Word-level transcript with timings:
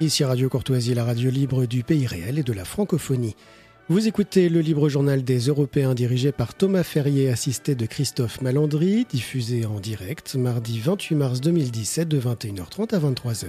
Ici 0.00 0.24
Radio 0.24 0.48
Courtoisie, 0.48 0.94
la 0.94 1.04
radio 1.04 1.30
libre 1.30 1.66
du 1.66 1.82
pays 1.82 2.06
réel 2.06 2.38
et 2.38 2.42
de 2.42 2.54
la 2.54 2.64
francophonie. 2.64 3.36
Vous 3.90 4.08
écoutez 4.08 4.48
le 4.48 4.60
libre 4.60 4.88
journal 4.88 5.22
des 5.22 5.40
Européens 5.40 5.92
dirigé 5.92 6.32
par 6.32 6.54
Thomas 6.54 6.84
Ferrier, 6.84 7.28
assisté 7.28 7.74
de 7.74 7.84
Christophe 7.84 8.40
Malandry, 8.40 9.04
diffusé 9.10 9.66
en 9.66 9.78
direct 9.78 10.36
mardi 10.36 10.80
28 10.80 11.14
mars 11.16 11.40
2017 11.42 12.08
de 12.08 12.18
21h30 12.18 12.94
à 12.94 12.98
23h. 12.98 13.44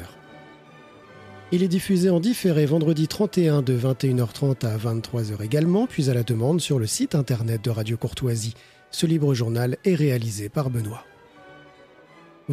Il 1.54 1.64
est 1.64 1.70
diffusé 1.70 2.10
en 2.10 2.20
différé 2.20 2.66
vendredi 2.66 3.08
31 3.08 3.62
de 3.62 3.78
21h30 3.78 4.66
à 4.66 4.78
23h 4.78 5.42
également, 5.42 5.88
puis 5.88 6.10
à 6.10 6.14
la 6.14 6.24
demande 6.24 6.60
sur 6.60 6.80
le 6.80 6.86
site 6.86 7.16
internet 7.16 7.64
de 7.64 7.70
Radio 7.70 7.96
Courtoisie. 7.96 8.56
Ce 8.90 9.06
libre 9.06 9.34
journal 9.34 9.78
est 9.86 9.96
réalisé 9.96 10.50
par 10.50 10.70
Benoît. 10.70 11.06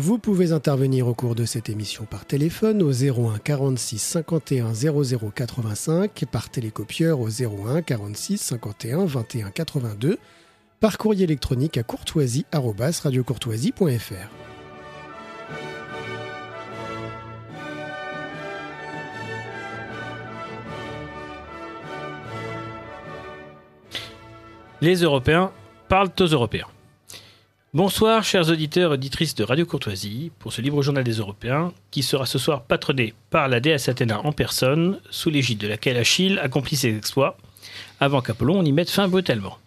Vous 0.01 0.19
pouvez 0.19 0.53
intervenir 0.53 1.09
au 1.09 1.15
cours 1.15 1.35
de 1.35 1.45
cette 1.45 1.69
émission 1.69 2.05
par 2.05 2.25
téléphone 2.25 2.85
au 2.85 2.93
01 2.93 3.39
46 3.39 3.99
51 3.99 4.73
00 4.73 5.33
85, 5.35 6.25
par 6.31 6.51
télécopieur 6.51 7.19
au 7.19 7.29
01 7.29 7.83
46 7.83 8.39
51 8.39 9.07
21 9.07 9.51
82, 9.51 10.19
par 10.79 10.99
courrier 10.99 11.25
électronique 11.25 11.79
à 11.79 11.83
courtoisie-radiocourtoisie.fr. 11.83 14.31
Les 24.81 25.03
Européens 25.03 25.51
parlent 25.89 26.13
aux 26.21 26.27
Européens. 26.27 26.69
Bonsoir, 27.75 28.25
chers 28.25 28.49
auditeurs 28.49 28.93
et 28.93 28.95
auditrices 28.95 29.35
de 29.35 29.45
Radio 29.45 29.67
Courtoisie, 29.67 30.33
pour 30.39 30.55
ce 30.55 30.63
libre 30.63 30.81
journal 30.81 31.05
des 31.05 31.17
Européens, 31.19 31.75
qui 31.91 32.03
sera 32.03 32.25
ce 32.25 32.39
soir 32.39 32.63
patronné 32.63 33.13
par 33.29 33.47
la 33.47 33.61
déesse 33.61 33.91
Athéna 33.91 34.21
en 34.25 34.33
personne, 34.33 34.99
sous 35.11 35.29
l'égide 35.29 35.59
de 35.59 35.69
laquelle 35.69 35.99
Achille 35.99 36.39
accomplit 36.39 36.77
ses 36.77 36.97
exploits, 36.97 37.37
avant 38.01 38.23
qu'Apollon 38.23 38.63
n'y 38.63 38.73
mette 38.73 38.89
fin 38.89 39.07
brutalement. 39.07 39.59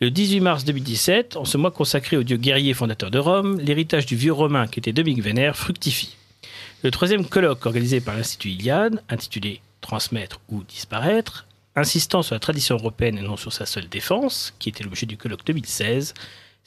Le 0.00 0.10
18 0.10 0.40
mars 0.40 0.64
2017, 0.64 1.36
en 1.36 1.44
ce 1.44 1.56
mois 1.56 1.70
consacré 1.70 2.16
au 2.16 2.24
dieu 2.24 2.36
guerrier 2.36 2.74
fondateur 2.74 3.12
de 3.12 3.18
Rome, 3.20 3.60
l'héritage 3.60 4.06
du 4.06 4.16
vieux 4.16 4.32
romain 4.32 4.66
qui 4.66 4.80
était 4.80 4.92
Dominique 4.92 5.22
Vénère 5.22 5.56
fructifie. 5.56 6.16
Le 6.82 6.90
troisième 6.90 7.24
colloque 7.24 7.64
organisé 7.64 8.00
par 8.00 8.16
l'Institut 8.16 8.50
Iliade, 8.50 9.04
intitulé 9.08 9.60
Transmettre 9.82 10.40
ou 10.48 10.64
disparaître, 10.64 11.46
insistant 11.76 12.22
sur 12.22 12.34
la 12.34 12.40
tradition 12.40 12.74
européenne 12.74 13.18
et 13.18 13.22
non 13.22 13.36
sur 13.36 13.52
sa 13.52 13.66
seule 13.66 13.88
défense, 13.88 14.52
qui 14.58 14.70
était 14.70 14.82
l'objet 14.82 15.06
du 15.06 15.16
colloque 15.16 15.46
2016, 15.46 16.12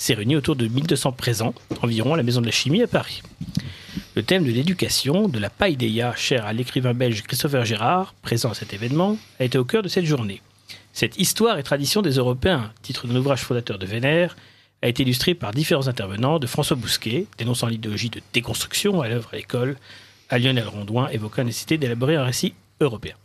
s'est 0.04 0.16
réuni 0.16 0.36
autour 0.36 0.58
de 0.58 0.68
1200 0.68 1.14
présents, 1.14 1.54
environ 1.82 2.14
à 2.14 2.18
la 2.18 2.24
Maison 2.24 2.42
de 2.42 2.46
la 2.46 2.52
Chimie 2.52 2.82
à 2.82 2.88
Paris. 2.88 3.22
Le 4.16 4.24
thème 4.24 4.44
de 4.44 4.52
l'éducation, 4.52 5.30
de 5.30 5.40
la 5.40 5.50
païdéia 5.50 6.14
chère 6.14 6.46
à 6.46 6.52
l'écrivain 6.52 6.94
belge 6.94 7.24
Christopher 7.24 7.64
Gérard, 7.64 8.14
présent 8.22 8.52
à 8.52 8.54
cet 8.54 8.74
événement, 8.74 9.18
a 9.40 9.46
été 9.46 9.58
au 9.58 9.64
cœur 9.64 9.82
de 9.82 9.88
cette 9.88 10.04
journée. 10.04 10.42
Cette 10.92 11.18
histoire 11.18 11.58
et 11.58 11.64
tradition 11.64 12.02
des 12.02 12.16
Européens, 12.16 12.74
titre 12.82 13.08
d'un 13.08 13.16
ouvrage 13.16 13.44
fondateur 13.44 13.80
de 13.80 13.86
Vénère, 13.86 14.36
a 14.82 14.90
été 14.90 15.04
illustré 15.04 15.36
par 15.36 15.52
différents 15.52 15.88
intervenants, 15.88 16.38
de 16.38 16.48
François 16.48 16.76
Bousquet, 16.76 17.26
dénonçant 17.38 17.68
l'idéologie 17.68 18.10
de 18.10 18.22
déconstruction 18.34 19.02
à 19.02 19.08
l'œuvre 19.08 19.30
à 19.32 19.38
l'école, 19.38 19.78
à 20.28 20.38
Lionel 20.38 20.68
Rondouin, 20.68 21.08
évoquant 21.12 21.44
la 21.44 21.46
nécessité 21.46 21.78
d'élaborer 21.78 22.18
un 22.18 22.26
récit 22.26 22.56
européen. 22.82 23.16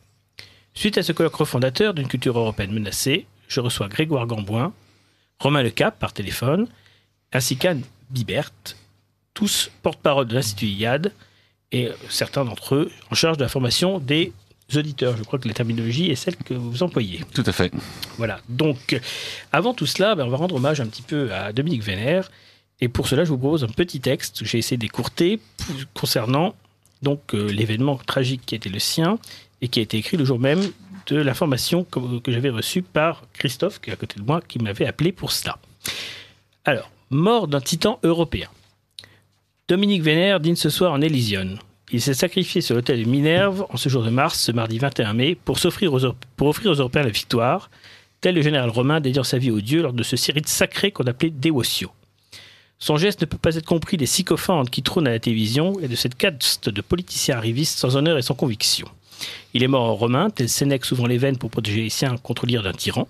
Suite 0.75 0.97
à 0.97 1.03
ce 1.03 1.11
colloque 1.11 1.35
refondateur 1.35 1.93
d'une 1.93 2.07
culture 2.07 2.39
européenne 2.39 2.73
menacée, 2.73 3.27
je 3.49 3.59
reçois 3.59 3.89
Grégoire 3.89 4.29
Gambouin, 4.29 4.73
Romain 5.41 5.63
Lecap 5.63 5.99
par 5.99 6.13
téléphone, 6.13 6.67
ainsi 7.33 7.57
qu'Anne 7.57 7.83
Bibert, 8.11 8.51
tous 9.35 9.71
porte-parole 9.83 10.27
de 10.27 10.35
l'Institut 10.35 10.67
IAD 10.67 11.13
et 11.71 11.91
certains 12.09 12.45
d'entre 12.45 12.75
eux 12.75 12.91
en 13.11 13.15
charge 13.15 13.37
de 13.37 13.43
la 13.43 13.49
formation 13.49 13.99
des 13.99 14.33
auditeurs. 14.75 15.17
Je 15.17 15.23
crois 15.23 15.39
que 15.39 15.47
la 15.47 15.55
terminologie 15.55 16.11
est 16.11 16.17
celle 16.17 16.37
que 16.37 16.55
vous 16.55 16.83
employez. 16.83 17.21
Tout 17.35 17.45
à 17.47 17.53
fait. 17.53 17.73
Voilà. 18.17 18.41
Donc, 18.49 19.01
avant 19.53 19.75
tout 19.75 19.87
cela, 19.87 20.15
ben, 20.15 20.27
on 20.27 20.31
va 20.31 20.37
rendre 20.37 20.57
hommage 20.57 20.81
un 20.81 20.87
petit 20.87 21.03
peu 21.03 21.33
à 21.33 21.53
Dominique 21.53 21.83
Vénère. 21.83 22.31
Et 22.81 22.89
pour 22.89 23.09
cela, 23.09 23.25
je 23.25 23.31
vous 23.31 23.39
propose 23.39 23.65
un 23.65 23.69
petit 23.69 24.01
texte 24.01 24.41
que 24.41 24.45
j'ai 24.45 24.59
essayé 24.59 24.77
d'écourter 24.77 25.41
concernant 25.95 26.55
donc 27.03 27.35
euh, 27.35 27.47
l'événement 27.47 27.97
tragique 27.97 28.43
qui 28.45 28.55
a 28.55 28.57
été 28.57 28.69
le 28.69 28.79
sien 28.79 29.19
et 29.61 29.69
qui 29.69 29.79
a 29.79 29.83
été 29.83 29.99
écrit 29.99 30.17
le 30.17 30.25
jour 30.25 30.39
même 30.39 30.61
de 31.15 31.21
l'information 31.21 31.85
que, 31.85 32.31
j'avais 32.31 32.51
reçue 32.51 32.83
par 32.83 33.25
Christophe, 33.33 33.81
qui 33.81 33.91
est 33.91 33.93
à 33.93 33.97
côté 33.97 34.21
de 34.21 34.25
moi, 34.25 34.41
qui 34.47 34.59
m'avait 34.59 34.87
appelé 34.87 35.13
pour 35.13 35.33
cela. 35.33 35.59
Alors, 36.65 36.91
mort 37.11 37.49
d'un 37.49 37.61
titan 37.61 37.99
européen. 38.03 38.49
Dominique 39.69 40.03
Vénère 40.03 40.41
dîne 40.41 40.57
ce 40.57 40.71
soir 40.71 40.93
en 40.93 41.01
Élysion. 41.01 41.59
Il 41.91 42.03
s'est 42.03 42.15
sacrifié 42.15 42.61
sur 42.61 42.75
l'hôtel 42.75 43.03
de 43.03 43.09
Minerve 43.09 43.67
en 43.71 43.77
ce 43.77 43.89
jour 43.89 44.03
de 44.03 44.11
mars, 44.11 44.41
ce 44.41 44.53
mardi 44.53 44.79
21 44.79 45.15
mai, 45.15 45.35
pour, 45.35 45.59
s'offrir 45.59 45.93
aux, 45.95 46.13
pour 46.37 46.49
offrir 46.49 46.71
aux 46.71 46.75
Européens 46.75 47.03
la 47.03 47.11
victoire, 47.11 47.71
tel 48.21 48.35
le 48.35 48.43
général 48.43 48.69
romain 48.69 49.01
dédiant 49.01 49.25
sa 49.25 49.39
vie 49.39 49.51
aux 49.51 49.61
dieux 49.61 49.83
lors 49.83 49.93
de 49.93 50.03
ce 50.03 50.33
rite 50.33 50.49
sacré 50.49 50.91
qu'on 50.91 51.07
appelait 51.07 51.31
Devotio. 51.31 51.91
Son 52.79 52.97
geste 52.97 53.23
ne 53.23 53.27
peut 53.27 53.39
pas 53.39 53.57
être 53.57 53.67
compris 53.67 53.97
des 53.97 54.07
sycophantes 54.07 54.71
qui 54.71 54.83
trônent 54.83 55.09
à 55.09 55.11
la 55.11 55.19
télévision 55.19 55.81
et 55.81 55.89
de 55.89 55.97
cette 55.97 56.15
caste 56.15 56.69
de 56.69 56.81
politiciens 56.81 57.37
arrivistes 57.37 57.79
sans 57.79 57.97
honneur 57.97 58.19
et 58.19 58.23
sans 58.23 58.35
conviction. 58.35 58.89
Il 59.55 59.63
est 59.63 59.69
mort 59.69 59.83
en 59.83 59.95
romain, 59.95 60.31
tel 60.31 60.49
Sénèque 60.49 60.85
s'ouvrant 60.85 61.07
les 61.07 61.19
veines 61.19 61.39
pour 61.39 61.51
protéger 61.51 61.83
les 61.83 61.91
siens 61.91 62.17
contre 62.17 62.47
l'ire 62.47 62.63
d'un 62.63 62.73
tyran. 62.73 63.09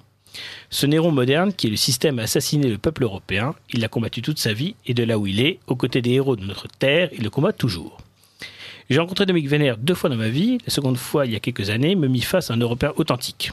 Ce 0.70 0.86
Néron 0.86 1.10
moderne, 1.10 1.52
qui 1.52 1.66
est 1.66 1.70
le 1.70 1.76
système 1.76 2.18
à 2.18 2.22
assassiner 2.22 2.68
le 2.68 2.78
peuple 2.78 3.04
européen, 3.04 3.54
il 3.72 3.80
l'a 3.80 3.88
combattu 3.88 4.22
toute 4.22 4.38
sa 4.38 4.52
vie, 4.52 4.74
et 4.86 4.94
de 4.94 5.02
là 5.02 5.18
où 5.18 5.26
il 5.26 5.40
est, 5.40 5.58
aux 5.66 5.76
côtés 5.76 6.02
des 6.02 6.12
héros 6.12 6.36
de 6.36 6.44
notre 6.44 6.68
terre, 6.68 7.08
il 7.12 7.22
le 7.24 7.30
combat 7.30 7.52
toujours. 7.52 7.98
J'ai 8.90 9.00
rencontré 9.00 9.26
Dominique 9.26 9.50
Vénère 9.50 9.76
deux 9.76 9.94
fois 9.94 10.08
dans 10.08 10.16
ma 10.16 10.30
vie. 10.30 10.58
La 10.66 10.72
seconde 10.72 10.96
fois, 10.96 11.26
il 11.26 11.32
y 11.32 11.36
a 11.36 11.40
quelques 11.40 11.68
années, 11.68 11.94
me 11.94 12.08
mit 12.08 12.22
face 12.22 12.50
à 12.50 12.54
un 12.54 12.58
Européen 12.58 12.92
authentique. 12.96 13.52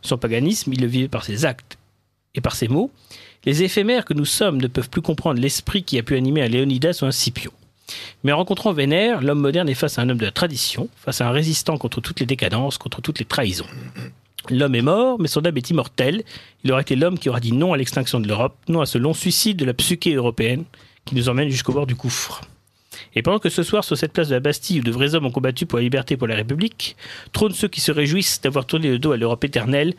Son 0.00 0.16
paganisme, 0.16 0.72
il 0.72 0.80
le 0.80 0.86
vivait 0.86 1.08
par 1.08 1.24
ses 1.24 1.44
actes 1.44 1.76
et 2.34 2.40
par 2.40 2.54
ses 2.54 2.68
mots. 2.68 2.90
Les 3.44 3.62
éphémères 3.62 4.04
que 4.04 4.14
nous 4.14 4.24
sommes 4.24 4.60
ne 4.60 4.68
peuvent 4.68 4.88
plus 4.88 5.02
comprendre 5.02 5.40
l'esprit 5.40 5.82
qui 5.82 5.98
a 5.98 6.02
pu 6.02 6.16
animer 6.16 6.42
un 6.42 6.48
Léonidas 6.48 7.00
ou 7.02 7.06
un 7.06 7.10
Scipio. 7.10 7.52
Mais 8.24 8.32
en 8.32 8.36
rencontrant 8.36 8.72
Vénère, 8.72 9.20
l'homme 9.20 9.40
moderne 9.40 9.68
est 9.68 9.74
face 9.74 9.98
à 9.98 10.02
un 10.02 10.08
homme 10.08 10.18
de 10.18 10.24
la 10.24 10.32
tradition, 10.32 10.88
face 10.96 11.20
à 11.20 11.28
un 11.28 11.30
résistant 11.30 11.78
contre 11.78 12.00
toutes 12.00 12.20
les 12.20 12.26
décadences, 12.26 12.78
contre 12.78 13.00
toutes 13.00 13.18
les 13.18 13.24
trahisons. 13.24 13.66
L'homme 14.48 14.74
est 14.74 14.82
mort, 14.82 15.20
mais 15.20 15.28
son 15.28 15.44
âme 15.44 15.56
est 15.56 15.70
immortelle. 15.70 16.22
Il 16.64 16.72
aura 16.72 16.80
été 16.80 16.96
l'homme 16.96 17.18
qui 17.18 17.28
aura 17.28 17.40
dit 17.40 17.52
non 17.52 17.72
à 17.72 17.76
l'extinction 17.76 18.20
de 18.20 18.28
l'Europe, 18.28 18.56
non 18.68 18.80
à 18.80 18.86
ce 18.86 18.98
long 18.98 19.12
suicide 19.12 19.56
de 19.56 19.64
la 19.64 19.74
psyché 19.74 20.14
européenne 20.14 20.64
qui 21.04 21.14
nous 21.14 21.28
emmène 21.28 21.48
jusqu'au 21.48 21.72
bord 21.72 21.86
du 21.86 21.94
gouffre. 21.94 22.42
Et 23.14 23.22
pendant 23.22 23.38
que 23.38 23.48
ce 23.48 23.62
soir, 23.62 23.84
sur 23.84 23.96
cette 23.96 24.12
place 24.12 24.28
de 24.28 24.34
la 24.34 24.40
Bastille, 24.40 24.80
où 24.80 24.82
de 24.82 24.90
vrais 24.90 25.14
hommes 25.14 25.26
ont 25.26 25.30
combattu 25.30 25.66
pour 25.66 25.78
la 25.78 25.82
liberté 25.82 26.14
et 26.14 26.16
pour 26.16 26.28
la 26.28 26.36
République, 26.36 26.96
trônent 27.32 27.54
ceux 27.54 27.68
qui 27.68 27.80
se 27.80 27.92
réjouissent 27.92 28.40
d'avoir 28.40 28.66
tourné 28.66 28.88
le 28.88 28.98
dos 28.98 29.12
à 29.12 29.16
l'Europe 29.16 29.44
éternelle, 29.44 29.94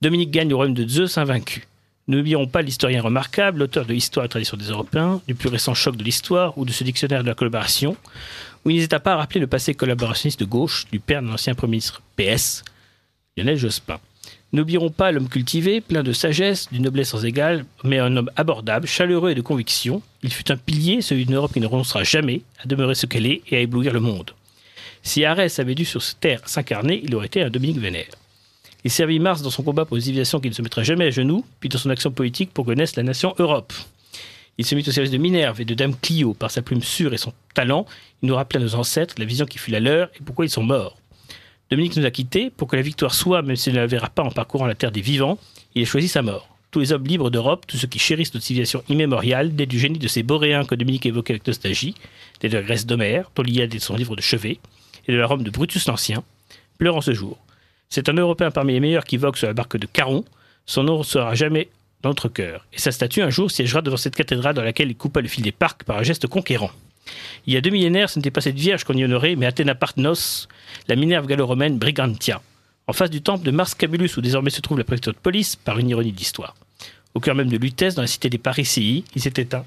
Dominique 0.00 0.30
gagne 0.30 0.48
le 0.48 0.54
royaume 0.54 0.74
de 0.74 0.88
Zeus 0.88 1.18
invaincu. 1.18 1.66
N'oublions 2.10 2.48
pas 2.48 2.62
l'historien 2.62 3.02
remarquable, 3.02 3.60
l'auteur 3.60 3.86
de 3.86 3.92
l'Histoire 3.92 4.26
et 4.26 4.28
tradition 4.28 4.56
des 4.56 4.64
Européens, 4.64 5.22
du 5.28 5.36
plus 5.36 5.48
récent 5.48 5.74
choc 5.74 5.96
de 5.96 6.02
l'histoire 6.02 6.58
ou 6.58 6.64
de 6.64 6.72
ce 6.72 6.82
dictionnaire 6.82 7.22
de 7.22 7.28
la 7.28 7.36
collaboration, 7.36 7.96
où 8.64 8.70
il 8.70 8.74
n'hésita 8.74 8.98
pas 8.98 9.12
à 9.12 9.16
rappeler 9.18 9.38
le 9.38 9.46
passé 9.46 9.74
collaborationniste 9.74 10.40
de 10.40 10.44
gauche 10.44 10.86
du 10.90 10.98
père 10.98 11.22
de 11.22 11.28
l'ancien 11.28 11.54
Premier 11.54 11.70
ministre 11.70 12.02
PS, 12.16 12.64
Lionel 13.36 13.58
Jospin. 13.58 14.00
N'oublierons 14.52 14.90
pas 14.90 15.12
l'homme 15.12 15.28
cultivé, 15.28 15.80
plein 15.80 16.02
de 16.02 16.12
sagesse, 16.12 16.68
d'une 16.72 16.82
noblesse 16.82 17.10
sans 17.10 17.24
égale, 17.24 17.64
mais 17.84 18.00
un 18.00 18.16
homme 18.16 18.30
abordable, 18.34 18.88
chaleureux 18.88 19.30
et 19.30 19.36
de 19.36 19.40
conviction. 19.40 20.02
Il 20.24 20.32
fut 20.32 20.50
un 20.50 20.56
pilier, 20.56 21.02
celui 21.02 21.26
d'une 21.26 21.36
Europe 21.36 21.52
qui 21.52 21.60
ne 21.60 21.66
renoncera 21.66 22.02
jamais 22.02 22.42
à 22.60 22.66
demeurer 22.66 22.96
ce 22.96 23.06
qu'elle 23.06 23.26
est 23.26 23.42
et 23.52 23.58
à 23.58 23.60
éblouir 23.60 23.92
le 23.92 24.00
monde. 24.00 24.32
Si 25.04 25.24
Arès 25.24 25.60
avait 25.60 25.76
dû 25.76 25.84
sur 25.84 26.02
cette 26.02 26.18
terre 26.18 26.40
s'incarner, 26.44 27.00
il 27.04 27.14
aurait 27.14 27.26
été 27.26 27.40
un 27.40 27.50
Dominique 27.50 27.78
Vénère. 27.78 28.19
Il 28.84 28.90
servit 28.90 29.18
Mars 29.18 29.42
dans 29.42 29.50
son 29.50 29.62
combat 29.62 29.84
pour 29.84 29.96
une 29.96 30.02
civilisation 30.02 30.40
qui 30.40 30.48
ne 30.48 30.54
se 30.54 30.62
mettrait 30.62 30.84
jamais 30.84 31.06
à 31.06 31.10
genoux, 31.10 31.44
puis 31.60 31.68
dans 31.68 31.78
son 31.78 31.90
action 31.90 32.10
politique 32.10 32.52
pour 32.52 32.64
que 32.64 32.72
naisse 32.72 32.96
la 32.96 33.02
nation 33.02 33.34
Europe. 33.38 33.72
Il 34.58 34.66
se 34.66 34.74
mit 34.74 34.84
au 34.86 34.92
service 34.92 35.10
de 35.10 35.18
Minerve 35.18 35.60
et 35.60 35.64
de 35.64 35.74
Dame 35.74 35.94
Clio 36.00 36.34
par 36.34 36.50
sa 36.50 36.62
plume 36.62 36.82
sûre 36.82 37.14
et 37.14 37.18
son 37.18 37.32
talent. 37.54 37.86
Il 38.22 38.28
nous 38.28 38.34
rappela 38.34 38.62
à 38.62 38.66
nos 38.66 38.74
ancêtres 38.74 39.14
la 39.18 39.24
vision 39.24 39.46
qui 39.46 39.58
fut 39.58 39.70
la 39.70 39.80
leur 39.80 40.08
et 40.08 40.22
pourquoi 40.24 40.44
ils 40.44 40.50
sont 40.50 40.62
morts. 40.62 40.96
Dominique 41.70 41.96
nous 41.96 42.04
a 42.04 42.10
quittés 42.10 42.50
pour 42.50 42.68
que 42.68 42.76
la 42.76 42.82
victoire 42.82 43.14
soit, 43.14 43.42
même 43.42 43.56
s'il 43.56 43.74
ne 43.74 43.78
la 43.78 43.86
verra 43.86 44.08
pas 44.08 44.22
en 44.22 44.30
parcourant 44.30 44.66
la 44.66 44.74
terre 44.74 44.92
des 44.92 45.00
vivants, 45.00 45.38
il 45.74 45.82
a 45.82 45.86
choisi 45.86 46.08
sa 46.08 46.22
mort. 46.22 46.48
Tous 46.72 46.80
les 46.80 46.92
hommes 46.92 47.06
libres 47.06 47.30
d'Europe, 47.30 47.64
tous 47.66 47.76
ceux 47.76 47.86
qui 47.86 47.98
chérissent 47.98 48.34
notre 48.34 48.44
civilisation 48.44 48.82
immémoriale, 48.88 49.54
dès 49.54 49.66
du 49.66 49.78
génie 49.78 49.98
de 49.98 50.08
ces 50.08 50.22
boréens 50.22 50.64
que 50.64 50.74
Dominique 50.74 51.06
évoquait 51.06 51.34
avec 51.34 51.46
nostalgie, 51.46 51.94
dès 52.40 52.48
de 52.48 52.56
la 52.56 52.62
Grèce 52.62 52.86
d'Homère, 52.86 53.30
dont 53.34 53.42
l'Iliade 53.42 53.78
son 53.78 53.96
livre 53.96 54.16
de 54.16 54.20
chevet, 54.20 54.58
et 55.06 55.12
de 55.12 55.16
la 55.16 55.26
Rome 55.26 55.42
de 55.42 55.50
Brutus 55.50 55.86
l'Ancien, 55.86 56.22
pleurent 56.78 56.96
en 56.96 57.00
ce 57.00 57.14
jour. 57.14 57.38
C'est 57.92 58.08
un 58.08 58.12
Européen 58.12 58.52
parmi 58.52 58.72
les 58.72 58.78
meilleurs 58.78 59.04
qui 59.04 59.16
vogue 59.16 59.34
sur 59.34 59.48
la 59.48 59.52
barque 59.52 59.76
de 59.76 59.86
Caron. 59.86 60.24
Son 60.64 60.84
nom 60.84 60.98
ne 60.98 61.02
sera 61.02 61.34
jamais 61.34 61.68
dans 62.02 62.10
notre 62.10 62.28
cœur. 62.28 62.64
Et 62.72 62.78
sa 62.78 62.92
statue, 62.92 63.20
un 63.20 63.30
jour, 63.30 63.50
siégera 63.50 63.82
devant 63.82 63.96
cette 63.96 64.14
cathédrale 64.14 64.54
dans 64.54 64.62
laquelle 64.62 64.88
il 64.88 64.96
coupa 64.96 65.20
le 65.20 65.26
fil 65.26 65.42
des 65.42 65.50
parcs 65.50 65.82
par 65.82 65.98
un 65.98 66.04
geste 66.04 66.28
conquérant. 66.28 66.70
Il 67.48 67.52
y 67.52 67.56
a 67.56 67.60
deux 67.60 67.70
millénaires, 67.70 68.08
ce 68.08 68.20
n'était 68.20 68.30
pas 68.30 68.42
cette 68.42 68.54
vierge 68.54 68.84
qu'on 68.84 68.94
y 68.94 69.04
honorait, 69.04 69.34
mais 69.34 69.46
Athéna 69.46 69.74
Partnos, 69.74 70.46
la 70.86 70.94
Minerve 70.94 71.26
gallo-romaine 71.26 71.78
Brigantia, 71.78 72.40
en 72.86 72.92
face 72.92 73.10
du 73.10 73.22
temple 73.22 73.44
de 73.44 73.50
Mars 73.50 73.74
Camulus, 73.74 74.16
où 74.16 74.20
désormais 74.20 74.50
se 74.50 74.60
trouve 74.60 74.78
la 74.78 74.84
préfecture 74.84 75.12
de 75.12 75.18
police, 75.18 75.56
par 75.56 75.80
une 75.80 75.88
ironie 75.88 76.12
de 76.12 76.16
l'histoire. 76.16 76.54
Au 77.14 77.18
cœur 77.18 77.34
même 77.34 77.48
de 77.48 77.56
Lutèce, 77.56 77.96
dans 77.96 78.02
la 78.02 78.08
cité 78.08 78.30
des 78.30 78.38
Parisii, 78.38 79.02
il 79.16 79.20
s'est 79.20 79.32
éteint. 79.36 79.64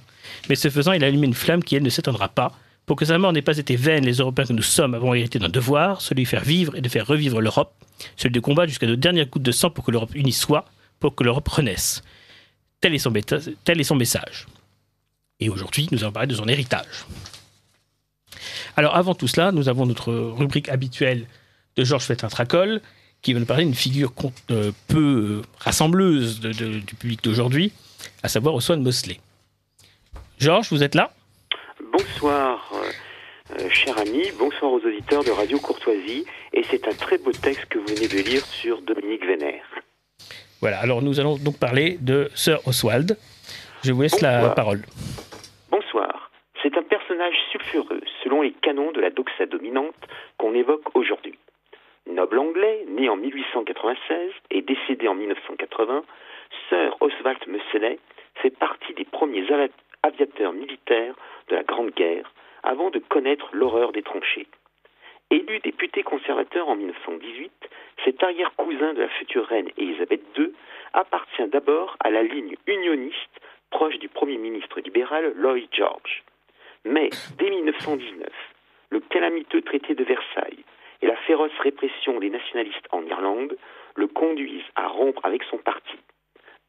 Mais 0.48 0.56
ce 0.56 0.70
faisant, 0.70 0.94
il 0.94 1.04
a 1.04 1.08
allumé 1.08 1.28
une 1.28 1.34
flamme 1.34 1.62
qui, 1.62 1.76
elle, 1.76 1.84
ne 1.84 1.90
s'éteindra 1.90 2.30
pas, 2.30 2.54
Pour 2.86 2.98
que 2.98 3.06
sa 3.06 3.18
mort 3.18 3.32
n'ait 3.32 3.42
pas 3.42 3.58
été 3.58 3.76
vaine, 3.76 4.06
les 4.06 4.18
Européens 4.18 4.46
que 4.46 4.54
nous 4.54 4.62
sommes 4.62 4.94
avons 4.94 5.14
hérité 5.14 5.40
d'un 5.40 5.50
devoir, 5.50 6.02
celui 6.02 6.24
de 6.24 6.28
faire 6.28 6.44
vivre 6.44 6.76
et 6.76 6.82
de 6.82 6.90
faire 6.90 7.08
revivre 7.08 7.40
l'Europe, 7.40 7.74
celui 8.18 8.34
de 8.34 8.40
combattre 8.42 8.70
jusqu'à 8.70 8.88
nos 8.88 8.98
dernières 8.98 9.28
gouttes 9.28 9.44
de 9.44 9.52
sang 9.52 9.70
pour 9.70 9.86
que 9.86 9.92
l'Europe 9.92 10.14
unie 10.16 10.34
soit, 10.34 10.66
pour 11.00 11.16
que 11.16 11.24
l'Europe 11.24 11.48
renaisse. 11.48 12.04
Tel 12.82 12.94
est, 12.94 13.00
son 13.00 13.96
message. 13.96 14.48
Et 15.40 15.50
aujourd'hui, 15.50 15.88
nous 15.92 16.04
allons 16.04 16.12
parler 16.12 16.28
de 16.28 16.36
son 16.36 16.48
héritage. 16.50 17.06
Alors 18.76 18.96
avant 18.96 19.16
tout 19.16 19.28
cela, 19.28 19.54
nous 19.54 19.70
avons 19.70 19.86
notre 19.86 20.12
rubrique 20.14 20.68
habituelle 20.68 21.26
de 21.78 21.86
Georges 21.86 22.04
Fétin-Tracol, 22.06 22.82
qui 23.22 23.32
va 23.32 23.40
nous 23.40 23.46
parler 23.46 23.64
d'une 23.64 23.74
figure 23.74 24.14
euh, 24.52 24.74
peu 24.88 25.42
rassembleuse 25.60 26.42
du 26.42 26.96
public 26.96 27.24
d'aujourd'hui, 27.24 27.72
à 28.22 28.28
savoir 28.28 28.54
Oswald 28.56 28.82
Mosley. 28.82 29.22
Georges, 30.40 30.68
vous 30.70 30.84
êtes 30.84 30.96
là? 30.96 31.14
Bonsoir, 31.94 32.72
euh, 32.74 33.56
euh, 33.60 33.70
cher 33.70 33.96
ami, 34.00 34.24
bonsoir 34.40 34.72
aux 34.72 34.80
auditeurs 34.80 35.24
de 35.24 35.30
Radio 35.30 35.60
Courtoisie, 35.60 36.26
et 36.52 36.64
c'est 36.64 36.88
un 36.88 36.94
très 36.94 37.20
beau 37.20 37.32
texte 37.32 37.66
que 37.66 37.78
vous 37.78 37.86
venez 37.86 38.08
de 38.08 38.18
lire 38.28 38.44
sur 38.46 38.82
Dominique 38.82 39.24
Vénère. 39.24 39.64
Voilà, 40.60 40.80
alors 40.80 41.04
nous 41.04 41.20
allons 41.20 41.38
donc 41.38 41.60
parler 41.60 42.00
de 42.02 42.32
Sir 42.34 42.58
Oswald. 42.66 43.16
Je 43.84 43.94
vous 43.94 44.02
laisse 44.02 44.22
la 44.22 44.50
parole. 44.50 44.82
Bonsoir. 45.70 46.32
C'est 46.64 46.76
un 46.76 46.82
personnage 46.82 47.36
sulfureux, 47.52 48.02
selon 48.24 48.42
les 48.42 48.54
canons 48.54 48.92
de 48.92 49.00
la 49.00 49.12
doxa 49.12 49.46
dominante 49.46 49.94
qu'on 50.40 50.56
évoque 50.56 50.96
aujourd'hui. 50.96 51.38
Noble 52.10 52.40
anglais, 52.40 52.86
né 52.90 53.08
en 53.08 53.18
1896 53.18 54.32
et 54.50 54.64
décédé 54.64 55.08
en 55.08 55.14
1980, 55.14 56.04
Sir 56.70 56.98
Oswald 57.02 57.46
Mosley 57.46 58.00
fait 58.42 58.50
partie 58.50 58.96
des 58.96 59.06
premiers 59.06 59.46
aviateurs 60.04 60.54
militaires 60.54 61.16
de 61.50 61.56
la 61.56 61.64
Grande 61.64 61.92
Guerre 61.92 62.32
avant 62.62 62.90
de 62.90 63.00
connaître 63.00 63.50
l'horreur 63.54 63.92
des 63.92 64.04
tranchées. 64.04 64.48
Élu 65.30 65.60
député 65.60 66.04
conservateur 66.04 66.70
en 66.70 66.76
1918, 66.76 67.52
cet 68.06 68.22
arrière-cousin 68.22 68.94
de 68.94 69.02
la 69.02 69.10
future 69.10 69.46
reine 69.48 69.70
Élisabeth 69.78 70.22
II 70.38 70.54
appartient 70.94 71.48
d'abord 71.48 71.98
à 72.00 72.12
la 72.12 72.24
ligne 72.24 72.56
unioniste 72.68 73.40
proche 73.72 73.98
du 73.98 74.10
Premier 74.10 74.38
ministre 74.38 74.80
libéral 74.80 75.34
Lloyd 75.36 75.70
George. 75.72 76.24
Mais 76.86 77.10
dès 77.38 77.50
1919, 77.50 78.28
le 78.92 79.00
calamiteux 79.00 79.62
traité 79.62 79.96
de 79.96 80.04
Versailles 80.04 80.64
et 81.02 81.08
la 81.08 81.16
féroce 81.16 81.58
répression 81.60 82.20
des 82.20 82.30
nationalistes 82.30 82.88
en 82.92 83.04
Irlande 83.04 83.58
le 83.96 84.08
conduisent 84.08 84.62
à 84.76 84.88
rompre 84.88 85.26
avec 85.26 85.44
son 85.44 85.58
parti. 85.58 85.98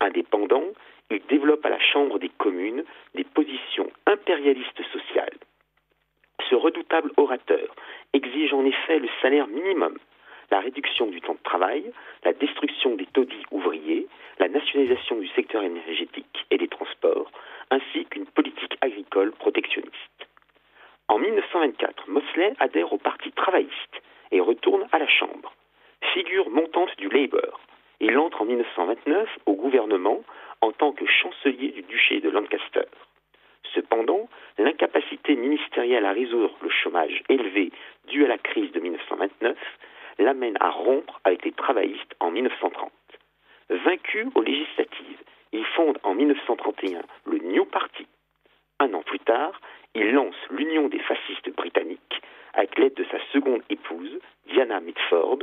Indépendant, 0.04 0.64
il 1.10 1.22
développe 1.30 1.64
à 1.64 1.70
la 1.70 1.80
Chambre 1.80 2.18
des 2.18 2.28
communes 2.28 2.84
des 3.14 3.24
positions 3.24 3.90
impérialistes 4.06 4.82
sociales. 4.92 5.38
Ce 6.50 6.54
redoutable 6.54 7.10
orateur 7.16 7.74
exige 8.12 8.52
en 8.52 8.66
effet 8.66 8.98
le 8.98 9.08
salaire 9.22 9.46
minimum, 9.46 9.96
la 10.50 10.60
réduction 10.60 11.06
du 11.06 11.22
temps 11.22 11.34
de 11.34 11.42
travail, 11.42 11.90
la 12.22 12.34
destruction 12.34 12.96
des 12.96 13.06
taudis 13.06 13.44
ouvriers, 13.50 14.06
la 14.38 14.48
nationalisation 14.48 15.16
du 15.16 15.28
secteur 15.28 15.62
énergétique 15.62 16.46
et 16.50 16.58
des 16.58 16.68
transports, 16.68 17.30
ainsi 17.70 18.04
qu'une 18.04 18.26
politique 18.26 18.76
agricole 18.82 19.32
protectionniste. 19.32 20.28
En 21.08 21.18
1924, 21.18 22.10
Mosley 22.10 22.52
adhère 22.60 22.92
au 22.92 22.98
Parti 22.98 23.32
travailliste 23.32 24.02
et 24.32 24.40
retourne 24.40 24.86
à 24.92 24.98
la 24.98 25.08
Chambre. 25.08 25.54
Figure 26.12 26.50
montante 26.50 26.94
du 26.98 27.08
Labour, 27.08 27.60
il 28.04 28.18
entre 28.18 28.42
en 28.42 28.44
1929 28.44 29.28
au 29.46 29.54
gouvernement 29.54 30.22
en 30.60 30.72
tant 30.72 30.92
que 30.92 31.06
chancelier 31.06 31.68
du 31.68 31.82
duché 31.82 32.20
de 32.20 32.28
Lancaster. 32.28 32.84
Cependant, 33.74 34.28
l'incapacité 34.58 35.34
ministérielle 35.36 36.04
à 36.04 36.12
résoudre 36.12 36.54
le 36.60 36.68
chômage 36.68 37.22
élevé 37.30 37.72
dû 38.08 38.22
à 38.26 38.28
la 38.28 38.36
crise 38.36 38.70
de 38.72 38.80
1929 38.80 39.56
l'amène 40.18 40.58
à 40.60 40.68
rompre 40.68 41.18
avec 41.24 41.46
les 41.46 41.52
travaillistes 41.52 42.14
en 42.20 42.30
1930. 42.30 42.92
Vaincu 43.70 44.28
aux 44.34 44.42
législatives, 44.42 45.22
il 45.52 45.64
fonde 45.64 45.98
en 46.02 46.14
1931 46.14 47.00
le 47.24 47.38
New 47.38 47.64
Party. 47.64 48.06
Un 48.80 48.92
an 48.92 49.02
plus 49.02 49.20
tard, 49.20 49.58
il 49.94 50.12
lance 50.12 50.36
l'Union 50.50 50.88
des 50.88 50.98
fascistes 50.98 51.50
britanniques 51.56 52.20
avec 52.52 52.78
l'aide 52.78 52.94
de 52.94 53.04
sa 53.10 53.18
seconde 53.32 53.62
épouse, 53.70 54.18
Diana 54.46 54.80
Mitford. 54.80 55.38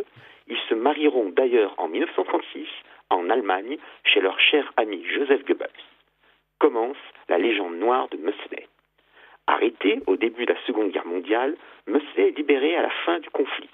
Ils 0.51 0.59
se 0.67 0.73
marieront 0.73 1.29
d'ailleurs 1.29 1.73
en 1.77 1.87
1936 1.87 2.67
en 3.09 3.29
Allemagne 3.29 3.77
chez 4.03 4.19
leur 4.19 4.37
cher 4.37 4.73
ami 4.75 5.01
Joseph 5.05 5.45
Goebbels. 5.45 5.69
Commence 6.59 6.97
la 7.29 7.37
légende 7.37 7.77
noire 7.77 8.09
de 8.09 8.17
Mosley. 8.17 8.67
Arrêté 9.47 10.01
au 10.07 10.17
début 10.17 10.45
de 10.45 10.51
la 10.51 10.61
Seconde 10.67 10.91
Guerre 10.91 11.07
mondiale, 11.07 11.55
Mosley 11.87 12.27
est 12.27 12.37
libéré 12.37 12.75
à 12.75 12.81
la 12.81 12.89
fin 13.05 13.19
du 13.19 13.29
conflit. 13.29 13.69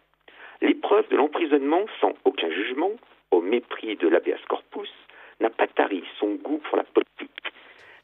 L'épreuve 0.61 1.07
de 1.09 1.15
l'emprisonnement 1.15 1.87
sans 1.99 2.13
aucun 2.25 2.51
jugement, 2.51 2.91
au 3.31 3.41
mépris 3.41 3.95
de 3.95 4.07
l'habeas 4.07 4.45
corpus, 4.47 4.93
n'a 5.39 5.49
pas 5.49 5.65
tari 5.65 6.03
son 6.19 6.35
goût 6.35 6.59
pour 6.59 6.77
la 6.77 6.83
politique. 6.83 7.53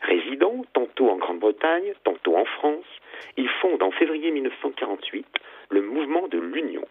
Résident 0.02 0.66
tantôt 0.74 1.12
en 1.12 1.18
Grande-Bretagne, 1.18 1.94
tantôt 2.04 2.36
en 2.38 2.46
France, 2.46 2.90
il 3.38 3.48
fonde 3.62 3.84
en 3.84 3.92
février 3.92 4.32
1948 4.32 5.28
le 5.70 5.84
mouvement 5.84 6.28
de 6.28 6.40
l'Union, 6.40 6.86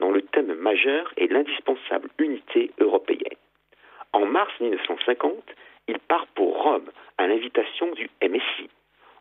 dont 0.00 0.10
le 0.10 0.22
thème 0.22 0.54
majeur 0.54 1.12
est 1.16 1.30
l'indispensable 1.30 2.10
unité 2.18 2.70
européenne. 2.78 3.38
En 4.12 4.26
mars 4.26 4.52
1950, 4.60 5.44
il 5.88 5.98
part 5.98 6.26
pour 6.28 6.62
Rome 6.62 6.90
à 7.18 7.26
l'invitation 7.26 7.90
du 7.92 8.10
MSI, 8.22 8.68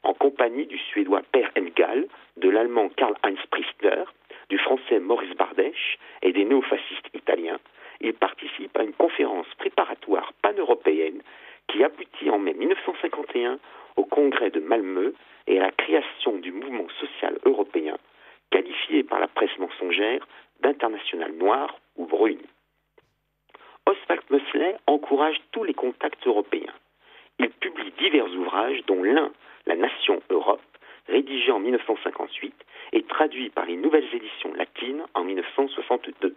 en 0.03 0.13
compagnie 0.13 0.65
du 0.65 0.77
Suédois 0.77 1.21
Per 1.31 1.47
Engel, 1.57 2.07
de 2.37 2.49
l'Allemand 2.49 2.89
Karl-Heinz 2.89 3.39
Priestler, 3.51 4.03
du 4.49 4.57
Français 4.57 4.99
Maurice 4.99 5.35
Bardèche 5.35 5.97
et 6.21 6.31
des 6.31 6.45
néofascistes 6.45 7.09
italiens. 7.13 7.59
Il 8.01 8.13
participe 8.13 8.77
à 8.77 8.83
une 8.83 8.93
conférence 8.93 9.47
préparatoire 9.57 10.33
pan-européenne 10.41 11.21
qui 11.67 11.83
aboutit 11.83 12.29
en 12.29 12.39
mai 12.39 12.53
1951 12.53 13.59
au 13.95 14.05
congrès 14.05 14.51
de 14.51 14.59
Malmö 14.59 15.13
et 15.47 15.59
à 15.59 15.63
la 15.63 15.71
création 15.71 16.37
du 16.37 16.51
mouvement 16.51 16.87
social 16.99 17.37
européen, 17.45 17.97
qualifié 18.51 19.03
par 19.03 19.19
la 19.19 19.27
presse 19.27 19.57
mensongère 19.57 20.27
d'international 20.65 21.31
noir 21.33 21.77
ou 21.95 22.07
brune. 22.07 22.41
Oswald 23.85 24.23
Mosley 24.31 24.75
encourage 24.87 25.39
tous 25.51 25.63
les 25.63 25.75
contacts 25.75 26.25
européens. 26.25 26.73
Il 27.37 27.51
publie 27.51 27.91
divers 27.99 28.31
ouvrages, 28.33 28.81
dont 28.87 29.03
l'un, 29.03 29.31
La 29.67 29.75
Nation 29.75 30.23
Europe, 30.31 30.63
rédigé 31.07 31.51
en 31.51 31.59
1958 31.59 32.55
et 32.93 33.03
traduit 33.03 33.51
par 33.51 33.65
les 33.65 33.75
nouvelles 33.75 34.11
éditions 34.11 34.53
latines 34.55 35.03
en 35.13 35.23
1962. 35.23 36.33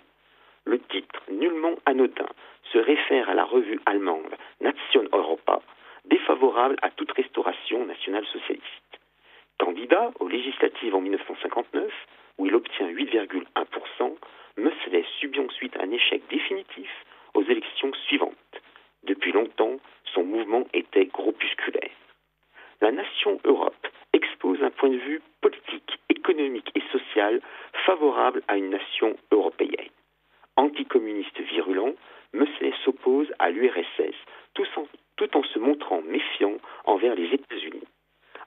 Le 0.66 0.78
titre, 0.78 1.22
nullement 1.30 1.76
anodin, 1.86 2.28
se 2.70 2.78
réfère 2.78 3.30
à 3.30 3.34
la 3.34 3.44
revue 3.44 3.80
allemande 3.86 4.34
Nation 4.60 5.04
Europa, 5.14 5.62
défavorable 6.04 6.76
à 6.82 6.90
toute 6.90 7.12
restauration 7.12 7.86
nationale 7.86 8.26
socialiste. 8.26 9.00
Candidat 9.58 10.10
aux 10.20 10.28
législatives 10.28 10.94
en 10.94 11.00
1959, 11.00 11.90
où 12.38 12.46
il 12.46 12.54
obtient 12.54 12.88
8,1%, 12.88 14.16
Mosley 14.56 15.04
subit 15.20 15.40
ensuite 15.40 15.76
un 15.78 15.90
échec 15.90 16.22
définitif 16.30 16.90
aux 17.34 17.42
élections 17.42 17.92
suivantes. 18.06 18.34
Depuis 19.04 19.32
longtemps, 19.32 19.78
son 20.14 20.24
mouvement 20.24 20.64
était 20.72 21.06
groupusculaire. 21.06 21.90
La 22.80 22.92
nation 22.92 23.40
Europe 23.44 23.86
expose 24.12 24.62
un 24.62 24.70
point 24.70 24.90
de 24.90 24.98
vue 24.98 25.20
politique, 25.40 25.98
économique 26.08 26.70
et 26.74 26.82
social 26.92 27.40
favorable 27.86 28.42
à 28.48 28.56
une 28.56 28.70
nation 28.70 29.16
européenne. 29.32 29.90
Anticommuniste 30.56 31.40
virulent, 31.40 31.94
Mosley 32.32 32.72
s'oppose 32.84 33.32
à 33.38 33.50
l'URSS 33.50 34.14
tout, 34.54 34.66
tout 35.16 35.36
en 35.36 35.42
se 35.42 35.58
montrant 35.58 36.02
méfiant 36.02 36.58
envers 36.84 37.14
les 37.14 37.32
États-Unis. 37.34 37.87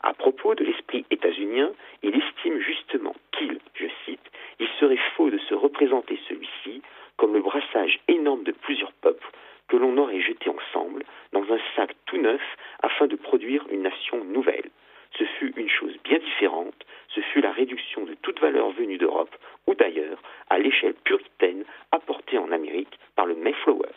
À 0.04 0.14
propos 0.14 0.56
de 0.56 0.64
l'esprit 0.64 1.06
états-unien, 1.12 1.72
il 2.02 2.16
estime 2.16 2.60
justement 2.60 3.16
qu'il, 3.32 3.60
je 3.76 3.86
cite, 4.06 4.32
il 4.60 4.68
serait 4.80 5.00
faux 5.16 5.30
de 5.30 5.38
se 5.38 5.54
représenter 5.54 6.20
celui-ci 6.28 6.82
comme 7.18 7.34
le 7.34 7.42
brassage 7.42 8.00
énorme 8.08 8.44
de 8.44 8.52
plusieurs 8.52 8.94
peuples 8.94 9.30
que 9.68 9.78
l'on 9.78 9.98
aurait 9.98 10.22
jetés 10.22 10.50
ensemble 10.50 11.04
dans 11.34 11.44
un 11.54 11.60
sac 11.76 11.96
tout 12.06 12.18
neuf 12.18 12.42
afin 12.82 13.08
de 13.08 13.16
produire 13.16 13.66
une 13.70 13.84
nation 13.84 14.24
nouvelle. 14.26 14.70
Ce 15.18 15.24
fut 15.24 15.54
une 15.56 15.70
chose 15.70 15.96
bien 16.04 16.18
différente, 16.18 16.86
ce 17.10 17.22
fut 17.22 17.42
la 17.42 17.52
réduction 17.52 18.06
de 18.06 18.16
toute 18.16 18.40
valeur 18.40 18.72
venue 18.72 18.98
d'Europe 18.98 19.36
ou 19.68 19.76
d'ailleurs 19.76 20.22
à 20.50 20.58
l'échelle 20.58 20.96
puritaine 20.96 21.64
apportée 21.92 22.38
en 22.38 22.52
Amérique 22.52 22.98
par 23.16 23.26
le 23.26 23.36
Mayflower. 23.36 23.92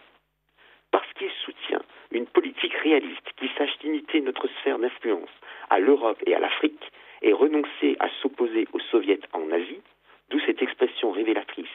Parce 0.91 1.13
qu'il 1.15 1.31
soutient 1.45 1.83
une 2.13 2.27
politique 2.27 2.75
réaliste 2.75 3.33
qui 3.37 3.49
sache 3.57 3.77
limiter 3.83 4.21
notre 4.21 4.49
sphère 4.61 4.79
d'influence 4.79 5.35
à 5.71 5.79
l'Europe 5.79 6.23
et 6.27 6.35
à 6.35 6.41
l'Afrique 6.41 6.93
et 7.23 7.33
renoncer 7.33 7.97
à 7.99 8.09
s'opposer 8.21 8.69
aux 8.73 8.81
soviets 8.81 9.21
en 9.33 9.51
Asie, 9.51 9.83
d'où 10.31 10.39
cette 10.41 10.63
expression 10.63 11.11
révélatrice 11.11 11.67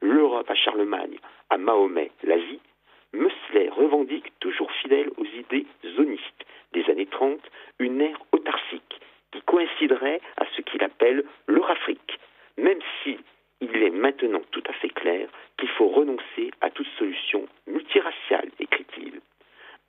l'Europe 0.00 0.48
à 0.48 0.54
Charlemagne, 0.54 1.18
à 1.50 1.58
Mahomet, 1.58 2.12
l'Asie, 2.22 2.60
Mosley 3.12 3.68
revendique, 3.70 4.32
toujours 4.38 4.70
fidèle 4.70 5.10
aux 5.16 5.24
idées 5.24 5.66
zonistes 5.96 6.44
des 6.72 6.84
années 6.90 7.06
30, 7.06 7.40
une 7.78 8.00
ère 8.00 8.20
autarcique 8.32 9.00
qui 9.32 9.40
coïnciderait 9.42 10.20
à 10.36 10.44
ce 10.54 10.60
qu'il 10.62 10.82
appelle 10.84 11.24
l'Eurafrique, 11.46 12.18
même 12.58 12.80
si 13.02 13.18
il 13.60 13.82
est 13.82 13.90
maintenant 13.90 14.42
tout 14.50 14.62
à 14.68 14.72
fait 14.74 14.90
clair 14.90 15.28
qu'il 15.56 15.68
faut 15.70 15.88
renoncer 15.88 16.50
à 16.60 16.70
toute 16.70 16.86
solution 16.98 17.48
multiraciale, 17.66 18.50
écrit-il. 18.60 19.20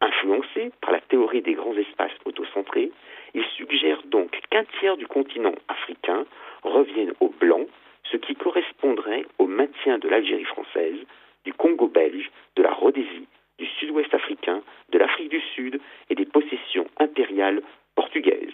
Influencé 0.01 0.72
par 0.82 0.91
la 0.91 1.01
théorie 1.01 1.41
des 1.41 1.53
grands 1.53 1.75
espaces 1.75 2.15
autocentrés, 2.24 2.91
il 3.34 3.44
suggère 3.58 4.01
donc 4.03 4.32
qu'un 4.50 4.63
tiers 4.79 4.96
du 4.96 5.08
continent 5.08 5.56
africain 5.68 6.25
revienne 6.63 7.13
aux 7.20 7.29
Blancs, 7.29 7.68
ce 8.12 8.18
qui 8.18 8.36
correspondrait 8.36 9.25
au 9.38 9.48
maintien 9.48 10.00
de 10.00 10.08
l'Algérie 10.08 10.46
française, 10.46 10.98
du 11.46 11.53
Congo 11.53 11.88
belge, 11.88 12.29
de 12.55 12.63
la 12.63 12.72
Rhodésie, 12.72 13.27
du 13.58 13.65
sud-ouest 13.65 14.13
africain, 14.13 14.62
de 14.89 14.98
l'Afrique 14.98 15.29
du 15.29 15.42
Sud 15.53 15.79
et 16.10 16.15
des 16.15 16.25
possessions 16.25 16.88
impériales 16.98 17.62
portugaises. 17.96 18.53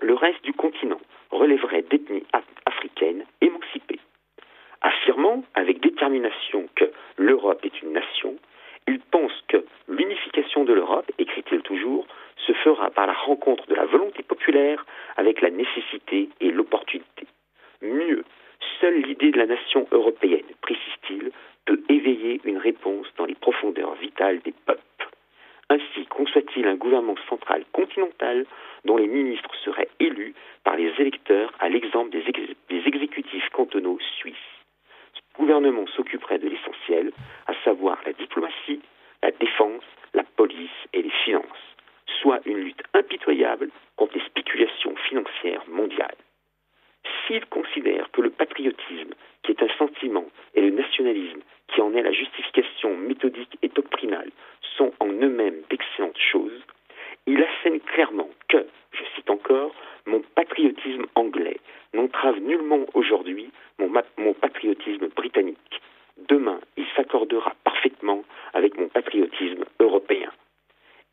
Le 0.00 0.14
reste 0.14 0.42
du 0.44 0.52
continent 0.52 1.00
relèverait 1.30 1.82
d'ethnies 1.82 2.24
africaines 2.66 3.24
émancipées. 3.40 4.00
Affirmant 4.80 5.44
avec 5.54 5.80
détermination 5.80 6.68
que 6.74 6.90
l'Europe 7.18 7.64
est 7.64 7.82
une 7.82 7.92
nation, 7.92 8.36
il 8.88 8.98
pense 8.98 9.32
que 9.48 9.64
l'unification 9.88 10.64
de 10.64 10.72
l'Europe, 10.72 11.10
écrit-il 11.18 11.60
toujours, 11.62 12.06
se 12.46 12.52
par 12.94 13.06
la 13.06 13.12
rencontre 13.12 13.66
de 13.66 13.74
la 13.74 13.86
volonté 13.86 14.22
populaire 14.22 14.84
avec 15.16 15.40
la 15.40 15.50
nécessité 15.50 16.28
et 16.40 16.50
l'opportunité. 16.50 17.26
Mieux, 17.82 18.24
seule 18.80 19.00
l'idée 19.02 19.30
de 19.30 19.38
la 19.38 19.46
nation 19.46 19.86
européenne, 19.92 20.46
précise-t-il, 20.60 21.32
peut 21.64 21.82
éveiller 21.88 22.40
une 22.44 22.58
réponse 22.58 23.06
dans 23.16 23.26
les 23.26 23.34
profondeurs 23.34 23.94
vitales 23.94 24.40
des 24.40 24.54
peuples. 24.66 25.08
Ainsi 25.68 26.06
conçoit-il 26.06 26.66
un 26.66 26.74
gouvernement 26.74 27.16
central 27.28 27.64
continental 27.72 28.44
dont 28.84 28.96
les 28.96 29.06
ministres 29.06 29.54
seraient 29.64 29.88
élus 30.00 30.34
par 30.64 30.76
les 30.76 30.92
électeurs 30.98 31.52
à 31.60 31.68
l'exemple 31.68 32.10
des, 32.10 32.24
exécutifs 32.86 33.48
cantonaux 33.50 33.98
suisses. 34.18 34.36
Ce 35.14 35.38
gouvernement 35.38 35.86
s'occuperait 35.86 36.38
de 36.38 36.48
l'essentiel, 36.48 37.12
à 37.46 37.54
savoir 37.64 37.98
la 38.04 38.12
diplomatie, 38.12 38.80
la 39.22 39.30
défense, 39.30 39.84
la 40.12 40.24
police 40.24 40.70
et 40.92 41.02
les 41.02 41.12
finances, 41.24 41.76
soit 42.20 42.40
une 42.46 42.58
lutte 42.58 42.82
impitoyable 42.94 43.70
contre 43.96 44.18
les 44.18 44.24
spéculations 44.24 44.94
financières 45.08 45.64
mondiales. 45.68 46.16
S'il 47.26 47.44
considère 47.46 48.10
que 48.10 48.20
le 48.20 48.30
patriotisme, 48.30 49.14
qui 49.42 49.52
est 49.52 49.62
un 49.62 49.76
sentiment, 49.78 50.26
et 50.54 50.60
le 50.60 50.70
nationalisme, 50.70 51.40
qui 51.68 51.80
en 51.80 51.94
est 51.94 52.02
la 52.02 52.12
justification 52.12 52.96
méthodique 52.96 53.56
et 53.62 53.68
doctrinale, 53.68 54.30
sont 54.76 54.92
en 55.00 55.08
eux-mêmes 55.08 55.62
d'excellentes 55.70 56.18
choses, 56.18 56.62
il 57.26 57.42
assène 57.42 57.80
clairement 57.80 58.28
que, 58.48 58.66
je 58.92 59.04
cite 59.14 59.30
encore, 59.30 59.74
mon 60.06 60.20
patriotisme 60.34 61.06
anglais 61.14 61.58
n'entrave 61.92 62.38
nullement 62.40 62.86
aujourd'hui 62.94 63.50
mon, 63.78 63.90
mon, 64.18 64.34
patriotisme 64.34 65.08
britannique. 65.08 65.80
Demain, 66.28 66.60
il 66.76 66.86
s'accordera 66.96 67.54
parfaitement 67.64 68.24
avec 68.52 68.76
mon 68.78 68.88
patriotisme 68.88 69.64
européen. 69.78 70.30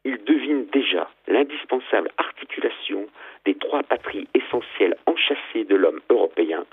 Il 0.06 0.24
devine 0.24 0.66
déjà 0.68 1.10
l'indispensable 1.28 2.12
articulation 2.18 3.08
des 3.46 3.56
trois 3.56 3.84
patries 3.84 4.28
essentielles 4.34 4.96
enchâssées 5.06 5.66
de 5.66 5.76
l'homme 5.76 6.02
européen, 6.10 6.66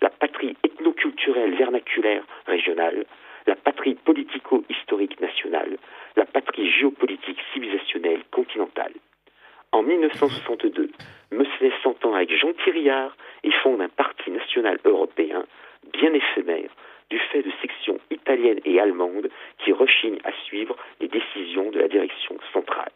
la 0.00 0.10
patrie 0.10 0.56
ethnoculturelle 0.64 1.54
vernaculaire 1.54 2.24
régionale, 2.46 3.04
la 3.46 3.56
patrie 3.56 3.94
politico-historique 3.94 5.20
nationale, 5.20 5.78
la 6.16 6.26
patrie 6.26 6.70
géopolitique 6.70 7.40
civilisationnelle 7.52 8.22
continentale. 8.30 8.92
En 9.72 9.82
1962, 9.82 10.90
Meusselet 11.30 11.72
s'entend 11.82 12.14
avec 12.14 12.30
Jean 12.36 12.52
Thiriard 12.64 13.16
et 13.42 13.50
fonde 13.62 13.80
un 13.80 13.88
parti 13.88 14.30
national 14.30 14.78
européen, 14.84 15.44
bien 15.92 16.12
éphémère, 16.12 16.70
du 17.12 17.18
fait 17.18 17.42
de 17.42 17.52
sections 17.60 17.98
italiennes 18.10 18.60
et 18.64 18.80
allemandes 18.80 19.28
qui 19.58 19.70
rechignent 19.70 20.20
à 20.24 20.32
suivre 20.46 20.74
les 20.98 21.08
décisions 21.08 21.70
de 21.70 21.78
la 21.78 21.86
direction 21.86 22.38
centrale. 22.54 22.90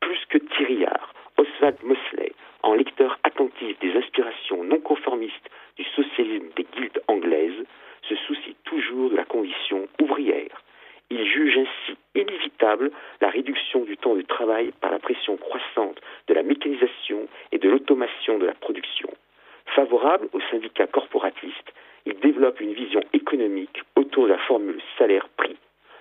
Plus 0.00 0.18
que 0.28 0.38
Thiriard, 0.38 1.14
Oswald 1.36 1.76
Mosley, 1.84 2.32
en 2.64 2.74
lecteur 2.74 3.16
attentif 3.22 3.78
des 3.78 3.94
inspirations 3.96 4.64
non 4.64 4.80
conformistes 4.80 5.48
du 5.76 5.84
socialisme 5.84 6.48
des 6.56 6.66
guildes 6.74 7.00
anglaises, 7.06 7.64
se 8.08 8.16
soucie 8.26 8.56
toujours 8.64 9.10
de 9.10 9.16
la 9.16 9.24
condition 9.24 9.86
ouvrière. 10.02 10.64
Il 11.08 11.24
juge 11.24 11.58
ainsi 11.58 11.96
inévitable 12.16 12.90
la 13.20 13.30
réduction 13.30 13.84
du 13.84 13.96
temps 13.96 14.16
de 14.16 14.22
travail 14.22 14.72
par 14.80 14.90
la 14.90 14.98
pression 14.98 15.36
croissante 15.36 16.00
de 16.26 16.34
la 16.34 16.42
mécanisation 16.42 17.28
et 17.52 17.58
de 17.58 17.68
l'automation 17.68 18.38
de 18.38 18.46
la 18.46 18.54
production. 18.54 19.08
Favorable 19.76 20.28
aux 20.32 20.40
syndicats 20.50 20.88
corporatistes, 20.88 21.72
il 22.06 22.18
développe 22.20 22.60
une 22.60 22.72
vision 22.72 23.00
économique 23.12 23.82
autour 23.96 24.24
de 24.24 24.30
la 24.30 24.38
formule 24.38 24.80
salaire-prix. 24.96 25.56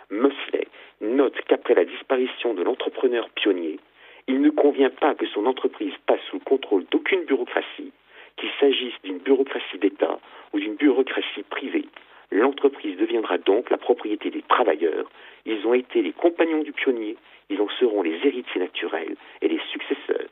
Mosley 0.10 0.68
note 1.02 1.36
qu'après 1.48 1.76
la 1.76 1.86
disparition 1.86 2.54
de 2.54 2.64
l'entrepreneur 2.64 3.30
pionnier, 3.32 3.80
il 4.28 4.42
ne 4.42 4.50
convient 4.50 4.90
pas 4.90 5.16
que 5.16 5.26
son 5.28 5.46
entreprise 5.46 5.94
passe 6.06 6.22
sous 6.30 6.38
le 6.38 6.44
contrôle 6.44 6.86
d'aucune 6.92 7.26
bureaucratie, 7.26 7.92
qu'il 8.38 8.50
s'agisse 8.60 8.94
d'une 9.04 9.20
bureaucratie 9.20 9.78
d'État 9.80 10.20
ou 10.54 10.60
d'une 10.60 10.76
bureaucratie 10.76 11.44
privée. 11.50 11.88
L'entreprise 12.32 12.98
deviendra 12.98 13.38
donc 13.38 13.70
la 13.70 13.78
propriété 13.78 14.30
des 14.30 14.42
travailleurs. 14.42 15.10
Ils 15.46 15.66
ont 15.66 15.74
été 15.74 16.02
les 16.02 16.12
compagnons 16.12 16.62
du 16.62 16.74
pionnier, 16.74 17.16
ils 17.50 17.62
en 17.62 17.70
seront 17.80 18.02
les 18.02 18.20
héritiers 18.24 18.60
naturels 18.60 19.16
et 19.42 19.48
les 19.48 19.62
successeurs. 19.72 20.28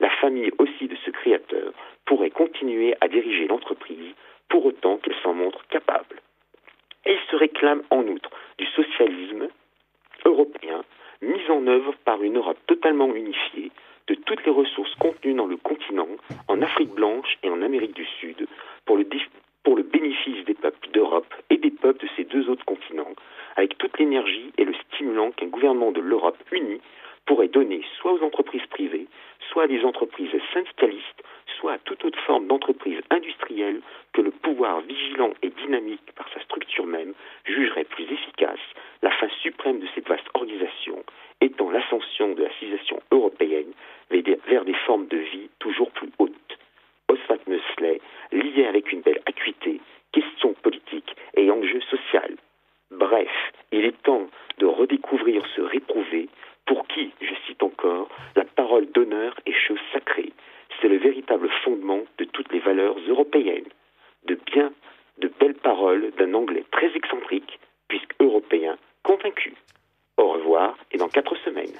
La 0.00 0.10
famille 0.10 0.52
aussi 0.58 0.86
de 0.86 0.96
ce 1.04 1.10
créateur 1.10 1.72
pourrait 2.04 2.30
continuer 2.30 2.94
à 3.00 3.08
diriger 3.08 3.46
l'entreprise 3.46 4.14
pour 4.48 4.66
autant 4.66 4.98
qu'elle 4.98 5.16
s'en 5.22 5.34
montre 5.34 5.66
capable. 5.68 6.20
Elle 7.04 7.18
se 7.30 7.36
réclame 7.36 7.82
en 7.90 8.02
outre 8.06 8.30
du 8.58 8.66
socialisme 8.66 9.48
européen 10.24 10.82
mis 11.22 11.50
en 11.50 11.66
œuvre 11.66 11.94
par 12.04 12.22
une 12.22 12.36
Europe 12.36 12.58
totalement 12.66 13.14
unifiée 13.14 13.70
de 14.08 14.14
toutes 14.14 14.44
les 14.44 14.52
ressources 14.52 14.94
contenues 14.96 15.34
dans 15.34 15.46
le 15.46 15.56
continent, 15.56 16.08
en 16.48 16.62
Afrique 16.62 16.90
blanche 16.90 17.38
et 17.42 17.50
en 17.50 17.62
Amérique 17.62 17.94
du 17.94 18.06
Sud, 18.20 18.46
pour 18.86 18.96
le, 18.96 19.06
pour 19.64 19.76
le 19.76 19.82
bénéfice 19.82 20.44
des 20.46 20.54
peuples 20.54 20.88
d'Europe 20.92 21.34
et 21.50 21.58
des 21.58 21.70
peuples 21.70 22.04
de 22.04 22.10
ces 22.16 22.24
deux 22.24 22.48
autres 22.48 22.64
continents, 22.64 23.12
avec 23.56 23.76
toute 23.78 23.98
l'énergie 23.98 24.52
et 24.56 24.64
le 24.64 24.74
stimulant 24.74 25.30
qu'un 25.32 25.48
gouvernement 25.48 25.92
de 25.92 26.00
l'Europe 26.00 26.38
unie 26.52 26.80
pourrait 27.26 27.48
donner 27.48 27.82
soit 28.00 28.12
aux 28.12 28.22
entreprises 28.22 28.66
privées, 28.70 29.06
soit 29.50 29.64
à 29.64 29.68
des 29.68 29.84
entreprises 29.84 30.30
syndicalistes, 30.54 31.22
soit 31.58 31.74
à 31.74 31.78
toute 31.78 32.04
autre 32.04 32.20
forme 32.20 32.46
d'entreprise 32.46 33.00
industrielle 33.10 33.80
que 34.12 34.22
le 34.22 34.30
pouvoir 34.30 34.80
vigilant 34.82 35.32
et 35.42 35.50
dynamique 35.50 36.12
par 36.14 36.28
sa 36.32 36.40
structure 36.42 36.86
même 36.86 37.14
jugerait 37.44 37.84
plus 37.84 38.04
efficace, 38.04 38.60
la 39.02 39.10
fin 39.10 39.28
suprême 39.42 39.80
de 39.80 39.86
cette 39.94 40.08
vaste 40.08 40.28
organisation 40.34 41.04
étant 41.40 41.70
l'ascension 41.70 42.34
de 42.34 42.42
la 42.42 42.50
civilisation 42.54 43.00
européenne 43.10 43.72
vers 44.10 44.64
des 44.64 44.74
formes 44.86 45.06
de 45.06 45.18
vie 45.18 45.50
toujours 45.58 45.90
plus 45.92 46.10
hautes. 46.18 46.58
Oswald 47.08 47.42
Mosley 47.46 48.00
lié 48.32 48.66
avec 48.66 48.92
une 48.92 49.00
belle 49.00 49.20
acuité 49.26 49.80
questions 50.12 50.54
politiques 50.62 51.14
et 51.36 51.50
enjeux 51.50 51.82
sociaux. 51.82 52.36
Bref, 52.90 53.30
il 53.72 53.84
est 53.84 54.02
temps 54.02 54.28
de 54.58 54.66
redécouvrir 54.66 55.44
ce 55.54 55.60
réprouvé 55.60 56.28
pour 56.66 56.86
qui, 56.88 57.12
je 57.20 57.34
cite 57.46 57.62
encore, 57.62 58.08
la 58.36 58.44
parole 58.44 58.86
d'honneur 58.92 59.34
est 59.46 59.52
chose 59.52 59.80
sacrée. 59.92 60.32
C'est 60.80 60.88
le 60.88 60.98
véritable 60.98 61.48
fondement 61.64 62.00
de 62.18 62.24
toutes 62.24 62.52
les 62.52 62.60
valeurs 62.60 62.96
européennes. 63.08 63.68
De 64.26 64.38
bien, 64.52 64.72
de 65.18 65.30
belles 65.40 65.54
paroles 65.54 66.12
d'un 66.18 66.34
anglais 66.34 66.64
très 66.70 66.94
excentrique, 66.94 67.58
puisque 67.88 68.14
européen 68.20 68.76
convaincu. 69.02 69.54
Au 70.16 70.32
revoir 70.32 70.76
et 70.92 70.98
dans 70.98 71.08
quatre 71.08 71.36
semaines. 71.44 71.74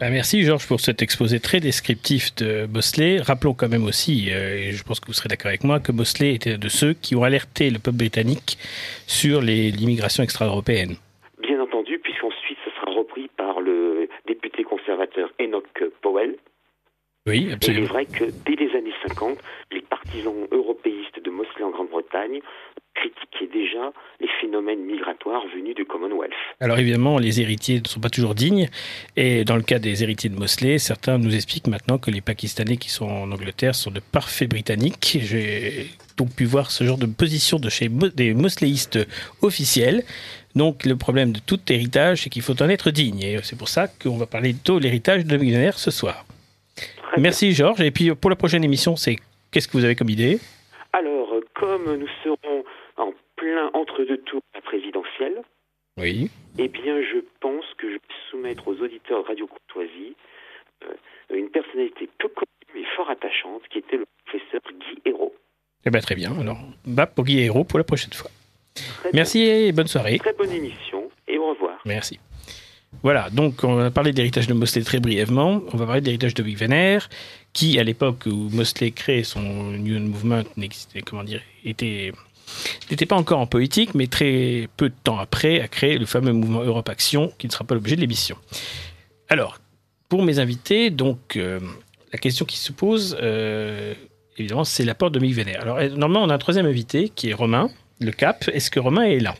Ben, 0.00 0.10
merci 0.10 0.42
Georges 0.42 0.66
pour 0.66 0.80
cet 0.80 1.00
exposé 1.00 1.38
très 1.38 1.60
descriptif 1.60 2.34
de 2.34 2.66
Bosley. 2.66 3.18
Rappelons 3.18 3.54
quand 3.54 3.68
même 3.68 3.84
aussi, 3.84 4.30
euh, 4.32 4.56
et 4.56 4.72
je 4.72 4.82
pense 4.82 4.98
que 4.98 5.06
vous 5.06 5.12
serez 5.12 5.28
d'accord 5.28 5.50
avec 5.50 5.62
moi, 5.62 5.78
que 5.78 5.92
Bosley 5.92 6.34
était 6.34 6.58
de 6.58 6.68
ceux 6.68 6.92
qui 6.94 7.14
ont 7.14 7.22
alerté 7.22 7.70
le 7.70 7.78
peuple 7.78 7.98
britannique 7.98 8.58
sur 9.06 9.40
l'immigration 9.40 10.24
extra-européenne. 10.24 10.96
Bien 11.40 11.60
entendu, 11.60 12.00
puisqu'ensuite 12.00 12.58
ce 12.64 12.70
sera 12.72 12.90
repris 12.90 13.28
par 13.36 13.60
le 13.60 14.08
député 14.26 14.64
conservateur 14.64 15.30
Enoch 15.40 15.84
Powell. 16.00 16.36
Oui, 17.26 17.52
absolument. 17.52 17.78
Et 17.78 17.82
il 17.82 17.84
est 17.84 17.86
vrai 17.86 18.06
que 18.06 18.24
dès 18.44 18.56
les 18.56 18.76
années 18.76 18.94
50, 19.06 19.38
les 19.70 19.82
partisans 19.82 20.34
européistes 20.50 21.22
de 21.24 21.30
Mosley 21.30 21.62
en 21.62 21.70
Grande-Bretagne 21.70 22.40
critiquaient 22.94 23.52
déjà 23.52 23.92
les 24.20 24.28
phénomènes 24.40 24.84
migratoires 24.84 25.44
venus 25.54 25.76
du 25.76 25.84
Commonwealth. 25.84 26.32
Alors 26.58 26.78
évidemment, 26.78 27.18
les 27.18 27.40
héritiers 27.40 27.80
ne 27.80 27.88
sont 27.88 28.00
pas 28.00 28.10
toujours 28.10 28.34
dignes. 28.34 28.68
Et 29.16 29.44
dans 29.44 29.54
le 29.54 29.62
cas 29.62 29.78
des 29.78 30.02
héritiers 30.02 30.30
de 30.30 30.38
Mosley, 30.38 30.78
certains 30.78 31.18
nous 31.18 31.34
expliquent 31.34 31.68
maintenant 31.68 31.98
que 31.98 32.10
les 32.10 32.20
Pakistanais 32.20 32.76
qui 32.76 32.90
sont 32.90 33.06
en 33.06 33.30
Angleterre 33.30 33.76
sont 33.76 33.92
de 33.92 34.00
parfaits 34.00 34.50
Britanniques. 34.50 35.18
J'ai 35.22 35.86
donc 36.16 36.34
pu 36.34 36.44
voir 36.44 36.72
ce 36.72 36.82
genre 36.82 36.98
de 36.98 37.06
position 37.06 37.58
de 37.58 37.68
chez 37.68 37.88
des 37.88 38.34
mosléistes 38.34 38.98
officiels. 39.42 40.02
Donc 40.56 40.84
le 40.84 40.96
problème 40.96 41.32
de 41.32 41.38
tout 41.38 41.60
héritage, 41.68 42.22
c'est 42.22 42.30
qu'il 42.30 42.42
faut 42.42 42.60
en 42.60 42.68
être 42.68 42.90
digne. 42.90 43.22
Et 43.22 43.38
c'est 43.44 43.56
pour 43.56 43.68
ça 43.68 43.86
qu'on 43.86 44.16
va 44.16 44.26
parler 44.26 44.54
de 44.64 44.78
l'héritage 44.78 45.24
de 45.24 45.36
millionnaire 45.36 45.78
ce 45.78 45.92
soir. 45.92 46.26
Merci 47.18 47.52
Georges. 47.52 47.80
Et 47.80 47.90
puis 47.90 48.14
pour 48.14 48.30
la 48.30 48.36
prochaine 48.36 48.64
émission, 48.64 48.96
c'est 48.96 49.16
qu'est-ce 49.50 49.68
que 49.68 49.76
vous 49.76 49.84
avez 49.84 49.94
comme 49.94 50.08
idée? 50.10 50.38
Alors, 50.92 51.34
comme 51.54 51.96
nous 51.96 52.08
serons 52.22 52.64
en 52.96 53.12
plein 53.36 53.70
entre 53.74 54.04
deux 54.04 54.18
tours 54.18 54.42
à 54.54 54.58
la 54.58 54.62
présidentielle, 54.62 55.42
oui. 55.98 56.30
eh 56.58 56.68
bien, 56.68 57.02
je 57.02 57.18
pense 57.40 57.64
que 57.78 57.88
je 57.88 57.94
vais 57.94 58.00
soumettre 58.30 58.68
aux 58.68 58.76
auditeurs 58.80 59.22
de 59.22 59.28
Radio 59.28 59.46
Courtoisie 59.46 60.16
euh, 60.84 60.94
une 61.36 61.48
personnalité 61.48 62.08
peu 62.18 62.28
connue 62.28 62.46
mais 62.74 62.84
fort 62.96 63.10
attachante, 63.10 63.62
qui 63.70 63.78
était 63.78 63.98
le 63.98 64.06
professeur 64.24 64.60
Guy 64.72 65.02
Hérault. 65.04 65.34
Eh 65.84 65.90
bien, 65.90 66.00
très 66.00 66.14
bien. 66.14 66.32
Alors, 66.38 66.58
bas 66.86 67.06
pour 67.06 67.24
Guy 67.24 67.40
Hérault 67.40 67.64
pour 67.64 67.78
la 67.78 67.84
prochaine 67.84 68.12
fois. 68.12 68.30
Merci 69.12 69.42
et 69.42 69.72
bonne 69.72 69.86
soirée. 69.86 70.18
Très 70.18 70.32
bonne 70.32 70.52
émission 70.52 71.10
et 71.28 71.36
au 71.38 71.50
revoir. 71.50 71.78
Merci. 71.84 72.18
Voilà, 73.02 73.30
donc 73.30 73.64
on 73.64 73.78
a 73.78 73.90
parlé 73.90 74.12
d'héritage 74.12 74.46
de 74.46 74.54
Mosley 74.54 74.82
très 74.82 75.00
brièvement. 75.00 75.62
On 75.72 75.76
va 75.76 75.86
parler 75.86 76.00
d'héritage 76.00 76.34
de 76.34 76.42
Vic 76.42 76.58
Venner, 76.58 76.98
qui, 77.52 77.78
à 77.78 77.84
l'époque 77.84 78.24
où 78.26 78.48
Mosley 78.50 78.92
crée 78.92 79.24
son 79.24 79.40
New 79.40 79.98
Movement, 79.98 80.44
comment 81.04 81.24
dire, 81.24 81.40
était 81.64 82.12
n'était 82.90 83.06
pas 83.06 83.16
encore 83.16 83.38
en 83.38 83.46
politique, 83.46 83.94
mais 83.94 84.06
très 84.06 84.68
peu 84.76 84.88
de 84.88 84.94
temps 85.02 85.18
après 85.18 85.60
a 85.60 85.68
créé 85.68 85.98
le 85.98 86.06
fameux 86.06 86.32
mouvement 86.32 86.62
Europe 86.62 86.88
Action, 86.88 87.32
qui 87.38 87.46
ne 87.46 87.52
sera 87.52 87.64
pas 87.64 87.74
l'objet 87.74 87.96
de 87.96 88.00
l'émission. 88.00 88.36
Alors, 89.28 89.58
pour 90.08 90.22
mes 90.22 90.38
invités, 90.38 90.90
donc 90.90 91.36
euh, 91.36 91.58
la 92.12 92.18
question 92.18 92.44
qui 92.44 92.58
se 92.58 92.72
pose, 92.72 93.16
euh, 93.20 93.94
évidemment, 94.36 94.64
c'est 94.64 94.84
l'apport 94.84 95.10
de 95.10 95.18
Mick 95.18 95.34
Venner. 95.34 95.56
Alors, 95.56 95.80
normalement, 95.96 96.22
on 96.22 96.30
a 96.30 96.34
un 96.34 96.38
troisième 96.38 96.66
invité 96.66 97.08
qui 97.08 97.30
est 97.30 97.34
Romain, 97.34 97.70
le 98.00 98.12
Cap. 98.12 98.44
Est-ce 98.52 98.70
que 98.70 98.80
Romain 98.80 99.04
est 99.04 99.20
là? 99.20 99.34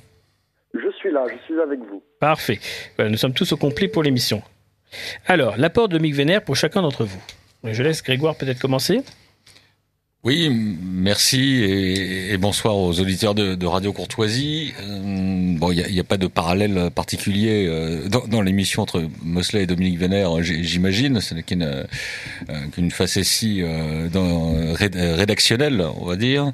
Là, 1.13 1.25
je 1.29 1.45
suis 1.45 1.61
avec 1.61 1.81
vous. 1.81 2.03
Parfait. 2.21 2.61
nous 2.99 3.17
sommes 3.17 3.35
tous 3.35 3.53
au 3.53 3.57
complet 3.57 3.89
pour 3.89 4.03
l'émission. 4.03 4.43
Alors, 5.27 5.57
l'apport 5.57 5.89
de 5.89 5.99
Mick 5.99 6.15
Venner 6.15 6.41
pour 6.41 6.57
chacun 6.57 6.83
d'entre 6.83 7.05
vous. 7.05 7.23
Je 7.65 7.83
laisse 7.83 8.03
Grégoire 8.03 8.37
peut-être 8.37 8.61
commencer. 8.61 9.03
Oui, 10.25 10.49
merci 10.51 11.65
et, 11.65 12.37
bonsoir 12.37 12.77
aux 12.77 13.01
auditeurs 13.01 13.35
de, 13.35 13.67
Radio 13.67 13.93
Courtoisie. 13.93 14.73
Euh, 14.81 15.57
bon, 15.59 15.73
il 15.73 15.85
n'y 15.93 15.99
a, 15.99 16.05
pas 16.05 16.17
de 16.17 16.29
parallèle 16.29 16.93
particulier 16.95 17.67
euh, 17.67 18.09
dans, 18.09 18.41
l'émission 18.41 18.83
entre 18.83 19.03
Mosley 19.25 19.65
et 19.65 19.67
Dominique 19.67 19.99
Vénère, 19.99 20.41
j'imagine. 20.41 21.21
Ce 21.21 21.35
n'est 21.35 21.43
qu'une 21.43 21.65
euh, 21.65 21.83
qu'une 22.71 22.93
facétie 22.93 23.65
rédactionnelle, 23.65 25.85
on 25.97 26.05
va 26.05 26.15
dire. 26.15 26.53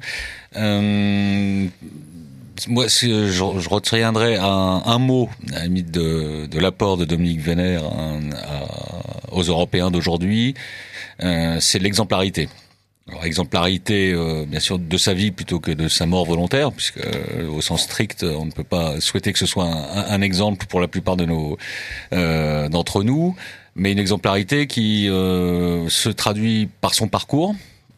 Moi, 2.67 2.87
je, 2.87 3.27
je 3.27 3.69
retiendrai 3.69 4.35
un, 4.37 4.81
un 4.85 4.97
mot 4.99 5.29
à 5.53 5.61
la 5.61 5.67
de, 5.67 6.45
de 6.45 6.59
l'apport 6.59 6.97
de 6.97 7.05
Dominique 7.05 7.41
Vénère 7.41 7.83
aux 9.31 9.43
Européens 9.43 9.91
d'aujourd'hui. 9.91 10.55
C'est 11.19 11.79
l'exemplarité. 11.79 12.49
Alors, 13.09 13.25
exemplarité, 13.25 14.11
euh, 14.13 14.45
bien 14.45 14.59
sûr, 14.59 14.77
de 14.77 14.97
sa 14.97 15.15
vie 15.15 15.31
plutôt 15.31 15.59
que 15.59 15.71
de 15.71 15.87
sa 15.87 16.05
mort 16.05 16.25
volontaire, 16.25 16.71
puisque 16.71 16.99
euh, 16.99 17.47
au 17.49 17.59
sens 17.59 17.83
strict, 17.83 18.23
on 18.23 18.45
ne 18.45 18.51
peut 18.51 18.63
pas 18.63 19.01
souhaiter 19.01 19.33
que 19.33 19.39
ce 19.39 19.47
soit 19.47 19.65
un, 19.65 20.11
un 20.11 20.21
exemple 20.21 20.67
pour 20.67 20.79
la 20.79 20.87
plupart 20.87 21.17
de 21.17 21.25
nos 21.25 21.57
euh, 22.13 22.69
d'entre 22.69 23.03
nous, 23.03 23.35
mais 23.75 23.91
une 23.91 23.99
exemplarité 23.99 24.67
qui 24.67 25.05
se 25.07 26.09
traduit 26.09 26.69
par 26.81 26.93
son 26.93 27.07
parcours, 27.07 27.55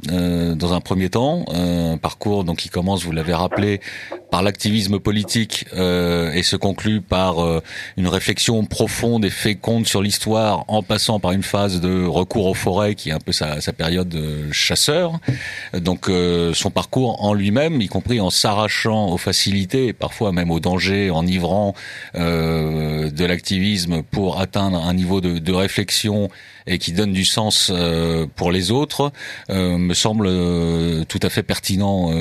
euh, 0.10 0.56
dans 0.56 0.74
un 0.74 0.82
premier 0.82 1.10
temps, 1.10 1.46
un 1.50 1.98
parcours 1.98 2.44
donc 2.44 2.58
qui 2.58 2.70
commence, 2.70 3.04
vous 3.04 3.12
l'avez 3.12 3.34
rappelé, 3.34 3.82
par 4.32 4.42
l'activisme 4.42 5.00
politique 5.00 5.66
euh, 5.76 6.32
et 6.32 6.42
se 6.42 6.56
conclut 6.56 7.02
par 7.02 7.44
euh, 7.44 7.62
une 7.98 8.08
réflexion 8.08 8.64
profonde 8.66 9.26
et 9.26 9.30
féconde 9.30 9.86
sur 9.86 10.02
l'histoire, 10.02 10.66
en 10.70 10.82
passant 10.82 11.20
par 11.20 11.34
une 11.34 11.44
phase 11.44 11.82
de 11.82 12.06
recours 12.06 12.48
aux 12.48 12.56
forêts 12.56 12.96
qui 12.96 13.10
est 13.10 13.14
un 13.14 13.20
peu 13.20 13.34
sa, 13.34 13.62
sa 13.62 13.74
période 13.74 14.10
de 14.10 14.52
chasseur. 14.52 15.20
Donc 15.74 16.10
son 16.54 16.72
parcours 16.72 17.24
en 17.24 17.34
lui-même, 17.34 17.82
y 17.82 17.88
compris 17.88 18.22
en 18.22 18.30
s'arrachant 18.30 19.10
aux 19.10 19.18
facilités 19.18 19.88
et 19.88 19.94
parfois 19.94 20.32
même 20.32 20.50
aux 20.50 20.60
dangers 20.60 21.12
enivrants 21.12 21.76
de 22.16 23.26
l'activisme 23.26 24.02
pour 24.04 24.40
atteindre 24.40 24.84
un 24.84 24.94
niveau 24.94 25.20
de, 25.20 25.40
de 25.40 25.54
réflexion 25.54 26.30
et 26.68 26.78
qui 26.78 26.92
donne 26.92 27.14
du 27.14 27.26
sens 27.26 27.72
euh, 27.74 28.26
pour 28.36 28.52
les 28.52 28.72
autres 28.72 29.12
euh, 29.50 29.78
me 29.78 29.94
semble 29.94 30.28
euh, 30.28 31.04
tout 31.06 31.20
à 31.22 31.30
fait 31.30 31.44
pertinent 31.44 32.12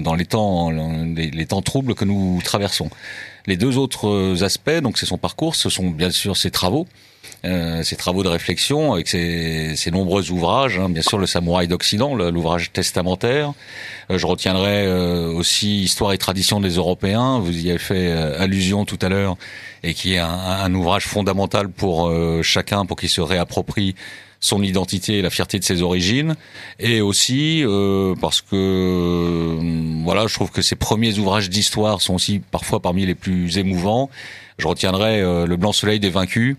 dans 0.00 0.14
les 0.14 0.24
temps 0.24 0.70
les, 0.70 1.46
temps 1.46 1.57
troubles 1.62 1.94
que 1.94 2.04
nous 2.04 2.40
traversons. 2.42 2.90
Les 3.46 3.56
deux 3.56 3.78
autres 3.78 4.42
aspects, 4.42 4.80
donc 4.82 4.98
c'est 4.98 5.06
son 5.06 5.18
parcours, 5.18 5.54
ce 5.54 5.70
sont 5.70 5.90
bien 5.90 6.10
sûr 6.10 6.36
ses 6.36 6.50
travaux. 6.50 6.86
Euh, 7.44 7.84
ses 7.84 7.94
travaux 7.94 8.24
de 8.24 8.28
réflexion 8.28 8.92
avec 8.92 9.06
ses, 9.06 9.76
nombreux 9.92 10.32
ouvrages, 10.32 10.78
hein, 10.78 10.88
bien 10.88 11.02
sûr 11.02 11.18
le 11.18 11.26
Samouraï 11.26 11.68
d'Occident, 11.68 12.14
l'ouvrage 12.16 12.72
testamentaire. 12.72 13.52
Euh, 14.10 14.18
je 14.18 14.26
retiendrai 14.26 14.86
euh, 14.86 15.32
aussi 15.32 15.82
Histoire 15.82 16.12
et 16.12 16.18
tradition 16.18 16.60
des 16.60 16.70
Européens, 16.70 17.38
vous 17.38 17.56
y 17.56 17.70
avez 17.70 17.78
fait 17.78 18.10
allusion 18.10 18.84
tout 18.84 18.98
à 19.02 19.08
l'heure, 19.08 19.36
et 19.84 19.94
qui 19.94 20.14
est 20.14 20.18
un, 20.18 20.74
ouvrage 20.74 21.06
fondamental 21.06 21.68
pour 21.68 22.12
chacun, 22.42 22.84
pour 22.86 22.96
qu'il 22.96 23.08
se 23.08 23.20
réapproprie 23.20 23.94
son 24.40 24.62
identité 24.62 25.18
et 25.18 25.22
la 25.22 25.30
fierté 25.30 25.58
de 25.58 25.64
ses 25.64 25.82
origines, 25.82 26.36
et 26.78 27.00
aussi 27.00 27.64
parce 28.20 28.40
que 28.40 29.58
voilà, 30.04 30.26
je 30.26 30.34
trouve 30.34 30.50
que 30.50 30.62
ses 30.62 30.76
premiers 30.76 31.18
ouvrages 31.18 31.50
d'histoire 31.50 32.00
sont 32.00 32.14
aussi 32.14 32.38
parfois 32.38 32.80
parmi 32.80 33.04
les 33.04 33.16
plus 33.16 33.58
émouvants. 33.58 34.10
Je 34.58 34.68
retiendrai 34.68 35.20
Le 35.20 35.56
Blanc 35.56 35.72
Soleil 35.72 35.98
des 35.98 36.10
Vaincus, 36.10 36.56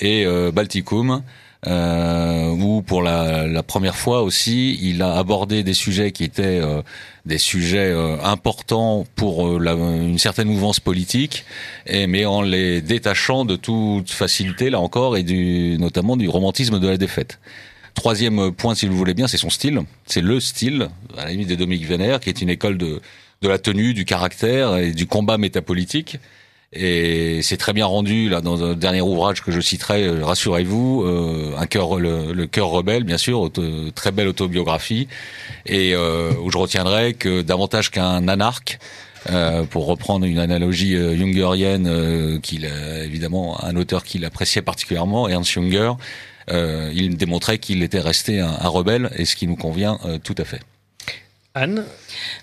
et 0.00 0.24
euh, 0.24 0.50
Balticum. 0.50 1.22
Euh, 1.66 2.50
où 2.50 2.82
pour 2.82 3.00
la, 3.00 3.46
la, 3.46 3.62
première 3.62 3.96
fois 3.96 4.20
aussi, 4.20 4.78
il 4.82 5.00
a 5.00 5.16
abordé 5.16 5.62
des 5.62 5.72
sujets 5.72 6.12
qui 6.12 6.22
étaient 6.22 6.60
euh, 6.62 6.82
des 7.26 7.38
sujets 7.38 7.90
euh, 7.90 8.16
importants 8.22 9.06
pour 9.16 9.58
la, 9.58 9.72
une 9.72 10.18
certaine 10.18 10.48
mouvance 10.48 10.80
politique, 10.80 11.44
et, 11.86 12.06
mais 12.06 12.26
en 12.26 12.42
les 12.42 12.82
détachant 12.82 13.44
de 13.44 13.56
toute 13.56 14.10
facilité, 14.10 14.70
là 14.70 14.80
encore, 14.80 15.16
et 15.16 15.22
du, 15.22 15.76
notamment 15.78 16.16
du 16.16 16.28
romantisme 16.28 16.78
de 16.78 16.88
la 16.88 16.96
défaite. 16.96 17.40
Troisième 17.94 18.52
point, 18.52 18.74
si 18.74 18.86
vous 18.86 18.96
voulez 18.96 19.14
bien, 19.14 19.28
c'est 19.28 19.38
son 19.38 19.50
style. 19.50 19.80
C'est 20.04 20.20
le 20.20 20.40
style, 20.40 20.88
à 21.16 21.24
la 21.24 21.30
limite 21.30 21.48
de 21.48 21.54
Dominique 21.54 21.86
Vénère, 21.86 22.20
qui 22.20 22.28
est 22.28 22.42
une 22.42 22.50
école 22.50 22.76
de, 22.76 23.00
de 23.40 23.48
la 23.48 23.58
tenue, 23.58 23.94
du 23.94 24.04
caractère 24.04 24.76
et 24.76 24.90
du 24.90 25.06
combat 25.06 25.38
métapolitique. 25.38 26.18
Et 26.74 27.40
c'est 27.42 27.56
très 27.56 27.72
bien 27.72 27.86
rendu 27.86 28.28
là 28.28 28.40
dans 28.40 28.64
un 28.64 28.74
dernier 28.74 29.00
ouvrage 29.00 29.42
que 29.42 29.52
je 29.52 29.60
citerai. 29.60 30.06
Euh, 30.06 30.24
rassurez-vous, 30.24 31.02
euh, 31.04 31.54
un 31.56 31.66
cœur, 31.66 31.98
le, 32.00 32.46
cœur 32.46 32.68
rebelle, 32.68 33.04
bien 33.04 33.18
sûr, 33.18 33.50
très 33.94 34.10
belle 34.10 34.28
autobiographie, 34.28 35.08
et 35.66 35.94
euh, 35.94 36.32
où 36.42 36.50
je 36.50 36.58
retiendrai 36.58 37.14
que 37.14 37.42
davantage 37.42 37.90
qu'un 37.90 38.28
anarque. 38.28 38.78
Euh, 39.30 39.64
pour 39.64 39.86
reprendre 39.86 40.26
une 40.26 40.38
analogie 40.38 40.96
euh, 40.96 41.16
jungerienne, 41.16 42.40
qu'il 42.42 42.66
évidemment 42.66 43.64
un 43.64 43.74
auteur 43.74 44.04
qu'il 44.04 44.22
appréciait 44.26 44.60
particulièrement, 44.60 45.30
Ernst 45.30 45.50
Junger, 45.50 45.92
il 46.50 47.16
démontrait 47.16 47.56
qu'il 47.56 47.82
était 47.82 48.00
resté 48.00 48.40
un, 48.40 48.54
un, 48.60 48.68
rebelle, 48.68 49.10
et 49.16 49.24
ce 49.24 49.34
qui 49.34 49.46
nous 49.46 49.56
convient 49.56 49.98
tout 50.24 50.34
à 50.36 50.44
fait. 50.44 50.60
Anne 51.56 51.84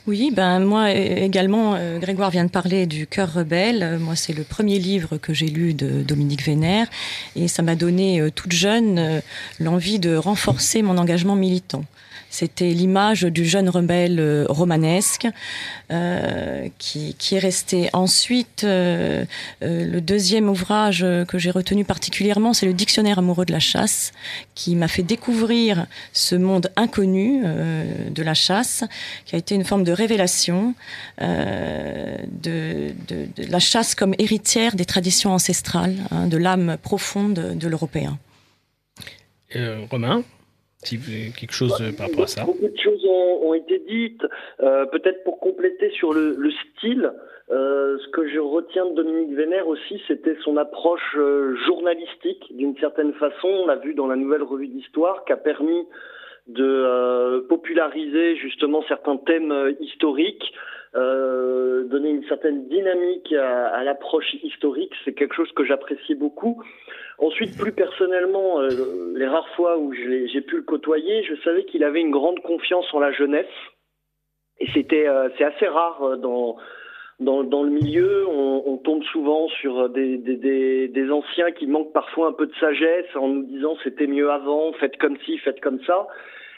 Oui, 0.08 0.32
ben 0.34 0.62
moi 0.62 0.90
également, 0.92 1.76
euh, 1.76 2.00
Grégoire 2.00 2.30
vient 2.30 2.46
de 2.46 2.50
parler 2.50 2.86
du 2.86 3.08
Cœur 3.08 3.34
rebelle. 3.34 3.84
Euh, 3.84 4.00
moi, 4.00 4.16
c'est 4.16 4.32
le 4.32 4.44
premier 4.44 4.80
livre 4.80 5.18
que 5.18 5.34
j'ai 5.34 5.48
lu 5.48 5.74
de 5.74 6.02
Dominique 6.02 6.46
Vénère 6.46 6.88
et 7.36 7.50
ça 7.50 7.62
m'a 7.62 7.76
donné 7.76 8.22
euh, 8.22 8.30
toute 8.30 8.54
jeune 8.54 9.22
l'envie 9.60 10.00
de 10.00 10.16
renforcer 10.16 10.82
mon 10.82 10.98
engagement 10.98 11.36
militant. 11.36 11.84
C'était 12.32 12.70
l'image 12.70 13.24
du 13.24 13.46
jeune 13.46 13.68
rebelle 13.68 14.20
euh, 14.22 14.46
romanesque 14.48 15.28
euh, 15.92 16.70
qui, 16.78 17.14
qui, 17.20 17.36
est 17.36 17.40
resté. 17.40 17.90
Ensuite, 17.92 18.64
euh, 18.64 19.26
le 19.60 20.00
deuxième 20.00 20.48
ouvrage 20.50 21.06
que 21.28 21.38
j'ai 21.38 21.52
retenu 21.52 21.84
particulièrement, 21.84 22.54
c'est 22.54 22.66
le 22.66 22.74
Dictionnaire 22.74 23.20
amoureux 23.20 23.44
de 23.46 23.52
la 23.52 23.60
chasse, 23.60 24.14
qui 24.56 24.78
m'a 24.78 24.88
fait 24.88 25.04
découvrir 25.04 25.88
ce 26.14 26.36
monde 26.36 26.72
inconnu 26.78 27.44
de 27.44 28.24
la 28.24 28.34
chasse, 28.34 28.86
qui 29.26 29.36
a 29.36 29.38
été 29.38 29.54
une 29.54 29.66
forme 29.66 29.84
de 29.84 29.92
révélation 29.92 30.74
de, 31.20 32.94
la 33.38 33.60
chasse 33.60 33.94
comme 33.94 34.16
héritière 34.18 34.76
des 34.76 34.86
traditions 34.86 35.34
ancestrales, 35.34 35.98
hein, 36.12 36.28
de 36.28 36.38
l'âme 36.38 36.78
profonde 36.82 37.58
de 37.58 37.68
l'Européen. 37.68 38.18
Romain? 39.90 40.24
Si 40.84 40.98
vous 40.98 41.10
avez 41.10 41.32
quelque 41.32 41.54
chose 41.54 41.80
euh, 41.82 41.92
par 41.96 42.08
rapport 42.08 42.24
à 42.24 42.28
ça. 42.28 42.44
Beaucoup 42.44 42.68
de 42.68 42.78
choses 42.78 43.06
ont, 43.06 43.54
été 43.54 43.80
dites. 43.80 44.26
Euh, 44.62 44.86
peut-être 44.86 45.24
pour 45.24 45.40
compléter 45.40 45.90
sur 45.92 46.14
le, 46.14 46.36
le 46.38 46.52
style, 46.52 47.12
euh, 47.52 47.98
ce 48.00 48.08
que 48.10 48.28
je 48.28 48.40
retiens 48.40 48.86
de 48.86 48.96
Dominique 48.96 49.36
Vénère 49.36 49.68
aussi, 49.68 50.02
c'était 50.08 50.38
son 50.44 50.58
approche 50.58 51.18
journalistique, 51.66 52.46
d'une 52.56 52.78
certaine 52.78 53.14
façon. 53.14 53.48
On 53.48 53.68
l'a 53.68 53.76
vu 53.76 53.94
dans 53.94 54.08
la 54.08 54.16
nouvelle 54.16 54.44
revue 54.44 54.68
d'histoire, 54.68 55.26
qui 55.26 55.34
a 55.34 55.38
permis 55.38 55.86
de 56.48 57.46
populariser 57.50 58.36
justement 58.38 58.84
certains 58.88 59.18
thèmes 59.18 59.76
historiques. 59.80 60.54
donner 60.94 62.10
une 62.10 62.26
certaine 62.28 62.68
dynamique 62.70 63.32
à 63.34 63.84
l'approche 63.84 64.34
historique, 64.44 64.94
c'est 65.04 65.14
quelque 65.14 65.36
chose 65.36 65.52
que 65.52 65.66
j'apprécie 65.66 66.16
beaucoup. 66.16 66.64
Ensuite, 67.22 67.58
plus 67.58 67.72
personnellement, 67.72 68.62
les 69.16 69.28
rares 69.28 69.48
fois 69.56 69.78
où 69.78 69.94
j'ai 69.94 70.42
pu 70.42 70.58
le 70.58 70.64
côtoyer, 70.64 71.24
je 71.24 71.36
savais 71.44 71.66
qu'il 71.66 71.84
avait 71.84 72.02
une 72.02 72.12
grande 72.12 72.42
confiance 72.42 72.92
en 72.94 73.00
la 73.00 73.12
jeunesse. 73.12 73.46
Et 74.60 74.68
c'était, 74.74 75.06
c'est 75.38 75.44
assez 75.44 75.68
rare 75.68 76.18
dans 76.18 76.58
dans, 77.22 77.44
dans, 77.44 77.62
le 77.62 77.70
milieu, 77.70 78.28
on, 78.28 78.78
tombe 78.78 79.04
souvent 79.04 79.48
sur 79.48 79.90
des, 79.90 80.18
des, 80.18 81.12
anciens 81.12 81.52
qui 81.52 81.68
manquent 81.68 81.94
parfois 81.94 82.30
un 82.30 82.34
peu 82.34 82.48
de 82.48 82.56
sagesse 82.56 83.06
en 83.16 83.28
nous 83.28 83.44
disant 83.44 83.78
c'était 83.84 84.08
mieux 84.08 84.32
avant, 84.32 84.74
faites 84.74 84.98
comme 84.98 85.18
ci, 85.20 85.38
faites 85.38 85.62
comme 85.62 85.80
ça. 85.84 86.08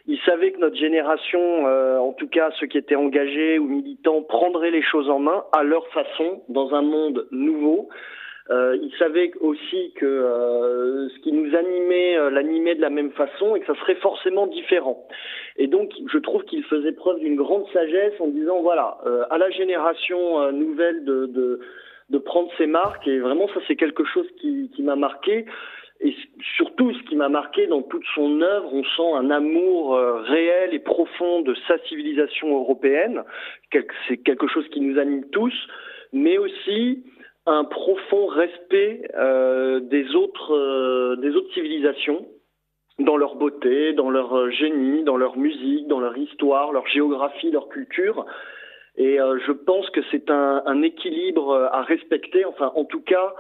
Ils 0.06 0.20
savaient 0.26 0.52
que 0.52 0.60
notre 0.60 0.78
génération, 0.78 1.68
euh, 1.68 1.98
en 1.98 2.14
tout 2.14 2.28
cas 2.28 2.52
ceux 2.60 2.68
qui 2.68 2.78
étaient 2.78 2.96
engagés 2.96 3.60
ou 3.60 3.68
militants, 3.68 4.22
prendraient 4.22 4.72
les 4.72 4.82
choses 4.82 5.10
en 5.10 5.20
main 5.20 5.44
à 5.52 5.64
leur 5.64 5.86
façon, 5.90 6.44
dans 6.48 6.74
un 6.74 6.82
monde 6.82 7.28
nouveau. 7.32 7.90
Euh, 8.50 8.78
il 8.82 8.92
savait 8.98 9.32
aussi 9.40 9.94
que 9.96 10.06
euh, 10.06 11.08
ce 11.10 11.20
qui 11.20 11.32
nous 11.32 11.56
animait 11.56 12.18
euh, 12.18 12.30
l'animait 12.30 12.76
de 12.76 12.82
la 12.82 12.90
même 12.90 13.12
façon 13.12 13.56
et 13.56 13.62
que 13.62 13.66
ça 13.66 13.80
serait 13.80 13.96
forcément 13.96 14.48
différent. 14.48 15.08
Et 15.56 15.68
donc, 15.68 15.92
je 16.12 16.18
trouve 16.18 16.44
qu'il 16.44 16.64
faisait 16.66 16.92
preuve 16.92 17.20
d'une 17.20 17.38
grande 17.38 17.66
sagesse 17.72 18.14
en 18.20 18.28
disant 18.28 18.62
voilà, 18.62 18.98
euh, 19.06 19.24
à 19.30 19.38
la 19.38 19.50
génération 19.50 20.42
euh, 20.42 20.52
nouvelle 20.52 21.06
de, 21.06 21.28
de, 21.28 21.62
de, 22.10 22.18
prendre 22.18 22.52
ses 22.58 22.68
marques. 22.68 23.08
Et 23.08 23.20
vraiment, 23.20 23.48
ça, 23.48 23.62
c'est 23.66 23.78
quelque 23.78 24.04
chose 24.04 24.28
qui, 24.42 24.70
qui 24.76 24.84
m'a 24.84 24.98
marqué. 24.98 25.46
Et 26.02 26.14
surtout, 26.58 26.94
ce 26.94 27.04
qui 27.04 27.16
m'a 27.16 27.30
marqué 27.30 27.68
dans 27.68 27.82
toute 27.82 28.04
son 28.14 28.42
œuvre, 28.42 28.74
on 28.74 28.84
sent 28.84 29.26
un 29.26 29.32
amour 29.32 29.98
réel 29.98 30.74
et 30.74 30.80
profond 30.80 31.40
de 31.44 31.56
sa 31.66 31.78
civilisation 31.88 32.54
européenne. 32.54 33.24
C'est 34.10 34.18
quelque 34.18 34.48
chose 34.48 34.68
qui 34.68 34.82
nous 34.82 35.00
anime 35.00 35.24
tous, 35.30 35.54
mais 36.12 36.38
aussi 36.38 37.06
un 37.46 37.66
profond 37.66 38.28
respect 38.28 39.02
euh, 39.16 39.80
des 39.82 40.16
autres 40.16 40.56
euh, 40.56 41.16
des 41.18 41.36
autres 41.36 41.54
civilisations 41.54 42.26
dans 43.00 43.18
leur 43.18 43.36
beauté, 43.36 43.94
dans 43.94 44.10
leur 44.10 44.38
euh, 44.38 44.50
génie, 44.52 45.04
dans 45.04 45.18
leur 45.18 45.38
musique, 45.38 45.88
dans 45.88 46.00
leur 46.00 46.18
histoire, 46.18 46.72
leur 46.72 46.88
géographie, 46.88 47.52
leur 47.52 47.68
culture. 47.70 48.26
Et 48.96 49.18
je 49.18 49.52
pense 49.52 49.90
que 49.90 50.02
c'est 50.12 50.30
un, 50.30 50.62
un, 50.68 50.84
équilibre 50.84 51.68
à 51.72 51.82
respecter. 51.82 52.46
Enfin, 52.46 52.72
en 52.76 52.86
tout 52.86 53.02
cas, 53.02 53.34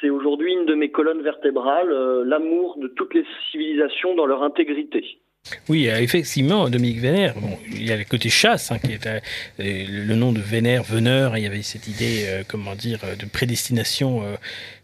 c'est 0.00 0.10
aujourd'hui 0.10 0.52
une 0.52 0.66
de 0.66 0.74
mes 0.74 0.90
colonnes 0.90 1.22
vertébrales, 1.22 2.22
l'amour 2.24 2.76
de 2.78 2.88
toutes 2.88 3.14
les 3.14 3.24
civilisations 3.52 4.16
dans 4.16 4.26
leur 4.26 4.42
intégrité. 4.42 5.20
Oui, 5.68 5.88
euh, 5.88 6.00
effectivement, 6.00 6.68
Dominique 6.68 7.00
Vénère, 7.00 7.34
bon, 7.34 7.58
il 7.70 7.86
y 7.86 7.92
a 7.92 7.96
le 7.96 8.04
côté 8.04 8.28
chasse, 8.28 8.70
hein, 8.70 8.78
qui 8.78 8.92
est 8.92 9.06
euh, 9.06 9.20
le 9.58 10.14
nom 10.14 10.32
de 10.32 10.40
Vénère, 10.40 10.82
veneur, 10.82 11.36
il 11.36 11.42
y 11.42 11.46
avait 11.46 11.62
cette 11.62 11.86
idée, 11.88 12.24
euh, 12.26 12.42
comment 12.46 12.74
dire, 12.74 13.00
de 13.18 13.26
prédestination 13.26 14.22
euh, 14.22 14.36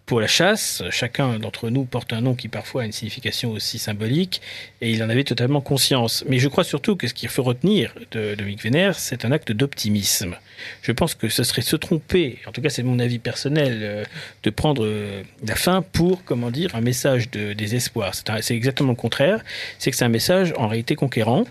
pour 0.06 0.20
la 0.20 0.26
chasse. 0.26 0.82
Chacun 0.90 1.38
d'entre 1.38 1.70
nous 1.70 1.84
porte 1.84 2.12
un 2.12 2.20
nom 2.20 2.34
qui 2.34 2.48
parfois 2.48 2.82
a 2.82 2.84
une 2.84 2.92
signification 2.92 3.50
aussi 3.50 3.78
symbolique, 3.78 4.40
et 4.80 4.90
il 4.90 5.02
en 5.02 5.08
avait 5.08 5.24
totalement 5.24 5.60
conscience. 5.60 6.24
Mais 6.28 6.38
je 6.38 6.48
crois 6.48 6.64
surtout 6.64 6.96
que 6.96 7.06
ce 7.06 7.14
qu'il 7.14 7.28
faut 7.28 7.42
retenir 7.42 7.94
de 8.10 8.34
Dominique 8.34 8.62
Vénère, 8.62 8.98
c'est 8.98 9.24
un 9.24 9.32
acte 9.32 9.52
d'optimisme. 9.52 10.36
Je 10.82 10.92
pense 10.92 11.14
que 11.14 11.28
ce 11.28 11.42
serait 11.42 11.62
se 11.62 11.76
tromper, 11.76 12.38
en 12.46 12.52
tout 12.52 12.60
cas 12.60 12.68
c'est 12.68 12.82
mon 12.82 12.98
avis 12.98 13.18
personnel, 13.18 13.80
euh, 13.82 14.04
de 14.42 14.50
prendre 14.50 14.84
euh, 14.84 15.22
la 15.46 15.56
fin 15.56 15.82
pour, 15.82 16.24
comment 16.24 16.50
dire, 16.50 16.74
un 16.74 16.80
message 16.80 17.30
de 17.30 17.52
désespoir. 17.52 18.12
C'est 18.14 18.54
exactement 18.54 18.90
le 18.90 18.96
contraire, 18.96 19.42
c'est 19.78 19.90
que 19.90 19.96
c'est 19.96 20.04
un 20.04 20.08
message 20.08 20.52
en 20.56 20.68
réalité 20.68 20.94
conquérant. 20.94 21.44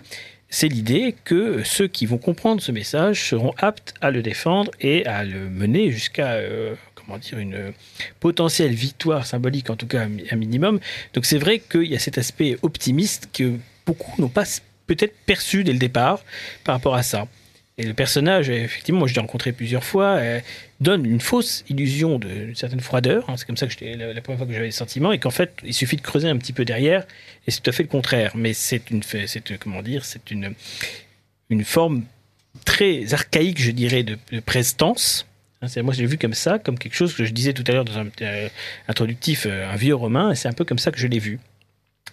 C'est 0.50 0.68
l'idée 0.68 1.16
que 1.24 1.64
ceux 1.64 1.88
qui 1.88 2.06
vont 2.06 2.18
comprendre 2.18 2.62
ce 2.62 2.70
message 2.70 3.28
seront 3.28 3.52
aptes 3.58 3.92
à 4.00 4.12
le 4.12 4.22
défendre 4.22 4.70
et 4.80 5.04
à 5.04 5.24
le 5.24 5.48
mener 5.50 5.90
jusqu'à 5.90 6.34
euh, 6.34 6.74
comment 7.04 7.18
dire, 7.18 7.38
une 7.38 7.72
potentielle 8.20 8.72
victoire 8.72 9.26
symbolique, 9.26 9.70
en 9.70 9.76
tout 9.76 9.86
cas 9.86 10.06
un 10.30 10.36
minimum. 10.36 10.80
Donc 11.14 11.26
c'est 11.26 11.38
vrai 11.38 11.58
qu'il 11.58 11.86
y 11.86 11.94
a 11.94 11.98
cet 11.98 12.18
aspect 12.18 12.56
optimiste 12.62 13.28
que 13.32 13.58
beaucoup 13.86 14.20
n'ont 14.20 14.28
pas 14.28 14.44
peut-être 14.86 15.14
perçu 15.26 15.64
dès 15.64 15.72
le 15.72 15.78
départ 15.78 16.24
par 16.64 16.74
rapport 16.74 16.94
à 16.94 17.02
ça. 17.02 17.26
Et 17.76 17.82
le 17.82 17.94
personnage, 17.94 18.50
effectivement, 18.50 19.00
moi 19.00 19.08
je 19.08 19.14
l'ai 19.14 19.20
rencontré 19.20 19.50
plusieurs 19.52 19.82
fois, 19.82 20.16
euh, 20.18 20.40
donne 20.80 21.04
une 21.04 21.20
fausse 21.20 21.64
illusion 21.68 22.20
d'une 22.20 22.54
certaine 22.54 22.80
froideur. 22.80 23.28
Hein, 23.28 23.36
c'est 23.36 23.46
comme 23.46 23.56
ça 23.56 23.66
que 23.66 23.84
la, 23.84 24.12
la, 24.12 24.20
première 24.20 24.38
fois 24.38 24.46
que 24.46 24.52
j'avais 24.52 24.66
le 24.66 24.72
sentiment, 24.72 25.10
et 25.10 25.18
qu'en 25.18 25.30
fait, 25.30 25.56
il 25.64 25.74
suffit 25.74 25.96
de 25.96 26.00
creuser 26.00 26.28
un 26.28 26.36
petit 26.36 26.52
peu 26.52 26.64
derrière, 26.64 27.04
et 27.46 27.50
c'est 27.50 27.60
tout 27.60 27.70
à 27.70 27.72
fait 27.72 27.82
le 27.82 27.88
contraire. 27.88 28.30
Mais 28.36 28.52
c'est 28.52 28.90
une, 28.90 29.02
c'est 29.02 29.58
comment 29.58 29.82
dire, 29.82 30.04
c'est 30.04 30.30
une 30.30 30.54
une 31.50 31.64
forme 31.64 32.04
très 32.64 33.12
archaïque, 33.12 33.60
je 33.60 33.72
dirais, 33.72 34.04
de, 34.04 34.18
de 34.30 34.40
prestance. 34.40 35.26
Hein, 35.64 35.82
moi, 35.82 35.94
je 35.94 36.00
l'ai 36.00 36.06
vu 36.06 36.18
comme 36.18 36.34
ça, 36.34 36.58
comme 36.58 36.78
quelque 36.78 36.94
chose 36.94 37.14
que 37.14 37.24
je 37.24 37.32
disais 37.32 37.52
tout 37.52 37.64
à 37.66 37.72
l'heure 37.72 37.84
dans 37.84 37.98
un 37.98 38.08
euh, 38.22 38.48
introductif, 38.88 39.46
euh, 39.46 39.70
un 39.70 39.76
vieux 39.76 39.94
romain, 39.94 40.30
et 40.30 40.34
c'est 40.34 40.48
un 40.48 40.52
peu 40.52 40.64
comme 40.64 40.78
ça 40.78 40.90
que 40.90 40.98
je 40.98 41.06
l'ai 41.06 41.18
vu. 41.18 41.40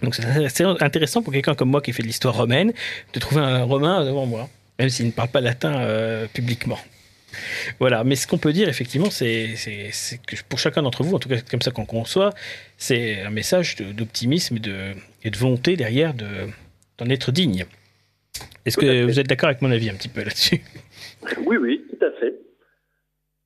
Donc 0.01 0.15
c'est 0.15 0.63
intéressant 0.63 1.21
pour 1.21 1.31
quelqu'un 1.31 1.53
comme 1.53 1.69
moi 1.69 1.81
qui 1.81 1.93
fait 1.93 2.01
de 2.01 2.07
l'histoire 2.07 2.35
romaine 2.35 2.73
de 3.13 3.19
trouver 3.19 3.41
un 3.41 3.61
romain 3.61 4.03
devant 4.03 4.25
moi 4.25 4.49
même 4.81 4.89
s'il 4.89 5.05
ne 5.05 5.11
parle 5.11 5.29
pas 5.29 5.41
latin 5.41 5.79
euh, 5.79 6.27
publiquement. 6.33 6.79
Voilà, 7.79 8.03
mais 8.03 8.15
ce 8.15 8.27
qu'on 8.27 8.39
peut 8.39 8.51
dire 8.51 8.67
effectivement, 8.67 9.09
c'est 9.09 9.53
que 10.27 10.35
pour 10.49 10.59
chacun 10.59 10.81
d'entre 10.81 11.03
vous, 11.03 11.15
en 11.15 11.19
tout 11.19 11.29
cas 11.29 11.37
comme 11.49 11.61
ça 11.61 11.71
qu'on 11.71 11.85
conçoit, 11.85 12.31
c'est 12.77 13.21
un 13.21 13.29
message 13.29 13.75
d'optimisme 13.77 14.57
et 14.57 14.59
de, 14.59 14.93
et 15.23 15.29
de 15.29 15.37
volonté 15.37 15.77
derrière 15.77 16.13
d'en 16.13 17.05
de, 17.05 17.11
être 17.11 17.31
digne. 17.31 17.65
Est-ce 18.65 18.77
que 18.77 19.05
vous 19.05 19.19
êtes 19.19 19.27
d'accord 19.27 19.49
avec 19.49 19.61
mon 19.61 19.71
avis 19.71 19.89
un 19.89 19.93
petit 19.93 20.09
peu 20.09 20.23
là-dessus? 20.23 20.61
Oui, 21.45 21.57
oui, 21.57 21.85
tout 21.89 22.05
à 22.05 22.11
fait. 22.19 22.33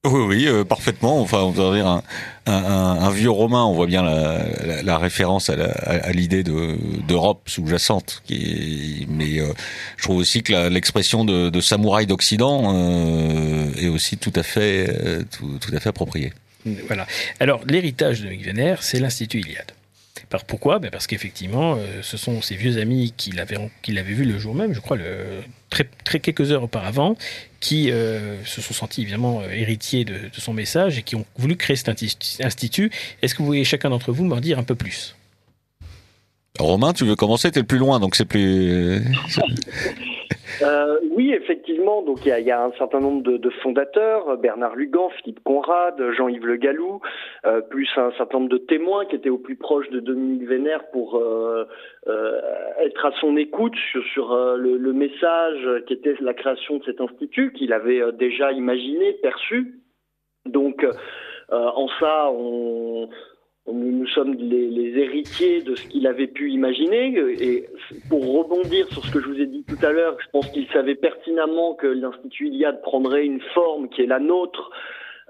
Oui, 0.06 0.22
oui, 0.28 0.48
euh, 0.48 0.63
parfaitement. 0.63 1.20
Enfin, 1.22 1.39
on 1.39 1.50
va 1.50 1.76
dire 1.76 2.02
un, 2.46 3.10
vieux 3.10 3.30
romain. 3.30 3.63
On 3.63 3.74
voit 3.74 3.88
bien 3.88 4.04
la, 4.04 4.98
référence 4.98 5.50
à 5.50 6.12
l'idée 6.12 6.44
d'Europe 6.44 7.41
sous-jacente. 7.48 8.24
Mais 8.30 9.39
euh, 9.39 9.54
je 9.98 10.04
trouve 10.04 10.18
aussi 10.18 10.44
que 10.44 10.70
l'expression 10.70 11.26
de, 11.26 11.60
samouraï 11.62 12.06
d'Occident 12.06 12.74
euh, 12.74 13.74
est 13.78 13.88
aussi 13.88 14.18
tout 14.18 14.34
à 14.36 14.44
fait, 14.44 14.88
tout, 15.32 15.76
à 15.76 15.80
fait 15.80 15.89
appropriée. 15.89 16.34
Voilà. 16.88 17.06
Alors, 17.39 17.62
l'héritage 17.68 18.22
de 18.22 18.30
Vénère, 18.30 18.84
c'est 18.84 19.00
l'Institut 19.00 19.39
Iliade. 19.39 19.72
Pourquoi? 20.48 20.80
Ben 20.80 20.89
Parce 20.89 21.08
qu'effectivement, 21.08 21.78
ce 22.02 22.18
sont 22.18 22.41
ses 22.41 22.56
vieux 22.56 22.78
amis 22.78 23.13
qui 23.15 23.32
l'avaient 23.32 23.58
qu 23.82 23.94
vu 23.94 24.26
le 24.26 24.38
jour 24.38 24.54
même, 24.56 24.74
je 24.74 24.80
crois, 24.80 24.98
le, 24.98 25.44
très, 26.03 26.19
quelques 26.19 26.51
heures 26.51 26.63
auparavant, 26.63 27.15
qui 27.59 27.91
euh, 27.91 28.43
se 28.45 28.61
sont 28.61 28.73
sentis 28.73 29.01
évidemment 29.01 29.41
euh, 29.41 29.49
héritiers 29.49 30.05
de, 30.05 30.13
de, 30.13 30.39
son 30.39 30.53
message 30.53 30.97
et 30.97 31.03
qui 31.03 31.15
ont 31.15 31.25
voulu 31.38 31.55
créer 31.55 31.75
cet 31.75 31.89
institut. 31.89 32.91
Est-ce 33.21 33.33
que 33.33 33.39
vous 33.39 33.47
voulez 33.47 33.63
chacun 33.63 33.89
d'entre 33.89 34.11
vous 34.11 34.25
m'en 34.25 34.39
dire 34.39 34.59
un 34.59 34.63
peu 34.63 34.75
plus? 34.75 35.15
Romain, 36.60 36.94
tu 36.94 37.06
veux 37.06 37.15
commencer? 37.15 37.52
T'es 37.52 37.60
le 37.60 37.65
plus 37.65 37.78
loin, 37.78 38.00
donc 38.00 38.15
c'est 38.15 38.28
plus. 38.28 39.02
Euh, 40.62 41.00
oui, 41.12 41.34
effectivement. 41.34 42.02
Donc 42.02 42.20
il 42.26 42.30
y 42.30 42.32
a, 42.32 42.39
y 42.39 42.52
a, 42.52 42.63
un 42.63 42.72
certain 42.78 43.00
nombre 43.00 43.24
de, 43.24 43.38
de, 43.38 43.50
fondateurs 43.62 44.38
Bernard 44.38 44.76
Lugan, 44.76 45.10
Philippe 45.18 45.44
Conrad, 45.44 45.96
Jean-Yves 46.18 46.46
Le 46.46 46.56
Gallou, 46.56 47.02
euh, 47.46 47.62
plus 47.62 47.89
un 47.98 48.12
certain 48.18 48.39
nombre 48.39 48.52
de 48.52 48.58
témoins 48.58 49.06
qui 49.06 49.15
étaient 49.15 49.30
au 49.30 49.38
plus 49.38 49.56
proche 49.56 49.89
de 49.89 50.00
Dominique 50.00 50.48
Vénère 50.48 50.89
pour 50.91 51.18
euh, 51.18 51.65
euh 52.08 52.39
être 52.80 53.06
à 53.06 53.12
son 53.20 53.38
écoute 53.38 53.76
sur, 53.91 54.04
sur 54.13 54.32
euh, 54.32 54.58
le, 54.58 54.78
le, 54.78 54.94
message 54.94 55.84
qui 55.88 55.94
était 55.94 56.15
la 56.20 56.34
création 56.34 56.78
de 56.78 56.84
cet 56.86 57.02
institut 57.02 57.54
qu'il 57.54 57.74
avait 57.74 58.02
euh, 58.02 58.12
déjà 58.12 58.52
imaginé, 58.52 59.13
perçu. 59.13 59.82
Donc 60.46 60.86
en 61.52 61.88
ça, 62.00 62.30
on 62.32 63.10
nous, 63.71 64.08
sommes 64.08 64.34
les, 64.36 64.67
les, 64.67 64.99
héritiers 64.99 65.62
de 65.62 65.75
ce 65.75 65.88
qu'il 65.88 66.08
avait 66.08 66.28
pu 66.28 66.51
imaginer. 66.51 67.17
Et 67.41 67.65
pour 68.10 68.21
rebondir 68.38 68.88
sur 68.89 69.04
ce 69.04 69.12
que 69.12 69.19
je 69.19 69.28
vous 69.28 69.41
ai 69.41 69.47
dit 69.47 69.63
tout 69.63 69.84
à 69.84 69.91
l'heure, 69.91 70.17
je 70.19 70.30
pense 70.32 70.47
qu'il 70.51 70.67
savait 70.67 70.95
pertinemment 70.95 71.73
que 71.73 71.88
l'Institut 71.88 72.47
Iliade 72.47 72.82
prendrait 72.82 73.25
une 73.25 73.41
forme 73.54 73.89
qui 73.89 74.01
est 74.04 74.08
la 74.08 74.19
nôtre. 74.19 74.71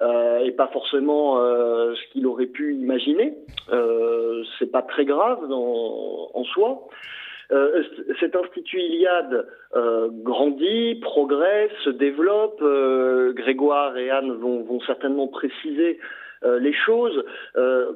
Euh, 0.02 0.40
et 0.40 0.52
pas 0.52 0.68
forcément 0.68 1.40
euh, 1.40 1.96
ce 1.96 2.12
qu'il 2.12 2.28
aurait 2.28 2.48
pu 2.48 2.76
imaginer. 2.76 3.34
Euh, 3.72 4.44
c'est 4.60 4.70
pas 4.70 4.82
très 4.82 5.06
grave 5.06 5.48
dans, 5.48 6.30
en 6.34 6.44
soi. 6.44 6.90
Euh, 7.52 7.84
cet 8.20 8.36
institut 8.36 8.80
Iliade 8.80 9.48
euh, 9.76 10.10
grandit, 10.12 10.96
progresse, 10.96 11.72
se 11.84 11.92
développe. 11.92 12.60
Euh, 12.62 13.34
Grégoire 13.34 13.96
et 13.98 14.10
Anne 14.10 14.32
vont, 14.34 14.64
vont 14.64 14.82
certainement 14.82 15.28
préciser 15.28 16.00
les 16.44 16.74
choses. 16.74 17.24
Euh, 17.56 17.92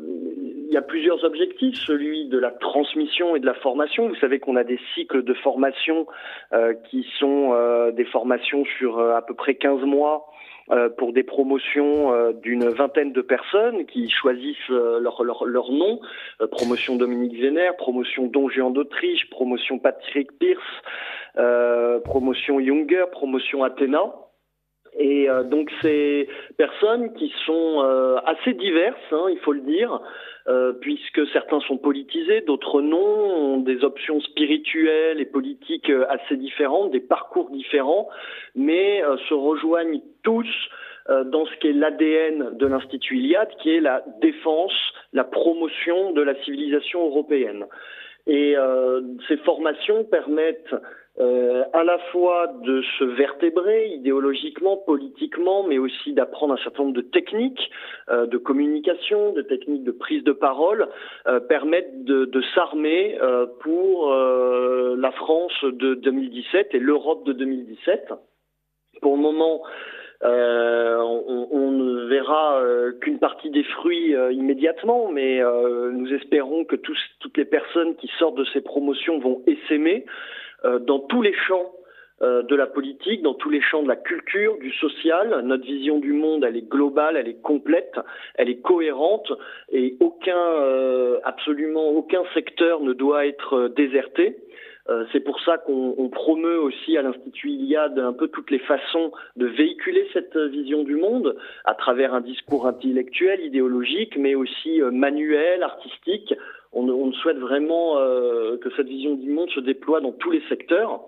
il 0.68 0.74
y 0.74 0.78
a 0.78 0.82
plusieurs 0.82 1.24
objectifs, 1.24 1.76
celui 1.76 2.28
de 2.28 2.38
la 2.38 2.52
transmission 2.52 3.36
et 3.36 3.40
de 3.40 3.46
la 3.46 3.54
formation. 3.56 4.08
Vous 4.08 4.16
savez 4.16 4.40
qu'on 4.40 4.56
a 4.56 4.64
des 4.64 4.80
cycles 4.94 5.24
de 5.24 5.34
formation 5.34 6.08
euh, 6.54 6.74
qui 6.90 7.06
sont 7.20 7.54
des 7.92 8.06
formations 8.06 8.64
sur 8.78 9.00
à 9.00 9.22
peu 9.22 9.34
près 9.34 9.56
15 9.56 9.82
mois 9.84 10.26
pour 10.98 11.14
des 11.14 11.24
promotions 11.24 12.32
d'une 12.44 12.70
vingtaine 12.70 13.12
de 13.12 13.22
personnes 13.22 13.86
qui 13.88 14.08
choisissent 14.10 14.70
leur, 14.70 15.24
leur, 15.24 15.46
leur 15.46 15.72
nom. 15.72 16.00
promotion 16.52 16.96
Dominique 16.96 17.40
Vénère, 17.40 17.76
promotion 17.76 18.28
Don 18.28 18.50
Juan 18.50 18.72
d'Autriche, 18.72 19.30
promotion 19.32 19.80
Patrick 19.80 20.30
Pierce, 20.38 22.04
promotion 22.04 22.60
Junger, 22.60 23.06
promotion 23.12 23.64
Athéna. 23.64 24.14
Et 24.98 25.30
euh, 25.30 25.44
donc 25.44 25.72
ces 25.82 26.28
personnes 26.58 27.14
qui 27.14 27.32
sont 27.46 27.84
euh, 27.84 28.18
assez 28.26 28.54
diverses, 28.54 28.98
hein, 29.12 29.26
il 29.30 29.38
faut 29.40 29.54
le 29.54 29.62
dire, 29.62 30.02
euh, 30.48 30.74
puisque 30.74 31.28
certains 31.28 31.60
sont 31.62 31.78
politisés, 31.78 32.42
d'autres 32.42 32.82
non, 32.82 32.98
ont 32.98 33.58
des 33.58 33.84
options 33.84 34.20
spirituelles 34.22 35.20
et 35.20 35.26
politiques 35.26 35.92
assez 36.10 36.38
différentes, 36.38 36.92
des 36.92 37.00
parcours 37.00 37.52
différents, 37.52 38.10
mais 38.56 39.04
se 39.28 39.34
rejoignent 39.34 40.02
tous 40.24 40.48
dans 41.08 41.46
ce 41.48 41.56
qui 41.56 41.70
est 41.70 41.74
l'ADN 41.74 42.56
de 42.58 42.68
l'Institut 42.68 43.18
Iliade, 43.18 43.50
qui 43.62 43.72
est 43.72 43.80
la 43.80 44.04
défense, 44.22 44.74
la 45.12 45.24
promotion 45.24 46.12
de 46.12 46.22
la 46.22 46.36
civilisation 46.44 47.04
européenne. 47.04 47.66
Et 48.28 48.56
ces 49.28 49.38
formations 49.38 50.04
permettent 50.04 50.76
euh, 51.22 51.64
à 51.74 51.84
la 51.84 51.98
fois 52.12 52.48
de 52.64 52.82
se 52.98 53.04
vertébrer 53.04 53.90
idéologiquement, 53.90 54.78
politiquement, 54.78 55.64
mais 55.64 55.78
aussi 55.78 56.14
d'apprendre 56.14 56.54
un 56.54 56.64
certain 56.64 56.84
nombre 56.84 56.96
de 56.96 57.02
techniques 57.02 57.70
euh, 58.10 58.26
de 58.26 58.38
communication, 58.38 59.34
de 59.34 59.42
techniques 59.42 59.84
de 59.84 59.92
prise 59.92 60.24
de 60.24 60.32
parole, 60.32 60.88
euh, 61.28 61.42
permettent 61.42 62.06
de, 62.06 62.24
de 62.24 62.42
s'armer 62.56 63.18
euh, 63.22 63.48
pour 63.62 64.14
euh, 64.14 64.96
la 64.98 65.12
France 65.12 65.54
de 65.64 65.96
2017 65.96 66.70
et 66.72 66.80
l'Europe 66.80 67.26
de 67.26 67.34
2017. 67.34 68.14
Pour 69.02 69.16
le 69.16 69.22
moment, 69.22 69.62
on, 70.22 71.48
on, 71.52 71.72
ne 71.72 72.06
verra 72.08 72.62
qu'une 73.00 73.20
partie 73.20 73.50
des 73.50 73.64
fruits 73.64 74.14
immédiatement, 74.32 75.10
mais 75.10 75.42
nous 75.94 76.14
espérons 76.14 76.66
que 76.66 76.76
tous, 76.76 76.98
toutes 77.22 77.38
les 77.38 77.46
personnes 77.46 77.96
qui 77.96 78.10
sortent 78.20 78.36
de 78.36 78.46
ces 78.52 78.60
promotions 78.60 79.20
vont 79.20 79.42
essaimer. 79.48 80.06
Euh, 80.66 80.80
dans 80.80 81.00
tous 81.00 81.22
les 81.22 81.34
champs 81.48 81.72
euh, 82.22 82.44
de 82.44 82.56
la 82.56 82.68
politique, 82.68 83.22
dans 83.22 83.34
tous 83.34 83.50
les 83.50 83.62
champs 83.62 83.82
de 83.82 83.88
la 83.88 83.96
culture, 83.96 84.58
du 84.58 84.74
social. 84.74 85.42
Notre 85.46 85.64
vision 85.64 86.00
du 86.00 86.12
monde, 86.12 86.44
elle 86.44 86.58
est 86.58 86.70
globale, 86.70 87.16
elle 87.16 87.30
est 87.30 87.42
complète, 87.42 87.96
elle 88.36 88.50
est 88.50 88.60
cohérente 88.60 89.32
et 89.72 89.96
aucun, 90.02 90.38
euh, 90.38 91.20
absolument 91.24 91.88
aucun 91.90 92.24
secteur 92.34 92.82
ne 92.82 92.92
doit 92.94 93.26
être 93.26 93.70
déserté. 93.70 94.38
C'est 95.12 95.20
pour 95.20 95.40
ça 95.42 95.60
qu'on 95.60 96.10
promeut 96.12 96.60
aussi 96.60 96.98
à 96.98 97.04
l'Institut 97.04 97.52
Iliade 97.52 98.00
un 98.00 98.12
peu 98.12 98.28
toutes 98.28 98.50
les 98.50 98.58
façons 98.58 99.12
de 99.36 99.46
véhiculer 99.46 100.10
cette 100.14 100.36
vision 100.36 100.82
du 100.82 100.96
monde 100.96 101.38
à 101.66 101.76
travers 101.76 102.16
un 102.16 102.22
discours 102.22 102.66
intellectuel, 102.66 103.40
idéologique, 103.42 104.18
mais 104.18 104.34
aussi 104.34 104.82
manuel, 104.82 105.62
artistique, 105.62 106.34
on, 106.72 106.88
on 106.90 107.12
souhaite 107.14 107.38
vraiment 107.38 107.98
euh, 107.98 108.58
que 108.58 108.70
cette 108.76 108.88
vision 108.88 109.16
du 109.16 109.30
monde 109.30 109.50
se 109.52 109.60
déploie 109.60 110.02
dans 110.02 110.12
tous 110.12 110.32
les 110.32 110.42
secteurs. 110.50 111.02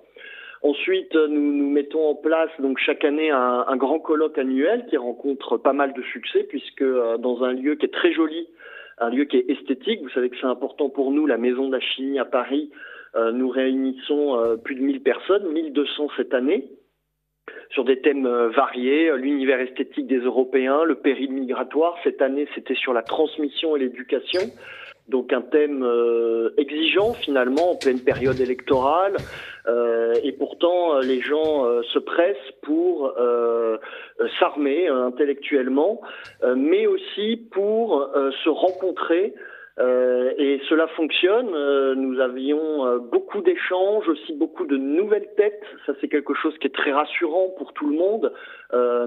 Ensuite, 0.63 1.15
nous, 1.15 1.53
nous 1.53 1.69
mettons 1.69 2.09
en 2.09 2.15
place 2.15 2.51
donc 2.59 2.77
chaque 2.77 3.03
année 3.03 3.31
un, 3.31 3.75
grand 3.77 3.99
colloque 3.99 4.37
annuel 4.37 4.85
qui 4.89 4.97
rencontre 4.97 5.57
pas 5.57 5.73
mal 5.73 5.93
de 5.93 6.01
succès 6.03 6.43
puisque 6.43 6.83
euh, 6.83 7.17
dans 7.17 7.43
un 7.43 7.53
lieu 7.53 7.75
qui 7.75 7.85
est 7.85 7.93
très 7.93 8.13
joli, 8.13 8.47
un 8.99 9.09
lieu 9.09 9.25
qui 9.25 9.37
est 9.37 9.49
esthétique, 9.49 10.01
vous 10.01 10.09
savez 10.09 10.29
que 10.29 10.37
c'est 10.39 10.45
important 10.45 10.89
pour 10.89 11.11
nous, 11.11 11.25
la 11.25 11.37
Maison 11.37 11.67
de 11.67 11.73
la 11.73 11.79
Chimie 11.79 12.19
à 12.19 12.25
Paris, 12.25 12.69
euh, 13.15 13.31
nous 13.31 13.49
réunissons 13.49 14.37
euh, 14.39 14.55
plus 14.55 14.75
de 14.75 14.81
1000 14.81 15.01
personnes, 15.01 15.51
1200 15.51 16.09
cette 16.15 16.33
année, 16.33 16.69
sur 17.71 17.83
des 17.83 17.99
thèmes 17.99 18.25
euh, 18.25 18.49
variés, 18.49 19.11
l'univers 19.17 19.59
esthétique 19.59 20.07
des 20.07 20.19
Européens, 20.19 20.83
le 20.85 20.95
péril 20.95 21.31
migratoire. 21.33 21.97
Cette 22.03 22.21
année, 22.21 22.47
c'était 22.55 22.75
sur 22.75 22.93
la 22.93 23.01
transmission 23.01 23.75
et 23.75 23.79
l'éducation. 23.79 24.41
Donc 25.11 25.33
un 25.33 25.41
thème 25.41 25.83
euh, 25.83 26.53
exigeant 26.57 27.13
finalement 27.13 27.71
en 27.71 27.75
pleine 27.75 27.99
période 27.99 28.39
électorale. 28.39 29.17
Euh, 29.67 30.13
et 30.23 30.31
pourtant, 30.31 30.95
euh, 30.95 31.01
les 31.01 31.19
gens 31.21 31.65
se 31.83 31.99
pressent 31.99 32.53
pour 32.61 33.13
s'armer 34.39 34.87
intellectuellement, 34.87 36.01
mais 36.55 36.87
aussi 36.87 37.37
pour 37.51 38.09
se 38.43 38.49
rencontrer 38.49 39.33
euh, 39.81 40.33
et 40.37 40.61
cela 40.69 40.87
fonctionne. 40.89 41.49
Euh, 41.53 41.95
nous 41.95 42.19
avions 42.19 42.85
euh, 42.85 42.99
beaucoup 42.99 43.41
d'échanges, 43.41 44.07
aussi 44.07 44.33
beaucoup 44.33 44.65
de 44.65 44.77
nouvelles 44.77 45.29
têtes. 45.35 45.63
Ça, 45.85 45.93
c'est 45.99 46.07
quelque 46.07 46.33
chose 46.35 46.55
qui 46.59 46.67
est 46.67 46.75
très 46.75 46.91
rassurant 46.91 47.49
pour 47.57 47.73
tout 47.73 47.89
le 47.89 47.97
monde, 47.97 48.31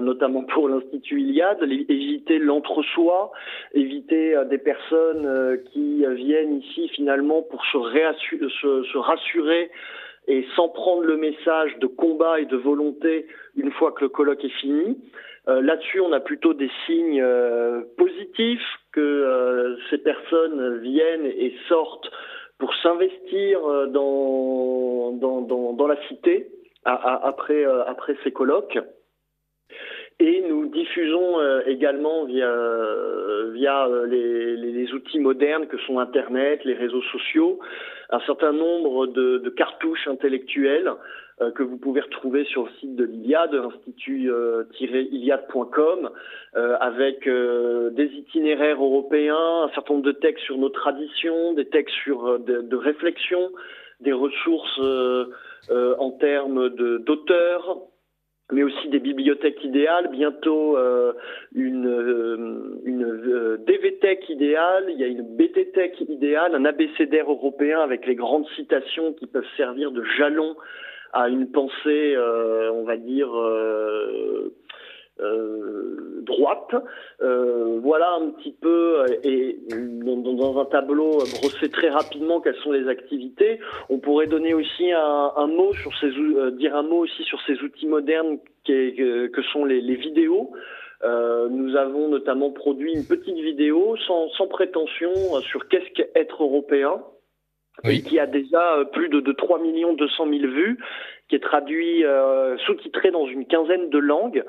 notamment 0.01 0.43
pour 0.43 0.69
l'Institut 0.69 1.21
Iliade. 1.21 1.63
Éviter 1.63 2.37
l'entre-soi, 2.39 3.31
éviter 3.73 4.35
des 4.49 4.57
personnes 4.57 5.59
qui 5.71 6.05
viennent 6.05 6.59
ici 6.59 6.87
finalement 6.89 7.41
pour 7.41 7.63
se, 7.65 8.83
se 8.83 8.97
rassurer 8.97 9.71
et 10.27 10.45
sans 10.55 10.69
prendre 10.69 11.03
le 11.03 11.17
message 11.17 11.77
de 11.79 11.87
combat 11.87 12.39
et 12.39 12.45
de 12.45 12.57
volonté 12.57 13.27
une 13.55 13.71
fois 13.71 13.91
que 13.91 14.03
le 14.03 14.09
colloque 14.09 14.43
est 14.43 14.59
fini. 14.59 14.97
Euh, 15.47 15.61
Là-dessus, 15.61 15.99
on 15.99 16.11
a 16.11 16.19
plutôt 16.19 16.53
des 16.53 16.71
signes 16.85 17.21
euh, 17.21 17.81
positifs 17.97 18.65
que 18.91 19.01
euh, 19.01 19.75
ces 19.89 19.99
personnes 19.99 20.79
viennent 20.79 21.25
et 21.25 21.53
sortent 21.67 22.09
pour 22.57 22.73
s'investir 22.75 23.63
euh, 23.63 23.87
dans, 23.87 25.11
dans, 25.11 25.41
dans, 25.41 25.73
dans, 25.73 25.87
la 25.87 26.01
cité 26.07 26.47
à, 26.85 26.93
à, 26.93 27.27
après, 27.27 27.65
euh, 27.65 27.83
après 27.85 28.15
ces 28.23 28.31
colloques. 28.31 28.79
Et 30.19 30.41
nous 30.47 30.67
diffusons 30.67 31.41
également 31.67 32.23
via, 32.23 32.49
via 33.51 33.89
les, 34.07 34.55
les, 34.55 34.71
les, 34.71 34.93
outils 34.93 35.19
modernes 35.19 35.67
que 35.67 35.77
sont 35.79 35.99
Internet, 35.99 36.63
les 36.63 36.73
réseaux 36.73 37.01
sociaux, 37.01 37.59
un 38.09 38.19
certain 38.21 38.51
nombre 38.51 39.07
de, 39.07 39.39
de 39.39 39.49
cartouches 39.49 40.07
intellectuelles 40.07 40.91
euh, 41.41 41.51
que 41.51 41.63
vous 41.63 41.77
pouvez 41.77 41.99
retrouver 41.99 42.45
sur 42.45 42.63
le 42.63 42.69
site 42.79 42.95
de 42.95 43.03
l'Iliade, 43.03 43.53
institut-iliade.com, 43.53 46.09
euh, 46.55 46.77
avec 46.79 47.27
euh, 47.27 47.89
des 47.89 48.05
itinéraires 48.05 48.81
européens, 48.81 49.63
un 49.63 49.69
certain 49.73 49.95
nombre 49.95 50.05
de 50.05 50.13
textes 50.13 50.45
sur 50.45 50.57
nos 50.57 50.69
traditions, 50.69 51.51
des 51.51 51.65
textes 51.65 51.97
sur 52.03 52.39
de, 52.39 52.61
de 52.61 52.75
réflexion, 52.77 53.51
des 53.99 54.13
ressources 54.13 54.79
en 55.69 56.11
termes 56.11 56.69
d'auteurs, 56.69 57.79
mais 58.51 58.63
aussi 58.63 58.89
des 58.89 58.99
bibliothèques 58.99 59.63
idéales, 59.63 60.09
bientôt 60.11 60.77
euh, 60.77 61.13
une, 61.55 61.87
euh, 61.87 62.79
une 62.85 63.03
euh, 63.03 63.57
DVTech 63.65 64.29
idéale, 64.29 64.85
il 64.89 64.99
y 64.99 65.03
a 65.03 65.07
une 65.07 65.23
BTTech 65.23 65.99
idéale, 66.01 66.53
un 66.53 66.65
abécédaire 66.65 67.29
européen 67.29 67.79
avec 67.79 68.05
les 68.05 68.15
grandes 68.15 68.47
citations 68.55 69.13
qui 69.13 69.25
peuvent 69.25 69.47
servir 69.57 69.91
de 69.91 70.03
jalon 70.17 70.55
à 71.11 71.29
une 71.29 71.49
pensée, 71.49 72.13
euh, 72.15 72.71
on 72.73 72.83
va 72.83 72.97
dire, 72.97 73.29
euh, 75.19 75.23
euh, 75.25 76.21
droite. 76.21 76.75
voilà 77.19 78.15
un 78.19 78.31
petit 78.31 78.55
peu, 78.59 79.05
et 79.23 79.59
dans, 79.69 80.17
dans, 80.17 80.59
un 80.59 80.65
tableau 80.65 81.11
brossé 81.11 81.69
très 81.69 81.89
rapidement 81.89 82.41
quelles 82.41 82.55
sont 82.57 82.71
les 82.71 82.87
activités. 82.87 83.59
On 83.89 83.99
pourrait 83.99 84.27
donner 84.27 84.53
aussi 84.53 84.91
un, 84.91 85.31
un 85.35 85.47
mot 85.47 85.73
sur 85.73 85.91
ces, 85.99 86.11
dire 86.57 86.75
un 86.75 86.83
mot 86.83 87.03
aussi 87.03 87.23
sur 87.23 87.39
ces 87.45 87.61
outils 87.61 87.87
modernes 87.87 88.39
que, 88.65 89.27
que 89.27 89.41
sont 89.43 89.65
les, 89.65 89.81
les 89.81 89.95
vidéos. 89.95 90.51
Euh, 91.03 91.49
nous 91.49 91.75
avons 91.75 92.09
notamment 92.09 92.51
produit 92.51 92.93
une 92.93 93.05
petite 93.05 93.35
vidéo 93.35 93.95
sans, 94.07 94.29
sans 94.29 94.47
prétention 94.47 95.11
sur 95.41 95.67
qu'est-ce 95.67 95.91
qu'être 95.91 96.43
européen 96.43 97.01
qui 97.83 98.19
a 98.19 98.27
déjà 98.27 98.75
euh, 98.75 98.85
plus 98.85 99.09
de, 99.09 99.19
de 99.19 99.31
3 99.31 99.59
millions 99.59 99.93
200 99.93 100.27
000 100.29 100.51
vues, 100.51 100.77
qui 101.29 101.35
est 101.35 101.39
traduit, 101.43 102.05
euh, 102.05 102.57
sous-titré 102.59 103.11
dans 103.11 103.27
une 103.27 103.45
quinzaine 103.45 103.89
de 103.89 103.97
langues. 103.97 104.43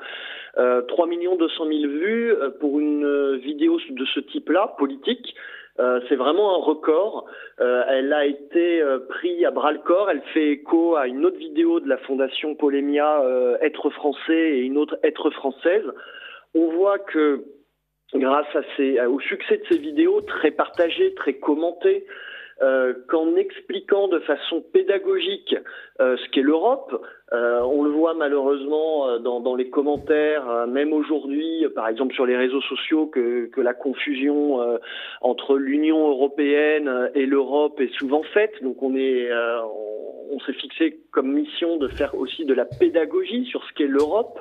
Euh, 0.57 0.81
3 0.83 1.07
millions 1.07 1.35
200 1.35 1.65
000 1.65 1.91
vues 1.91 2.31
euh, 2.31 2.49
pour 2.59 2.79
une 2.79 3.05
euh, 3.05 3.37
vidéo 3.37 3.79
de 3.89 4.05
ce 4.05 4.19
type-là, 4.19 4.75
politique. 4.77 5.35
Euh, 5.79 5.99
c'est 6.09 6.15
vraiment 6.15 6.55
un 6.55 6.63
record. 6.63 7.27
elle 7.59 8.11
a 8.11 8.25
été 8.25 8.83
prise 9.09 9.45
à 9.45 9.51
bras 9.51 9.71
le 9.71 9.79
corps. 9.79 10.09
Elle 10.09 10.23
fait 10.33 10.49
écho 10.49 10.95
à 10.95 11.07
une 11.07 11.23
autre 11.23 11.37
vidéo 11.37 11.79
de 11.79 11.87
la 11.87 11.97
fondation 11.97 12.55
Polémia, 12.55 13.21
Être 13.61 13.91
français 13.91 14.57
et 14.57 14.59
une 14.61 14.77
autre 14.77 14.97
Être 15.03 15.29
française. 15.29 15.85
On 16.55 16.69
voit 16.71 16.97
que 16.97 17.43
grâce 18.15 18.55
à 18.55 18.61
ces, 18.75 18.99
au 19.01 19.19
succès 19.19 19.57
de 19.57 19.63
ces 19.69 19.77
vidéos 19.77 20.21
très 20.21 20.49
partagées, 20.49 21.13
très 21.13 21.33
commentées, 21.33 22.05
euh, 22.61 22.93
qu'en 23.07 23.35
expliquant 23.35 24.07
de 24.07 24.19
façon 24.19 24.61
pédagogique 24.73 25.55
euh, 26.01 26.17
ce 26.17 26.29
qu'est 26.29 26.41
l'Europe, 26.41 27.05
euh, 27.33 27.59
on 27.61 27.83
le 27.83 27.91
voit 27.91 28.13
malheureusement 28.13 29.09
euh, 29.09 29.19
dans, 29.19 29.41
dans 29.41 29.55
les 29.55 29.69
commentaires, 29.69 30.49
euh, 30.49 30.65
même 30.65 30.93
aujourd'hui, 30.93 31.67
par 31.75 31.87
exemple 31.87 32.15
sur 32.15 32.25
les 32.25 32.37
réseaux 32.37 32.61
sociaux, 32.61 33.05
que, 33.07 33.45
que 33.47 33.61
la 33.61 33.73
confusion 33.73 34.59
entre 35.21 35.57
l'Union 35.57 36.09
européenne 36.09 37.11
et 37.13 37.25
l'Europe 37.25 37.79
est 37.79 37.93
souvent 37.93 38.23
faite. 38.23 38.53
Donc 38.63 38.81
on 38.81 38.95
est, 38.95 39.29
on, 39.31 40.35
on 40.35 40.39
s'est 40.39 40.53
fixé 40.53 40.99
comme 41.11 41.31
mission 41.31 41.77
de 41.77 41.87
faire 41.89 42.15
aussi 42.15 42.45
de 42.45 42.53
la 42.53 42.65
pédagogie 42.65 43.45
sur 43.45 43.63
ce 43.65 43.73
qu'est 43.73 43.87
l'Europe. 43.87 44.39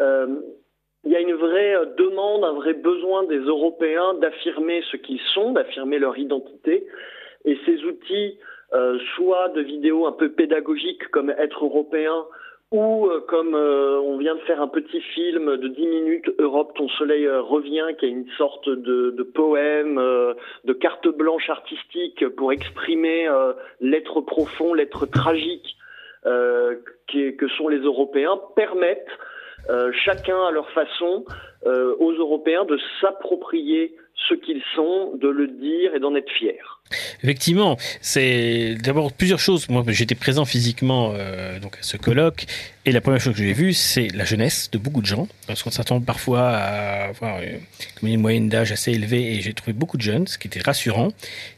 il 0.00 1.12
y 1.12 1.16
a 1.16 1.20
une 1.20 1.34
vraie 1.34 1.74
demande, 1.96 2.44
un 2.44 2.54
vrai 2.54 2.74
besoin 2.74 3.24
des 3.24 3.38
Européens 3.38 4.14
d'affirmer 4.14 4.82
ce 4.90 4.96
qu'ils 4.96 5.20
sont, 5.34 5.52
d'affirmer 5.52 5.98
leur 5.98 6.18
identité. 6.18 6.86
Et 7.46 7.58
ces 7.64 7.82
outils, 7.84 8.38
soit 9.14 9.48
de 9.50 9.62
vidéos 9.62 10.06
un 10.06 10.12
peu 10.12 10.30
pédagogiques 10.30 11.08
comme 11.08 11.30
être 11.30 11.64
européen, 11.64 12.26
ou 12.72 13.06
euh, 13.06 13.20
comme 13.28 13.54
euh, 13.54 14.00
on 14.00 14.18
vient 14.18 14.34
de 14.34 14.40
faire 14.40 14.60
un 14.60 14.68
petit 14.68 15.00
film 15.00 15.56
de 15.56 15.68
10 15.68 15.86
minutes, 15.86 16.30
Europe, 16.38 16.72
ton 16.74 16.88
soleil 16.88 17.26
euh, 17.26 17.40
revient, 17.40 17.86
qui 17.98 18.06
est 18.06 18.10
une 18.10 18.28
sorte 18.36 18.68
de 18.68 19.22
poème, 19.22 19.96
de 19.96 20.72
carte 20.72 21.08
blanche 21.08 21.48
artistique 21.48 22.26
pour 22.36 22.52
exprimer 22.52 23.28
l'être 23.80 24.20
profond, 24.20 24.74
l'être 24.74 25.06
tragique 25.06 25.76
que 26.24 27.48
sont 27.56 27.68
les 27.68 27.78
Européens, 27.78 28.40
permettent 28.54 29.06
chacun 30.04 30.38
à 30.46 30.50
leur 30.50 30.70
façon 30.70 31.24
aux 31.64 32.12
Européens 32.12 32.64
de 32.64 32.78
s'approprier 33.00 33.94
ce 34.28 34.34
qu'ils 34.34 34.62
sont, 34.74 35.16
de 35.20 35.28
le 35.28 35.46
dire 35.48 35.94
et 35.94 36.00
d'en 36.00 36.14
être 36.14 36.30
fiers. 36.38 36.58
Effectivement, 37.22 37.76
c'est 38.00 38.76
d'abord 38.82 39.12
plusieurs 39.12 39.40
choses. 39.40 39.68
Moi, 39.68 39.82
j'étais 39.88 40.14
présent 40.14 40.44
physiquement 40.44 41.12
euh, 41.14 41.58
donc 41.58 41.76
à 41.76 41.82
ce 41.82 41.96
colloque, 41.96 42.46
et 42.84 42.92
la 42.92 43.00
première 43.00 43.20
chose 43.20 43.34
que 43.34 43.42
j'ai 43.42 43.52
vue, 43.52 43.72
c'est 43.72 44.08
la 44.14 44.24
jeunesse 44.24 44.70
de 44.70 44.78
beaucoup 44.78 45.00
de 45.00 45.06
gens, 45.06 45.26
parce 45.46 45.62
qu'on 45.62 45.70
s'attend 45.70 46.00
parfois 46.00 46.48
à 46.48 47.08
avoir 47.08 47.40
une 48.02 48.20
moyenne 48.20 48.48
d'âge 48.48 48.72
assez 48.72 48.92
élevée, 48.92 49.34
et 49.34 49.40
j'ai 49.40 49.52
trouvé 49.52 49.72
beaucoup 49.72 49.96
de 49.96 50.02
jeunes, 50.02 50.26
ce 50.26 50.38
qui 50.38 50.46
était 50.46 50.60
rassurant. 50.60 51.08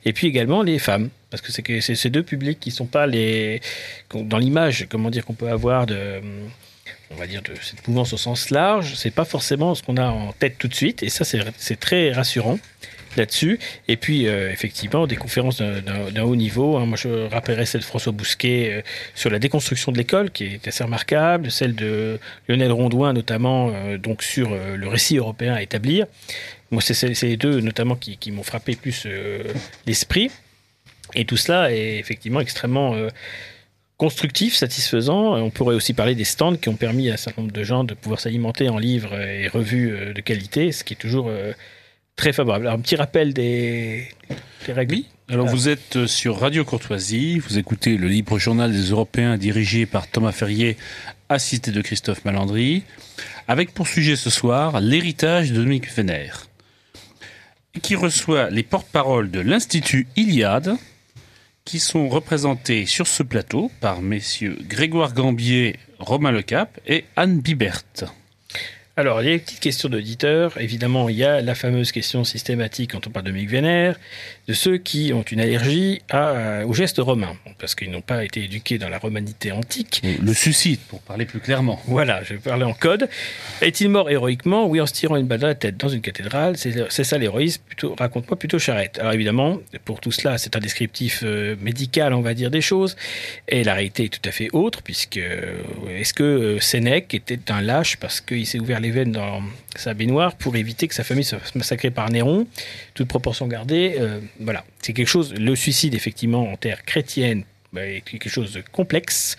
Et 0.05 0.13
puis 0.13 0.27
également 0.27 0.63
les 0.63 0.79
femmes, 0.79 1.11
parce 1.31 1.43
que 1.43 1.53
c'est 1.53 1.95
ces 1.95 2.11
deux 2.11 2.23
publics 2.23 2.59
qui 2.59 2.71
sont 2.71 2.87
pas 2.87 3.07
les 3.07 3.61
dans 4.15 4.39
l'image, 4.39 4.87
comment 4.91 5.11
dire, 5.11 5.27
qu'on 5.27 5.35
peut 5.35 5.49
avoir 5.49 5.87
de 5.87 6.21
on 7.11 7.17
va 7.17 7.27
dire, 7.27 7.43
de 7.43 7.53
cette 7.61 7.87
mouvance 7.89 8.13
au 8.13 8.17
sens 8.17 8.51
large, 8.51 8.95
c'est 8.95 9.11
pas 9.11 9.25
forcément 9.25 9.75
ce 9.75 9.83
qu'on 9.83 9.97
a 9.97 10.09
en 10.09 10.33
tête 10.33 10.57
tout 10.59 10.69
de 10.69 10.75
suite, 10.75 11.03
et 11.03 11.09
ça, 11.09 11.25
c'est 11.25 11.81
très 11.81 12.13
rassurant 12.13 12.59
là-dessus. 13.17 13.59
Et 13.89 13.97
puis, 13.97 14.27
euh, 14.27 14.51
effectivement, 14.51 15.07
des 15.07 15.17
conférences 15.17 15.61
d'un 15.61 16.23
haut 16.23 16.37
niveau. 16.37 16.77
Hein. 16.77 16.87
Moi, 16.87 16.97
je 16.97 17.29
rappellerai 17.29 17.67
celle 17.67 17.81
de 17.81 17.87
François 17.87 18.13
Bousquet 18.13 18.71
euh, 18.71 18.83
sur 19.15 19.31
la 19.31 19.39
déconstruction 19.39 19.93
de 19.93 19.99
l'école, 19.99 20.31
qui 20.31 20.45
est 20.45 20.69
assez 20.69 20.85
remarquable, 20.85 21.51
celle 21.51 21.75
de 21.75 22.19
Lionel 22.49 22.73
Rondouin, 22.73 23.13
notamment, 23.13 23.71
euh, 23.75 23.99
donc 23.99 24.23
sur 24.23 24.51
le 24.51 24.89
récit 24.89 25.17
européen 25.17 25.55
à 25.55 25.63
établir. 25.63 26.07
Moi, 26.71 26.83
c'est 26.83 27.23
les 27.23 27.37
deux, 27.37 27.61
notamment, 27.61 27.97
qui, 27.97 28.17
qui 28.17 28.31
m'ont 28.31 28.43
frappé 28.43 28.77
plus 28.77 29.07
l'esprit. 29.87 30.31
Et 31.15 31.25
tout 31.25 31.39
cela 31.39 31.73
est 31.73 31.99
effectivement 31.99 32.41
extrêmement 32.41 32.95
constructif, 33.99 34.55
satisfaisant. 34.55 35.37
On 35.37 35.51
pourrait 35.51 35.75
aussi 35.75 35.93
parler 35.93 36.15
des 36.15 36.25
stands 36.25 36.57
qui 36.57 36.69
ont 36.69 36.77
permis 36.77 37.11
à 37.11 37.15
un 37.15 37.17
certain 37.17 37.43
nombre 37.43 37.53
de 37.53 37.65
gens 37.65 37.85
de 37.85 37.95
pouvoir 37.95 38.21
s'alimenter 38.21 38.69
en 38.71 38.79
livres 38.79 39.15
et 39.21 39.49
revues 39.49 39.93
euh, 39.93 40.15
de 40.15 40.21
qualité, 40.21 40.73
ce 40.73 40.85
qui 40.85 40.95
est 40.95 40.97
toujours 40.97 41.27
euh, 41.29 41.53
très 42.17 42.33
favorable. 42.33 42.67
Alors, 42.67 42.79
un 42.79 42.83
petit 42.83 42.97
rappel 42.97 43.35
des, 43.35 44.09
règles. 44.69 45.03
Alors, 45.29 45.47
vous 45.47 45.69
êtes 45.69 45.97
euh, 45.97 46.07
sur 46.07 46.39
Radio 46.39 46.65
Courtoisie, 46.65 47.39
vous 47.41 47.59
écoutez 47.59 47.97
le 47.97 48.07
libre 48.07 48.39
journal 48.39 48.73
des 48.73 48.91
Européens 48.91 49.37
dirigé 49.37 49.85
par 49.85 50.07
Thomas 50.07 50.33
Ferrier, 50.33 50.77
assisté 51.29 51.73
de 51.73 51.83
Christophe 51.83 52.25
Malandry, 52.25 52.85
avec 53.49 53.75
pour 53.75 53.89
sujet 53.89 54.15
ce 54.15 54.31
soir 54.31 54.81
l'héritage 54.81 55.51
de 55.51 55.57
Dominique 55.57 55.93
Vénère, 55.93 56.47
qui 57.83 57.97
reçoit 57.97 58.49
les 58.51 58.63
porte-paroles 58.63 59.31
de 59.31 59.41
l'Institut 59.41 60.07
Iliade, 60.17 60.77
qui 61.69 61.81
sont 61.81 62.09
représentés 62.09 62.87
sur 62.87 63.07
ce 63.07 63.23
plateau 63.23 63.71
par 63.83 64.01
messieurs 64.01 64.57
Grégoire 64.63 65.13
Gambier, 65.13 65.77
Romain 65.99 66.33
Lecap 66.33 66.81
et 66.87 67.05
Anne 67.15 67.41
Bibert. 67.41 67.83
Alors, 68.97 69.21
il 69.21 69.29
y 69.29 69.31
a 69.31 69.35
une 69.35 69.41
petite 69.41 69.61
question 69.61 69.91
d'auditeur. 69.91 70.59
Évidemment, 70.59 71.11
il 71.11 71.17
y 71.17 71.25
a 71.25 71.43
la 71.43 71.55
fameuse 71.55 71.93
question 71.93 72.25
systématique 72.25 72.93
quand 72.93 73.07
on 73.07 73.11
parle 73.11 73.27
de 73.27 73.33
Mick 73.33 73.51
Vénère, 73.51 74.01
de 74.49 74.55
ceux 74.55 74.79
qui 74.79 75.13
ont 75.13 75.23
une 75.23 75.41
allergie 75.41 76.01
à, 76.11 76.65
au 76.67 76.73
geste 76.73 76.99
romain, 76.99 77.37
parce 77.59 77.75
qu'ils 77.75 77.91
n'ont 77.91 78.01
pas 78.01 78.25
été 78.25 78.43
éduqués 78.43 78.79
dans 78.79 78.89
la 78.89 78.99
romanité 78.99 79.53
antique. 79.53 80.03
Le 80.23 80.33
suicide, 80.33 80.81
pour 80.89 81.01
parler 81.03 81.27
plus 81.27 81.39
clairement. 81.39 81.81
Voilà, 81.87 82.23
je 82.25 82.35
vais 82.35 82.41
parler 82.41 82.65
en 82.65 82.73
code. 82.73 83.11
Est-il 83.61 83.91
mort 83.91 84.09
héroïquement 84.09 84.67
Oui, 84.67 84.81
en 84.81 84.87
se 84.87 84.95
tirant 84.95 85.17
une 85.17 85.27
balle 85.27 85.41
dans 85.41 85.49
la 85.49 85.55
tête 85.55 85.77
dans 85.77 85.91
une 85.91 86.01
cathédrale? 86.01 86.57
C'est 86.57 87.05
ça 87.05 87.19
l'héroïsme. 87.19 87.61
Raconte-moi 87.99 88.39
plutôt 88.39 88.59
charrette. 88.59 88.99
Alors 88.99 89.13
évidemment, 89.13 89.61
pour 89.85 90.01
tout 90.01 90.13
cela, 90.13 90.39
c'est 90.39 90.57
un 90.57 90.61
descriptif 90.61 91.21
euh, 91.25 91.55
médical, 91.61 92.15
on 92.15 92.23
va 92.23 92.33
dire, 92.33 92.51
des 92.51 92.63
choses. 92.63 92.97
Et 93.49 93.65
la 93.65 93.75
réalité 93.75 94.05
est 94.05 94.09
tout 94.09 94.27
à 94.27 94.33
fait 94.33 94.49
autre, 94.55 94.83
puisque 94.83 95.19
euh, 95.19 95.59
est-ce 95.91 96.15
que 96.15 96.23
euh, 96.23 96.61
Sénèque 96.61 97.13
était 97.13 97.53
un 97.53 97.61
lâche 97.61 97.99
parce 97.99 98.23
qu'il 98.23 98.47
s'est 98.47 98.59
ouvert 98.59 98.81
les 98.81 98.91
veines 98.91 99.13
dans 99.13 99.43
sa 99.79 99.95
baignoire 99.95 100.35
pour 100.37 100.57
éviter 100.57 100.89
que 100.89 100.95
sa 100.95 101.05
famille 101.05 101.25
soit 101.25 101.41
massacrée 101.55 101.91
par 101.91 102.11
Néron, 102.11 102.47
toute 102.95 103.09
proportion 103.09 103.47
gardée. 103.47 103.97
Euh, 103.99 104.21
voilà, 104.41 104.65
c'est 104.83 104.93
quelque 104.93 105.09
chose. 105.09 105.35
Le 105.35 105.55
suicide, 105.57 105.95
effectivement, 105.95 106.51
en 106.51 106.57
terre 106.57 106.85
chrétienne, 106.85 107.45
bah, 107.73 107.87
est 107.87 108.01
quelque 108.01 108.31
chose 108.31 108.53
de 108.53 108.63
complexe 108.73 109.37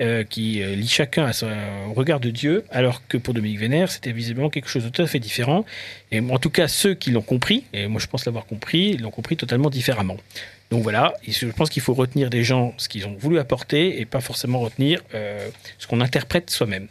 euh, 0.00 0.22
qui 0.22 0.62
euh, 0.62 0.76
lie 0.76 0.86
chacun 0.86 1.24
à 1.24 1.32
son 1.32 1.48
regard 1.94 2.20
de 2.20 2.30
Dieu, 2.30 2.64
alors 2.70 3.06
que 3.08 3.16
pour 3.16 3.34
Dominique 3.34 3.58
Vénère, 3.58 3.90
c'était 3.90 4.12
visiblement 4.12 4.48
quelque 4.48 4.68
chose 4.68 4.84
de 4.84 4.90
tout 4.90 5.02
à 5.02 5.06
fait 5.06 5.18
différent. 5.18 5.64
Et 6.12 6.20
en 6.20 6.38
tout 6.38 6.50
cas, 6.50 6.68
ceux 6.68 6.94
qui 6.94 7.10
l'ont 7.10 7.22
compris, 7.22 7.64
et 7.72 7.88
moi 7.88 8.00
je 8.00 8.06
pense 8.06 8.26
l'avoir 8.26 8.46
compris, 8.46 8.96
l'ont 8.96 9.10
compris 9.10 9.36
totalement 9.36 9.70
différemment. 9.70 10.16
Donc 10.70 10.82
voilà, 10.82 11.14
je 11.26 11.46
pense 11.48 11.68
qu'il 11.68 11.82
faut 11.82 11.94
retenir 11.94 12.30
des 12.30 12.42
gens 12.42 12.74
ce 12.78 12.88
qu'ils 12.88 13.06
ont 13.06 13.16
voulu 13.18 13.38
apporter 13.38 14.00
et 14.00 14.06
pas 14.06 14.20
forcément 14.20 14.60
retenir 14.60 15.02
ce 15.78 15.86
qu'on 15.86 16.00
interprète 16.00 16.50
soi-même. 16.50 16.88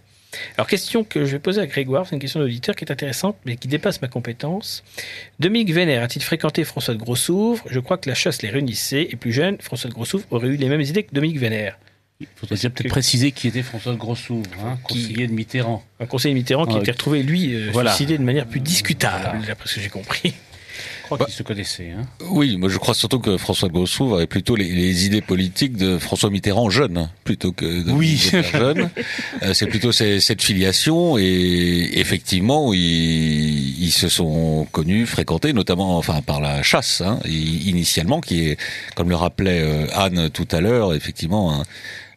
Alors, 0.58 0.68
question 0.68 1.04
que 1.04 1.26
je 1.26 1.32
vais 1.32 1.40
poser 1.40 1.62
à 1.62 1.68
Grégoire, 1.68 2.06
c'est 2.08 2.16
une 2.16 2.22
question 2.22 2.40
d'auditeur 2.40 2.76
qui 2.76 2.86
est 2.86 2.92
intéressante, 2.92 3.38
mais 3.46 3.56
qui 3.56 3.68
dépasse 3.68 4.02
ma 4.02 4.08
compétence. 4.08 4.84
Dominique 5.40 5.72
Vénère 5.72 6.04
a-t-il 6.04 6.24
fréquenté 6.24 6.64
François 6.64 6.94
de 6.94 7.00
Grossouvre 7.00 7.64
Je 7.70 7.80
crois 7.80 7.98
que 7.98 8.10
la 8.10 8.16
chasse 8.16 8.42
les 8.42 8.50
réunissait, 8.50 9.08
et 9.10 9.16
plus 9.16 9.32
jeune, 9.34 9.58
François 9.60 9.90
de 9.90 9.96
Grossouvre 9.96 10.26
aurait 10.32 10.48
eu 10.48 10.56
les 10.56 10.70
mêmes 10.70 10.82
idées 10.82 11.04
que 11.04 11.14
Dominique 11.14 11.40
Vénère. 11.40 11.78
Il 12.20 12.28
faudrait 12.36 12.56
peut-être 12.70 12.90
préciser 12.90 13.32
qui 13.32 13.48
était 13.48 13.64
François 13.64 13.92
de 13.92 13.98
Grossouvre, 13.98 14.50
hein, 14.64 14.78
conseiller 14.84 15.28
de 15.28 15.34
Mitterrand. 15.34 15.84
Un 16.00 16.06
conseiller 16.06 16.34
de 16.34 16.40
Mitterrand 16.40 16.66
qui 16.66 16.78
a 16.78 16.80
été 16.80 16.92
retrouvé, 16.92 17.24
lui, 17.24 17.54
euh, 17.54 17.72
suicidé 17.74 18.18
de 18.18 18.24
manière 18.24 18.46
plus 18.46 18.60
discutable, 18.60 19.46
d'après 19.46 19.68
ce 19.68 19.76
que 19.76 19.82
j'ai 19.82 19.90
compris. 19.90 20.34
Qu'ils 21.18 21.34
se 21.34 21.44
connaissaient. 21.44 21.92
Hein. 21.92 22.06
Oui, 22.30 22.58
moi 22.58 22.70
je 22.70 22.78
crois 22.78 22.94
surtout 22.94 23.20
que 23.20 23.38
François 23.38 23.68
de 23.68 23.74
Grossouvre 23.74 24.18
avait 24.18 24.28
plutôt 24.28 24.56
les, 24.56 25.06
idées 25.06 25.22
politiques 25.22 25.78
de 25.78 25.98
François 25.98 26.30
Mitterrand 26.30 26.70
jeune, 26.70 27.10
plutôt 27.24 27.52
que 27.52 27.84
de 27.84 27.92
oui. 27.92 28.18
jeune. 28.54 28.90
Euh, 29.42 29.54
c'est 29.54 29.68
plutôt 29.68 29.92
cette 29.92 30.42
filiation 30.42 31.18
et 31.18 31.92
effectivement, 31.96 32.74
ils, 32.74 33.84
ils, 33.84 33.92
se 33.92 34.10
sont 34.10 34.68
connus, 34.72 35.06
fréquentés, 35.06 35.54
notamment 35.54 35.98
enfin 35.98 36.22
par 36.22 36.42
la 36.42 36.64
chasse, 36.64 37.02
hein, 37.02 37.20
initialement, 37.26 38.22
qui 38.22 38.50
est, 38.50 38.58
comme 38.96 39.10
le 39.10 39.16
rappelait 39.16 39.62
euh, 39.62 39.88
Anne 39.94 40.30
tout 40.30 40.48
à 40.52 40.62
l'heure, 40.62 40.94
effectivement 40.94 41.54
un, 41.54 41.64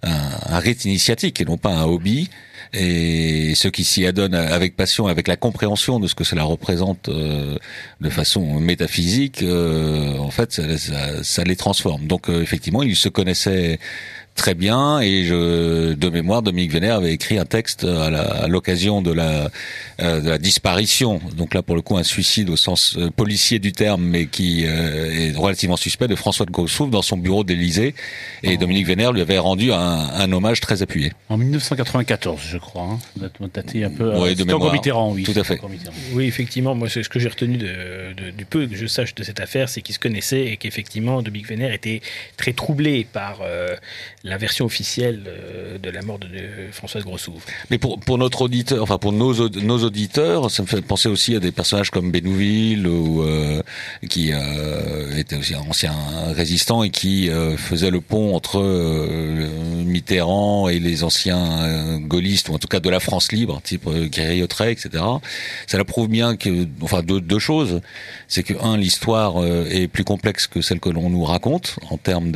un, 0.02 0.30
un 0.46 0.58
rite 0.58 0.84
initiatique 0.84 1.40
et 1.40 1.44
non 1.44 1.56
pas 1.56 1.74
un 1.74 1.84
hobby 1.84 2.28
et 2.72 3.54
ceux 3.54 3.70
qui 3.70 3.84
s'y 3.84 4.06
adonnent 4.06 4.34
avec 4.34 4.76
passion, 4.76 5.06
avec 5.06 5.28
la 5.28 5.36
compréhension 5.36 6.00
de 6.00 6.06
ce 6.06 6.14
que 6.14 6.24
cela 6.24 6.44
représente 6.44 7.08
euh, 7.08 7.56
de 8.00 8.10
façon 8.10 8.60
métaphysique, 8.60 9.42
euh, 9.42 10.18
en 10.18 10.30
fait, 10.30 10.52
ça, 10.52 11.22
ça, 11.22 11.44
les 11.44 11.56
transforme. 11.56 12.06
Donc, 12.06 12.28
euh, 12.28 12.42
effectivement, 12.42 12.82
ils 12.82 12.96
se 12.96 13.08
connaissaient 13.08 13.78
très 14.36 14.54
bien 14.54 15.00
et 15.00 15.24
je, 15.24 15.94
de 15.94 16.08
mémoire, 16.08 16.42
Dominique 16.42 16.72
Vénère 16.72 16.96
avait 16.96 17.12
écrit 17.12 17.38
un 17.38 17.44
texte 17.44 17.84
à 17.84 18.46
l'occasion 18.46 19.02
de 19.02 19.12
la, 19.12 19.50
euh, 20.00 20.20
de 20.20 20.28
la 20.28 20.38
disparition, 20.38 21.20
donc 21.36 21.54
là 21.54 21.62
pour 21.62 21.74
le 21.74 21.82
coup 21.82 21.96
un 21.96 22.02
suicide 22.02 22.50
au 22.50 22.56
sens 22.56 22.96
euh, 22.98 23.10
policier 23.10 23.58
du 23.58 23.72
terme, 23.72 24.04
mais 24.04 24.26
qui 24.26 24.64
euh, 24.66 25.32
est 25.32 25.36
relativement 25.36 25.76
suspect, 25.76 26.06
de 26.06 26.14
François 26.14 26.46
de 26.46 26.50
Grossouf 26.50 26.90
dans 26.90 27.02
son 27.02 27.16
bureau 27.16 27.44
d'Élysée 27.44 27.94
et 28.42 28.56
Dominique 28.56 28.86
Vénère 28.86 29.12
lui 29.12 29.22
avait 29.22 29.38
rendu 29.38 29.72
un, 29.72 29.78
un, 29.78 30.32
hommage 30.32 30.60
très 30.60 30.82
appuyé. 30.82 31.12
En 31.28 31.38
1994, 31.38 32.40
je 32.50 32.58
crois. 32.58 32.98
Hein. 33.18 33.30
Daté 33.54 33.84
un 33.84 33.90
peu. 33.90 34.12
Oui, 34.16 34.34
de 34.34 34.44
mémoire. 34.44 34.72
Mitterrand, 34.72 35.12
oui. 35.12 35.22
Tout 35.22 35.38
à 35.38 35.44
fait. 35.44 35.60
Oui, 36.12 36.26
effectivement, 36.26 36.74
moi 36.74 36.88
ce 36.88 37.00
que 37.08 37.18
j'ai 37.18 37.28
retenu 37.28 37.56
de, 37.56 38.12
de, 38.12 38.30
du 38.30 38.44
peu 38.44 38.66
que 38.66 38.76
je 38.76 38.86
sache 38.86 39.14
de 39.14 39.22
cette 39.22 39.40
affaire, 39.40 39.68
c'est 39.68 39.80
qu'ils 39.80 39.94
se 39.94 40.00
connaissaient 40.00 40.44
et 40.44 40.56
qu'effectivement 40.56 41.22
Dominique 41.22 41.48
Vénère 41.48 41.72
était 41.72 42.02
très 42.36 42.52
troublé 42.52 43.06
par 43.10 43.40
la 44.26 44.38
version 44.38 44.64
officielle 44.64 45.22
euh, 45.28 45.78
de 45.78 45.90
la 45.90 46.02
mort 46.02 46.18
de, 46.18 46.26
Françoise 46.72 47.04
Grossouvre. 47.04 47.40
Mais 47.70 47.78
pour, 47.78 48.00
pour 48.00 48.18
notre 48.18 48.42
auditeur, 48.42 48.82
enfin 48.82 48.98
pour 48.98 49.12
nos, 49.12 49.48
nos 49.48 49.84
auditeurs, 49.84 50.50
ça 50.50 50.62
me 50.62 50.66
fait 50.66 50.82
penser 50.82 51.08
aussi 51.08 51.36
à 51.36 51.40
des 51.40 51.52
personnages 51.52 51.90
comme 51.90 52.10
Bénouville 52.10 52.86
ou 52.86 53.22
euh, 53.22 53.62
qui 54.08 54.32
euh, 54.32 55.16
était 55.16 55.36
aussi 55.36 55.54
un 55.54 55.60
ancien 55.60 55.94
résistant 56.34 56.82
et 56.82 56.90
qui 56.90 57.30
faisait 57.56 57.90
le 57.90 58.00
pont 58.00 58.34
entre 58.34 58.60
Mitterrand 59.84 60.68
et 60.68 60.80
les 60.80 61.04
anciens 61.04 61.98
gaullistes 62.00 62.48
ou 62.48 62.54
en 62.54 62.58
tout 62.58 62.68
cas 62.68 62.80
de 62.80 62.90
la 62.90 63.00
France 63.00 63.30
libre, 63.32 63.60
type 63.62 63.88
Guéry-Autrey, 63.88 64.72
etc. 64.72 65.04
Ça 65.66 65.78
la 65.78 65.84
prouve 65.84 66.08
bien 66.08 66.36
que, 66.36 66.66
enfin 66.82 67.02
deux, 67.02 67.38
choses, 67.38 67.80
c'est 68.28 68.42
que 68.42 68.54
un 68.62 68.76
l'histoire 68.76 69.44
est 69.44 69.88
plus 69.88 70.04
complexe 70.04 70.46
que 70.46 70.60
celle 70.60 70.80
que 70.80 70.88
l'on 70.88 71.10
nous 71.10 71.24
raconte 71.24 71.76
en 71.90 71.96
termes 71.96 72.32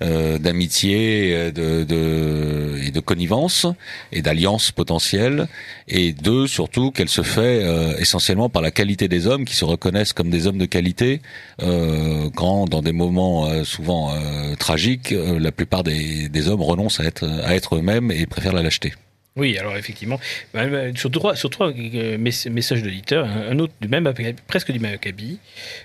d'amitié 0.00 0.89
d'amitié 0.90 1.52
de, 1.52 1.84
de, 1.84 2.78
et 2.86 2.90
de 2.90 3.00
connivence 3.00 3.66
et 4.12 4.22
d'alliance 4.22 4.70
potentielle. 4.72 5.48
Et 5.88 6.12
deux, 6.12 6.46
surtout, 6.46 6.90
qu'elle 6.90 7.08
se 7.08 7.22
fait 7.22 7.62
essentiellement 7.98 8.48
par 8.48 8.62
la 8.62 8.70
qualité 8.70 9.08
des 9.08 9.26
hommes 9.26 9.44
qui 9.44 9.54
se 9.54 9.64
reconnaissent 9.64 10.12
comme 10.12 10.30
des 10.30 10.46
hommes 10.46 10.58
de 10.58 10.66
qualité 10.66 11.20
quand, 11.58 12.66
dans 12.68 12.82
des 12.82 12.92
moments 12.92 13.64
souvent 13.64 14.12
tragiques, 14.58 15.10
la 15.12 15.52
plupart 15.52 15.82
des, 15.82 16.28
des 16.28 16.48
hommes 16.48 16.62
renoncent 16.62 17.00
à 17.00 17.04
être, 17.04 17.28
à 17.44 17.54
être 17.54 17.76
eux-mêmes 17.76 18.10
et 18.10 18.26
préfèrent 18.26 18.52
la 18.52 18.62
lâcheté. 18.62 18.92
Oui, 19.40 19.56
alors 19.56 19.74
effectivement, 19.74 20.20
bah, 20.52 20.66
bah, 20.66 20.94
sur 20.94 21.10
trois, 21.10 21.34
sur 21.34 21.48
trois 21.48 21.72
euh, 21.72 22.18
messages 22.18 22.82
d'éditeurs, 22.82 23.26
un 23.26 23.58
autre 23.58 23.72
même, 23.88 24.12
presque 24.46 24.70
du 24.70 24.78
même 24.78 24.92
acabit, 24.92 25.38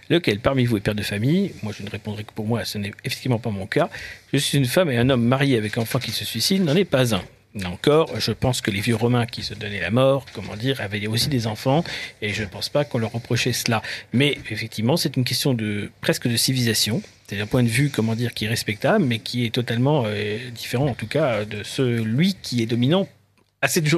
lequel 0.10 0.40
parmi 0.40 0.66
vous 0.66 0.76
est 0.76 0.82
père 0.82 0.94
de 0.94 1.02
famille 1.02 1.54
Moi, 1.64 1.72
je 1.78 1.82
ne 1.82 1.90
répondrai 1.90 2.26
que 2.26 2.34
pour 2.34 2.46
moi, 2.46 2.66
ce 2.66 2.78
n'est 2.78 2.92
effectivement 3.06 3.40
pas 3.40 3.52
mon 3.52 3.66
cas. 3.66 3.90
Je 4.34 4.40
suis 4.40 4.58
une 4.58 4.66
femme 4.66 4.92
et 4.92 4.98
un 4.98 5.10
homme 5.10 5.24
marié 5.24 5.56
avec 5.56 5.78
enfant 5.78 6.00
qui 6.00 6.12
se 6.12 6.26
suicide 6.26 6.66
n'en 6.66 6.76
est 6.76 6.84
pas 6.84 7.16
un. 7.16 7.24
Là 7.58 7.70
encore, 7.70 8.10
je 8.20 8.34
pense 8.34 8.60
que 8.60 8.70
les 8.72 8.82
vieux 8.82 8.98
Romains 8.98 9.26
qui 9.26 9.42
se 9.42 9.54
donnaient 9.54 9.80
la 9.80 9.90
mort, 9.90 10.26
comment 10.34 10.58
dire, 10.58 10.82
avaient 10.82 11.08
aussi 11.08 11.30
des 11.30 11.48
enfants, 11.48 11.86
et 12.22 12.34
je 12.34 12.44
ne 12.44 12.50
pense 12.50 12.68
pas 12.68 12.84
qu'on 12.84 12.98
leur 12.98 13.14
reprochait 13.14 13.54
cela. 13.54 13.82
Mais 14.12 14.38
effectivement, 14.52 14.98
c'est 14.98 15.16
une 15.16 15.24
question 15.24 15.54
de 15.54 15.90
presque 16.02 16.28
de 16.28 16.36
civilisation. 16.36 17.02
C'est 17.30 17.40
un 17.40 17.46
point 17.46 17.64
de 17.64 17.70
vue, 17.70 17.90
comment 17.90 18.16
dire, 18.16 18.34
qui 18.34 18.44
est 18.44 18.50
respectable, 18.50 19.06
mais 19.06 19.20
qui 19.20 19.46
est 19.46 19.52
totalement 19.52 20.04
euh, 20.06 20.38
différent, 20.54 20.88
en 20.88 20.94
tout 20.94 21.08
cas, 21.08 21.46
de 21.46 21.64
celui 21.64 22.34
qui 22.34 22.62
est 22.62 22.66
dominant 22.66 23.08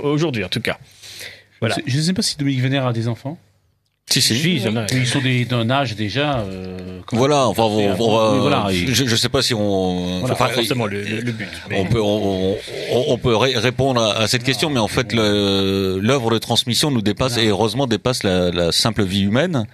Aujourd'hui, 0.03 0.43
en 0.43 0.49
tout 0.49 0.61
cas. 0.61 0.77
Voilà. 1.59 1.75
Je 1.85 1.97
ne 1.97 2.01
sais 2.01 2.13
pas 2.13 2.21
si 2.21 2.37
Dominique 2.37 2.61
Vénère 2.61 2.85
a 2.85 2.93
des 2.93 3.07
enfants. 3.07 3.37
Si, 4.09 4.21
si. 4.21 4.61
Ils 4.91 5.05
sont 5.05 5.21
d'un 5.49 5.69
âge 5.69 5.95
déjà. 5.95 6.39
Euh, 6.39 7.01
voilà, 7.11 7.45
enfin, 7.47 7.63
on, 7.63 7.93
voilà, 8.39 8.67
je 8.71 9.03
ne 9.03 9.15
sais 9.17 9.27
pas 9.27 9.41
si 9.41 9.53
on. 9.53 10.19
Voilà, 10.19 10.33
enfin, 10.33 10.47
forcément 10.47 10.85
le, 10.85 11.01
le, 11.01 11.31
but. 11.33 11.49
On 11.75 11.85
peut, 11.85 12.01
on, 12.01 12.55
on 12.93 13.17
peut 13.17 13.35
répondre 13.35 14.01
à, 14.01 14.27
cette 14.27 14.43
question, 14.43 14.69
mais 14.69 14.79
en 14.79 14.87
fait, 14.87 15.11
l'œuvre 15.11 16.31
de 16.31 16.37
transmission 16.37 16.89
nous 16.89 17.01
dépasse 17.01 17.37
et 17.37 17.47
heureusement 17.47 17.85
dépasse 17.85 18.23
la, 18.23 18.49
la, 18.49 18.71
simple 18.71 19.03
vie 19.03 19.23
humaine 19.23 19.65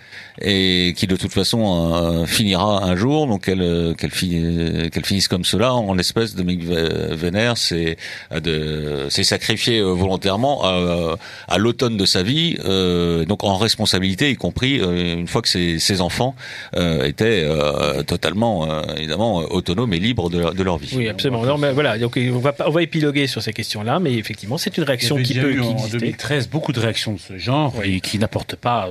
et 0.41 0.93
qui 0.97 1.05
de 1.05 1.15
toute 1.15 1.31
façon 1.31 1.93
euh, 1.93 2.25
finira 2.25 2.83
un 2.83 2.95
jour. 2.95 3.27
Donc 3.27 3.45
qu'elle 3.45 3.95
qu'elle 3.97 4.89
qu'elle 4.89 5.05
finisse 5.05 5.27
comme 5.27 5.45
cela, 5.45 5.75
en 5.75 5.93
l'espèce 5.93 6.33
de 6.33 6.41
Mick 6.41 6.63
Vénère, 6.63 7.55
c'est 7.57 7.97
de 8.33 9.05
c'est 9.09 9.23
sacrifié 9.23 9.77
euh, 9.77 9.91
volontairement 9.91 10.63
à, 10.63 11.17
à 11.47 11.57
l'automne 11.59 11.97
de 11.97 12.05
sa 12.05 12.23
vie, 12.23 12.57
euh, 12.65 13.25
donc 13.25 13.43
en 13.43 13.57
responsabilité 13.57 14.22
y 14.31 14.35
compris 14.35 14.79
euh, 14.79 15.13
une 15.13 15.27
fois 15.27 15.41
que 15.41 15.47
ses, 15.47 16.01
enfants 16.01 16.35
euh, 16.75 17.05
étaient 17.05 17.43
euh, 17.43 18.03
totalement, 18.03 18.83
évidemment, 18.95 19.37
autonomes 19.37 19.93
et 19.93 19.99
libres 19.99 20.29
de, 20.29 20.63
leur 20.63 20.77
vie. 20.77 20.93
Oui, 20.95 21.07
absolument. 21.07 21.57
mais 21.57 21.71
voilà, 21.71 21.97
donc 21.97 22.17
on 22.17 22.39
va, 22.39 22.53
on 22.65 22.71
va 22.71 22.81
épiloguer 22.81 23.27
sur 23.27 23.41
ces 23.41 23.53
questions-là, 23.53 23.99
mais 23.99 24.13
effectivement, 24.13 24.57
c'est 24.57 24.77
une 24.77 24.83
réaction 24.83 25.17
qui 25.17 25.33
peut. 25.33 25.53
Eu 25.53 25.61
en 25.61 25.87
2013 25.87 26.49
beaucoup 26.49 26.71
de 26.71 26.79
réactions 26.79 27.13
de 27.13 27.19
ce 27.19 27.37
genre 27.37 27.73
et 27.83 27.99
qui 27.99 28.17
n'apportent 28.17 28.55
pas. 28.55 28.89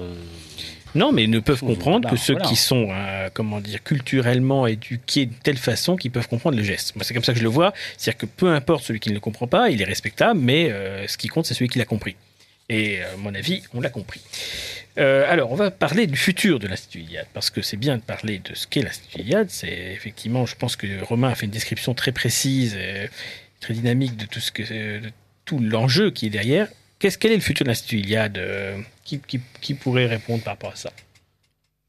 Non, 0.95 1.11
mais 1.11 1.25
ils 1.25 1.31
ne 1.31 1.41
peuvent 1.41 1.61
comprendre 1.61 2.11
que 2.11 2.17
ceux 2.17 2.37
qui 2.37 2.57
sont, 2.57 2.89
comment 3.35 3.61
dire, 3.61 3.83
culturellement 3.83 4.67
éduqués 4.67 5.27
de 5.27 5.35
telle 5.43 5.57
façon 5.57 5.97
qu'ils 5.97 6.11
peuvent 6.11 6.29
comprendre 6.29 6.57
le 6.57 6.63
geste. 6.63 6.95
Moi, 6.95 7.05
c'est 7.05 7.15
comme 7.15 7.25
ça 7.25 7.33
que 7.33 7.39
je 7.39 7.45
le 7.45 7.51
vois. 7.51 7.73
C'est-à-dire 7.97 8.19
que 8.19 8.27
peu 8.27 8.49
importe 8.49 8.85
celui 8.85 9.01
qui 9.01 9.09
ne 9.09 9.15
le 9.15 9.21
comprend 9.21 9.47
pas, 9.47 9.71
il 9.71 9.81
est 9.81 9.87
respectable, 9.87 10.39
mais 10.41 10.71
ce 11.07 11.17
qui 11.17 11.29
compte, 11.29 11.47
c'est 11.47 11.55
celui 11.55 11.69
qui 11.69 11.79
l'a 11.79 11.87
compris. 11.87 12.17
Et 12.69 13.03
à 13.03 13.17
mon 13.19 13.35
avis, 13.35 13.63
on 13.75 13.81
l'a 13.81 13.91
compris. 13.91 14.21
Euh, 14.99 15.25
alors, 15.29 15.51
on 15.53 15.55
va 15.55 15.71
parler 15.71 16.07
du 16.07 16.17
futur 16.17 16.59
de 16.59 16.67
l'Institut 16.67 17.01
Iliade, 17.01 17.27
parce 17.33 17.51
que 17.51 17.63
c'est 17.63 17.77
bien 17.77 17.97
de 17.97 18.03
parler 18.03 18.41
de 18.45 18.55
ce 18.55 18.67
qu'est 18.67 18.83
l'Institut 18.83 19.21
Iliade. 19.21 19.49
C'est 19.51 19.93
effectivement, 19.93 20.45
je 20.45 20.55
pense 20.55 20.77
que 20.77 21.03
Romain 21.03 21.31
a 21.31 21.35
fait 21.35 21.47
une 21.47 21.53
description 21.53 21.95
très 21.95 22.13
précise, 22.13 22.75
et 22.75 23.09
très 23.61 23.75
dynamique 23.75 24.17
de 24.17 24.27
tout 24.27 24.41
ce 24.41 24.53
que, 24.53 24.63
de 24.63 25.11
tout 25.45 25.59
l'enjeu 25.59 26.11
qui 26.11 26.27
est 26.27 26.31
derrière. 26.31 26.69
Qu'est-ce 26.99 27.17
quel 27.17 27.33
est 27.33 27.37
le 27.37 27.41
futur 27.41 27.65
de 27.65 27.71
l'Institut 27.71 27.99
Iliade 27.99 28.39
euh, 28.39 28.79
qui, 29.05 29.21
qui, 29.61 29.75
pourrait 29.75 30.07
répondre 30.07 30.43
par 30.43 30.55
rapport 30.55 30.73
à 30.73 30.77
ça? 30.77 30.91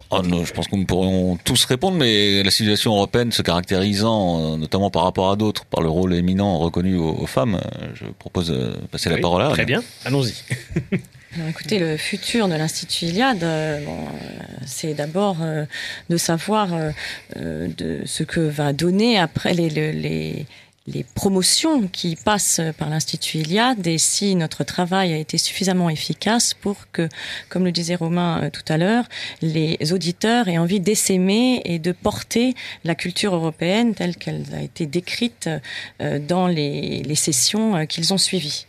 Oh 0.09 0.21
non, 0.21 0.45
je 0.45 0.53
pense 0.53 0.67
que 0.67 0.75
nous 0.75 0.85
pourrions 0.85 1.37
tous 1.43 1.65
répondre, 1.65 1.97
mais 1.97 2.43
la 2.43 2.51
situation 2.51 2.93
européenne 2.93 3.31
se 3.31 3.41
caractérisant, 3.41 4.53
euh, 4.53 4.57
notamment 4.57 4.89
par 4.89 5.03
rapport 5.03 5.31
à 5.31 5.35
d'autres, 5.35 5.65
par 5.65 5.81
le 5.81 5.89
rôle 5.89 6.13
éminent 6.13 6.57
reconnu 6.59 6.95
aux, 6.95 7.25
femmes, 7.25 7.59
je 7.95 8.05
propose 8.05 8.47
de 8.47 8.75
passer 8.91 9.09
la 9.09 9.17
parole 9.17 9.41
à 9.41 9.49
Très 9.49 9.65
bien, 9.65 9.83
allons-y. 10.05 10.33
écoutez, 11.49 11.79
le 11.79 11.97
futur 11.97 12.47
de 12.47 12.55
l'Institut 12.55 13.05
Iliade, 13.05 13.43
euh, 13.43 13.79
euh, 13.79 13.87
c'est 14.65 14.93
d'abord 14.93 15.37
euh, 15.41 15.65
de 16.09 16.17
savoir 16.17 16.69
ce 17.35 18.23
que 18.23 18.39
va 18.39 18.73
donner 18.73 19.17
après 19.17 19.53
les, 19.53 20.45
promotions 21.15 21.87
qui 21.87 22.15
passent 22.17 22.61
par 22.77 22.89
l'Institut 22.89 23.39
Iliade 23.39 23.87
et 23.87 23.97
si 23.97 24.35
notre 24.35 24.63
travail 24.63 25.13
a 25.13 25.17
été 25.17 25.37
suffisamment 25.37 25.89
efficace 25.89 26.53
pour 26.53 26.75
que, 26.91 27.07
comme 27.49 27.63
le 27.63 27.71
disait 27.71 27.95
Romain 27.95 28.49
tout 28.51 28.65
à 28.67 28.77
l'heure, 28.77 29.05
les 29.41 29.77
auditeurs 29.93 30.47
aient 30.49 30.57
envie 30.57 30.81
d'essaimer 30.81 31.61
et 31.63 31.79
de 31.79 31.93
porter 31.93 32.53
la 32.83 32.95
culture 32.95 33.33
européenne 33.33 33.95
telle 33.95 34.17
qu'elle 34.17 34.43
a 34.53 34.61
été 34.61 34.85
décrite 34.85 35.49
dans 36.27 36.47
les 36.47 37.15
sessions 37.15 37.85
qu'ils 37.85 38.13
ont 38.13 38.17
suivies. 38.17 38.65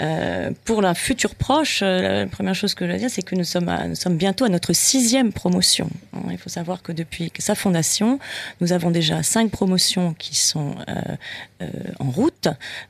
Euh, 0.00 0.50
pour 0.64 0.82
la 0.82 0.94
future 0.94 1.34
proche, 1.34 1.80
euh, 1.82 2.24
la 2.24 2.26
première 2.26 2.54
chose 2.54 2.74
que 2.74 2.86
je 2.86 2.92
veux 2.92 2.98
dire, 2.98 3.10
c'est 3.10 3.22
que 3.22 3.34
nous 3.34 3.44
sommes, 3.44 3.70
bientôt 4.10 4.44
à 4.44 4.48
notre 4.48 4.72
sixième 4.72 5.32
promotion. 5.32 5.88
Hein, 6.12 6.22
il 6.30 6.38
faut 6.38 6.50
savoir 6.50 6.82
que 6.82 6.92
depuis 6.92 7.32
sa 7.38 7.54
fondation, 7.54 8.18
nous 8.60 8.72
avons 8.72 8.90
déjà 8.90 9.22
cinq 9.22 9.50
promotions 9.50 10.14
qui 10.18 10.34
sont 10.34 10.74
euh, 10.88 11.68
en 12.00 12.10
route, 12.10 12.48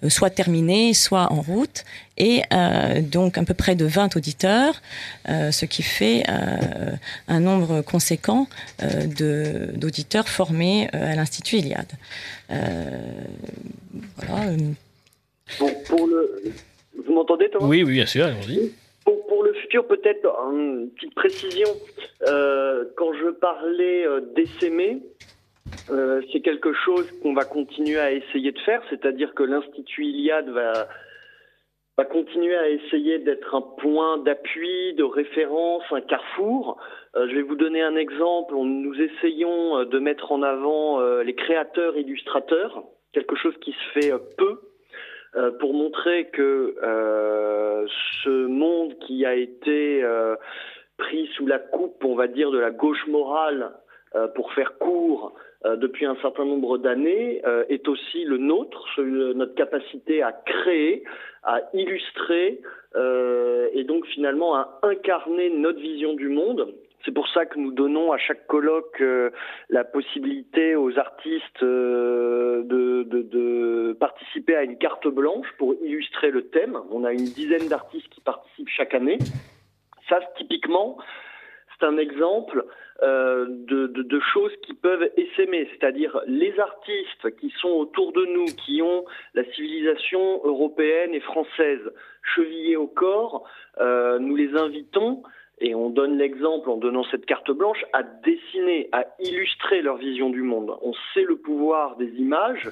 soit 0.08 0.30
terminées, 0.30 0.94
soit 0.94 1.30
en 1.32 1.42
route, 1.42 1.84
et 2.16 2.42
donc 3.02 3.38
à 3.38 3.42
peu 3.42 3.54
près 3.54 3.74
de 3.74 3.84
20 3.84 4.16
auditeurs, 4.16 4.82
ce 5.26 5.64
qui 5.64 5.82
fait 5.82 6.24
un 7.28 7.40
nombre 7.40 7.82
conséquent 7.82 8.46
d'auditeurs 8.80 10.28
formés 10.28 10.88
à 10.92 11.14
l'Institut 11.14 11.56
Iliade. 11.56 11.92
voilà. 14.16 14.52
Pour, 15.58 15.70
pour 15.84 16.06
le, 16.06 16.42
vous 16.96 17.12
m'entendez, 17.12 17.48
Thomas? 17.50 17.66
Oui, 17.66 17.82
oui, 17.84 17.94
bien 17.94 18.06
sûr, 18.06 18.24
allons-y. 18.24 18.72
Pour, 19.04 19.26
pour, 19.26 19.42
le 19.42 19.52
futur, 19.54 19.86
peut-être 19.86 20.26
une 20.52 20.90
petite 20.90 21.14
précision. 21.14 21.68
Euh, 22.26 22.84
quand 22.96 23.12
je 23.14 23.28
parlais 23.28 24.06
euh, 24.06 24.20
d'essaimer, 24.34 25.02
euh, 25.90 26.22
c'est 26.32 26.40
quelque 26.40 26.72
chose 26.72 27.10
qu'on 27.22 27.34
va 27.34 27.44
continuer 27.44 27.98
à 27.98 28.12
essayer 28.12 28.52
de 28.52 28.58
faire, 28.60 28.82
c'est-à-dire 28.88 29.34
que 29.34 29.42
l'Institut 29.42 30.06
Iliade 30.06 30.48
va, 30.48 30.88
va 31.98 32.04
continuer 32.04 32.56
à 32.56 32.68
essayer 32.70 33.18
d'être 33.18 33.54
un 33.54 33.62
point 33.62 34.18
d'appui, 34.18 34.94
de 34.94 35.04
référence, 35.04 35.82
un 35.90 36.00
carrefour. 36.00 36.78
Euh, 37.16 37.28
je 37.28 37.34
vais 37.34 37.42
vous 37.42 37.56
donner 37.56 37.82
un 37.82 37.96
exemple. 37.96 38.54
Nous 38.54 38.94
essayons 39.00 39.84
de 39.84 39.98
mettre 39.98 40.32
en 40.32 40.42
avant 40.42 41.00
les 41.20 41.34
créateurs 41.34 41.98
illustrateurs, 41.98 42.84
quelque 43.12 43.36
chose 43.36 43.54
qui 43.60 43.72
se 43.72 44.00
fait 44.00 44.12
peu 44.38 44.60
euh, 45.36 45.50
pour 45.58 45.74
montrer 45.74 46.26
que 46.26 46.76
euh, 46.82 47.86
ce 48.22 48.46
monde 48.46 48.96
qui 49.00 49.26
a 49.26 49.34
été 49.34 50.02
euh, 50.04 50.36
pris 50.96 51.28
sous 51.36 51.46
la 51.46 51.58
coupe, 51.58 52.04
on 52.04 52.14
va 52.14 52.28
dire, 52.28 52.52
de 52.52 52.58
la 52.58 52.70
gauche 52.70 53.06
morale, 53.08 53.72
pour 54.36 54.52
faire 54.52 54.78
court, 54.78 55.34
depuis 55.64 56.06
un 56.06 56.14
certain 56.22 56.44
nombre 56.44 56.78
d'années, 56.78 57.42
est 57.68 57.88
aussi 57.88 58.22
le 58.22 58.38
nôtre, 58.38 59.00
notre 59.00 59.56
capacité 59.56 60.22
à 60.22 60.30
créer, 60.30 61.02
à 61.42 61.62
illustrer, 61.72 62.60
et 62.94 63.82
donc 63.82 64.06
finalement 64.06 64.54
à 64.54 64.78
incarner 64.84 65.50
notre 65.50 65.80
vision 65.80 66.14
du 66.14 66.28
monde 66.28 66.72
c'est 67.04 67.12
pour 67.12 67.28
ça 67.28 67.44
que 67.44 67.58
nous 67.58 67.72
donnons 67.72 68.12
à 68.12 68.18
chaque 68.18 68.46
colloque 68.46 69.00
euh, 69.00 69.30
la 69.68 69.84
possibilité 69.84 70.74
aux 70.74 70.98
artistes 70.98 71.62
euh, 71.62 72.62
de, 72.64 73.96
participer 74.00 74.56
à 74.56 74.64
une 74.64 74.76
carte 74.76 75.06
blanche 75.06 75.46
pour 75.56 75.74
illustrer 75.82 76.30
le 76.30 76.48
thème. 76.48 76.78
On 76.90 77.04
a 77.04 77.12
une 77.12 77.24
dizaine 77.24 77.68
d'artistes 77.68 78.08
qui 78.08 78.20
participent 78.20 78.68
chaque 78.68 78.94
année. 78.94 79.18
Ça, 80.08 80.18
typiquement, 80.36 80.98
c'est 81.78 81.86
un 81.86 81.96
exemple 81.96 82.64
euh, 83.02 83.46
de, 83.48 83.86
de, 83.86 84.20
choses 84.32 84.52
qui 84.62 84.74
peuvent 84.74 85.08
essaimer, 85.16 85.68
c'est-à-dire 85.72 86.20
les 86.26 86.58
artistes 86.58 87.36
qui 87.38 87.52
sont 87.60 87.68
autour 87.68 88.12
de 88.12 88.24
nous, 88.26 88.46
qui 88.46 88.82
ont 88.82 89.04
la 89.34 89.44
civilisation 89.52 90.40
européenne 90.44 91.14
et 91.14 91.20
française 91.20 91.80
chevillée 92.34 92.76
au 92.76 92.86
corps, 92.86 93.46
nous 93.78 94.34
les 94.34 94.56
invitons 94.56 95.22
et 95.60 95.74
on 95.74 95.90
donne 95.90 96.18
l'exemple 96.18 96.68
en 96.68 96.76
donnant 96.76 97.04
cette 97.10 97.26
carte 97.26 97.50
blanche 97.50 97.84
à 97.92 98.02
dessiner, 98.02 98.88
à 98.92 99.06
illustrer 99.20 99.82
leur 99.82 99.96
vision 99.96 100.30
du 100.30 100.42
monde. 100.42 100.76
On 100.82 100.92
sait 101.12 101.22
le 101.22 101.36
pouvoir 101.36 101.96
des 101.96 102.10
images 102.16 102.68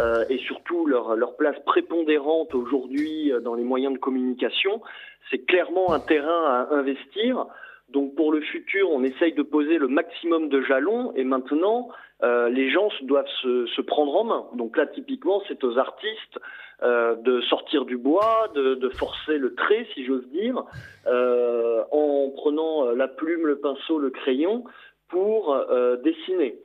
euh, 0.00 0.24
et 0.28 0.38
surtout 0.38 0.86
leur, 0.86 1.16
leur 1.16 1.36
place 1.36 1.56
prépondérante 1.64 2.54
aujourd'hui 2.54 3.32
euh, 3.32 3.40
dans 3.40 3.54
les 3.54 3.64
moyens 3.64 3.94
de 3.94 3.98
communication. 3.98 4.82
C'est 5.30 5.46
clairement 5.46 5.92
un 5.92 6.00
terrain 6.00 6.66
à 6.70 6.74
investir. 6.74 7.46
Donc 7.88 8.14
pour 8.16 8.32
le 8.32 8.40
futur, 8.40 8.90
on 8.90 9.04
essaye 9.04 9.32
de 9.32 9.42
poser 9.42 9.78
le 9.78 9.88
maximum 9.88 10.48
de 10.48 10.60
jalons 10.62 11.12
et 11.14 11.24
maintenant, 11.24 11.88
les 12.22 12.70
gens 12.70 12.88
doivent 13.02 13.28
se, 13.42 13.80
prendre 13.82 14.16
en 14.16 14.24
main. 14.24 14.46
Donc 14.54 14.76
là, 14.76 14.86
typiquement, 14.86 15.42
c'est 15.48 15.62
aux 15.64 15.78
artistes 15.78 16.38
de 16.82 17.40
sortir 17.42 17.84
du 17.84 17.96
bois, 17.96 18.50
de, 18.54 18.88
forcer 18.90 19.38
le 19.38 19.54
trait, 19.54 19.86
si 19.94 20.04
j'ose 20.04 20.26
dire, 20.28 20.64
en 21.06 22.30
prenant 22.36 22.90
la 22.92 23.08
plume, 23.08 23.46
le 23.46 23.58
pinceau, 23.58 23.98
le 23.98 24.10
crayon 24.10 24.64
pour 25.08 25.56
dessiner. 26.02 26.58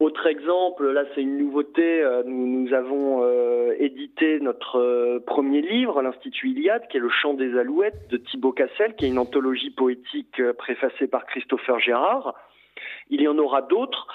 Autre 0.00 0.26
exemple, 0.26 0.90
là 0.92 1.04
c'est 1.14 1.20
une 1.20 1.36
nouveauté, 1.36 2.02
euh, 2.02 2.22
nous, 2.24 2.72
avons 2.72 3.22
euh, 3.22 3.74
édité 3.78 4.40
notre 4.40 4.78
euh, 4.78 5.20
premier 5.26 5.60
livre, 5.60 6.00
l'Institut 6.00 6.48
Iliade, 6.48 6.88
qui 6.88 6.96
est 6.96 7.00
Le 7.00 7.10
Chant 7.10 7.34
des 7.34 7.58
Alouettes 7.58 8.08
de 8.08 8.16
Thibaut 8.16 8.52
Cassel, 8.52 8.96
qui 8.96 9.04
est 9.04 9.08
une 9.08 9.18
anthologie 9.18 9.68
poétique 9.68 10.40
préfacée 10.56 11.06
par 11.06 11.26
Christopher 11.26 11.78
Gérard. 11.80 12.34
Il 13.10 13.20
y 13.20 13.28
en 13.28 13.36
aura 13.36 13.60
d'autres. 13.60 14.06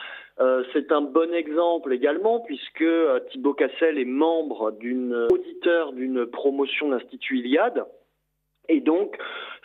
C'est 0.74 0.92
un 0.92 1.02
bon 1.02 1.34
exemple 1.34 1.94
également 1.94 2.42
puisque 2.42 2.86
Thibaut 3.32 3.54
Cassel 3.54 3.98
est 3.98 4.06
membre 4.06 4.72
d'une 4.72 5.28
auditeur 5.32 5.94
d'une 5.94 6.26
promotion 6.26 6.90
d'Institut 6.90 7.40
Iliade. 7.40 7.86
Et 8.68 8.82
donc, 8.82 9.18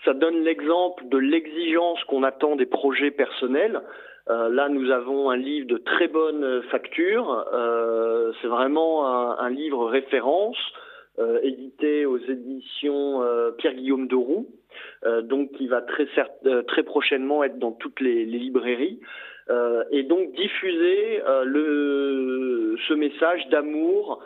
ça 0.05 0.15
donne 0.15 0.43
l'exemple 0.43 1.09
de 1.09 1.19
l'exigence 1.19 2.03
qu'on 2.05 2.23
attend 2.23 2.57
des 2.57 2.67
projets 2.67 3.11
personnels. 3.11 3.83
Euh, 4.29 4.49
là, 4.49 4.69
nous 4.69 4.91
avons 4.91 5.31
un 5.31 5.37
livre 5.37 5.67
de 5.67 5.79
très 5.79 6.09
bonne 6.09 6.63
facture. 6.71 7.47
Euh, 7.53 8.33
c'est 8.41 8.49
vraiment 8.49 9.07
un, 9.39 9.51
livre 9.51 9.87
référence, 9.87 10.59
euh, 11.19 11.41
édité 11.43 12.07
aux 12.07 12.19
éditions 12.19 13.23
Pierre-Guillaume 13.59 14.09
de 14.09 14.17
Roux, 14.17 14.47
donc 15.23 15.53
qui 15.53 15.67
va 15.67 15.83
très, 15.83 16.07
très 16.67 16.83
prochainement 16.83 17.43
être 17.43 17.59
dans 17.59 17.73
toutes 17.73 18.01
les, 18.01 18.25
librairies. 18.25 19.01
Et 19.91 20.03
donc 20.05 20.33
diffuser 20.33 21.21
le, 21.45 22.77
ce 22.89 22.95
message 22.95 23.49
d'amour 23.49 24.23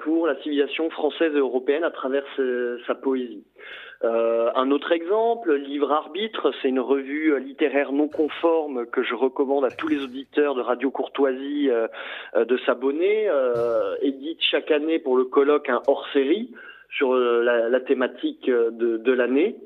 pour 0.00 0.26
la 0.26 0.36
civilisation 0.42 0.90
française 0.90 1.32
et 1.34 1.38
européenne 1.38 1.84
à 1.84 1.90
travers 1.90 2.24
sa 2.86 2.94
poésie. 2.94 3.44
Euh, 4.02 4.50
un 4.54 4.70
autre 4.70 4.92
exemple, 4.92 5.54
Livre 5.54 5.92
Arbitre, 5.92 6.52
c'est 6.60 6.68
une 6.68 6.80
revue 6.80 7.38
littéraire 7.38 7.92
non 7.92 8.08
conforme 8.08 8.86
que 8.86 9.02
je 9.02 9.14
recommande 9.14 9.64
à 9.64 9.70
tous 9.70 9.88
les 9.88 10.02
auditeurs 10.02 10.54
de 10.54 10.62
Radio 10.62 10.90
Courtoisie 10.90 11.68
euh, 11.68 11.86
euh, 12.34 12.46
de 12.46 12.56
s'abonner. 12.64 13.28
édite 14.00 14.38
chaque 14.40 14.70
année 14.70 14.98
pour 14.98 15.16
le 15.16 15.24
colloque 15.24 15.68
un 15.68 15.82
hors-série 15.86 16.50
sur 16.96 17.14
la, 17.14 17.80
thématique 17.80 18.50
de 18.50 19.12
l'année. 19.12 19.56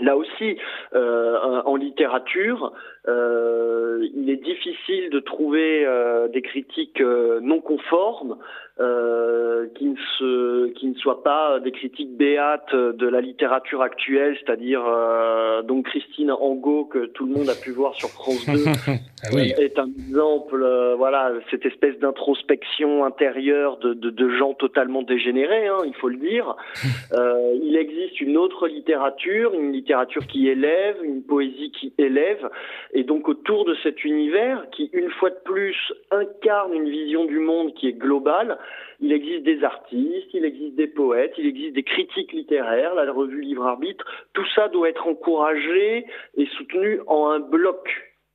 Là 0.00 0.16
aussi, 0.16 0.58
en 0.92 1.76
littérature, 1.76 2.72
il 3.08 4.30
est 4.30 4.42
difficile 4.42 5.10
de 5.10 5.20
trouver 5.20 5.86
des 6.32 6.42
critiques 6.42 7.00
non 7.00 7.60
conformes 7.60 8.36
euh, 8.80 9.66
qui 9.76 9.84
ne 9.84 9.96
se, 10.18 10.68
qui 10.72 10.86
ne 10.86 10.94
soient 10.94 11.22
pas 11.22 11.60
des 11.60 11.72
critiques 11.72 12.16
béates 12.16 12.74
de 12.74 13.06
la 13.06 13.20
littérature 13.20 13.82
actuelle, 13.82 14.36
c'est-à-dire 14.40 14.82
euh, 14.86 15.60
donc 15.62 15.86
Christine 15.86 16.30
Angot 16.30 16.86
que 16.86 17.06
tout 17.06 17.26
le 17.26 17.34
monde 17.34 17.50
a 17.50 17.54
pu 17.54 17.70
voir 17.70 17.94
sur 17.94 18.08
France 18.08 18.46
2 18.46 18.52
ah 18.88 19.28
oui. 19.34 19.52
est 19.58 19.78
un 19.78 19.88
exemple, 19.88 20.62
euh, 20.62 20.94
voilà, 20.96 21.32
cette 21.50 21.66
espèce 21.66 21.98
d'introspection 21.98 23.04
intérieure 23.04 23.76
de, 23.76 23.92
de, 23.92 24.08
de, 24.08 24.30
gens 24.30 24.54
totalement 24.54 25.02
dégénérés, 25.02 25.68
hein, 25.68 25.82
il 25.86 25.94
faut 25.94 26.08
le 26.08 26.16
dire. 26.16 26.56
Euh, 27.12 27.58
il 27.62 27.76
existe 27.76 28.22
une 28.22 28.38
autre 28.38 28.66
littérature, 28.68 29.52
une 29.52 29.70
littérature 29.70 30.26
qui 30.26 30.48
élève, 30.48 30.96
une 31.02 31.22
poésie 31.22 31.70
qui 31.78 31.92
élève, 31.98 32.48
et 32.92 33.04
donc 33.04 33.28
autour 33.28 33.64
de 33.64 33.74
cet 33.82 34.04
univers 34.04 34.66
qui, 34.70 34.90
une 34.92 35.10
fois 35.10 35.30
de 35.30 35.38
plus, 35.44 35.76
incarne 36.10 36.74
une 36.74 36.88
vision 36.88 37.24
du 37.24 37.38
monde 37.38 37.72
qui 37.74 37.88
est 37.88 37.94
globale 37.94 38.58
il 39.02 39.12
existe 39.12 39.42
des 39.42 39.64
artistes, 39.64 40.32
il 40.32 40.44
existe 40.44 40.76
des 40.76 40.86
poètes, 40.86 41.34
il 41.36 41.46
existe 41.46 41.74
des 41.74 41.82
critiques 41.82 42.32
littéraires, 42.32 42.94
la 42.94 43.10
revue 43.10 43.40
Livre 43.40 43.66
Arbitre. 43.66 44.04
Tout 44.32 44.46
ça 44.54 44.68
doit 44.68 44.88
être 44.88 45.08
encouragé 45.08 46.06
et 46.36 46.46
soutenu 46.56 47.00
en 47.08 47.30
un 47.30 47.40
bloc 47.40 47.88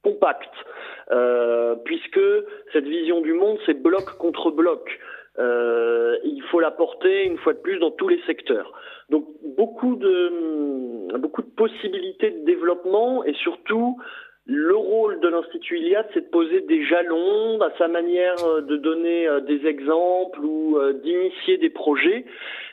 compact, 0.04 0.52
euh, 1.12 1.76
puisque 1.86 2.20
cette 2.74 2.86
vision 2.86 3.22
du 3.22 3.32
monde, 3.32 3.58
c'est 3.66 3.82
bloc 3.82 4.18
contre 4.18 4.52
bloc. 4.52 5.00
Euh, 5.40 6.18
il 6.26 6.44
faut 6.52 6.60
la 6.60 6.72
porter 6.72 7.24
une 7.26 7.38
fois 7.38 7.54
de 7.54 7.60
plus 7.60 7.80
dans 7.80 7.92
tous 7.92 8.10
les 8.10 8.20
secteurs. 8.28 8.74
Donc 9.10 9.26
beaucoup 9.56 9.96
de 9.96 11.18
beaucoup 11.18 11.44
de 11.44 11.50
possibilités 11.56 12.32
de 12.32 12.44
développement 12.44 13.24
et 13.24 13.34
surtout 13.36 13.98
le 14.48 14.78
rôle 14.78 15.20
de 15.20 15.28
l'Institut 15.28 15.80
Iliade, 15.80 16.08
c'est 16.14 16.22
de 16.22 16.30
poser 16.30 16.62
des 16.62 16.86
jalons 16.86 17.60
à 17.60 17.70
sa 17.78 17.90
manière 17.90 18.42
euh, 18.46 18.62
de 18.62 18.78
donner 18.78 19.28
euh, 19.28 19.42
des 19.42 19.66
exemples 19.66 20.40
ou 20.40 20.78
euh, 20.78 20.94
d'initier 20.94 21.58
des 21.58 21.70
projets. 21.70 22.24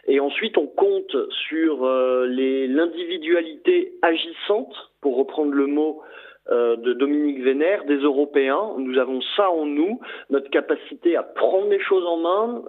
Et 0.07 0.21
ensuite, 0.21 0.57
on 0.57 0.67
compte 0.67 1.17
sur 1.49 1.87
l'individualité 1.87 3.95
agissante, 4.03 4.75
pour 5.01 5.17
reprendre 5.17 5.53
le 5.53 5.67
mot 5.67 6.03
de 6.51 6.93
Dominique 6.93 7.43
Vénère, 7.43 7.87
des 7.87 7.97
Européens. 7.97 8.75
Nous 8.77 8.99
avons 8.99 9.23
ça 9.35 9.51
en 9.51 9.65
nous, 9.65 9.99
notre 10.29 10.51
capacité 10.51 11.17
à 11.17 11.23
prendre 11.23 11.71
les 11.71 11.81
choses 11.81 12.05
en 12.05 12.19
main, 12.19 12.63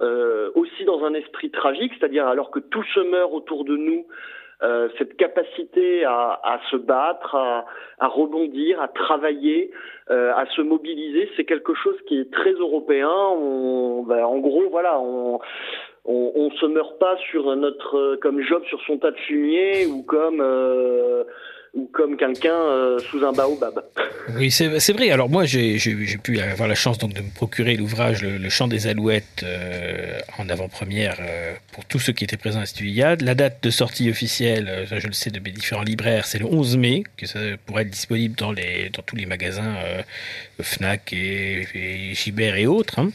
aussi 0.56 0.86
dans 0.86 1.04
un 1.04 1.14
esprit 1.14 1.52
tragique, 1.52 1.92
c'est-à-dire 2.00 2.26
alors 2.26 2.52
que 2.52 2.60
tout 2.60 2.86
se 2.94 3.02
meurt 3.02 3.34
autour 3.34 3.66
de 3.66 3.76
nous, 3.76 4.06
euh, 4.64 4.90
cette 4.98 5.18
capacité 5.18 6.06
à, 6.06 6.40
à 6.44 6.60
se 6.72 6.78
battre, 6.78 7.36
à, 7.36 7.66
à, 8.00 8.08
rebondir, 8.08 8.82
à 8.82 8.88
travailler, 8.88 9.72
euh, 10.10 10.34
à 10.34 10.46
se 10.48 10.62
mobiliser, 10.62 11.30
c'est 11.36 11.44
quelque 11.44 11.74
chose 11.74 11.96
qui 12.08 12.20
est 12.20 12.32
très 12.32 12.54
européen. 12.54 13.10
On, 13.10 14.04
ben, 14.04 14.24
en 14.24 14.38
gros, 14.38 14.70
voilà, 14.70 15.00
on, 15.00 15.40
on, 16.06 16.32
on, 16.36 16.52
se 16.52 16.66
meurt 16.68 16.98
pas 17.00 17.18
sur 17.30 17.54
notre 17.56 18.16
comme 18.22 18.42
Job 18.42 18.64
sur 18.66 18.82
son 18.84 18.98
tas 18.98 19.12
de 19.12 19.18
fumier 19.18 19.88
ou 19.88 20.04
comme 20.04 20.40
euh, 20.40 21.24
ou 21.76 21.90
comme 21.92 22.16
quelqu'un 22.16 22.56
euh, 22.56 23.00
sous 23.00 23.24
un 23.24 23.34
baobab. 23.34 23.84
Oui, 24.38 24.50
c'est 24.50 24.94
vrai. 24.94 25.12
Alors 25.12 25.30
moi, 25.30 25.46
j'ai 25.46 25.78
pu 26.24 26.40
avoir 26.40 26.68
la 26.68 26.76
chance 26.76 26.98
donc 26.98 27.14
de 27.14 27.22
me 27.22 27.30
procurer 27.30 27.76
l'ouvrage 27.76 28.24
le, 28.24 28.50
Chant 28.50 28.68
des 28.68 28.88
Alouettes 28.88 29.44
euh, 29.44 30.18
en 30.40 30.48
avant-première 30.48 31.18
euh, 31.20 31.54
pour 31.74 31.84
tous 31.86 32.00
ceux 32.00 32.14
qui 32.14 32.24
étaient 32.24 32.38
présents 32.38 32.62
à 32.62 32.66
Studiade. 32.66 33.22
La 33.22 33.36
date 33.36 33.62
de 33.62 33.70
sortie 33.70 34.10
officielle, 34.10 34.88
je 34.90 35.08
le 35.08 35.14
sais 35.14 35.30
de 35.30 35.40
mes 35.40 35.52
différents 35.52 35.84
libraires, 35.84 36.26
c'est 36.26 36.40
le 36.40 36.46
11 36.46 36.78
mai, 36.78 37.04
que 37.18 37.26
ça 37.26 37.40
pourrait 37.66 37.84
être 37.84 37.90
disponible 37.90 38.36
dans, 38.36 38.54
les, 38.54 38.90
dans 38.90 39.02
tous 39.02 39.18
les 39.18 39.26
magasins 39.26 39.76
Fnac 40.62 41.12
et, 41.12 41.68
et 41.76 42.14
et 42.38 42.68
autres. 42.68 43.00
Hein. 43.00 43.12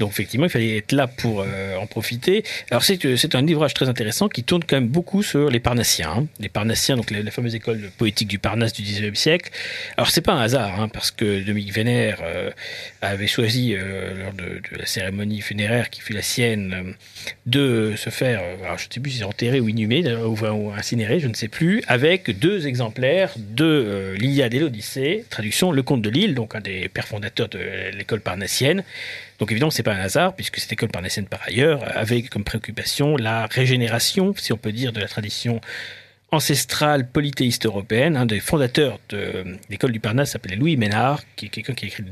Donc 0.00 0.12
effectivement, 0.12 0.46
il 0.46 0.50
fallait 0.50 0.78
être 0.78 0.92
là 0.92 1.06
pour 1.06 1.42
euh, 1.42 1.76
en 1.76 1.86
profiter. 1.86 2.42
Alors 2.70 2.82
c'est 2.82 3.04
euh, 3.04 3.16
un 3.34 3.42
livrage 3.42 3.74
très 3.74 3.86
intéressant 3.86 4.30
qui 4.30 4.42
tourne 4.42 4.64
quand 4.64 4.76
même 4.76 4.88
beaucoup 4.88 5.22
sur 5.22 5.50
les 5.50 5.60
Parnassiens, 5.60 6.10
hein. 6.10 6.26
les 6.40 6.48
Parnassiens, 6.48 6.96
donc 6.96 7.10
la, 7.10 7.30
fameuse 7.30 7.54
école 7.54 7.90
poétique 7.98 8.26
du 8.26 8.38
Parnasse 8.38 8.72
du 8.72 8.82
19e 8.82 9.14
siècle. 9.14 9.50
Alors 9.98 10.08
c'est 10.08 10.22
pas 10.22 10.32
un 10.32 10.40
hasard, 10.40 10.80
hein, 10.80 10.88
parce 10.88 11.10
que 11.10 11.44
Dominique 11.44 11.74
Vénère 11.74 12.20
euh, 12.22 12.50
avait 13.02 13.26
choisi 13.26 13.74
lors 13.74 14.32
de, 14.32 14.60
de, 14.72 14.78
la 14.78 14.86
cérémonie 14.86 15.42
funéraire 15.42 15.90
qui 15.90 16.00
fut 16.00 16.14
la 16.14 16.22
sienne 16.22 16.94
de 17.44 17.92
se 17.96 18.08
faire, 18.08 18.40
alors 18.64 18.78
je 18.78 18.88
ne 18.88 18.92
sais 18.94 19.00
plus 19.00 19.10
si 19.10 19.18
c'est 19.18 19.24
enterré 19.24 19.60
ou 19.60 19.68
inhumé 19.68 20.02
ou, 20.14 20.34
ou, 20.46 20.72
incinéré, 20.72 21.20
je 21.20 21.28
ne 21.28 21.34
sais 21.34 21.48
plus, 21.48 21.82
avec 21.88 22.38
deux 22.38 22.66
exemplaires 22.66 23.34
de 23.36 24.14
l'Iliade 24.18 24.54
et 24.54 24.60
l'Odyssée, 24.60 25.26
traduction 25.28 25.72
Le 25.72 25.82
Comte 25.82 26.00
de 26.00 26.08
Lille, 26.08 26.34
donc 26.34 26.54
un 26.54 26.60
des 26.60 26.88
pères 26.88 27.06
fondateurs 27.06 27.48
de 27.50 27.58
l'école 27.94 28.20
parnassienne. 28.20 28.82
Donc 29.40 29.50
évidemment, 29.50 29.70
c'est 29.70 29.82
pas 29.82 29.89
un 29.90 30.00
hasard, 30.00 30.34
puisque 30.34 30.58
cette 30.58 30.72
école 30.72 30.88
parnassienne, 30.88 31.26
par 31.26 31.40
ailleurs, 31.46 31.82
avait 31.96 32.22
comme 32.22 32.44
préoccupation 32.44 33.16
la 33.16 33.46
régénération, 33.46 34.34
si 34.36 34.52
on 34.52 34.56
peut 34.56 34.72
dire, 34.72 34.92
de 34.92 35.00
la 35.00 35.08
tradition 35.08 35.60
ancestrale 36.32 37.08
polythéiste 37.08 37.66
européenne. 37.66 38.16
Un 38.16 38.26
des 38.26 38.40
fondateurs 38.40 38.98
de 39.08 39.44
l'école 39.68 39.92
du 39.92 40.00
Parnasse 40.00 40.32
s'appelait 40.32 40.56
Louis 40.56 40.76
Ménard, 40.76 41.22
qui 41.36 41.46
est 41.46 41.48
quelqu'un 41.48 41.74
qui 41.74 41.86
a 41.86 41.88
écrit 41.88 42.04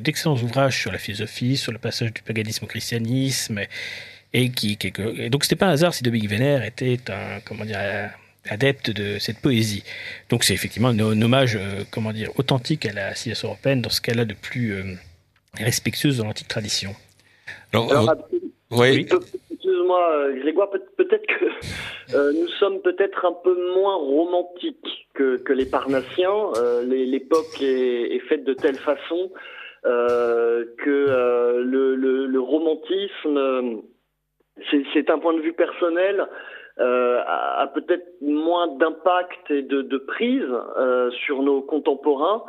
d'excellents 0.00 0.36
ouvrages 0.36 0.78
sur 0.78 0.92
la 0.92 0.98
philosophie, 0.98 1.56
sur 1.56 1.72
le 1.72 1.78
passage 1.78 2.12
du 2.12 2.22
paganisme 2.22 2.64
au 2.64 2.68
christianisme, 2.68 3.60
et 4.32 4.50
qui 4.50 4.78
et 5.18 5.30
donc 5.30 5.44
c'était 5.44 5.56
pas 5.56 5.66
un 5.66 5.70
hasard 5.70 5.94
si 5.94 6.02
Dominique 6.02 6.30
Vénère 6.30 6.64
était 6.64 6.98
un 7.08 7.40
comment 7.44 7.64
dire 7.64 7.78
adepte 8.48 8.90
de 8.90 9.18
cette 9.18 9.38
poésie. 9.38 9.82
Donc 10.28 10.44
c'est 10.44 10.54
effectivement 10.54 10.88
un, 10.88 10.98
hommage 11.22 11.56
euh, 11.56 11.84
comment 11.90 12.12
dire 12.12 12.30
authentique 12.36 12.86
à 12.86 12.92
la 12.92 13.14
civilisation 13.14 13.48
européenne 13.48 13.82
dans 13.82 13.90
ce 13.90 14.00
qu'elle 14.00 14.20
a 14.20 14.24
de 14.24 14.34
plus 14.34 14.72
euh, 14.72 14.94
respectueuse 15.58 16.18
de 16.18 16.22
l'antique 16.22 16.48
tradition. 16.48 16.94
Alors, 17.72 18.14
oui. 18.70 19.06
Excuse-moi, 19.50 20.12
euh, 20.12 20.40
Grégoire, 20.40 20.70
peut-être 20.70 21.26
que 21.26 21.44
euh, 22.14 22.32
nous 22.32 22.48
sommes 22.48 22.80
peut-être 22.82 23.24
un 23.24 23.32
peu 23.32 23.54
moins 23.74 23.96
romantiques 23.96 25.08
que, 25.14 25.36
que 25.36 25.52
les 25.52 25.66
Parnassiens. 25.66 26.50
Euh, 26.56 26.82
l'époque 26.84 27.60
est, 27.60 28.14
est, 28.14 28.20
faite 28.28 28.44
de 28.44 28.54
telle 28.54 28.76
façon 28.76 29.30
que 29.84 31.60
le, 31.62 31.94
le, 31.94 32.26
le, 32.26 32.40
romantisme, 32.40 33.82
c'est 34.92 35.10
un 35.10 35.18
point 35.20 35.34
de 35.34 35.40
vue 35.40 35.52
personnel. 35.52 36.26
Euh, 36.78 37.22
a, 37.26 37.66
peut-être 37.74 38.20
moins 38.20 38.68
d'impact 38.68 39.50
et 39.50 39.62
de, 39.62 39.82
de 39.82 39.98
prise 39.98 40.46
euh, 40.76 41.10
sur 41.10 41.42
nos 41.42 41.62
contemporains. 41.62 42.42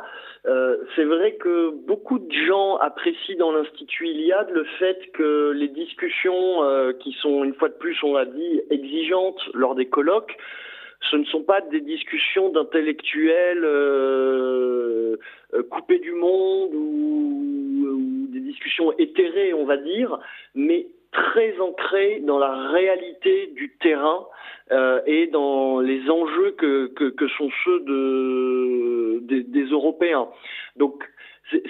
Euh, 0.46 0.76
c'est 0.94 1.04
vrai 1.04 1.34
que 1.36 1.70
beaucoup 1.86 2.18
de 2.18 2.32
gens 2.46 2.76
apprécient 2.76 3.38
dans 3.38 3.52
l'Institut 3.52 4.08
Iliade 4.08 4.50
le 4.50 4.64
fait 4.78 4.98
que 5.12 5.50
les 5.50 5.68
discussions 5.68 6.62
euh, 6.62 6.92
qui 6.92 7.12
sont, 7.20 7.42
une 7.44 7.54
fois 7.54 7.68
de 7.68 7.74
plus, 7.74 7.96
on 8.02 8.14
l'a 8.14 8.24
dit, 8.24 8.60
exigeantes 8.70 9.40
lors 9.54 9.74
des 9.74 9.86
colloques, 9.86 10.36
ce 11.10 11.16
ne 11.16 11.24
sont 11.24 11.42
pas 11.42 11.60
des 11.60 11.80
discussions 11.80 12.50
d'intellectuels 12.50 13.64
euh, 13.64 15.16
coupés 15.70 15.98
du 16.00 16.12
monde 16.12 16.74
ou, 16.74 17.86
ou, 17.94 18.26
des 18.32 18.40
discussions 18.40 18.92
éthérées, 18.98 19.54
on 19.54 19.64
va 19.64 19.76
dire, 19.76 20.18
mais 20.54 20.86
très 21.12 21.58
ancrées 21.60 22.20
dans 22.20 22.38
la 22.38 22.68
réalité 22.68 23.52
du 23.54 23.74
terrain 23.80 24.26
euh, 24.70 25.00
et 25.06 25.26
dans 25.28 25.80
les 25.80 26.08
enjeux 26.10 26.52
que, 26.58 26.88
que, 26.88 27.10
que 27.10 27.28
sont 27.28 27.50
ceux 27.64 27.80
de, 27.80 29.20
des, 29.22 29.42
des 29.42 29.64
Européens. 29.64 30.28
Donc 30.76 31.04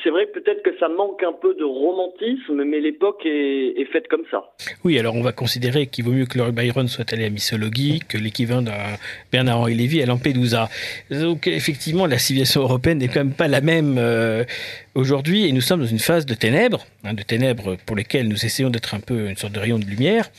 c'est 0.02 0.10
vrai 0.10 0.26
peut-être 0.26 0.62
que 0.62 0.76
ça 0.78 0.88
manque 0.88 1.22
un 1.22 1.32
peu 1.32 1.54
de 1.54 1.64
romantisme, 1.64 2.64
mais 2.64 2.80
l'époque 2.80 3.20
est, 3.24 3.80
est, 3.80 3.84
faite 3.92 4.08
comme 4.08 4.24
ça. 4.30 4.42
Oui, 4.84 4.98
alors 4.98 5.14
on 5.14 5.22
va 5.22 5.32
considérer 5.32 5.86
qu'il 5.86 6.04
vaut 6.04 6.12
mieux 6.12 6.26
que 6.26 6.36
Lord 6.36 6.52
Byron 6.52 6.88
soit 6.88 7.12
allé 7.12 7.24
à 7.24 7.30
Mythologie 7.30 8.00
que 8.08 8.18
l'équivalent 8.18 8.62
d'un 8.62 8.96
Bernard-Henri 9.30 9.74
Lévy 9.74 10.02
à 10.02 10.06
Lampedusa. 10.06 10.68
Donc 11.10 11.46
effectivement, 11.46 12.06
la 12.06 12.18
civilisation 12.18 12.62
européenne 12.62 12.98
n'est 12.98 13.08
quand 13.08 13.20
même 13.24 13.34
pas 13.34 13.48
la 13.48 13.60
même 13.60 13.96
euh, 13.98 14.44
aujourd'hui, 14.98 15.52
nous 15.52 15.60
sommes 15.60 15.80
dans 15.80 15.86
une 15.86 16.00
phase 16.00 16.26
de 16.26 16.34
ténèbres, 16.34 16.84
hein, 17.04 17.14
de 17.14 17.22
ténèbres 17.22 17.76
pour 17.86 17.96
lesquelles 17.96 18.26
nous 18.26 18.44
essayons 18.44 18.68
d'être 18.68 18.94
un 18.94 19.00
peu 19.00 19.28
une 19.28 19.36
sorte 19.36 19.52
de 19.52 19.60
rayon 19.60 19.78
de 19.78 19.84
lumière, 19.84 20.30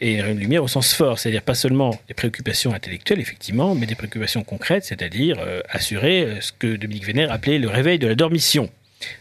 et 0.00 0.20
rayon 0.22 0.36
de 0.36 0.40
lumière 0.40 0.62
au 0.62 0.68
sens 0.68 0.94
fort, 0.94 1.18
c'est-à-dire 1.18 1.42
pas 1.42 1.54
seulement 1.54 1.98
des 2.06 2.14
préoccupations 2.14 2.72
intellectuelles, 2.72 3.20
effectivement, 3.20 3.74
mais 3.74 3.86
des 3.86 3.96
préoccupations 3.96 4.44
concrètes, 4.44 4.84
c'est-à-dire 4.84 5.38
euh, 5.40 5.60
assurer 5.68 6.22
euh, 6.22 6.40
ce 6.40 6.52
que 6.52 6.76
Dominique 6.76 7.04
Vénère 7.04 7.32
appelait 7.32 7.58
le 7.58 7.68
réveil 7.68 7.98
de 7.98 8.06
la 8.06 8.14
dormition. 8.14 8.70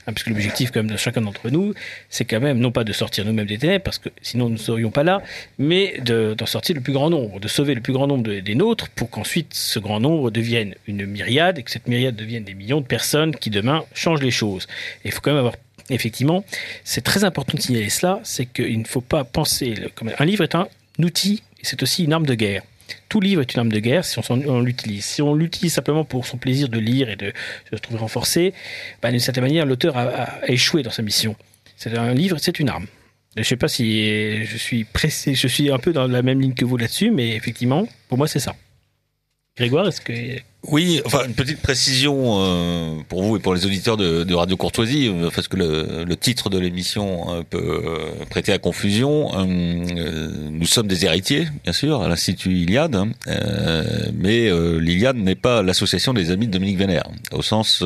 Hein, 0.08 0.14
puisque 0.14 0.28
l'objectif 0.28 0.72
quand 0.72 0.84
de 0.86 0.96
chacun 0.98 1.22
d'entre 1.22 1.50
nous, 1.50 1.74
c'est 2.10 2.26
quand 2.26 2.40
même 2.40 2.60
non 2.60 2.72
pas 2.72 2.84
de 2.84 2.94
sortir 2.94 3.26
nous-mêmes 3.26 3.46
des 3.46 3.58
ténèbres, 3.58 3.84
parce 3.84 3.98
que 3.98 4.10
sinon 4.22 4.46
nous 4.46 4.54
ne 4.54 4.58
serions 4.58 4.92
pas 4.92 5.04
là, 5.04 5.22
mais 5.58 6.00
d'en 6.00 6.46
sortir 6.46 6.76
le 6.76 6.82
plus 6.82 6.94
grand 6.94 7.10
nombre, 7.10 7.40
de 7.40 7.48
sauver 7.48 7.76
le 7.76 7.82
plus 7.82 7.94
grand 7.94 8.08
nombre 8.08 8.24
de, 8.24 8.40
des 8.40 8.56
nôtres, 8.56 8.90
pour 8.90 9.10
qu'ensuite 9.10 9.54
ce 9.54 9.80
grand 9.80 10.00
nombre 10.00 10.32
devienne 10.32 10.76
une 10.88 11.06
myriade, 11.06 11.60
et 11.60 11.64
que 11.64 11.72
cette 11.72 11.88
myriade 11.88 12.16
devienne 12.16 12.44
des 12.44 12.54
millions 12.54 12.82
de 12.82 12.86
personnes 12.86 13.36
qui 13.36 13.50
demain 13.50 13.84
changent 13.94 14.22
les 14.22 14.32
choses. 14.32 14.68
Et 15.04 15.10
il 15.10 15.12
faut 15.12 15.22
quand 15.22 15.32
même 15.32 15.40
avoir 15.40 15.56
effectivement, 15.90 16.44
c'est 16.84 17.04
très 17.04 17.24
important 17.26 17.58
de 17.58 17.62
signaler 17.62 17.90
cela, 17.90 18.20
c'est 18.24 18.46
qu'il 18.48 18.80
ne 18.80 18.86
faut 18.86 19.02
pas 19.02 19.24
penser, 19.24 19.76
comme 19.94 20.12
un 20.18 20.26
livre 20.26 20.44
est 20.44 20.56
un 20.56 20.68
outil, 21.00 21.44
c'est 21.62 21.84
aussi 21.84 22.06
une 22.06 22.14
arme 22.14 22.26
de 22.26 22.34
guerre. 22.34 22.64
Tout 23.10 23.22
livre 23.22 23.42
est 23.42 23.54
une 23.54 23.60
arme 23.60 23.72
de 23.72 23.80
guerre 23.80 24.06
si 24.06 24.20
on, 24.30 24.60
l'utilise. 24.62 25.06
Si 25.06 25.22
on 25.22 25.34
l'utilise 25.34 25.74
simplement 25.74 26.06
pour 26.06 26.26
son 26.26 26.38
plaisir 26.38 26.70
de 26.70 26.80
lire 26.80 27.10
et 27.10 27.16
de 27.16 27.34
se 27.72 27.78
trouver 27.78 28.00
renforcé, 28.00 28.54
bah, 29.02 29.12
d'une 29.12 29.20
certaine 29.20 29.44
manière, 29.44 29.66
l'auteur 29.66 29.98
a, 29.98 30.04
a, 30.04 30.48
échoué 30.48 30.84
dans 30.84 30.92
sa 30.92 31.02
mission. 31.02 31.36
C'est 31.78 31.96
un 31.98 32.14
livre, 32.14 32.38
c'est 32.40 32.60
une 32.60 32.70
arme. 32.70 32.88
Je 33.36 33.42
ne 33.42 33.46
sais 33.46 33.58
pas 33.58 33.68
si 33.68 34.46
je 34.46 34.58
suis 34.58 34.86
pressé, 34.86 35.36
je 35.36 35.48
suis 35.48 35.70
un 35.70 35.78
peu 35.78 35.92
dans 35.92 36.08
la 36.08 36.22
même 36.22 36.40
ligne 36.40 36.54
que 36.54 36.64
vous 36.64 36.78
là-dessus, 36.78 37.12
mais 37.12 37.36
effectivement, 37.36 37.86
pour 38.08 38.18
moi, 38.18 38.28
c'est 38.28 38.40
ça. 38.40 38.56
Grégoire, 39.58 39.88
est-ce 39.88 40.02
que 40.02 40.14
oui, 40.68 41.02
enfin 41.06 41.26
une 41.26 41.34
petite 41.34 41.62
précision 41.62 42.40
euh, 42.40 42.96
pour 43.08 43.24
vous 43.24 43.38
et 43.38 43.40
pour 43.40 43.54
les 43.54 43.66
auditeurs 43.66 43.98
de, 43.98 44.34
Radio 44.34 44.58
Courtoisie, 44.58 45.10
euh, 45.10 45.30
parce 45.34 45.48
que 45.48 45.58
le, 45.58 46.16
titre 46.16 46.50
de 46.50 46.58
l'émission 46.58 47.34
euh, 47.34 47.44
peut 47.48 47.84
prêter 48.30 48.52
à 48.52 48.58
confusion. 48.58 49.32
nous 49.46 50.66
sommes 50.66 50.88
des 50.88 51.06
héritiers, 51.06 51.48
bien 51.64 51.74
sûr, 51.74 52.02
à 52.02 52.08
l'Institut 52.08 52.54
Iliade, 52.54 52.96
hein, 52.96 53.10
mais 54.14 54.50
l'Iliade 54.80 55.18
n'est 55.18 55.36
pas 55.36 55.62
l'association 55.62 56.14
des 56.14 56.32
amis 56.32 56.48
de 56.48 56.52
Dominique 56.54 56.78
Vénère, 56.78 57.10
au 57.32 57.42
sens 57.42 57.84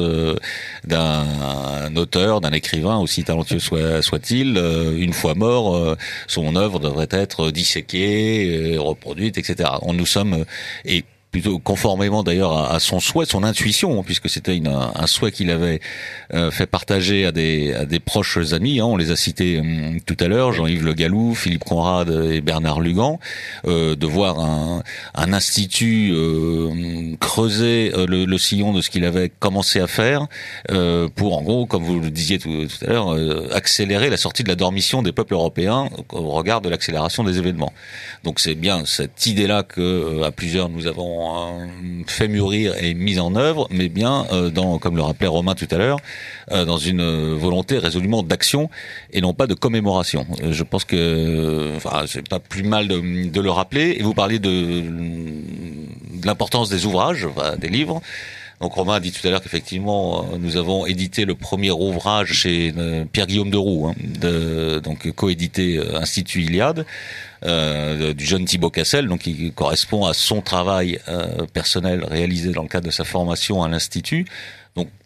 d'un 0.86 1.96
auteur, 1.96 2.42
d'un 2.42 2.52
écrivain, 2.52 2.98
aussi 2.98 3.24
talentueux 3.24 3.60
soit, 3.60 4.02
soit-il. 4.02 4.58
une 4.98 5.14
fois 5.14 5.34
mort, 5.34 5.98
son 6.28 6.56
œuvre 6.56 6.80
devrait 6.80 7.10
être 7.12 7.52
disséquée, 7.52 8.78
reproduite, 8.78 9.38
etc. 9.38 9.70
On, 9.82 9.94
nous 9.94 10.06
sommes 10.06 10.46
et 10.86 11.04
plutôt 11.32 11.60
conformément 11.60 12.24
d'ailleurs 12.24 12.72
à, 12.72 12.80
son 12.80 13.00
souhait, 13.00 13.26
son 13.26 13.44
intuition, 13.44 14.02
puisque 14.04 14.30
c'était 14.30 14.60
un 14.66 15.08
souhait 15.08 15.32
qu'il 15.32 15.52
avait 15.52 15.80
euh, 16.34 16.52
fait 16.52 16.66
partager 16.66 17.26
à 17.26 17.32
des, 17.32 17.74
à 17.74 17.86
des 17.86 18.00
proches 18.00 18.38
amis. 18.54 18.80
Hein, 18.80 18.86
on 18.86 18.98
les 18.98 19.12
a 19.12 19.16
cités 19.16 19.60
hum, 19.60 20.00
tout 20.06 20.18
à 20.20 20.28
l'heure, 20.28 20.54
Jean-Yves 20.54 20.84
Le 20.84 20.94
Gallou, 20.94 21.36
Philippe 21.36 21.64
Conrad 21.64 22.10
et 22.10 22.42
Bernard 22.42 22.82
Lugan, 22.82 23.20
euh, 23.68 23.96
de 23.96 24.08
voir 24.08 24.40
un, 24.40 24.84
un 25.14 25.34
institut 25.34 26.12
euh, 26.12 27.16
creuser 27.20 27.92
euh, 27.94 28.06
le, 28.08 28.26
le, 28.26 28.38
sillon 28.38 28.74
de 28.74 28.82
ce 28.82 28.90
qu'il 28.90 29.06
avait 29.06 29.30
commencé 29.30 29.80
à 29.80 29.88
faire 29.88 30.28
euh, 30.72 31.08
pour, 31.14 31.38
en 31.38 31.42
gros, 31.42 31.66
comme 31.66 31.84
vous 31.84 32.00
le 32.00 32.10
disiez 32.10 32.40
tout, 32.40 32.50
tout 32.68 32.86
à 32.86 32.90
l'heure, 32.90 33.54
accélérer 33.54 34.10
la 34.10 34.18
sortie 34.18 34.44
de 34.44 34.50
la 34.50 34.56
dormition 34.56 35.02
des 35.02 35.12
peuples 35.12 35.34
européens 35.34 35.90
au 36.12 36.32
regard 36.32 36.62
de 36.62 36.70
l'accélération 36.70 37.24
des 37.24 37.38
événements. 37.38 37.74
Donc 38.24 38.40
c'est 38.40 38.56
bien 38.56 38.86
cette 38.86 39.26
idée-là 39.26 39.64
que 39.64 40.24
à 40.24 40.32
plusieurs 40.32 40.70
nous 40.70 40.88
avons 40.88 41.19
fait 42.08 42.28
mûrir 42.28 42.76
et 42.82 42.94
mise 42.94 43.20
en 43.20 43.36
œuvre, 43.36 43.68
mais 43.72 43.90
bien 43.90 44.26
euh, 44.32 44.50
dans, 44.50 44.80
comme 44.80 44.96
le 44.96 45.02
rappelait 45.02 45.28
Romain 45.28 45.56
tout 45.56 45.68
à 45.72 45.78
l'heure, 45.78 46.00
euh, 46.52 46.66
dans 46.66 46.78
une 46.78 47.36
volonté 47.36 47.78
résolument 47.78 48.24
d'action 48.24 48.70
et 49.12 49.22
non 49.22 49.34
pas 49.34 49.48
de 49.48 49.54
commémoration. 49.54 50.26
Euh, 50.44 50.52
je 50.52 50.64
pense 50.64 50.86
que, 50.86 51.74
c'est 52.08 52.28
pas 52.28 52.40
plus 52.40 52.64
mal 52.64 52.88
de, 52.88 53.42
le 53.42 53.52
rappeler. 53.52 53.96
Et 54.00 54.04
vous 54.04 54.14
parliez 54.14 54.40
de, 54.40 54.84
l'importance 56.24 56.70
des 56.70 56.86
ouvrages, 56.86 57.28
des 57.60 57.70
livres. 57.70 58.02
Donc 58.60 58.74
Romain 58.74 58.96
a 58.96 59.00
dit 59.00 59.14
tout 59.14 59.26
à 59.26 59.32
l'heure 59.32 59.42
qu'effectivement 59.42 60.26
nous 60.38 60.58
avons 60.58 60.86
édité 60.86 61.24
le 61.24 61.34
premier 61.34 61.72
ouvrage 61.72 62.34
chez 62.34 62.74
Pierre 63.14 63.28
Guillaume 63.28 63.52
de 63.52 63.58
Roux, 63.58 63.88
hein, 63.88 64.80
donc 64.84 65.10
coédité 65.12 65.80
Institut 65.94 66.42
Iliade 66.42 66.86
euh, 67.46 68.14
du 68.14 68.26
jeune 68.26 68.46
Thibaut 68.46 68.70
Cassel, 68.70 69.08
donc 69.08 69.20
qui 69.20 69.52
correspond 69.52 70.06
à 70.06 70.14
son 70.14 70.42
travail 70.42 71.00
euh, 71.08 71.46
personnel 71.54 72.04
réalisé 72.04 72.52
dans 72.52 72.64
le 72.64 72.68
cadre 72.68 72.88
de 72.88 72.92
sa 72.92 73.04
formation 73.04 73.64
à 73.64 73.70
l'institut. 73.70 74.26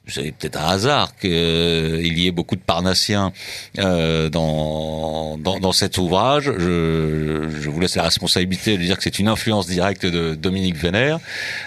C'est 0.05 0.33
peut-être 0.33 0.59
un 0.59 0.67
hasard 0.67 1.15
qu'il 1.15 1.31
euh, 1.31 2.01
y 2.03 2.27
ait 2.27 2.31
beaucoup 2.31 2.57
de 2.57 2.61
Parnassiens 2.61 3.31
euh, 3.79 4.27
dans, 4.27 5.37
dans, 5.37 5.61
dans 5.61 5.71
cet 5.71 5.97
ouvrage. 5.97 6.51
Je, 6.57 7.47
je, 7.61 7.69
vous 7.69 7.79
laisse 7.79 7.95
la 7.95 8.03
responsabilité 8.03 8.77
de 8.77 8.83
dire 8.83 8.97
que 8.97 9.03
c'est 9.03 9.17
une 9.17 9.29
influence 9.29 9.65
directe 9.65 10.05
de 10.05 10.35
Dominique 10.35 10.75
Vénère, 10.75 11.19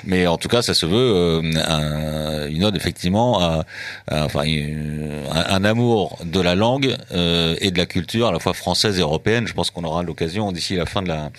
mais 0.05 0.26
en 0.26 0.37
tout 0.37 0.49
cas, 0.49 0.61
ça 0.61 0.74
se 0.74 0.84
veut 0.84 0.95
euh, 0.99 1.43
un, 1.66 2.47
une 2.49 2.62
ode 2.64 2.76
effectivement 2.76 3.41
à, 3.41 3.64
enfin 4.11 4.43
un, 4.45 5.55
un, 5.55 5.64
amour 5.64 6.18
de 6.22 6.41
la 6.41 6.55
langue 6.55 6.95
et 7.12 7.70
de 7.70 7.78
la 7.78 7.87
culture 7.87 8.26
à 8.26 8.32
la 8.32 8.39
fois 8.39 8.53
française 8.53 8.99
et 8.99 9.03
européenne. 9.03 9.47
Je 9.47 9.55
pense 9.55 9.70
qu'on 9.70 9.84
aura 9.84 10.03
l'occasion 10.03 10.53
d'ici 10.53 10.76
la 10.76 10.84
fin 10.84 11.01
de 11.01 11.09
la 11.09 11.30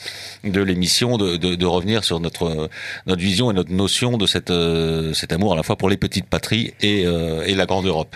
de 0.43 0.61
l'émission 0.61 1.17
de, 1.17 1.37
de, 1.37 1.53
de, 1.53 1.65
revenir 1.67 2.03
sur 2.03 2.19
notre 2.19 2.69
notre 3.05 3.21
vision 3.21 3.51
et 3.51 3.53
notre 3.53 3.71
notion 3.71 4.17
de 4.17 4.25
cette 4.25 4.51
cet 5.13 5.31
amour 5.31 5.53
à 5.53 5.55
la 5.55 5.63
fois 5.63 5.75
pour 5.75 5.89
les 5.89 5.97
petites 5.97 6.25
patries 6.25 6.73
et, 6.87 7.05
euh, 7.05 7.43
et 7.45 7.55
la 7.55 7.65
grande 7.65 7.85
Europe. 7.85 8.15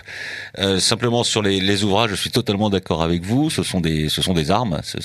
Euh, 0.58 0.78
simplement 0.78 1.24
sur 1.24 1.42
les, 1.42 1.84
ouvrages, 1.84 2.10
je 2.10 2.16
suis 2.16 2.30
totalement 2.30 2.70
d'accord 2.70 3.02
avec 3.02 3.22
vous. 3.22 3.50
Ce 3.50 3.62
sont 3.62 3.80
des, 3.80 4.08
ce 4.08 4.20
sont 4.22 4.34
des 4.34 4.50
armes, 4.50 4.80
ça, 4.82 5.00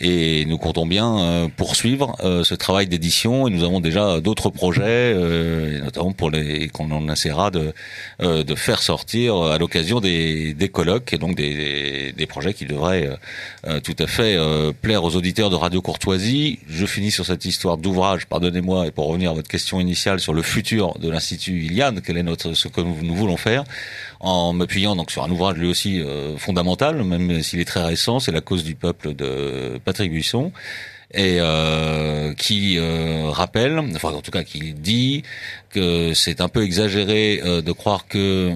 et 0.00 0.44
nous 0.46 0.58
comptons 0.58 0.86
bien 0.86 1.18
euh, 1.18 1.48
poursuivre 1.54 2.16
euh, 2.24 2.42
ce 2.44 2.54
travail 2.54 2.86
d'édition. 2.86 3.46
Et 3.46 3.50
nous 3.50 3.64
avons 3.64 3.80
déjà 3.80 4.20
d'autres 4.20 4.50
projets, 4.50 5.12
et 5.12 5.80
notamment 5.80 6.12
pour 6.12 6.30
les 6.30 6.68
qu'on 6.68 6.90
en 6.90 7.08
essaiera 7.12 7.50
de, 7.50 7.72
de 8.20 8.54
faire 8.54 8.80
sortir 8.82 9.36
à 9.36 9.58
l'occasion 9.58 10.00
des, 10.00 10.54
des 10.54 10.68
colloques 10.68 11.12
et 11.12 11.18
donc 11.18 11.36
des, 11.36 12.12
des 12.12 12.26
projets 12.26 12.54
qui 12.54 12.64
devraient 12.64 13.08
tout 13.82 13.96
à 13.98 14.06
fait 14.06 14.36
plaire 14.80 15.04
aux 15.04 15.16
auditeurs 15.16 15.50
de 15.50 15.56
Radio 15.56 15.82
Courtoisie. 15.82 16.58
Je 16.68 16.86
finis 16.86 17.10
sur 17.10 17.26
cette 17.26 17.44
histoire 17.44 17.76
d'ouvrage, 17.76 18.26
pardonnez-moi, 18.26 18.86
et 18.86 18.90
pour 18.90 19.06
revenir 19.06 19.30
à 19.30 19.34
votre 19.34 19.48
question 19.48 19.80
initiale 19.80 20.20
sur 20.20 20.34
le 20.34 20.42
futur 20.42 20.98
de 20.98 21.10
l'Institut 21.10 21.64
Iliane, 21.64 22.00
quelle 22.00 22.16
est 22.16 22.22
notre 22.22 22.33
ce 22.40 22.68
que 22.68 22.80
nous 22.80 23.14
voulons 23.14 23.36
faire, 23.36 23.64
en 24.20 24.52
m'appuyant 24.52 24.96
donc 24.96 25.10
sur 25.10 25.24
un 25.24 25.30
ouvrage 25.30 25.56
lui 25.56 25.68
aussi 25.68 26.00
euh, 26.00 26.36
fondamental, 26.36 27.02
même 27.04 27.42
s'il 27.42 27.60
est 27.60 27.64
très 27.64 27.82
récent, 27.82 28.20
c'est 28.20 28.32
la 28.32 28.40
cause 28.40 28.64
du 28.64 28.74
peuple 28.74 29.14
de 29.14 29.80
Patrick 29.84 30.10
Buisson 30.10 30.52
et 31.14 31.36
euh, 31.40 32.34
qui 32.34 32.76
euh, 32.76 33.30
rappelle, 33.30 33.78
enfin 33.94 34.10
en 34.10 34.20
tout 34.20 34.32
cas 34.32 34.42
qui 34.42 34.72
dit 34.72 35.22
que 35.74 36.14
c'est 36.14 36.40
un 36.40 36.48
peu 36.48 36.62
exagéré 36.62 37.40
de 37.44 37.72
croire 37.72 38.06
que 38.06 38.52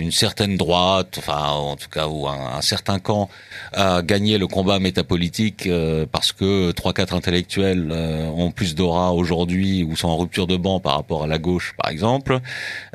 une 0.00 0.12
certaine 0.12 0.56
droite, 0.56 1.16
enfin 1.18 1.50
en 1.50 1.76
tout 1.76 1.88
cas 1.88 2.08
ou 2.08 2.26
un, 2.26 2.60
certain 2.62 2.98
camp 2.98 3.28
a 3.72 4.02
gagné 4.02 4.38
le 4.38 4.46
combat 4.46 4.78
métapolitique 4.78 5.68
parce 6.10 6.32
que 6.32 6.72
trois 6.72 6.92
quatre 6.92 7.14
intellectuels 7.14 7.92
ont 7.92 8.50
plus 8.50 8.74
d'aura 8.74 9.12
aujourd'hui 9.12 9.84
ou 9.84 9.96
sont 9.96 10.08
en 10.08 10.16
rupture 10.16 10.46
de 10.46 10.56
banc 10.56 10.80
par 10.80 10.94
rapport 10.96 11.24
à 11.24 11.26
la 11.26 11.38
gauche 11.38 11.74
par 11.76 11.90
exemple. 11.90 12.40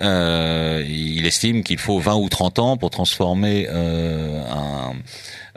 il 0.01 1.25
estime 1.25 1.63
qu'il 1.63 1.77
faut 1.77 1.99
20 1.99 2.15
ou 2.15 2.29
30 2.29 2.59
ans 2.59 2.77
pour 2.77 2.89
transformer 2.89 3.67
un 3.69 4.95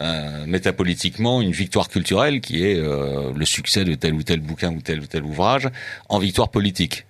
euh, 0.01 0.47
métapolitiquement 0.47 1.41
une 1.41 1.51
victoire 1.51 1.89
culturelle 1.89 2.41
qui 2.41 2.65
est 2.65 2.77
euh, 2.77 3.33
le 3.35 3.45
succès 3.45 3.85
de 3.85 3.95
tel 3.95 4.15
ou 4.15 4.23
tel 4.23 4.39
bouquin 4.39 4.73
ou 4.73 4.81
tel 4.81 5.01
ou 5.01 5.07
tel 5.09 5.25
ouvrage 5.25 5.69
en 6.09 6.21
victoire 6.21 6.51
politique. 6.51 7.05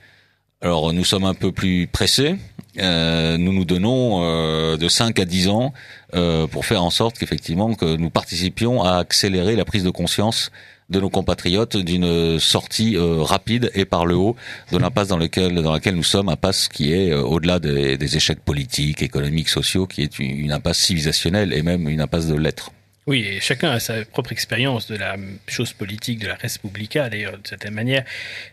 Alors 0.61 0.92
nous 0.92 1.04
sommes 1.04 1.24
un 1.24 1.34
peu 1.34 1.52
plus 1.52 1.86
pressés. 1.86 2.36
Euh, 2.78 3.36
nous 3.38 3.52
nous 3.52 3.64
donnons 3.64 4.24
euh, 4.24 4.76
de 4.76 4.88
5 4.88 5.18
à 5.20 5.24
10 5.24 5.48
ans 5.48 5.72
euh, 6.14 6.48
pour 6.48 6.66
faire 6.66 6.82
en 6.82 6.90
sorte 6.90 7.16
qu'effectivement 7.16 7.74
que 7.74 7.96
nous 7.96 8.11
participions 8.11 8.82
à 8.82 8.96
accélérer 8.96 9.54
la 9.54 9.64
prise 9.64 9.84
de 9.84 9.90
conscience 9.90 10.50
de 10.90 11.00
nos 11.00 11.11
compatriotes 11.11 11.76
d'une 11.76 12.40
sortie 12.40 12.96
rapide 12.98 13.70
et 13.74 13.84
par 13.84 14.06
le 14.06 14.16
haut 14.16 14.36
de 14.72 14.78
l'impasse 14.78 15.09
dans, 15.09 15.18
laquelle 15.18 15.94
nous 15.94 16.02
sommes, 16.02 16.30
impasse 16.30 16.66
qui 16.66 16.94
est 16.94 17.12
au-delà 17.12 17.59
des, 17.59 17.98
des, 17.98 18.16
échecs 18.16 18.40
politiques, 18.40 19.02
économiques, 19.02 19.50
sociaux, 19.50 19.86
qui 19.86 20.00
est 20.00 20.18
une, 20.18 20.30
une 20.30 20.52
impasse 20.52 20.78
civilisationnelle 20.78 21.52
et 21.52 21.61
même 21.61 21.90
une 21.90 22.00
impasse 22.00 22.26
de 22.26 22.34
l'être. 22.34 22.72
Oui, 23.09 23.24
et 23.26 23.40
chacun 23.40 23.70
a 23.70 23.80
sa 23.80 24.04
propre 24.04 24.32
expérience 24.32 24.86
de 24.86 24.94
la 24.94 25.16
chose 25.46 25.72
politique, 25.72 26.18
de 26.18 26.26
la 26.26 26.34
Respublica, 26.34 27.09
d'ailleurs, 27.09 27.38
de 27.38 27.48
certaine 27.48 27.72
manière. 27.72 28.04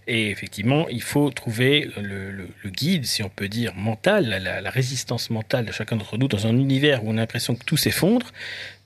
Et 0.08 0.30
effectivement, 0.30 0.88
il 0.88 1.02
faut 1.02 1.30
trouver 1.30 1.90
le, 1.98 2.48
guide, 2.70 3.06
si 3.06 3.22
on 3.22 3.28
peut 3.28 3.50
dire, 3.50 3.76
mental, 3.76 4.30
la, 4.42 4.70
résistance 4.70 5.30
mentale 5.30 5.66
de 5.66 5.74
chacun 5.74 5.98
d'entre 5.98 6.18
nous 6.18 6.30
dans 6.30 6.48
un 6.48 6.58
univers 6.58 7.04
où 7.04 7.10
on 7.10 7.18
a 7.18 7.20
l'impression 7.20 7.54
que 7.56 7.66
tout 7.66 7.76
s'effondre, 7.76 8.28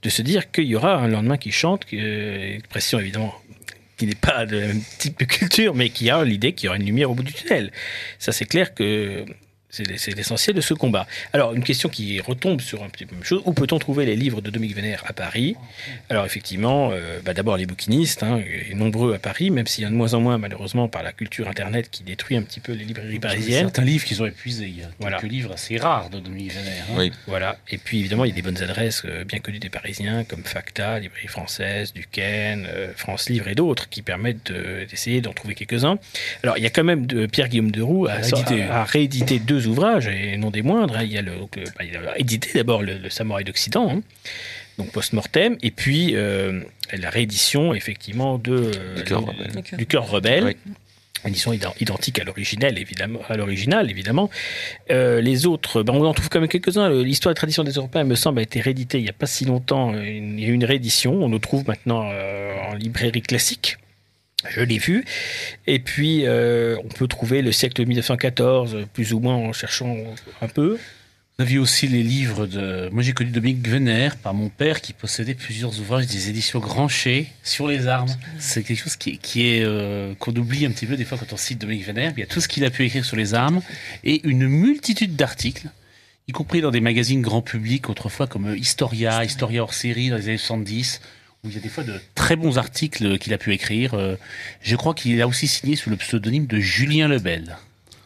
de 0.02 0.10
se 0.10 0.24
dire 0.24 0.50
qu'il 0.50 0.64
y 0.64 0.76
aura 0.76 0.96
un 0.96 1.08
lendemain 1.08 1.38
qui 1.38 1.52
chante, 1.52 1.86
une 1.92 2.56
expression 2.56 3.00
évidemment 3.00 3.36
qui 3.98 4.08
n'est 4.08 4.16
pas 4.16 4.48
de 4.48 4.72
type 4.98 5.20
de 5.20 5.26
culture, 5.26 5.76
mais 5.76 5.92
qui 5.92 6.10
a 6.10 6.24
l'idée 6.24 6.54
qu'il 6.54 6.66
y 6.66 6.70
aura 6.70 6.78
une 6.78 6.86
lumière 6.88 7.12
au 7.12 7.14
bout 7.14 7.22
du 7.22 7.34
tunnel. 7.34 7.72
Ça, 8.18 8.32
c'est 8.32 8.46
clair 8.46 8.74
que 8.74 9.24
c'est 9.70 10.16
l'essentiel 10.16 10.56
de 10.56 10.62
ce 10.62 10.74
combat. 10.74 11.06
Alors, 11.32 11.54
une 11.54 11.64
question 11.64 11.90
qui 11.90 12.20
retombe 12.20 12.60
sur 12.62 12.84
un 12.84 12.90
petit 12.90 13.06
peu 13.06 13.16
même 13.16 13.24
chose. 13.24 13.42
Où 13.46 13.54
peut-on 13.54 13.78
trouver 13.78 14.06
les 14.06 14.16
livres 14.16 14.42
de 14.42 14.50
Dominique 14.50 14.76
Vénère 14.76 15.04
à 15.06 15.14
Paris? 15.14 15.56
Alors, 16.10 16.26
effectivement, 16.26 16.90
euh, 16.92 17.20
bah, 17.24 17.34
d'abord 17.34 17.56
les 17.56 17.68
bouquinistes, 17.68 18.24
hein, 18.24 18.42
et 18.70 18.74
nombreux 18.74 19.14
à 19.14 19.20
Paris, 19.20 19.52
même 19.52 19.68
s'il 19.68 19.84
y 19.84 19.88
en 19.88 19.90
a 19.90 19.92
de 19.92 19.98
moins 19.98 20.14
en 20.16 20.22
moins, 20.22 20.38
malheureusement, 20.38 20.88
par 20.88 21.04
la 21.04 21.12
culture 21.12 21.48
Internet 21.48 21.90
qui 21.92 22.04
détruit 22.04 22.36
un 22.36 22.42
petit 22.42 22.60
peu 22.60 22.72
les 22.74 22.84
librairies 22.84 23.20
parisiennes. 23.20 23.66
Certains 23.66 23.84
livres 23.84 24.06
qu'ils 24.06 24.22
ont 24.24 24.26
épuisés. 24.26 24.68
Il 24.68 24.80
y 24.80 24.84
a 24.84 24.90
voilà. 25.00 25.18
quelques 25.20 25.32
livres 25.32 25.54
assez 25.54 25.78
rares 25.78 26.10
de 26.10 26.20
Dominique 26.20 26.54
Vénère. 26.54 26.86
Hein. 26.90 26.96
Oui. 26.98 27.12
Voilà. 27.28 27.58
Et 27.70 27.78
puis, 27.78 28.00
évidemment, 28.00 28.26
il 28.26 28.30
y 28.30 28.34
a 28.34 28.36
des 28.36 28.42
bonnes 28.42 28.64
adresses 28.64 29.04
euh, 29.06 29.24
bien 29.24 29.40
connues 29.40 29.60
des 29.60 29.70
Parisiens, 29.70 30.24
comme 30.24 30.44
Facta, 30.44 31.00
Librairie 31.00 31.28
Française, 31.28 31.94
Duquesne, 31.94 32.68
euh, 32.68 32.92
France 32.96 33.30
Livre 33.30 33.48
et 33.48 33.56
d'autres, 33.56 33.88
qui 33.90 34.02
permettent 34.02 34.52
d'essayer 34.52 35.22
d'en 35.22 35.34
trouver 35.34 35.54
quelques-uns. 35.54 36.00
Alors, 36.44 36.58
il 36.58 36.64
y 36.64 36.68
a 36.68 36.72
quand 36.72 36.84
même 36.84 37.06
de 37.06 37.28
Pierre-Guillaume 37.28 37.72
Deroux 37.72 38.08
à, 38.08 38.14
à, 38.14 38.82
à 38.82 38.84
rééditer 38.84 39.38
deux 39.38 39.59
ouvrages, 39.68 40.08
et 40.08 40.38
non 40.38 40.52
des 40.52 40.62
moindres. 40.62 40.98
Hein. 40.98 41.04
Il, 41.04 41.12
y 41.12 41.18
a 41.18 41.22
le, 41.22 41.34
bah, 41.78 41.84
il, 41.84 41.96
a 41.96 42.18
édité 42.20 42.52
d'abord 42.56 42.82
le, 42.82 43.10
Samouraï 43.10 43.44
d'Occident, 43.44 43.90
hein. 43.90 44.02
donc 44.78 44.92
post-mortem, 44.92 45.58
et 45.62 45.72
puis 45.72 46.16
euh, 46.16 46.62
la 46.94 47.10
réédition, 47.10 47.74
effectivement, 47.74 48.38
de, 48.38 48.72
du 49.78 49.86
Cœur 49.86 50.10
Rebelle. 50.10 50.56
Édition 51.26 51.52
identique 51.52 52.20
à 52.20 52.24
l'original, 52.24 52.80
évidemment. 52.80 53.20
À 53.28 53.36
l'original, 53.36 53.92
évidemment. 53.92 54.30
Euh, 54.90 55.20
les 55.20 55.46
autres, 55.46 55.84
ben 55.84 55.94
on 55.94 56.06
en 56.06 56.14
trouve 56.14 56.30
quand 56.30 56.40
même 56.40 56.48
quelques-uns. 56.48 56.90
L'histoire 56.90 57.34
et 57.34 57.36
tradition 57.36 57.66
des 57.66 57.74
Européens, 57.74 58.06
me 58.06 58.16
semble, 58.16 58.40
a 58.40 58.42
été 58.42 58.62
réédité 58.62 59.00
il 59.00 59.04
n'y 59.04 59.10
a 59.10 59.14
pas 59.14 59.26
si 59.26 59.44
longtemps. 59.44 59.94
Il 59.94 60.40
y 60.40 60.46
a 60.46 60.48
eu 60.48 60.54
une 60.54 60.64
réédition. 60.64 61.14
On 61.14 61.28
le 61.28 61.40
trouve 61.40 61.68
maintenant 61.68 62.10
euh, 62.10 62.56
en 62.70 62.74
librairie 62.74 63.22
classique. 63.22 63.78
Je 64.48 64.62
l'ai 64.62 64.78
vu. 64.78 65.04
Et 65.68 65.80
puis, 65.80 66.26
euh, 66.26 66.78
on 66.84 66.88
peut 66.88 67.08
trouver 67.08 67.42
le 67.42 67.52
siècle 67.52 67.86
1914, 67.86 68.86
plus 68.94 69.14
ou 69.14 69.20
moins 69.20 69.36
en 69.36 69.54
cherchant 69.54 69.98
un 70.42 70.48
peu. 70.48 70.78
Vous 71.38 71.44
aviez 71.44 71.58
aussi 71.58 71.88
les 71.88 72.04
livres 72.04 72.48
de. 72.48 72.90
Moi, 72.92 73.02
j'ai 73.02 73.14
connu 73.14 73.32
Dominique 73.32 73.66
Venner 73.68 74.10
par 74.22 74.34
mon 74.34 74.50
père 74.50 74.82
qui 74.82 74.92
possédait 74.92 75.36
plusieurs 75.36 75.80
ouvrages 75.80 76.06
des 76.06 76.30
éditions 76.30 76.60
Grancher 76.60 77.28
sur 77.44 77.68
les 77.68 77.88
armes. 77.88 78.14
C'est 78.40 78.64
quelque 78.64 78.78
chose 78.78 78.98
qui, 78.98 79.20
est 79.38 79.64
euh, 79.64 80.14
qu'on 80.16 80.36
oublie 80.36 80.66
un 80.66 80.72
petit 80.72 80.86
peu 80.86 80.98
des 80.98 81.06
fois 81.06 81.18
quand 81.18 81.32
on 81.32 81.38
cite 81.38 81.60
Dominique 81.60 81.86
Venner. 81.86 82.12
Il 82.16 82.20
y 82.20 82.24
a 82.24 82.28
tout 82.28 82.42
ce 82.42 82.50
qu'il 82.50 82.66
a 82.66 82.70
pu 82.70 82.84
écrire 82.84 83.06
sur 83.06 83.16
les 83.16 83.34
armes 83.34 83.62
et 84.04 84.28
une 84.28 84.48
multitude 84.48 85.16
d'articles, 85.16 85.70
y 86.28 86.34
compris 86.34 86.60
dans 86.60 86.72
des 86.72 86.82
magazines 86.82 87.22
grand 87.22 87.42
public 87.42 87.90
autrefois 87.90 88.28
comme 88.28 88.54
Historia, 88.58 89.24
Historia 89.24 89.64
hors 89.64 89.74
série 89.74 90.10
dans 90.10 90.18
les 90.18 90.28
années 90.28 90.38
70 90.38 91.00
il 91.44 91.54
y 91.54 91.58
a 91.58 91.62
des 91.62 91.70
fois 91.70 91.84
de 91.84 92.00
très 92.16 92.36
bons 92.36 92.58
articles 92.58 93.18
qu'il 93.18 93.34
a 93.34 93.38
pu 93.38 93.54
écrire. 93.54 93.94
Euh, 93.94 94.16
je 94.62 94.76
crois 94.76 94.94
qu'il 94.94 95.22
a 95.22 95.28
aussi 95.28 95.48
signé 95.48 95.76
sous 95.76 95.90
le 95.90 95.96
pseudonyme 95.96 96.48
de 96.48 96.60
Julien 96.60 97.08
Lebel. 97.08 97.58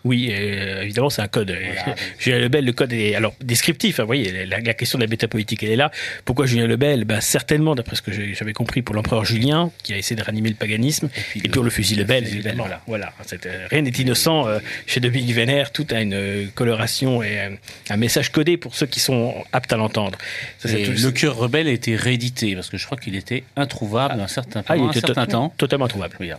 Oui, 0.04 0.30
euh, 0.32 0.82
évidemment, 0.82 1.10
c'est 1.10 1.22
un 1.22 1.28
code. 1.28 1.56
Julien 2.20 2.40
Lebel, 2.40 2.66
le 2.66 2.74
code 2.74 2.92
est 2.92 3.16
alors 3.16 3.34
descriptif. 3.42 4.00
Hein, 4.00 4.04
vous 4.04 4.08
voyez, 4.08 4.46
la, 4.46 4.74
question 4.74 4.98
de 4.98 5.04
la 5.04 5.10
métapolitique, 5.10 5.64
elle 5.64 5.72
est 5.72 5.76
là. 5.76 5.92
Pourquoi 6.26 6.46
Julien 6.46 6.68
Lebel? 6.68 7.06
Ben, 7.06 7.22
Certainement, 7.22 7.76
d'après 7.76 7.96
ce 7.96 8.02
que 8.02 8.12
j'avais 8.12 8.54
compris, 8.54 8.82
pour 8.82 8.96
l'empereur 8.96 9.24
Julien, 9.24 9.72
qui 9.84 9.94
a 9.94 9.98
essayé 9.98 10.16
de 10.16 10.24
ranimer 10.24 10.50
le 10.50 10.56
paganisme, 10.56 11.10
et, 11.36 11.48
pour 11.48 11.64
le 11.64 11.70
fusil 11.70 11.96
Lebel. 11.96 12.28
Évidemment, 12.28 12.66
voilà. 12.66 12.82
voilà 12.88 13.14
euh, 13.46 13.68
rien 13.70 13.82
n'est 13.82 13.90
innocent. 13.92 14.48
Euh, 14.48 14.60
chez 14.88 15.00
Dominique 15.00 15.34
Vénère, 15.34 15.72
tout 15.72 15.88
a 15.92 16.02
une 16.02 16.50
coloration 16.54 17.24
et 17.24 17.58
un, 17.90 17.98
message 17.98 18.32
codé 18.32 18.58
pour 18.58 18.76
ceux 18.76 18.88
qui 18.88 19.00
sont 19.00 19.36
aptes 19.54 19.72
à 19.72 19.78
l'entendre. 19.78 20.18
Le 20.66 21.10
cœur 21.12 21.38
rebelle 21.38 21.68
a 21.68 21.72
été 21.72 21.96
réédité, 21.96 22.56
parce 22.56 22.70
que 22.70 22.78
je 22.78 22.86
crois 22.86 22.98
qu'il 22.98 23.16
était 23.16 23.44
introuvable 23.56 24.16
ah. 24.18 24.24
un 24.24 24.28
certain, 24.28 24.64
ah, 24.68 24.76
il 24.76 24.86
était 24.88 24.98
un 24.98 25.08
certain 25.08 25.26
temps. 25.26 25.54
Totalement 25.58 25.86
introuvable. 25.86 26.16
Oui 26.20 26.32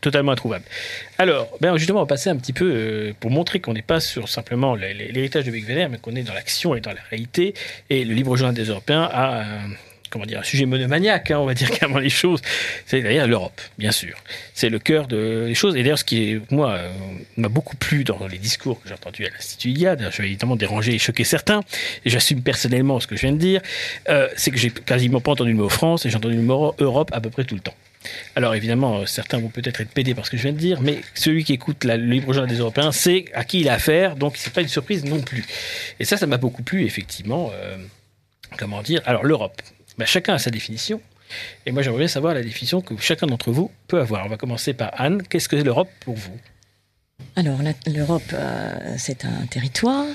totalement 0.00 0.32
introuvable. 0.32 0.64
Alors, 1.18 1.48
ben 1.60 1.76
justement, 1.76 2.00
on 2.00 2.02
va 2.02 2.08
passer 2.08 2.30
un 2.30 2.36
petit 2.36 2.52
peu 2.52 2.70
euh, 2.72 3.12
pour 3.20 3.30
montrer 3.30 3.60
qu'on 3.60 3.72
n'est 3.72 3.82
pas 3.82 4.00
sur 4.00 4.28
simplement 4.28 4.74
l'héritage 4.74 5.44
de 5.44 5.50
Beck 5.50 5.64
mais 5.68 5.98
qu'on 5.98 6.14
est 6.14 6.22
dans 6.22 6.34
l'action 6.34 6.74
et 6.74 6.80
dans 6.80 6.92
la 6.92 7.02
réalité. 7.10 7.54
Et 7.90 8.04
le 8.04 8.14
livre 8.14 8.36
journal 8.36 8.54
des 8.54 8.64
Européens 8.64 9.08
a 9.12 9.44
comment 10.10 10.26
dire, 10.26 10.40
un 10.40 10.44
sujet 10.44 10.66
monomaniaque, 10.66 11.30
hein, 11.30 11.38
on 11.38 11.46
va 11.46 11.54
dire 11.54 11.70
clairement 11.70 11.98
les 11.98 12.10
choses. 12.10 12.40
C'est 12.84 13.00
d'ailleurs 13.00 13.26
l'Europe, 13.26 13.60
bien 13.78 13.92
sûr. 13.92 14.16
C'est 14.54 14.68
le 14.68 14.78
cœur 14.78 15.06
des 15.06 15.54
choses. 15.54 15.76
Et 15.76 15.82
d'ailleurs, 15.82 15.98
ce 15.98 16.04
qui, 16.04 16.40
moi, 16.50 16.72
euh, 16.72 16.92
m'a 17.36 17.48
beaucoup 17.48 17.76
plu 17.76 18.04
dans 18.04 18.26
les 18.26 18.38
discours 18.38 18.82
que 18.82 18.88
j'ai 18.88 18.94
entendus 18.94 19.24
à 19.24 19.30
l'Institut 19.30 19.70
Iliade, 19.70 20.08
je 20.10 20.22
vais 20.22 20.28
évidemment 20.28 20.56
déranger 20.56 20.94
et 20.94 20.98
choquer 20.98 21.24
certains, 21.24 21.60
et 22.04 22.10
j'assume 22.10 22.42
personnellement 22.42 23.00
ce 23.00 23.06
que 23.06 23.16
je 23.16 23.22
viens 23.22 23.32
de 23.32 23.38
dire, 23.38 23.62
euh, 24.08 24.28
c'est 24.36 24.50
que 24.50 24.58
j'ai 24.58 24.70
quasiment 24.70 25.20
pas 25.20 25.32
entendu 25.32 25.52
le 25.52 25.56
mot 25.56 25.68
France 25.68 26.04
et 26.04 26.10
j'ai 26.10 26.16
entendu 26.16 26.36
le 26.36 26.42
mot 26.42 26.74
Europe 26.78 27.10
à 27.12 27.20
peu 27.20 27.30
près 27.30 27.44
tout 27.44 27.54
le 27.54 27.60
temps. 27.60 27.74
Alors 28.34 28.54
évidemment, 28.54 29.00
euh, 29.00 29.06
certains 29.06 29.38
vont 29.38 29.48
peut-être 29.48 29.80
être 29.80 29.90
pédés 29.90 30.14
par 30.14 30.24
ce 30.24 30.30
que 30.30 30.36
je 30.36 30.42
viens 30.42 30.52
de 30.52 30.58
dire, 30.58 30.80
mais 30.80 31.00
celui 31.14 31.44
qui 31.44 31.52
écoute 31.52 31.84
le 31.84 31.96
libre 31.96 32.32
journal 32.32 32.48
des 32.48 32.58
Européens 32.58 32.92
sait 32.92 33.26
à 33.34 33.44
qui 33.44 33.60
il 33.60 33.68
a 33.68 33.74
affaire, 33.74 34.16
donc 34.16 34.36
c'est 34.36 34.52
pas 34.52 34.62
une 34.62 34.68
surprise 34.68 35.04
non 35.04 35.20
plus. 35.20 35.44
Et 35.98 36.04
ça, 36.04 36.16
ça 36.16 36.26
m'a 36.26 36.38
beaucoup 36.38 36.62
plu, 36.62 36.84
effectivement. 36.84 37.50
Euh, 37.54 37.76
comment 38.58 38.82
dire 38.82 39.02
Alors 39.04 39.24
l'Europe, 39.24 39.60
ben, 39.98 40.06
chacun 40.06 40.34
a 40.34 40.38
sa 40.38 40.50
définition. 40.50 41.00
Et 41.64 41.72
moi, 41.72 41.82
j'aimerais 41.82 42.00
bien 42.00 42.08
savoir 42.08 42.34
la 42.34 42.42
définition 42.42 42.80
que 42.80 42.96
chacun 42.96 43.26
d'entre 43.26 43.52
vous 43.52 43.70
peut 43.86 44.00
avoir. 44.00 44.26
On 44.26 44.28
va 44.28 44.36
commencer 44.36 44.72
par 44.72 44.90
Anne. 45.00 45.22
Qu'est-ce 45.22 45.48
que 45.48 45.56
l'Europe 45.56 45.90
pour 46.00 46.16
vous? 46.16 46.36
Alors 47.36 47.60
l'Europe, 47.86 48.22
euh, 48.32 48.94
c'est 48.96 49.24
un 49.24 49.46
territoire, 49.46 50.06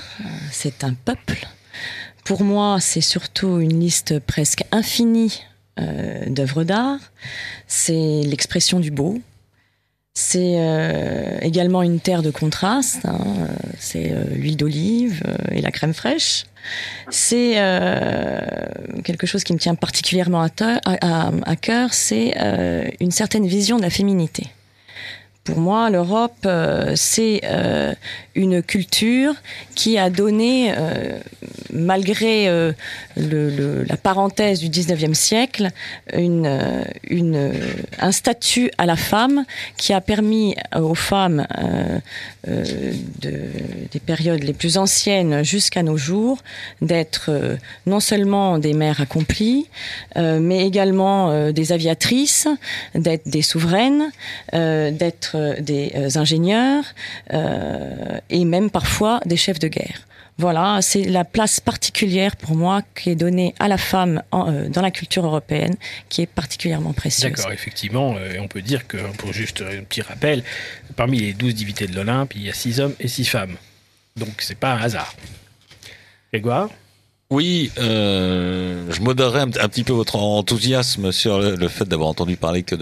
c'est 0.51 0.83
un 0.83 0.93
peuple. 0.93 1.47
Pour 2.25 2.43
moi, 2.43 2.79
c'est 2.81 3.01
surtout 3.01 3.59
une 3.59 3.79
liste 3.79 4.19
presque 4.19 4.63
infinie 4.71 5.43
euh, 5.77 6.25
d'œuvres 6.27 6.63
d'art, 6.63 6.99
c'est 7.67 8.21
l'expression 8.23 8.79
du 8.79 8.91
beau, 8.91 9.19
c'est 10.13 10.55
euh, 10.57 11.37
également 11.41 11.83
une 11.83 11.99
terre 11.99 12.21
de 12.21 12.31
contraste, 12.31 13.05
hein, 13.05 13.19
c'est 13.77 14.13
euh, 14.13 14.23
l'huile 14.35 14.55
d'olive 14.55 15.21
et 15.51 15.61
la 15.61 15.71
crème 15.71 15.93
fraîche. 15.93 16.45
C'est 17.09 17.55
quelque 19.03 19.27
chose 19.27 19.43
qui 19.43 19.53
me 19.53 19.59
tient 19.59 19.75
particulièrement 19.75 20.41
à 20.41 21.55
cœur, 21.57 21.93
c'est 21.93 22.33
une 22.99 23.11
certaine 23.11 23.45
vision 23.45 23.77
de 23.77 23.83
la 23.83 23.91
féminité. 23.91 24.47
Pour 25.43 25.59
moi, 25.59 25.91
l'Europe, 25.91 26.47
c'est 26.95 27.41
une 28.35 28.61
culture 28.61 29.33
qui 29.75 29.97
a 29.97 30.09
donné, 30.09 30.73
malgré 31.73 32.47
le, 33.15 33.83
la 33.83 33.97
parenthèse 33.97 34.59
du 34.59 34.69
19e 34.69 35.13
siècle, 35.13 35.69
une, 36.13 37.53
un 37.99 38.11
statut 38.11 38.71
à 38.77 38.85
la 38.85 38.95
femme 38.95 39.45
qui 39.77 39.93
a 39.93 40.01
permis 40.01 40.55
aux 40.75 40.95
femmes 40.95 41.45
euh, 41.57 41.99
euh, 42.47 42.93
de, 43.21 43.33
des 43.91 43.99
périodes 43.99 44.43
les 44.43 44.53
plus 44.53 44.77
anciennes 44.77 45.43
jusqu'à 45.43 45.83
nos 45.83 45.97
jours 45.97 46.39
d'être 46.81 47.27
euh, 47.29 47.55
non 47.85 47.99
seulement 47.99 48.59
des 48.59 48.73
mères 48.73 49.01
accomplies, 49.01 49.67
mais 50.15 50.65
également 50.65 51.51
des 51.51 51.71
aviatrices, 51.71 52.47
d'être 52.93 53.27
des 53.27 53.41
souveraines, 53.41 54.11
d'être 54.53 55.05
être 55.05 55.61
des 55.61 56.17
ingénieurs 56.17 56.83
et 58.29 58.45
même 58.45 58.69
parfois 58.69 59.19
des 59.25 59.37
chefs 59.37 59.59
de 59.59 59.67
guerre. 59.67 60.07
Voilà, 60.37 60.81
c'est 60.81 61.05
la 61.05 61.23
place 61.23 61.61
particulière 61.61 62.35
pour 62.35 62.57
moi 62.57 62.81
qui 62.93 63.09
est 63.09 63.15
donnée 63.15 63.55
à 63.57 63.69
la 63.69 63.77
femme 63.77 64.21
dans 64.31 64.81
la 64.81 64.91
culture 64.91 65.25
européenne, 65.25 65.75
qui 66.09 66.23
est 66.23 66.25
particulièrement 66.27 66.91
précieuse. 66.91 67.31
D'accord, 67.31 67.53
effectivement, 67.53 68.15
on 68.39 68.47
peut 68.49 68.61
dire 68.61 68.85
que, 68.85 68.97
pour 69.17 69.31
juste 69.31 69.61
un 69.61 69.83
petit 69.83 70.01
rappel, 70.01 70.43
parmi 70.97 71.19
les 71.19 71.33
douze 71.33 71.55
divinités 71.55 71.87
de 71.87 71.95
l'Olympe, 71.95 72.35
il 72.35 72.43
y 72.43 72.49
a 72.49 72.53
six 72.53 72.81
hommes 72.81 72.95
et 72.99 73.07
six 73.07 73.23
femmes. 73.23 73.55
Donc 74.17 74.41
c'est 74.41 74.59
pas 74.59 74.73
un 74.73 74.81
hasard. 74.81 75.15
Grégoire? 76.33 76.69
Oui, 77.35 77.69
euh, 77.79 78.85
je 78.89 79.01
modérerai 79.01 79.41
un, 79.41 79.49
petit 79.49 79.83
peu 79.83 79.91
votre 79.91 80.15
enthousiasme 80.15 81.11
sur 81.11 81.39
le, 81.39 81.67
fait 81.67 81.83
d'avoir 81.83 82.07
entendu 82.07 82.37
parler 82.37 82.63
que 82.63 82.75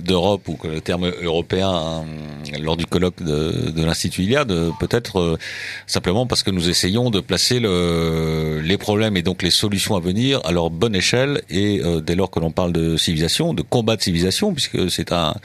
d'Europe 0.00 0.48
ou 0.48 0.54
que 0.54 0.66
le 0.66 0.80
terme 0.80 1.12
européen 1.22 1.70
hein, 1.70 2.04
lors 2.60 2.76
du 2.76 2.86
colloque 2.86 3.22
de, 3.22 3.70
de 3.70 3.84
l'Institut 3.84 4.24
Iliade, 4.24 4.52
peut-être 4.80 5.20
euh, 5.20 5.38
simplement 5.86 6.26
parce 6.26 6.42
que 6.42 6.50
nous 6.50 6.68
essayons 6.68 7.10
de 7.10 7.20
placer 7.20 7.60
le, 7.60 8.60
les 8.64 8.78
problèmes 8.78 9.16
et 9.16 9.22
donc 9.22 9.44
les 9.44 9.50
solutions 9.50 9.94
à 9.94 10.00
venir 10.00 10.40
à 10.44 10.50
leur 10.50 10.70
bonne 10.70 10.96
échelle 10.96 11.42
et 11.48 11.80
euh, 11.84 12.00
dès 12.00 12.16
lors 12.16 12.32
que 12.32 12.40
l'on 12.40 12.50
parle 12.50 12.72
de 12.72 12.96
civilisation, 12.96 13.54
de 13.54 13.62
combat 13.62 13.94
de 13.94 14.02
civilisation, 14.02 14.52
puisque 14.52 14.90
c'est 14.90 15.12
un, 15.12 15.36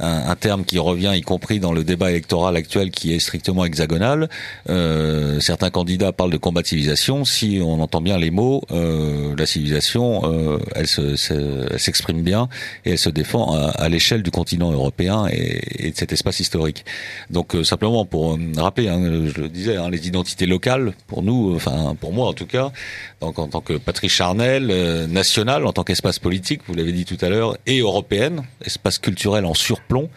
un, 0.00 0.28
un, 0.28 0.36
terme 0.36 0.66
qui 0.66 0.78
revient 0.78 1.12
y 1.14 1.22
compris 1.22 1.58
dans 1.58 1.72
le 1.72 1.84
débat 1.84 2.10
électoral 2.10 2.54
actuel 2.56 2.90
qui 2.90 3.14
est 3.14 3.18
strictement 3.18 3.64
hexagonal. 3.64 4.28
Euh, 4.68 5.40
certains 5.40 5.70
candidats 5.70 6.12
parlent 6.12 6.32
de 6.32 6.36
combat 6.36 6.60
de 6.60 6.66
civilisation. 6.66 7.24
Si 7.24 7.60
on 7.62 7.80
entend 7.80 7.93
bien 8.00 8.18
les 8.18 8.30
mots, 8.30 8.62
euh, 8.70 9.34
la 9.36 9.46
civilisation, 9.46 10.22
euh, 10.24 10.58
elle 10.74 10.86
s'exprime 10.86 12.22
bien 12.22 12.48
et 12.84 12.92
elle 12.92 12.98
se 12.98 13.10
défend 13.10 13.54
à, 13.54 13.88
l'échelle 13.88 14.22
du 14.22 14.30
continent 14.30 14.72
européen 14.72 15.26
et, 15.30 15.90
de 15.90 15.96
cet 15.96 16.12
espace 16.12 16.40
historique. 16.40 16.84
Donc 17.30 17.54
euh, 17.54 17.64
simplement 17.64 18.04
pour 18.04 18.38
rappeler, 18.56 18.88
hein, 18.88 19.00
je 19.26 19.40
le 19.40 19.48
disais, 19.48 19.76
hein, 19.76 19.90
les 19.90 20.06
identités 20.08 20.46
locales, 20.46 20.94
pour 21.06 21.22
nous, 21.22 21.54
enfin 21.54 21.96
pour 22.00 22.12
moi 22.12 22.28
en 22.28 22.32
tout 22.32 22.46
cas, 22.46 22.72
donc 23.20 23.38
en 23.38 23.48
tant 23.48 23.60
que 23.60 23.74
patrie 23.74 24.08
charnelle, 24.08 24.66
nationale, 25.06 25.66
en 25.66 25.72
tant 25.72 25.84
qu'espace 25.84 26.18
politique, 26.18 26.62
vous 26.66 26.74
l'avez 26.74 26.92
dit 26.92 27.04
tout 27.04 27.18
à 27.20 27.28
l'heure, 27.28 27.56
et 27.66 27.80
européenne, 27.80 28.42
espace 28.64 28.98
culturel 28.98 29.44
en 29.44 29.54
surplomb. 29.54 30.08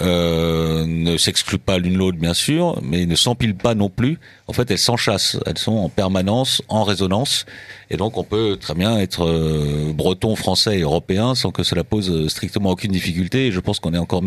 Euh, 0.00 0.84
ne 0.86 1.16
s'excluent 1.16 1.58
pas 1.58 1.78
l'une 1.78 1.96
l'autre 1.96 2.18
bien 2.18 2.34
sûr, 2.34 2.80
mais 2.82 3.06
ne 3.06 3.14
s'empilent 3.14 3.54
pas 3.54 3.74
non 3.74 3.88
plus. 3.88 4.18
En 4.48 4.52
fait, 4.52 4.70
elles 4.70 4.78
s'enchassent, 4.78 5.38
elles 5.46 5.58
sont 5.58 5.76
en 5.76 5.88
permanence 5.88 6.62
en 6.68 6.82
résonance, 6.82 7.46
et 7.90 7.96
donc 7.96 8.16
on 8.16 8.24
peut 8.24 8.56
très 8.60 8.74
bien 8.74 8.98
être 8.98 9.24
euh, 9.24 9.92
breton, 9.94 10.34
français 10.34 10.80
européen 10.80 11.34
sans 11.34 11.52
que 11.52 11.62
cela 11.62 11.84
pose 11.84 12.28
strictement 12.28 12.70
aucune 12.70 12.90
difficulté. 12.90 13.46
Et 13.46 13.52
je 13.52 13.60
pense 13.60 13.78
qu'on 13.78 13.94
est 13.94 13.98
encore 13.98 14.22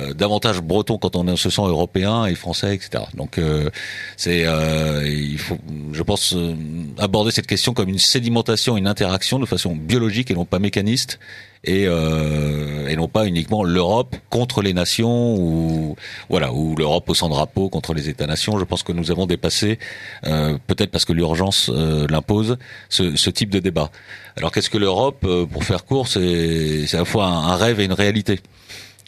euh, 0.00 0.12
davantage 0.12 0.60
breton 0.60 0.98
quand 0.98 1.14
on 1.14 1.36
se 1.36 1.50
sent 1.50 1.62
européen 1.62 2.26
et 2.26 2.34
français, 2.34 2.74
etc. 2.74 3.04
Donc 3.14 3.38
euh, 3.38 3.70
c'est, 4.16 4.44
euh, 4.44 5.06
il 5.06 5.38
faut, 5.38 5.58
je 5.92 6.02
pense, 6.02 6.34
aborder 6.98 7.30
cette 7.30 7.46
question 7.46 7.74
comme 7.74 7.88
une 7.88 8.00
sédimentation, 8.00 8.76
une 8.76 8.88
interaction 8.88 9.38
de 9.38 9.46
façon 9.46 9.76
biologique 9.76 10.32
et 10.32 10.34
non 10.34 10.46
pas 10.46 10.58
mécaniste. 10.58 11.20
Et, 11.66 11.84
et 11.84 12.96
non 12.96 13.08
pas 13.08 13.26
uniquement 13.26 13.64
l'Europe 13.64 14.16
contre 14.28 14.60
les 14.60 14.74
nations 14.74 15.34
ou 15.34 15.96
voilà 16.28 16.52
ou 16.52 16.76
l'Europe 16.76 17.08
au 17.08 17.14
sans 17.14 17.28
drapeau 17.28 17.70
contre 17.70 17.94
les 17.94 18.08
États-nations. 18.08 18.58
Je 18.58 18.64
pense 18.64 18.82
que 18.82 18.92
nous 18.92 19.10
avons 19.10 19.26
dépassé, 19.26 19.78
peut-être 20.22 20.90
parce 20.90 21.04
que 21.06 21.14
l'urgence 21.14 21.70
l'impose, 21.70 22.58
ce, 22.90 23.16
ce, 23.16 23.30
type 23.30 23.50
de 23.50 23.60
débat. 23.60 23.90
Alors 24.36 24.52
qu'est-ce 24.52 24.68
que 24.68 24.78
l'Europe 24.78 25.26
Pour 25.50 25.64
faire 25.64 25.84
court, 25.86 26.06
c'est 26.08 26.84
à 26.92 26.98
la 26.98 27.04
fois 27.04 27.26
un 27.26 27.56
rêve 27.56 27.80
et 27.80 27.84
une 27.84 27.92
réalité 27.94 28.40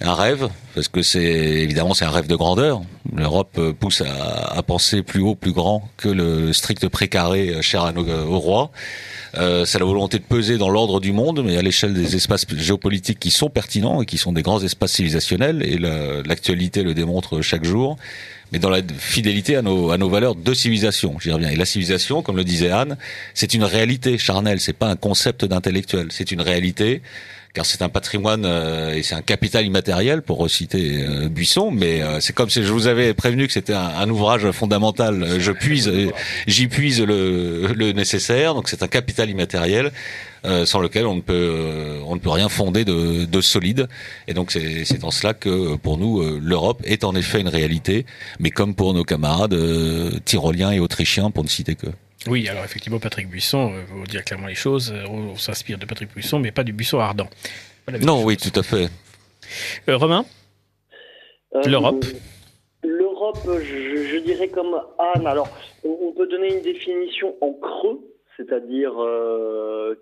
un 0.01 0.14
rêve, 0.14 0.49
parce 0.74 0.88
que 0.88 1.01
c'est 1.01 1.22
évidemment 1.22 1.94
c'est 1.94 2.05
un 2.05 2.11
rêve 2.11 2.26
de 2.26 2.36
grandeur. 2.36 2.82
L'Europe 3.14 3.57
euh, 3.59 3.72
pousse 3.72 4.03
à, 4.03 4.62
penser 4.62 5.03
plus 5.03 5.20
haut, 5.20 5.34
plus 5.34 5.53
grand 5.53 5.88
que 5.97 6.09
le 6.09 6.53
strict 6.53 6.88
précaré 6.88 7.49
euh, 7.49 7.62
cher 7.62 7.84
à 7.84 7.92
nos, 7.92 8.07
euh, 8.07 8.24
au 8.24 8.38
roi. 8.38 8.70
Euh, 9.38 9.64
c'est 9.64 9.78
la 9.78 9.86
volonté 9.86 10.18
de 10.18 10.24
peser 10.24 10.59
dans 10.59 10.68
l'ordre 10.68 11.01
du 11.01 11.12
monde, 11.12 11.42
mais 11.44 11.57
à 11.57 11.62
l'échelle 11.62 11.94
des 11.94 12.14
espaces 12.14 12.47
géopolitiques 12.57 13.18
qui 13.18 13.30
sont 13.30 13.49
pertinents 13.49 14.03
et 14.03 14.07
qui 14.07 14.18
sont 14.18 14.32
des 14.32 14.42
grands 14.42 14.62
espaces 14.62 14.92
civilisationnels, 14.92 15.62
et 15.62 15.78
l'actualité 15.78 16.82
le 16.82 16.94
démontre 16.94 17.40
chaque 17.40 17.64
jour 17.64 17.97
mais 18.53 18.59
dans 18.61 18.70
la 18.70 18.80
fidélité 18.99 19.57
à 19.57 19.62
nos, 19.62 19.90
à 19.90 19.99
nos 19.99 20.09
valeurs 20.09 20.36
de 20.36 20.55
civilisation, 20.55 21.18
j'y 21.18 21.32
reviens. 21.32 21.49
Et 21.49 21.57
la 21.57 21.64
civilisation, 21.64 22.22
comme 22.22 22.36
le 22.36 22.44
disait 22.44 22.70
Anne, 22.70 22.97
c'est 23.34 23.55
une 23.55 23.64
réalité 23.64 24.18
charnelle, 24.18 24.61
c'est 24.61 24.72
pas 24.72 24.88
un 24.88 24.97
concept 24.97 25.44
d'intellectuel, 25.44 26.09
c'est 26.11 26.30
une 26.30 26.40
réalité 26.40 27.03
car 27.57 27.64
c'est 27.64 27.80
un 27.80 27.88
patrimoine 27.88 28.44
euh, 28.44 28.92
et 28.92 29.02
c'est 29.02 29.14
un 29.14 29.22
capital 29.22 29.64
immatériel 29.64 30.20
pour 30.20 30.36
reciter 30.36 31.07
euh, 31.09 31.30
Buisson, 31.30 31.70
mais 31.70 32.02
euh, 32.02 32.20
c'est 32.20 32.34
comme 32.34 32.50
si 32.50 32.62
je 32.62 32.70
vous 32.70 32.86
avais 32.86 33.14
prévenu 33.14 33.46
que 33.46 33.52
c'était 33.54 33.72
un, 33.72 34.11
ouvrage 34.11 34.50
fondamental. 34.50 35.40
Je 35.40 35.52
puise, 35.52 35.90
j'y 36.46 36.68
puise 36.68 37.00
le, 37.00 37.68
le, 37.68 37.92
nécessaire, 37.92 38.52
donc 38.54 38.68
c'est 38.68 38.82
un 38.82 38.88
capital 38.88 39.30
immatériel. 39.30 39.90
sans 40.64 40.80
lequel 40.80 41.07
on 41.07 41.16
ne 41.16 41.22
peut 41.22 41.98
on 42.07 42.14
ne 42.14 42.20
peut 42.20 42.30
rien 42.30 42.48
fonder 42.48 42.84
de, 42.84 43.24
de 43.24 43.40
solide 43.40 43.88
et 44.28 44.34
donc 44.38 44.52
c'est 44.52 45.02
en 45.02 45.11
cela 45.11 45.34
que 45.34 45.74
pour 45.76 45.98
nous 45.98 46.14
l'Europe 46.50 46.80
est 46.84 47.02
en 47.02 47.16
effet 47.16 47.40
une 47.40 47.48
réalité 47.48 48.07
mais 48.38 48.52
comme 48.52 48.72
pour 48.76 48.94
nos 48.94 49.02
camarades 49.02 49.59
tyroliens 50.24 50.70
et 50.70 50.78
autrichiens 50.78 51.32
pour 51.32 51.42
ne 51.42 51.48
citer 51.48 51.74
que 51.74 51.88
oui, 52.29 52.49
alors 52.49 52.64
effectivement, 52.64 52.99
Patrick 52.99 53.29
Buisson, 53.29 53.73
euh, 53.73 53.83
vous 53.89 54.07
dire 54.07 54.25
clairement 54.25 54.49
les 54.49 54.55
choses, 54.55 54.93
euh, 54.93 55.07
on, 55.09 55.37
s'inspire 55.37 55.79
de 55.79 55.87
Patrick 55.87 56.12
Buisson, 56.12 56.41
mais 56.41 56.51
pas 56.51 56.64
du 56.64 56.73
Buisson 56.73 56.99
ardent. 56.99 57.29
non, 58.03 58.25
oui, 58.25 58.37
tout 58.37 58.59
à 58.59 58.62
fait. 58.62 58.89
Euh, 59.89 59.97
Romain 59.97 60.25
L'Europe 61.64 62.05
L'Europe, 62.83 63.39
je, 63.47 64.19
dirais 64.19 64.49
comme 64.49 64.81
Anne, 64.99 65.27
alors 65.27 65.49
on, 65.85 66.12
peut 66.12 66.27
donner 66.27 66.55
une 66.55 66.62
définition 66.62 67.35
en 67.41 67.53
creux, 67.53 68.01
c'est-à-dire 68.37 68.93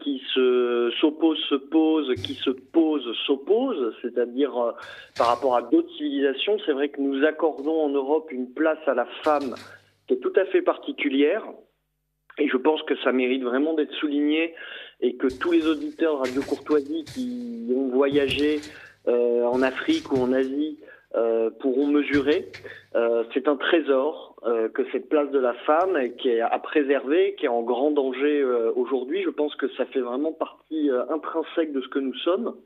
qui 0.02 0.20
se 0.34 0.90
s'oppose 1.00 1.38
se 1.48 1.54
pose, 1.54 2.12
qui 2.22 2.34
se 2.34 2.50
pose 2.50 3.04
s'oppose, 3.26 3.94
c'est-à-dire 4.02 4.74
par 5.16 5.28
rapport 5.28 5.56
à 5.56 5.62
d'autres 5.62 5.90
civilisations. 5.96 6.58
C'est 6.66 6.72
vrai 6.72 6.88
que 6.88 7.00
nous 7.00 7.24
accordons 7.24 7.84
en 7.84 7.90
Europe 7.90 8.30
une 8.32 8.50
place 8.52 8.78
à 8.86 8.94
la 8.94 9.06
femme 9.22 9.54
qui 10.08 10.14
est 10.14 10.20
tout 10.20 10.32
à 10.36 10.44
fait 10.46 10.62
particulière. 10.62 11.44
Et 12.38 12.48
je 12.48 12.56
pense 12.56 12.82
que 12.82 12.96
ça 12.98 13.12
mérite 13.12 13.42
vraiment 13.42 13.74
d'être 13.74 13.94
souligné 13.94 14.54
et 15.00 15.14
que 15.16 15.28
tous 15.38 15.52
les 15.52 15.66
auditeurs 15.66 16.18
Radio 16.18 16.42
Courtoisie 16.42 17.04
qui 17.04 17.72
ont 17.74 17.88
voyagé 17.88 18.60
euh, 19.06 19.44
en 19.44 19.62
Afrique 19.62 20.10
ou 20.12 20.16
en 20.16 20.32
Asie 20.32 20.78
euh, 21.14 21.50
pourront 21.60 21.86
mesurer. 21.86 22.46
Euh, 22.96 23.22
c'est 23.32 23.46
un 23.46 23.56
trésor 23.56 24.34
euh, 24.46 24.68
que 24.68 24.82
cette 24.90 25.08
place 25.08 25.30
de 25.30 25.38
la 25.38 25.54
femme 25.54 25.96
qui 26.18 26.28
est 26.28 26.40
à 26.40 26.58
préserver, 26.58 27.34
qui 27.38 27.46
est 27.46 27.48
en 27.48 27.62
grand 27.62 27.92
danger 27.92 28.40
euh, 28.40 28.72
aujourd'hui. 28.74 29.22
Je 29.22 29.30
pense 29.30 29.54
que 29.54 29.68
ça 29.76 29.86
fait 29.86 30.00
vraiment 30.00 30.32
partie 30.32 30.90
euh, 30.90 31.04
intrinsèque 31.10 31.72
de 31.72 31.80
ce 31.80 31.88
que 31.88 32.00
nous 32.00 32.14
sommes. 32.16 32.56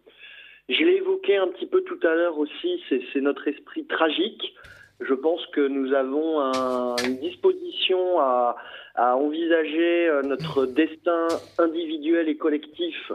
Je 0.68 0.82
l'ai 0.82 0.96
évoqué 0.96 1.36
un 1.36 1.48
petit 1.48 1.66
peu 1.66 1.82
tout 1.82 1.98
à 2.02 2.14
l'heure 2.14 2.38
aussi, 2.38 2.82
c'est 2.88 3.20
notre 3.20 3.48
esprit 3.48 3.84
tragique. 3.86 4.54
Je 5.00 5.14
pense 5.14 5.44
que 5.48 5.66
nous 5.66 5.94
avons 5.94 6.40
un, 6.40 6.96
une 7.06 7.18
disposition 7.18 8.18
à, 8.18 8.56
à 8.98 9.16
envisager 9.16 10.08
euh, 10.08 10.22
notre 10.22 10.66
destin 10.66 11.28
individuel 11.58 12.28
et 12.28 12.36
collectif 12.36 13.12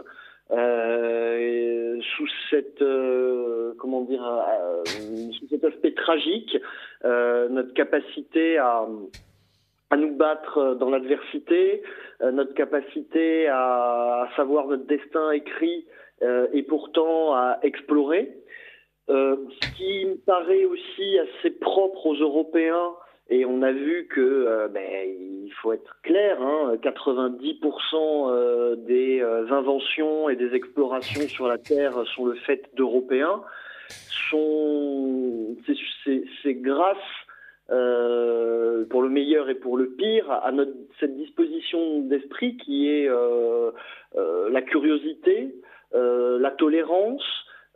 euh, 0.50 2.00
sous 2.16 2.28
cette 2.50 2.80
euh, 2.82 3.74
comment 3.78 4.02
dire 4.02 4.24
euh, 4.24 4.82
sous 5.38 5.48
cet 5.48 5.64
aspect 5.64 5.92
tragique, 5.92 6.56
euh, 7.04 7.48
notre 7.48 7.72
capacité 7.74 8.58
à 8.58 8.86
à 9.90 9.96
nous 9.96 10.16
battre 10.16 10.74
dans 10.74 10.90
l'adversité, 10.90 11.82
notre 12.20 12.52
capacité 12.54 13.46
à, 13.46 14.22
à, 14.24 14.28
savoir 14.34 14.66
notre 14.66 14.86
destin 14.86 15.30
écrit 15.30 15.86
et 16.52 16.62
pourtant 16.64 17.34
à 17.34 17.58
explorer. 17.62 18.34
ce 19.06 19.76
qui 19.76 20.06
me 20.06 20.16
paraît 20.24 20.64
aussi 20.64 21.18
assez 21.18 21.50
propre 21.50 22.06
aux 22.06 22.16
Européens 22.16 22.94
et 23.30 23.44
on 23.46 23.62
a 23.62 23.72
vu 23.72 24.06
que, 24.06 24.20
euh, 24.20 24.68
ben, 24.68 24.82
il 24.82 25.50
faut 25.62 25.72
être 25.72 25.96
clair, 26.02 26.40
hein, 26.42 26.76
90% 26.82 28.28
euh, 28.28 28.76
des 28.76 29.20
euh, 29.20 29.50
inventions 29.50 30.28
et 30.28 30.36
des 30.36 30.54
explorations 30.54 31.26
sur 31.28 31.48
la 31.48 31.56
Terre 31.56 32.06
sont 32.14 32.26
le 32.26 32.34
fait 32.34 32.68
d'Européens. 32.74 33.42
C'est 36.44 36.54
grâce, 36.54 36.96
pour 37.68 39.02
le 39.02 39.08
meilleur 39.08 39.48
et 39.48 39.54
pour 39.54 39.76
le 39.76 39.90
pire, 39.92 40.30
à 40.30 40.50
notre, 40.52 40.72
cette 40.98 41.16
disposition 41.16 42.00
d'esprit 42.00 42.56
qui 42.56 42.90
est 42.90 43.08
la 44.50 44.62
curiosité, 44.62 45.54
la 45.92 46.50
tolérance, 46.50 47.24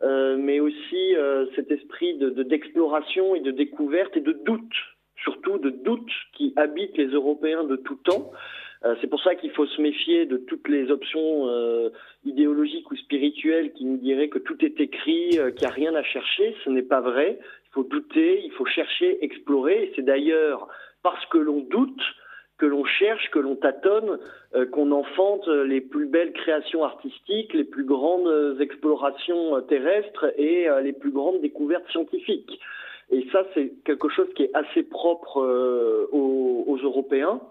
mais 0.03 0.59
aussi 0.59 1.15
cet 1.55 1.71
esprit 1.71 2.17
d'exploration 2.17 3.31
de, 3.33 3.37
et 3.37 3.39
de 3.39 3.51
découverte 3.51 4.17
et 4.17 4.21
de 4.21 4.33
doute 4.33 4.75
surtout 5.23 5.57
de 5.57 5.69
doutes 5.69 6.11
qui 6.33 6.53
habitent 6.55 6.97
les 6.97 7.07
Européens 7.07 7.63
de 7.63 7.75
tout 7.75 7.99
temps. 8.03 8.31
Euh, 8.85 8.95
c'est 9.01 9.07
pour 9.07 9.21
ça 9.21 9.35
qu'il 9.35 9.51
faut 9.51 9.65
se 9.65 9.81
méfier 9.81 10.25
de 10.25 10.37
toutes 10.37 10.69
les 10.69 10.89
options 10.89 11.49
euh, 11.49 11.89
idéologiques 12.23 12.89
ou 12.89 12.95
spirituelles 12.95 13.73
qui 13.73 13.83
nous 13.83 13.97
diraient 13.97 14.29
que 14.29 14.39
tout 14.39 14.63
est 14.63 14.79
écrit, 14.79 15.37
euh, 15.37 15.51
qu'il 15.51 15.67
n'y 15.67 15.71
a 15.71 15.75
rien 15.75 15.95
à 15.95 16.03
chercher. 16.03 16.55
Ce 16.63 16.69
n'est 16.69 16.83
pas 16.83 17.01
vrai. 17.01 17.39
il 17.65 17.71
faut 17.71 17.83
douter, 17.83 18.41
il 18.43 18.51
faut 18.51 18.65
chercher, 18.65 19.23
explorer. 19.23 19.91
C'est 19.95 20.01
d'ailleurs 20.05 20.67
parce 21.03 21.25
que 21.25 21.37
l'on 21.37 21.59
doute 21.59 22.01
que 22.57 22.65
l'on 22.65 22.83
cherche, 22.83 23.29
que 23.31 23.39
l'on 23.39 23.55
tâtonne, 23.55 24.19
qu'on 24.73 24.91
enfante 24.91 25.47
les 25.47 25.79
plus 25.79 26.07
belles 26.07 26.33
créations 26.33 26.83
artistiques, 26.83 27.53
les 27.53 27.63
plus 27.63 27.85
grandes 27.85 28.59
explorations 28.59 29.61
terrestres 29.61 30.25
et 30.37 30.67
les 30.83 30.91
plus 30.91 31.11
grandes 31.11 31.39
découvertes 31.39 31.89
scientifiques. 31.89 32.59
Et 33.11 33.25
ça, 33.31 33.45
c'est 33.53 33.71
quelque 33.85 34.09
chose 34.09 34.27
qui 34.35 34.43
est 34.43 34.51
assez 34.53 34.83
propre 34.83 35.41
euh, 35.41 36.07
aux, 36.11 36.77
Européens. 36.81 37.41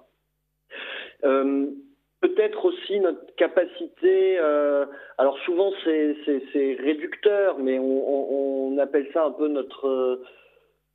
Peut-être 2.21 2.65
aussi 2.65 2.99
notre 2.99 3.35
capacité, 3.37 4.39
alors 5.19 5.39
souvent 5.45 5.73
c'est 5.85 6.77
réducteur, 6.81 7.59
mais 7.59 7.79
on, 7.79 8.77
appelle 8.79 9.09
ça 9.13 9.25
un 9.25 9.31
peu 9.33 9.49
notre 9.49 10.21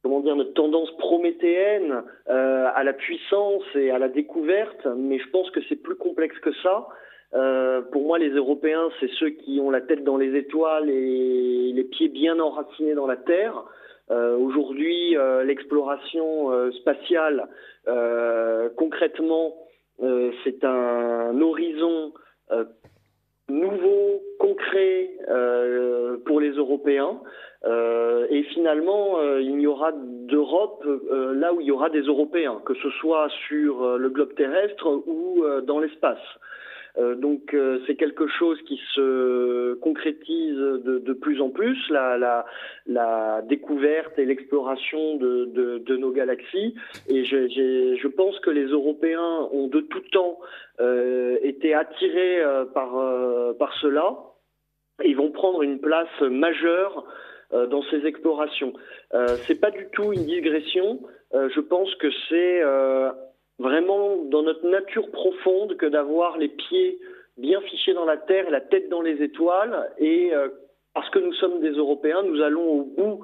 comment 0.03 0.19
dire, 0.19 0.35
notre 0.35 0.53
tendance 0.53 0.91
prométhéenne 0.97 2.03
euh, 2.29 2.67
à 2.75 2.83
la 2.83 2.93
puissance 2.93 3.63
et 3.73 3.89
à 3.89 3.97
la 3.97 4.09
découverte, 4.09 4.85
mais 4.97 5.17
je 5.17 5.29
pense 5.29 5.49
que 5.51 5.61
c'est 5.69 5.77
plus 5.77 5.95
complexe 5.95 6.37
que 6.39 6.53
ça. 6.61 6.87
Euh, 7.33 7.81
pour 7.81 8.03
moi, 8.03 8.19
les 8.19 8.29
Européens, 8.29 8.89
c'est 8.99 9.09
ceux 9.17 9.29
qui 9.29 9.59
ont 9.59 9.71
la 9.71 9.81
tête 9.81 10.03
dans 10.03 10.17
les 10.17 10.37
étoiles 10.37 10.89
et 10.89 11.71
les 11.73 11.83
pieds 11.85 12.09
bien 12.09 12.39
enracinés 12.39 12.93
dans 12.93 13.07
la 13.07 13.15
Terre. 13.15 13.63
Euh, 14.11 14.37
Aujourd'hui, 14.37 15.15
euh, 15.17 15.43
l'exploration 15.43 16.51
euh, 16.51 16.71
spatiale, 16.71 17.47
concrètement, 18.77 19.55
c'est 20.43 20.63
un 20.63 21.39
horizon 21.41 22.13
nouveau, 23.49 24.21
concret 24.39 25.11
pour 26.25 26.39
les 26.39 26.51
Européens. 26.51 27.19
Et 28.29 28.43
finalement, 28.53 29.21
il 29.37 29.57
n'y 29.57 29.67
aura 29.67 29.91
d'Europe 29.93 30.85
là 31.11 31.53
où 31.53 31.59
il 31.59 31.67
y 31.67 31.71
aura 31.71 31.89
des 31.89 32.03
Européens, 32.03 32.61
que 32.65 32.73
ce 32.75 32.89
soit 33.01 33.27
sur 33.47 33.97
le 33.97 34.09
globe 34.09 34.33
terrestre 34.35 34.87
ou 35.05 35.43
dans 35.63 35.79
l'espace. 35.79 36.23
Donc 36.97 37.55
c'est 37.87 37.95
quelque 37.95 38.27
chose 38.27 38.61
qui 38.63 38.79
se 38.93 39.73
concrétise 39.75 40.55
de, 40.55 40.99
de 40.99 41.13
plus 41.13 41.41
en 41.41 41.49
plus, 41.49 41.77
la, 41.89 42.17
la, 42.17 42.45
la 42.85 43.41
découverte 43.41 44.17
et 44.19 44.25
l'exploration 44.25 45.15
de, 45.17 45.45
de, 45.45 45.79
de, 45.79 45.97
nos 45.97 46.11
galaxies. 46.11 46.75
Et 47.09 47.25
je, 47.25 47.47
je, 47.47 48.07
pense 48.07 48.39
que 48.41 48.51
les 48.51 48.65
Européens 48.65 49.49
ont 49.51 49.67
de 49.67 49.79
tout 49.81 50.03
temps 50.11 50.37
été 51.43 51.73
attirés 51.73 52.43
par, 52.73 52.91
par 53.57 53.73
cela. 53.81 54.15
Ils 55.03 55.15
vont 55.15 55.31
prendre 55.31 55.63
une 55.63 55.79
place 55.79 56.21
majeure 56.21 57.05
euh, 57.53 57.67
dans 57.67 57.83
ces 57.83 58.05
explorations. 58.07 58.73
Euh, 59.13 59.27
c'est 59.45 59.59
pas 59.59 59.69
du 59.69 59.87
tout 59.91 60.11
une 60.11 60.25
digression. 60.25 60.99
Euh, 61.35 61.49
je 61.53 61.59
pense 61.59 61.93
que 61.95 62.07
c'est 62.29 62.61
vraiment 63.59 64.17
dans 64.25 64.43
notre 64.43 64.67
nature 64.67 65.09
profonde 65.11 65.77
que 65.77 65.85
d'avoir 65.85 66.37
les 66.37 66.49
pieds 66.49 66.99
bien 67.37 67.61
fichés 67.61 67.93
dans 67.93 68.05
la 68.05 68.17
terre 68.17 68.47
et 68.47 68.51
la 68.51 68.61
tête 68.61 68.89
dans 68.89 69.01
les 69.01 69.21
étoiles. 69.23 69.91
Et 69.97 70.31
parce 70.93 71.09
que 71.09 71.19
nous 71.19 71.33
sommes 71.33 71.61
des 71.61 71.71
Européens, 71.71 72.23
nous 72.23 72.41
allons 72.41 72.65
au 72.65 72.83
bout 72.83 73.19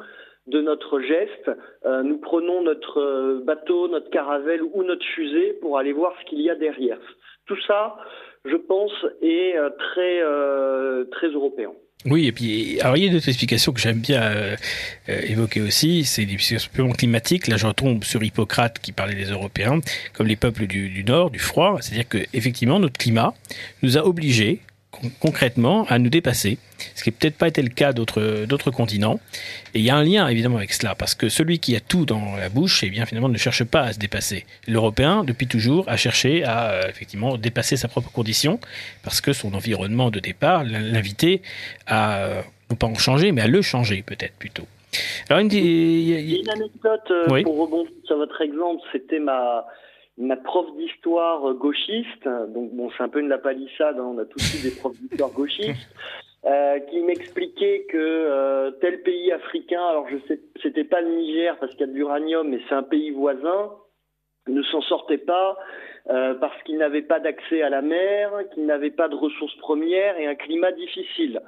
de 0.48 0.62
notre 0.62 1.00
geste. 1.00 1.52
nous 1.86 2.18
prenons 2.18 2.64
notre 2.64 3.42
bateau, 3.44 3.88
notre 3.88 4.10
caravelle 4.10 4.64
ou 4.64 4.84
notre 4.84 5.06
fusée 5.06 5.54
pour 5.62 5.78
aller 5.78 5.94
voir 5.94 6.16
ce 6.20 6.26
qu'il 6.26 6.42
y 6.42 6.50
a 6.50 6.56
derrière. 6.56 7.00
Tout 7.46 7.60
ça, 7.68 7.98
je 8.46 8.56
pense, 8.56 8.94
est 9.22 9.56
très, 9.78 10.24
très 11.12 11.28
européen. 11.28 11.74
Oui, 12.06 12.28
et 12.28 12.32
puis, 12.32 12.80
alors 12.80 12.96
il 12.96 13.04
y 13.04 13.08
a 13.08 13.10
une 13.10 13.18
autre 13.18 13.28
explication 13.28 13.74
que 13.74 13.82
j'aime 13.82 14.00
bien 14.00 14.22
euh, 14.22 14.56
euh, 15.10 15.22
évoquer 15.28 15.60
aussi, 15.60 16.06
c'est 16.06 16.24
l'explication 16.24 16.70
purement 16.74 16.94
climatique. 16.94 17.48
Là, 17.48 17.58
je 17.58 17.66
retombe 17.66 18.06
sur 18.06 18.24
Hippocrate 18.24 18.80
qui 18.80 18.94
parlait 18.94 19.16
des 19.16 19.32
Européens 19.32 19.82
comme 20.14 20.28
les 20.28 20.38
peuples 20.38 20.66
du, 20.66 20.88
du 20.88 21.04
Nord, 21.04 21.30
du 21.30 21.40
froid. 21.40 21.78
C'est-à-dire 21.82 22.08
que 22.08 22.26
effectivement, 22.32 22.80
notre 22.80 22.98
climat 22.98 23.34
nous 23.84 23.98
a 23.98 24.06
obligés 24.06 24.62
concrètement 25.20 25.86
à 25.86 26.00
nous 26.00 26.10
dépasser, 26.10 26.58
ce 26.96 27.04
qui 27.04 27.10
n'est 27.10 27.16
peut-être 27.16 27.38
pas 27.38 27.48
été 27.48 27.62
le 27.62 27.70
cas 27.70 27.94
d'autres 27.94 28.46
d'autres 28.46 28.72
continents. 28.72 29.20
Et 29.74 29.80
il 29.80 29.86
y 29.86 29.90
a 29.90 29.96
un 29.96 30.04
lien 30.04 30.28
évidemment 30.28 30.58
avec 30.58 30.74
cela, 30.74 30.96
parce 30.96 31.16
que 31.16 31.30
celui 31.30 31.60
qui 31.60 31.76
a 31.76 31.80
tout 31.80 32.06
dans 32.06 32.36
la 32.36 32.50
bouche, 32.50 32.84
eh 32.84 32.90
bien 32.90 33.06
finalement 33.06 33.30
ne 33.30 33.38
cherche 33.38 33.64
pas 33.64 33.82
à 33.82 33.94
se 33.94 34.00
dépasser. 34.00 34.46
L'Européen, 34.68 35.24
depuis 35.24 35.48
toujours, 35.48 35.88
a 35.88 35.96
cherché 35.96 36.44
à 36.44 36.72
euh, 36.72 36.90
effectivement 36.90 37.38
dépasser 37.38 37.78
sa 37.78 37.88
propre 37.88 38.12
condition, 38.12 38.60
parce 39.04 39.22
que 39.22 39.32
son 39.34 39.54
environnement 39.54 40.10
de 40.10 40.20
départ 40.20 40.64
l'invitait 40.64 41.42
à 41.86 42.18
euh, 42.18 42.42
non 42.70 42.76
pas 42.76 42.88
en 42.88 42.96
changer, 42.96 43.32
mais 43.32 43.42
à 43.42 43.48
le 43.48 43.62
changer 43.62 44.02
peut-être 44.02 44.34
plutôt. 44.34 44.68
Alors 45.30 45.40
une, 45.40 45.54
une 45.54 46.50
anecdote 46.50 47.12
euh, 47.12 47.44
pour 47.44 47.60
rebondir 47.60 47.92
sur 48.06 48.18
votre 48.18 48.42
exemple, 48.42 48.82
c'était 48.92 49.20
ma 49.20 49.66
ma 50.20 50.36
prof 50.36 50.68
d'histoire 50.76 51.54
gauchiste, 51.54 52.28
donc 52.50 52.72
bon, 52.74 52.92
c'est 52.96 53.04
un 53.04 53.10
peu 53.10 53.22
une 53.22 53.30
lapalissade, 53.30 53.98
hein, 53.98 54.14
on 54.14 54.18
a 54.18 54.26
tous 54.26 54.60
eu 54.60 54.70
des 54.70 54.76
profs 54.76 55.00
d'histoire 55.00 55.32
gauchistes, 55.32 55.96
euh, 56.46 56.80
qui 56.80 57.00
m'expliquait 57.02 57.86
que 57.90 57.98
euh, 57.98 58.72
tel 58.82 59.02
pays 59.02 59.32
africain, 59.32 59.82
alors 59.82 60.08
je 60.10 60.18
sais, 60.28 60.42
c'était 60.62 60.84
pas 60.84 61.00
le 61.02 61.10
Niger 61.16 61.58
parce 61.60 61.72
qu'il 61.72 61.82
y 61.82 61.84
a 61.84 61.88
de 61.88 61.94
l'uranium, 61.94 62.50
mais 62.50 62.60
c'est 62.68 62.76
un 62.76 62.84
pays 62.84 63.12
voisin, 63.12 63.72
ne 64.48 64.62
s'en 64.64 64.82
sortait 64.82 65.18
pas 65.18 65.58
euh, 66.10 66.34
parce 66.36 66.62
qu'il 66.64 66.78
n'avait 66.78 67.02
pas 67.02 67.20
d'accès 67.20 67.62
à 67.62 67.70
la 67.70 67.82
mer, 67.82 68.32
qu'il 68.54 68.66
n'avait 68.66 68.92
pas 68.92 69.08
de 69.08 69.16
ressources 69.16 69.56
premières 69.58 70.18
et 70.18 70.28
un 70.28 70.36
climat 70.36 70.72
difficile. 70.72 71.42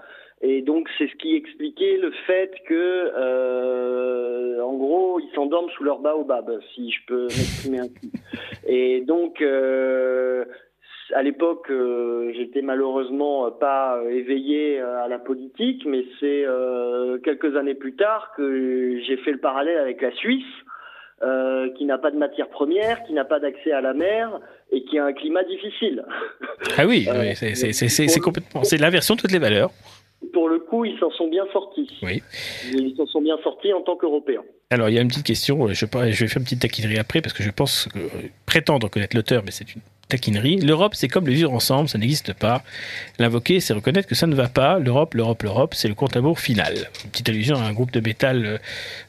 Et 0.44 0.62
donc 0.62 0.90
c'est 0.98 1.08
ce 1.08 1.16
qui 1.18 1.36
expliquait 1.36 1.98
le 1.98 2.12
fait 2.26 2.52
que, 2.68 3.12
euh, 3.16 4.62
en 4.62 4.74
gros, 4.74 5.20
ils 5.20 5.30
s'endorment 5.36 5.70
sous 5.78 5.84
leur 5.84 6.00
baobab, 6.00 6.60
si 6.74 6.92
je 6.92 7.00
peux 7.06 7.24
m'exprimer 7.24 7.80
ainsi. 7.80 8.12
Et 8.66 9.02
donc, 9.02 9.40
euh, 9.42 10.46
à 11.14 11.22
l'époque, 11.22 11.70
euh, 11.70 12.32
j'étais 12.36 12.62
malheureusement 12.64 13.52
pas 13.52 14.02
éveillé 14.10 14.80
à 14.80 15.08
la 15.08 15.20
politique, 15.20 15.84
mais 15.86 16.06
c'est 16.20 16.44
euh, 16.46 17.20
quelques 17.20 17.56
années 17.56 17.76
plus 17.76 17.96
tard 17.96 18.32
que 18.36 19.00
j'ai 19.06 19.18
fait 19.18 19.32
le 19.32 19.40
parallèle 19.40 19.78
avec 19.78 20.02
la 20.02 20.12
Suisse. 20.12 20.46
Euh, 21.24 21.70
qui 21.78 21.86
n'a 21.86 22.00
pas 22.00 22.10
de 22.10 22.18
matière 22.18 22.50
première, 22.50 23.04
qui 23.04 23.14
n'a 23.14 23.24
pas 23.24 23.40
d'accès 23.40 23.72
à 23.72 23.80
la 23.80 23.94
mer 23.94 24.40
et 24.72 24.84
qui 24.86 24.98
a 24.98 25.06
un 25.06 25.14
climat 25.14 25.44
difficile. 25.44 26.04
Ah 26.80 26.88
oui, 26.88 27.08
oui 27.08 27.36
c'est 27.36 28.20
complètement, 28.20 28.64
c'est 28.64 28.78
l'inversion 28.78 29.14
de 29.14 29.22
toutes 29.22 29.32
les 29.32 29.38
valeurs 29.38 29.70
pour 30.34 30.50
le 30.50 30.60
coup, 30.60 30.86
ils 30.86 30.98
s'en 31.00 31.12
sont 31.12 31.30
bien 31.30 31.46
sortis. 31.52 31.90
Oui. 32.04 32.22
Ils 32.72 32.96
s'en 32.96 33.08
sont 33.08 33.22
bien 33.22 33.38
sortis 33.44 33.74
en 33.74 33.82
tant 33.82 33.96
qu'Européens. 33.96 34.44
Alors, 34.70 34.90
il 34.90 34.96
y 34.96 34.98
a 34.98 35.02
une 35.02 35.08
petite 35.08 35.26
question, 35.26 35.68
je, 35.68 35.74
je 35.74 35.86
vais 35.86 36.28
faire 36.28 36.38
une 36.38 36.44
petite 36.44 36.62
taquinerie 36.62 36.98
après, 36.98 37.22
parce 37.22 37.34
que 37.34 37.44
je 37.44 37.50
pense 37.50 37.90
que, 37.94 38.00
euh, 38.00 38.08
prétendre 38.46 38.90
connaître 38.90 39.16
l'auteur, 39.16 39.44
mais 39.44 39.52
c'est 39.52 39.76
une 39.76 39.82
taquinerie. 40.08 40.58
L'Europe, 40.58 40.94
c'est 40.96 41.08
comme 41.08 41.26
le 41.26 41.34
vivre 41.34 41.52
ensemble, 41.52 41.90
ça 41.90 41.98
n'existe 41.98 42.34
pas. 42.34 42.64
L'invoquer, 43.20 43.60
c'est 43.60 43.74
reconnaître 43.74 44.08
que 44.08 44.16
ça 44.16 44.28
ne 44.28 44.36
va 44.36 44.48
pas. 44.48 44.80
L'Europe, 44.80 45.14
l'Europe, 45.16 45.44
l'Europe, 45.44 45.74
c'est 45.74 45.88
le 45.88 45.96
compte 45.96 46.16
à 46.16 46.22
final. 46.36 46.90
Une 47.04 47.10
petite 47.10 47.30
allusion 47.30 47.58
à 47.58 47.64
un 47.64 47.74
groupe 47.74 47.92
de 47.92 48.00
métal 48.00 48.46
euh, 48.46 48.58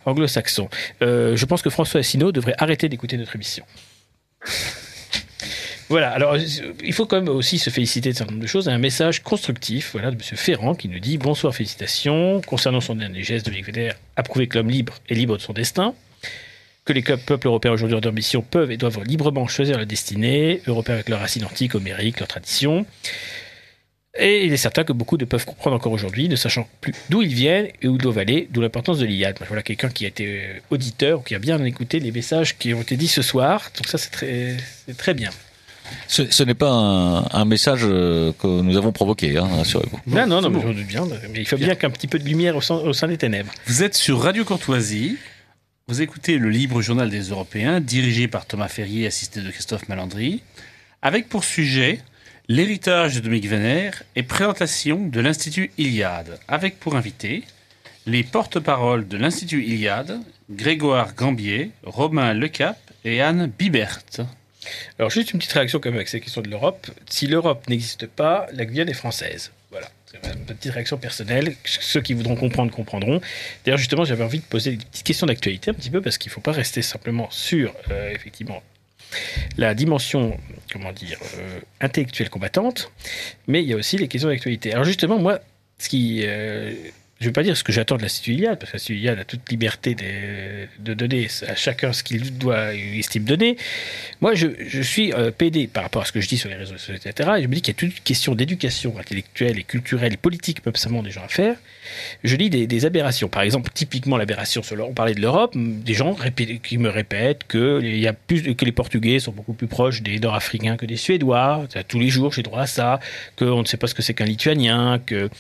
anglo-saxon. 0.06 0.68
Euh, 1.02 1.36
je 1.36 1.46
pense 1.46 1.62
que 1.62 1.70
François 1.70 2.00
Asselineau 2.00 2.32
devrait 2.32 2.54
arrêter 2.58 2.88
d'écouter 2.88 3.16
notre 3.16 3.36
émission. 3.36 3.64
Voilà, 5.92 6.10
alors 6.12 6.38
il 6.82 6.92
faut 6.94 7.04
quand 7.04 7.20
même 7.20 7.28
aussi 7.28 7.58
se 7.58 7.68
féliciter 7.68 8.12
de 8.12 8.16
certain 8.16 8.32
nombre 8.32 8.42
de 8.42 8.48
choses. 8.48 8.66
Un 8.66 8.78
message 8.78 9.22
constructif 9.22 9.90
voilà, 9.92 10.10
de 10.10 10.14
M. 10.14 10.22
Ferrand 10.22 10.74
qui 10.74 10.88
nous 10.88 11.00
dit 11.00 11.18
Bonsoir, 11.18 11.54
félicitations. 11.54 12.40
Concernant 12.46 12.80
son 12.80 12.94
dernier 12.94 13.22
geste, 13.22 13.44
de 13.44 13.50
Védère 13.50 13.96
a 14.16 14.22
prouvé 14.22 14.46
que 14.46 14.56
l'homme 14.56 14.70
libre 14.70 14.94
est 15.10 15.14
libre 15.14 15.36
de 15.36 15.42
son 15.42 15.52
destin. 15.52 15.92
Que 16.86 16.94
les 16.94 17.02
peuples 17.02 17.46
européens 17.46 17.72
aujourd'hui 17.72 17.98
mission 18.10 18.40
peuvent 18.40 18.70
et 18.70 18.78
doivent 18.78 19.04
librement 19.04 19.46
choisir 19.48 19.76
leur 19.76 19.84
destinée, 19.84 20.62
européens 20.66 20.94
avec 20.94 21.10
leurs 21.10 21.20
racines 21.20 21.44
antiques, 21.44 21.74
homériques, 21.74 22.20
leurs 22.20 22.28
traditions. 22.28 22.86
Et 24.18 24.46
il 24.46 24.52
est 24.54 24.56
certain 24.56 24.84
que 24.84 24.94
beaucoup 24.94 25.18
ne 25.18 25.26
peuvent 25.26 25.44
comprendre 25.44 25.76
encore 25.76 25.92
aujourd'hui, 25.92 26.26
ne 26.26 26.36
sachant 26.36 26.66
plus 26.80 26.94
d'où 27.10 27.20
ils 27.20 27.34
viennent 27.34 27.68
et 27.82 27.88
où 27.88 27.96
ils 27.96 28.00
doivent 28.00 28.16
aller, 28.16 28.48
d'où 28.50 28.62
l'importance 28.62 28.98
de 28.98 29.04
l'IAD. 29.04 29.36
Voilà 29.46 29.62
quelqu'un 29.62 29.90
qui 29.90 30.06
a 30.06 30.08
été 30.08 30.26
euh, 30.26 30.60
auditeur 30.70 31.22
qui 31.22 31.34
a 31.34 31.38
bien 31.38 31.62
écouté 31.66 32.00
les 32.00 32.12
messages 32.12 32.56
qui 32.56 32.72
ont 32.72 32.80
été 32.80 32.96
dits 32.96 33.08
ce 33.08 33.20
soir. 33.20 33.70
Donc 33.76 33.88
ça, 33.88 33.98
c'est 33.98 34.96
très 34.96 35.12
bien. 35.12 35.28
Ce, 36.08 36.30
ce 36.30 36.42
n'est 36.42 36.54
pas 36.54 36.70
un, 36.70 37.24
un, 37.30 37.44
message 37.44 37.80
euh, 37.84 38.32
que 38.38 38.46
nous 38.46 38.76
avons 38.76 38.92
provoqué, 38.92 39.36
hein, 39.36 39.48
rassurez-vous. 39.56 39.98
Non, 40.06 40.26
non, 40.26 40.40
non, 40.40 40.50
mais 40.50 40.60
bon. 40.60 40.72
bien. 40.72 41.06
Mais 41.32 41.40
il 41.40 41.46
faut 41.46 41.56
bien, 41.56 41.68
bien 41.68 41.74
qu'un 41.74 41.90
petit 41.90 42.06
peu 42.06 42.18
de 42.18 42.24
lumière 42.24 42.56
au 42.56 42.60
sein, 42.60 42.76
au 42.76 42.92
sein, 42.92 43.08
des 43.08 43.18
ténèbres. 43.18 43.52
Vous 43.66 43.82
êtes 43.82 43.94
sur 43.94 44.20
Radio 44.20 44.44
Courtoisie. 44.44 45.16
Vous 45.88 46.00
écoutez 46.00 46.38
le 46.38 46.48
libre 46.48 46.80
journal 46.80 47.10
des 47.10 47.30
Européens, 47.30 47.80
dirigé 47.80 48.28
par 48.28 48.46
Thomas 48.46 48.68
Ferrier, 48.68 49.06
assisté 49.06 49.40
de 49.40 49.50
Christophe 49.50 49.88
Malandry, 49.88 50.42
avec 51.02 51.28
pour 51.28 51.44
sujet 51.44 51.98
l'héritage 52.48 53.16
de 53.16 53.20
Dominique 53.20 53.48
Vénère 53.48 54.02
et 54.16 54.22
présentation 54.22 55.06
de 55.06 55.20
l'Institut 55.20 55.70
Iliade, 55.78 56.38
avec 56.48 56.78
pour 56.78 56.96
invité 56.96 57.42
les 58.06 58.22
porte-paroles 58.22 59.06
de 59.08 59.16
l'Institut 59.16 59.64
Iliade, 59.64 60.20
Grégoire 60.50 61.14
Gambier, 61.14 61.70
Romain 61.84 62.34
Lecap 62.34 62.78
et 63.04 63.20
Anne 63.20 63.46
Bibert. 63.46 64.00
Alors 64.98 65.10
juste 65.10 65.32
une 65.32 65.38
petite 65.38 65.52
réaction 65.52 65.78
quand 65.80 65.88
même 65.90 65.96
avec 65.96 66.08
ces 66.08 66.20
questions 66.20 66.40
de 66.42 66.48
l'Europe. 66.48 66.90
Si 67.08 67.26
l'Europe 67.26 67.68
n'existe 67.68 68.06
pas, 68.06 68.46
la 68.52 68.64
Guyane 68.64 68.88
est 68.88 68.94
française. 68.94 69.52
Voilà. 69.70 69.88
Une 70.24 70.44
petite 70.44 70.72
réaction 70.72 70.98
personnelle. 70.98 71.56
Ceux 71.64 72.00
qui 72.02 72.12
voudront 72.12 72.36
comprendre, 72.36 72.70
comprendront. 72.70 73.20
D'ailleurs, 73.64 73.78
justement, 73.78 74.04
j'avais 74.04 74.22
envie 74.22 74.40
de 74.40 74.44
poser 74.44 74.72
des 74.72 74.84
petites 74.84 75.06
questions 75.06 75.26
d'actualité 75.26 75.70
un 75.70 75.74
petit 75.74 75.90
peu 75.90 76.02
parce 76.02 76.18
qu'il 76.18 76.30
ne 76.30 76.34
faut 76.34 76.40
pas 76.42 76.52
rester 76.52 76.82
simplement 76.82 77.28
sur, 77.30 77.74
euh, 77.90 78.10
effectivement, 78.10 78.62
la 79.56 79.74
dimension, 79.74 80.38
comment 80.70 80.92
dire, 80.92 81.18
euh, 81.38 81.60
intellectuelle 81.80 82.30
combattante, 82.30 82.92
mais 83.46 83.62
il 83.62 83.68
y 83.68 83.72
a 83.72 83.76
aussi 83.76 83.96
les 83.96 84.08
questions 84.08 84.28
d'actualité. 84.28 84.72
Alors, 84.72 84.84
justement, 84.84 85.18
moi, 85.18 85.40
ce 85.78 85.88
qui. 85.88 86.22
euh, 86.24 86.74
je 87.22 87.28
ne 87.28 87.30
vais 87.30 87.34
pas 87.34 87.44
dire 87.44 87.56
ce 87.56 87.62
que 87.62 87.70
j'attends 87.70 87.96
de 87.96 88.02
l'Institut 88.02 88.32
Iliade, 88.32 88.58
parce 88.58 88.72
que 88.72 88.76
l'Institut 88.78 88.98
Iliade 88.98 89.18
a 89.20 89.24
toute 89.24 89.48
liberté 89.48 89.94
de, 89.94 90.94
donner 90.94 91.28
à 91.46 91.54
chacun 91.54 91.92
ce 91.92 92.02
qu'il 92.02 92.36
doit, 92.36 92.74
estime 92.74 93.22
donner. 93.22 93.56
Moi, 94.20 94.34
je, 94.34 94.82
suis 94.82 95.12
euh, 95.12 95.30
PD 95.30 95.68
par 95.68 95.84
rapport 95.84 96.02
à 96.02 96.04
ce 96.04 96.10
que 96.10 96.20
je 96.20 96.28
dis 96.28 96.36
sur 96.36 96.48
les 96.48 96.56
réseaux 96.56 96.76
sociaux, 96.76 96.94
etc. 96.94 97.30
Et 97.38 97.42
je 97.42 97.46
me 97.46 97.54
dis 97.54 97.62
qu'il 97.62 97.74
y 97.74 97.76
a 97.76 97.78
toute 97.78 97.96
une 97.96 98.02
question 98.02 98.34
d'éducation 98.34 98.98
intellectuelle 98.98 99.56
et 99.56 99.62
culturelle 99.62 100.14
et 100.14 100.16
politique, 100.16 100.62
peuvent 100.62 100.76
simplement 100.76 101.04
des 101.04 101.12
gens 101.12 101.22
à 101.22 101.28
faire. 101.28 101.56
Je 102.24 102.34
lis 102.34 102.50
des, 102.50 102.84
aberrations. 102.86 103.28
Par 103.28 103.42
exemple, 103.42 103.70
typiquement 103.72 104.16
l'aberration 104.16 104.64
sur 104.64 104.76
on 104.84 104.92
parlait 104.92 105.14
de 105.14 105.20
l'Europe, 105.20 105.54
des 105.54 105.94
gens 105.94 106.16
qui 106.64 106.78
me 106.78 106.88
répètent 106.88 107.44
que, 107.46 107.80
y 107.80 108.08
a 108.08 108.12
plus, 108.12 108.56
que 108.56 108.64
les 108.64 108.72
Portugais 108.72 109.20
sont 109.20 109.30
beaucoup 109.30 109.52
plus 109.52 109.68
proches 109.68 110.02
des 110.02 110.18
Nord-Africains 110.18 110.76
que 110.76 110.86
des 110.86 110.96
Suédois. 110.96 111.68
Tous 111.86 112.00
les 112.00 112.08
jours, 112.08 112.32
j'ai 112.32 112.42
droit 112.42 112.62
à 112.62 112.66
ça. 112.66 112.98
Qu'on 113.36 113.60
ne 113.60 113.66
sait 113.66 113.76
pas 113.76 113.86
ce 113.86 113.94
que 113.94 114.02
c'est 114.02 114.14
qu'un 114.14 114.24
Lituanien, 114.24 115.00
que, 115.06 115.30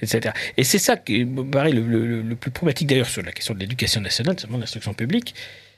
etc. 0.00 0.32
Et 0.56 0.62
c'est 0.62 0.78
ça 0.78 0.96
qui 0.96 1.24
le, 1.34 2.34
plus 2.34 2.50
problématique 2.50 2.88
d'ailleurs 2.88 3.08
sur 3.08 3.22
la 3.22 3.32
question 3.32 3.54
de 3.54 3.60
l'éducation 3.60 4.00
nationale, 4.00 4.38
seulement 4.38 4.58
l'instruction 4.58 4.94
publique, 4.94 5.34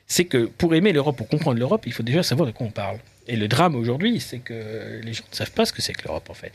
c'est 0.07 0.25
que 0.25 0.45
pour 0.45 0.75
aimer 0.75 0.93
l'Europe, 0.93 1.17
pour 1.17 1.27
comprendre 1.27 1.59
l'Europe, 1.59 1.83
il 1.85 1.93
faut 1.93 2.03
déjà 2.03 2.23
savoir 2.23 2.47
de 2.47 2.51
quoi 2.51 2.67
on 2.67 2.71
parle. 2.71 2.99
Et 3.27 3.35
le 3.35 3.47
drame 3.47 3.75
aujourd'hui, 3.75 4.19
c'est 4.19 4.39
que 4.39 5.01
les 5.03 5.13
gens 5.13 5.23
ne 5.31 5.35
savent 5.35 5.51
pas 5.51 5.65
ce 5.65 5.73
que 5.73 5.81
c'est 5.81 5.93
que 5.93 6.03
l'Europe 6.07 6.29
en 6.29 6.35
fait. 6.35 6.53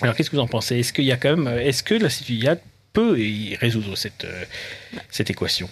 Alors 0.00 0.14
qu'est-ce 0.14 0.30
que 0.30 0.36
vous 0.36 0.42
en 0.42 0.48
pensez? 0.48 0.78
Est-ce 0.78 0.92
qu'il 0.92 1.04
y 1.04 1.12
a 1.12 1.16
quand 1.16 1.36
même, 1.36 1.58
est-ce 1.58 1.82
que 1.82 1.94
l'Institut 1.94 2.34
IAD 2.34 2.60
peut 2.92 3.18
y 3.18 3.54
résoudre 3.56 3.96
cette, 3.96 4.26
équation? 5.30 5.68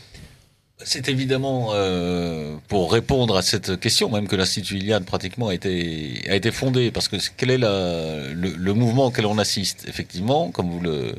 C'est 0.84 1.08
évidemment 1.08 1.70
euh, 1.72 2.56
pour 2.68 2.92
répondre 2.92 3.36
à 3.36 3.42
cette 3.42 3.78
question 3.78 4.10
même 4.10 4.26
que 4.26 4.34
l'Institut 4.34 4.78
Iliade 4.78 5.04
pratiquement 5.04 5.48
a 5.48 5.54
été, 5.54 6.50
fondé, 6.50 6.90
parce 6.90 7.06
que 7.06 7.16
quel 7.36 7.50
est 7.50 7.58
la, 7.58 8.32
le 8.32 8.74
mouvement 8.74 9.06
auquel 9.06 9.26
on 9.26 9.38
assiste? 9.38 9.86
Effectivement, 9.88 10.50
comme 10.50 10.68
vous 10.70 10.80
le, 10.80 11.14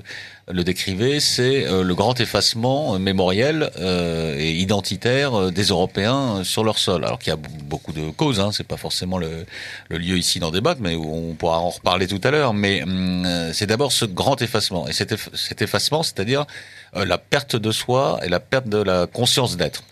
le 0.51 0.63
décrivez, 0.63 1.19
c'est 1.21 1.65
euh, 1.65 1.83
le 1.83 1.95
grand 1.95 2.19
effacement 2.19 2.99
mémoriel 2.99 3.71
euh, 3.79 4.37
et 4.37 4.51
identitaire 4.51 5.33
euh, 5.35 5.51
des 5.51 5.65
Européens 5.65 6.43
sur 6.43 6.65
leur 6.65 6.77
sol. 6.77 7.05
Alors 7.05 7.17
qu'il 7.17 7.31
y 7.31 7.33
a 7.33 7.39
beaucoup 7.63 7.93
de 7.93 8.09
causes, 8.09 8.41
hein, 8.41 8.51
c'est 8.51 8.67
pas 8.67 8.75
forcément 8.77 9.17
le, 9.17 9.45
lieu 9.89 10.17
ici 10.17 10.39
d'en 10.39 10.51
débattre, 10.51 10.81
mais 10.81 10.95
on 10.95 11.33
pourra 11.33 11.59
en 11.59 11.69
reparler 11.69 12.07
tout 12.07 12.19
à 12.23 12.31
l'heure. 12.31 12.53
Mais 12.53 12.83
hum, 12.83 13.25
euh, 13.25 13.53
c'est 13.53 13.67
d'abord 13.67 13.93
ce 13.93 14.05
grand 14.05 14.41
effacement, 14.41 14.87
et 14.87 14.93
cet, 14.93 15.13
eff- 15.13 15.33
cet 15.33 15.61
effacement, 15.61 16.03
c'est-à-dire 16.03 16.45
euh, 16.97 17.05
la 17.05 17.17
perte 17.17 17.55
de 17.55 17.71
soi 17.71 18.19
et 18.23 18.29
la 18.29 18.41
perte 18.41 18.67
de 18.67 18.79
la 18.79 19.07
conscience 19.07 19.55
d'être. 19.55 19.83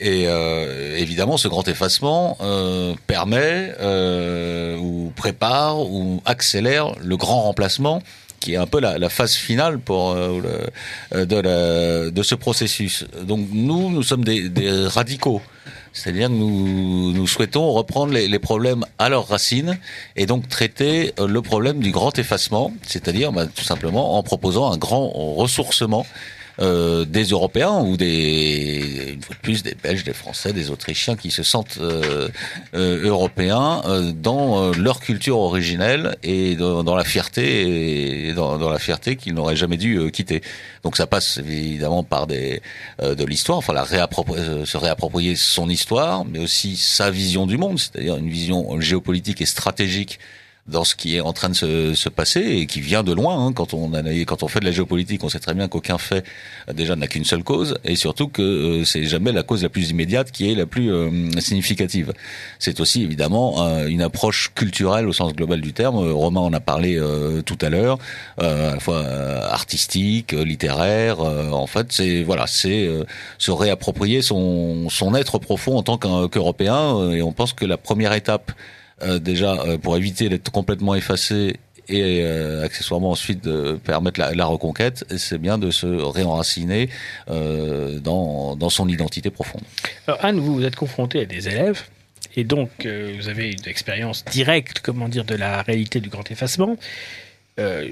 Et 0.00 0.24
euh, 0.26 0.96
évidemment, 0.96 1.36
ce 1.36 1.46
grand 1.46 1.68
effacement 1.68 2.36
euh, 2.40 2.94
permet 3.06 3.72
euh, 3.80 4.76
ou 4.76 5.12
prépare 5.14 5.78
ou 5.78 6.20
accélère 6.24 6.94
le 7.00 7.16
grand 7.16 7.42
remplacement 7.42 8.02
qui 8.44 8.52
est 8.52 8.56
un 8.58 8.66
peu 8.66 8.78
la, 8.78 9.08
phase 9.08 9.32
finale 9.32 9.78
pour 9.78 10.10
euh, 10.10 10.38
euh, 11.14 12.10
de, 12.10 12.22
ce 12.22 12.34
processus. 12.34 13.06
Donc 13.22 13.48
nous, 13.52 13.90
nous 13.90 14.02
sommes 14.02 14.22
des, 14.22 14.86
radicaux. 14.86 15.40
C'est-à-dire 15.94 16.28
que 16.28 16.34
nous, 16.34 17.12
nous 17.12 17.26
souhaitons 17.26 17.72
reprendre 17.72 18.12
les, 18.12 18.28
les 18.28 18.38
problèmes 18.38 18.84
à 18.98 19.08
leurs 19.08 19.28
racines 19.28 19.78
et 20.16 20.26
donc 20.26 20.46
traiter 20.46 21.14
euh, 21.18 21.26
le 21.26 21.40
problème 21.40 21.80
du 21.80 21.90
grand 21.90 22.18
effacement, 22.18 22.70
c'est-à-dire 22.82 23.32
bah, 23.32 23.46
tout 23.46 23.64
simplement 23.64 24.18
en 24.18 24.22
proposant 24.22 24.70
un 24.70 24.76
grand 24.76 25.08
ressourcement 25.08 26.04
euh, 26.60 27.04
des 27.04 27.24
Européens 27.24 27.80
ou 27.80 27.96
des, 27.96 29.12
une 29.14 29.22
fois 29.22 29.34
de 29.34 29.40
plus, 29.40 29.62
des 29.62 29.74
Belges, 29.74 30.04
des 30.04 30.12
Français, 30.12 30.52
des 30.52 30.70
Autrichiens 30.70 31.16
qui 31.16 31.30
se 31.30 31.42
sentent 31.42 31.78
euh, 31.80 32.28
euh, 32.74 33.06
européens 33.06 33.82
euh, 33.86 34.12
dans 34.12 34.62
euh, 34.62 34.72
leur 34.74 35.00
culture 35.00 35.38
originelle 35.38 36.16
et 36.22 36.54
dans, 36.54 36.96
la 36.96 37.04
fierté 37.04 38.28
et 38.28 38.32
dans, 38.32 38.58
dans 38.58 38.70
la 38.70 38.78
fierté 38.78 39.16
qu'ils 39.16 39.34
n'auraient 39.34 39.56
jamais 39.56 39.76
dû 39.76 39.98
euh, 39.98 40.10
quitter. 40.10 40.42
Donc 40.82 40.96
ça 40.96 41.06
passe 41.06 41.38
évidemment 41.38 42.02
par 42.02 42.26
des 42.26 42.60
de 43.02 43.24
l'histoire, 43.24 43.58
enfin 43.58 43.72
la 43.72 43.84
réappropri- 43.84 44.64
se 44.64 44.76
réapproprier 44.76 45.36
son 45.36 45.68
histoire, 45.68 46.24
mais 46.24 46.38
aussi 46.38 46.76
sa 46.76 47.10
vision 47.10 47.46
du 47.46 47.56
monde, 47.56 47.78
c'est-à-dire 47.78 48.16
une 48.16 48.30
vision 48.30 48.80
géopolitique 48.80 49.40
et 49.40 49.46
stratégique 49.46 50.18
dans 50.66 50.84
ce 50.84 50.94
qui 50.94 51.16
est 51.16 51.20
en 51.20 51.34
train 51.34 51.50
de 51.50 51.54
se, 51.54 51.94
se 51.94 52.08
passer 52.08 52.40
et 52.40 52.66
qui 52.66 52.80
vient 52.80 53.02
de 53.02 53.12
loin. 53.12 53.46
hein. 53.46 53.52
Quand 53.52 53.74
on 53.74 53.92
analyse, 53.92 54.24
quand 54.24 54.42
on 54.42 54.48
fait 54.48 54.60
de 54.60 54.64
la 54.64 54.70
géopolitique, 54.72 55.22
on 55.22 55.28
sait 55.28 55.38
très 55.38 55.52
bien 55.52 55.68
qu'aucun 55.68 55.98
fait 55.98 56.24
euh, 56.68 56.72
déjà 56.72 56.96
n'a 56.96 57.06
qu'une 57.06 57.24
seule 57.24 57.44
cause 57.44 57.76
et 57.84 57.96
surtout 57.96 58.28
que 58.28 58.42
euh, 58.42 58.84
c'est 58.84 59.04
jamais 59.04 59.30
la 59.32 59.42
cause 59.42 59.62
la 59.62 59.68
plus 59.68 59.90
immédiate 59.90 60.30
qui 60.30 60.50
est 60.50 60.54
la 60.54 60.64
plus 60.64 60.90
euh, 60.90 61.30
significative. 61.38 62.14
C'est 62.58 62.80
aussi 62.80 63.02
évidemment 63.02 63.66
euh, 63.66 63.86
une 63.88 64.00
approche 64.00 64.52
culturelle 64.54 65.06
au 65.06 65.12
sens 65.12 65.34
global 65.34 65.60
du 65.60 65.74
terme. 65.74 65.96
Euh, 65.96 66.14
Romain 66.14 66.40
en 66.40 66.52
a 66.54 66.60
parlé 66.60 66.98
tout 67.44 67.58
à 67.60 67.68
l'heure, 67.68 67.98
à 68.38 68.44
la 68.74 68.80
fois 68.80 69.04
artistique, 69.04 70.32
littéraire. 70.32 71.20
en 71.20 71.66
fait, 71.66 71.92
c'est 71.92 72.22
voilà, 72.22 72.46
c'est 72.46 72.88
se 73.38 73.50
réapproprier 73.50 74.22
son 74.22 74.88
son 74.88 75.14
être 75.14 75.38
profond 75.38 75.76
en 75.76 75.82
tant 75.82 75.98
qu'Européen. 75.98 77.10
et 77.12 77.22
on 77.22 77.32
pense 77.32 77.52
que 77.52 77.64
la 77.64 77.76
première 77.76 78.12
étape 78.12 78.52
déjà 79.18 79.52
euh, 79.52 79.78
pour 79.78 79.96
éviter 79.96 80.28
d'être 80.28 80.50
complètement 80.50 80.94
effacé 80.94 81.56
et 81.88 82.22
euh, 82.22 82.64
accessoirement 82.64 83.10
ensuite 83.10 83.44
de 83.44 83.78
permettre 83.84 84.20
la, 84.20 84.46
reconquête, 84.46 85.04
c'est 85.16 85.38
bien 85.38 85.58
de 85.58 85.70
se 85.70 85.86
réenraciner 85.86 86.88
euh, 87.28 87.98
dans, 88.00 88.56
dans 88.56 88.70
son 88.70 88.88
identité 88.88 89.30
profonde. 89.30 89.62
Alors 90.06 90.24
Anne, 90.24 90.40
vous, 90.40 90.54
vous 90.54 90.64
êtes 90.64 90.76
confrontée 90.76 91.20
à 91.20 91.24
des 91.24 91.48
élèves 91.48 91.82
et 92.36 92.44
donc 92.44 92.70
euh, 92.84 93.14
vous 93.16 93.28
avez 93.28 93.52
une 93.52 93.68
expérience 93.68 94.24
directe, 94.24 94.80
comment 94.82 95.08
dire, 95.08 95.24
de 95.24 95.34
la 95.34 95.62
réalité 95.62 96.00
du 96.00 96.08
grand 96.08 96.30
effacement. 96.30 96.76
Euh, 97.58 97.88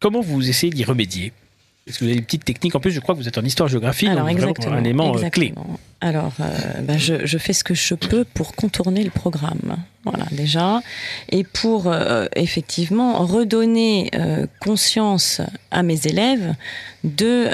comment 0.00 0.20
vous 0.20 0.48
essayez 0.48 0.72
d'y 0.72 0.84
remédier? 0.84 1.32
Est-ce 1.90 1.98
que 1.98 2.04
vous 2.04 2.10
avez 2.10 2.20
des 2.20 2.24
petites 2.24 2.44
techniques 2.44 2.74
En 2.74 2.80
plus, 2.80 2.92
je 2.92 3.00
crois 3.00 3.14
que 3.14 3.20
vous 3.20 3.28
êtes 3.28 3.38
en 3.38 3.44
histoire-géographie, 3.44 4.08
donc 4.08 4.30
exactement. 4.30 4.76
un 4.76 4.84
élément 4.84 5.16
euh, 5.16 5.28
clé. 5.28 5.52
Alors, 6.00 6.32
euh, 6.40 6.80
bah, 6.82 6.96
je, 6.96 7.26
je 7.26 7.38
fais 7.38 7.52
ce 7.52 7.64
que 7.64 7.74
je 7.74 7.94
peux 7.94 8.24
pour 8.24 8.54
contourner 8.54 9.02
le 9.04 9.10
programme. 9.10 9.76
Voilà, 10.04 10.24
déjà. 10.30 10.80
Et 11.30 11.44
pour 11.44 11.88
euh, 11.88 12.26
effectivement 12.36 13.24
redonner 13.26 14.10
euh, 14.14 14.46
conscience 14.60 15.40
à 15.70 15.82
mes 15.82 16.06
élèves 16.06 16.54
de. 17.04 17.48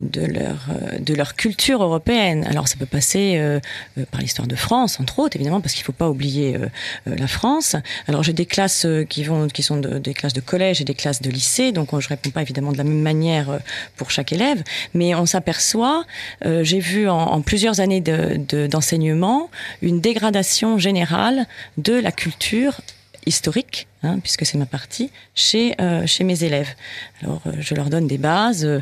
De 0.00 0.22
leur, 0.22 0.68
euh, 0.70 0.98
de 0.98 1.14
leur 1.14 1.36
culture 1.36 1.82
européenne. 1.82 2.46
Alors 2.48 2.68
ça 2.68 2.76
peut 2.76 2.86
passer 2.86 3.34
euh, 3.36 3.60
euh, 3.98 4.04
par 4.10 4.20
l'histoire 4.20 4.48
de 4.48 4.56
France, 4.56 4.98
entre 5.00 5.18
autres, 5.18 5.36
évidemment, 5.36 5.60
parce 5.60 5.74
qu'il 5.74 5.82
ne 5.82 5.86
faut 5.86 5.92
pas 5.92 6.08
oublier 6.08 6.56
euh, 6.56 6.66
euh, 7.08 7.16
la 7.16 7.26
France. 7.26 7.76
Alors 8.08 8.22
j'ai 8.22 8.32
des 8.32 8.46
classes 8.46 8.86
qui, 9.08 9.24
vont, 9.24 9.46
qui 9.48 9.62
sont 9.62 9.76
de- 9.76 9.98
des 9.98 10.14
classes 10.14 10.32
de 10.32 10.40
collège 10.40 10.80
et 10.80 10.84
des 10.84 10.94
classes 10.94 11.20
de 11.20 11.30
lycée, 11.30 11.72
donc 11.72 11.98
je 11.98 12.08
réponds 12.08 12.30
pas 12.30 12.42
évidemment 12.42 12.72
de 12.72 12.78
la 12.78 12.84
même 12.84 13.02
manière 13.02 13.60
pour 13.96 14.10
chaque 14.10 14.32
élève, 14.32 14.62
mais 14.94 15.14
on 15.14 15.26
s'aperçoit, 15.26 16.04
euh, 16.46 16.64
j'ai 16.64 16.80
vu 16.80 17.08
en, 17.08 17.18
en 17.18 17.40
plusieurs 17.42 17.80
années 17.80 18.00
de- 18.00 18.40
de- 18.48 18.66
d'enseignement, 18.66 19.50
une 19.82 20.00
dégradation 20.00 20.78
générale 20.78 21.46
de 21.76 21.92
la 21.94 22.12
culture 22.12 22.80
historique, 23.26 23.86
hein, 24.02 24.18
puisque 24.20 24.46
c'est 24.46 24.58
ma 24.58 24.66
partie, 24.66 25.10
chez, 25.34 25.74
euh, 25.80 26.06
chez 26.06 26.24
mes 26.24 26.44
élèves. 26.44 26.74
Alors, 27.22 27.40
euh, 27.46 27.52
je 27.58 27.74
leur 27.74 27.90
donne 27.90 28.06
des 28.06 28.18
bases 28.18 28.64
euh, 28.64 28.80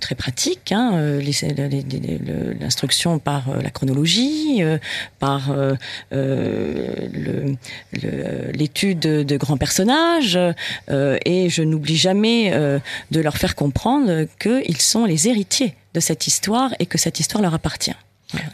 très 0.00 0.14
pratiques, 0.14 0.72
hein, 0.72 1.18
l'instruction 2.60 3.18
par 3.18 3.44
la 3.62 3.70
chronologie, 3.70 4.62
par 5.18 5.54
l'étude 8.52 9.00
de 9.00 9.36
grands 9.36 9.56
personnages, 9.56 10.38
et 10.88 11.48
je 11.48 11.62
n'oublie 11.62 11.96
jamais 11.96 12.50
de 13.10 13.20
leur 13.20 13.36
faire 13.36 13.54
comprendre 13.54 14.26
qu'ils 14.38 14.80
sont 14.80 15.04
les 15.04 15.28
héritiers 15.28 15.74
de 15.94 16.00
cette 16.00 16.26
histoire 16.26 16.74
et 16.78 16.86
que 16.86 16.98
cette 16.98 17.20
histoire 17.20 17.42
leur 17.42 17.54
appartient. 17.54 17.96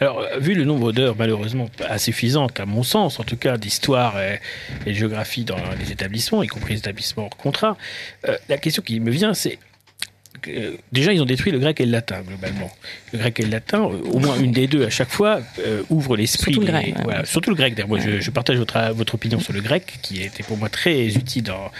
Alors, 0.01 0.25
vu 0.39 0.55
le 0.55 0.65
nombre 0.65 0.93
d'heures 0.93 1.17
malheureusement 1.19 1.69
insuffisantes, 1.89 2.59
à 2.61 2.67
mon 2.67 2.83
sens, 2.83 3.21
en 3.21 3.25
tout 3.25 3.37
cas, 3.37 3.57
d'histoire 3.57 4.21
et, 4.21 4.41
de 4.87 4.93
géographie 4.93 5.45
dans 5.45 5.57
les 5.79 5.93
établissements, 5.93 6.43
y 6.43 6.49
compris 6.49 6.75
les 6.75 6.81
établissements 6.81 7.25
hors 7.25 7.37
contrat, 7.37 7.77
euh, 8.29 8.37
la 8.49 8.59
question 8.59 8.83
qui 8.83 9.01
me 9.01 9.11
vient, 9.11 9.35
c'est 9.35 9.59
euh, 10.49 10.77
déjà, 10.91 11.13
ils 11.13 11.21
ont 11.21 11.27
détruit 11.27 11.53
le 11.53 11.59
grec 11.59 11.81
et 11.81 11.87
le 11.87 11.93
latin, 11.93 12.23
globalement. 12.27 12.71
Le 13.13 13.19
grec 13.19 13.39
et 13.41 13.45
le 13.45 13.51
latin, 13.51 13.83
euh, 13.83 14.01
au 14.11 14.19
moins 14.19 14.39
une 14.39 14.53
des 14.53 14.67
deux 14.67 14.85
à 14.85 14.91
chaque 14.91 15.11
fois, 15.11 15.41
euh, 15.61 15.83
ouvre 15.91 16.17
l'esprit. 16.17 16.55
Surtout 16.55 16.67
voilà, 16.69 17.21
ouais. 17.21 17.25
surtout 17.25 17.51
le 17.51 17.57
grec. 17.57 17.75
d'ailleurs. 17.75 17.89
Moi, 17.89 18.01
je, 18.01 18.21
je 18.21 18.31
partage 18.31 18.57
votre, 18.59 18.93
votre 18.93 19.15
opinion 19.15 19.41
sur 19.41 19.53
le 19.53 19.61
grec, 19.61 19.99
qui 20.03 20.23
était 20.23 20.43
pour 20.43 20.57
moi 20.57 20.69
très 20.69 21.07
utile 21.09 21.45
dans, 21.45 21.71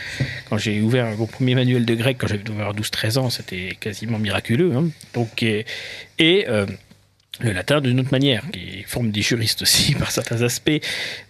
quand 0.49 0.59
j'ai 0.59 0.81
ouvert 0.81 1.17
mon 1.17 1.27
premier 1.27 1.55
manuel 1.55 1.85
de 1.85 1.95
grec, 1.95 2.17
quand 2.19 2.27
j'avais 2.27 2.43
12-13 2.43 3.19
ans, 3.19 3.31
c'était 3.31 3.77
quasiment 3.81 4.19
miraculeux. 4.19 4.73
hein. 4.77 4.89
Donc, 5.15 5.43
et, 5.43 5.65
et, 6.19 6.47
le 7.43 7.53
latin 7.53 7.81
d'une 7.81 8.01
autre 8.01 8.13
manière, 8.13 8.45
qui 8.53 8.83
forme 8.85 9.11
des 9.11 9.23
juristes 9.23 9.63
aussi 9.63 9.95
par 9.99 10.11
certains 10.11 10.43
aspects. 10.43 10.81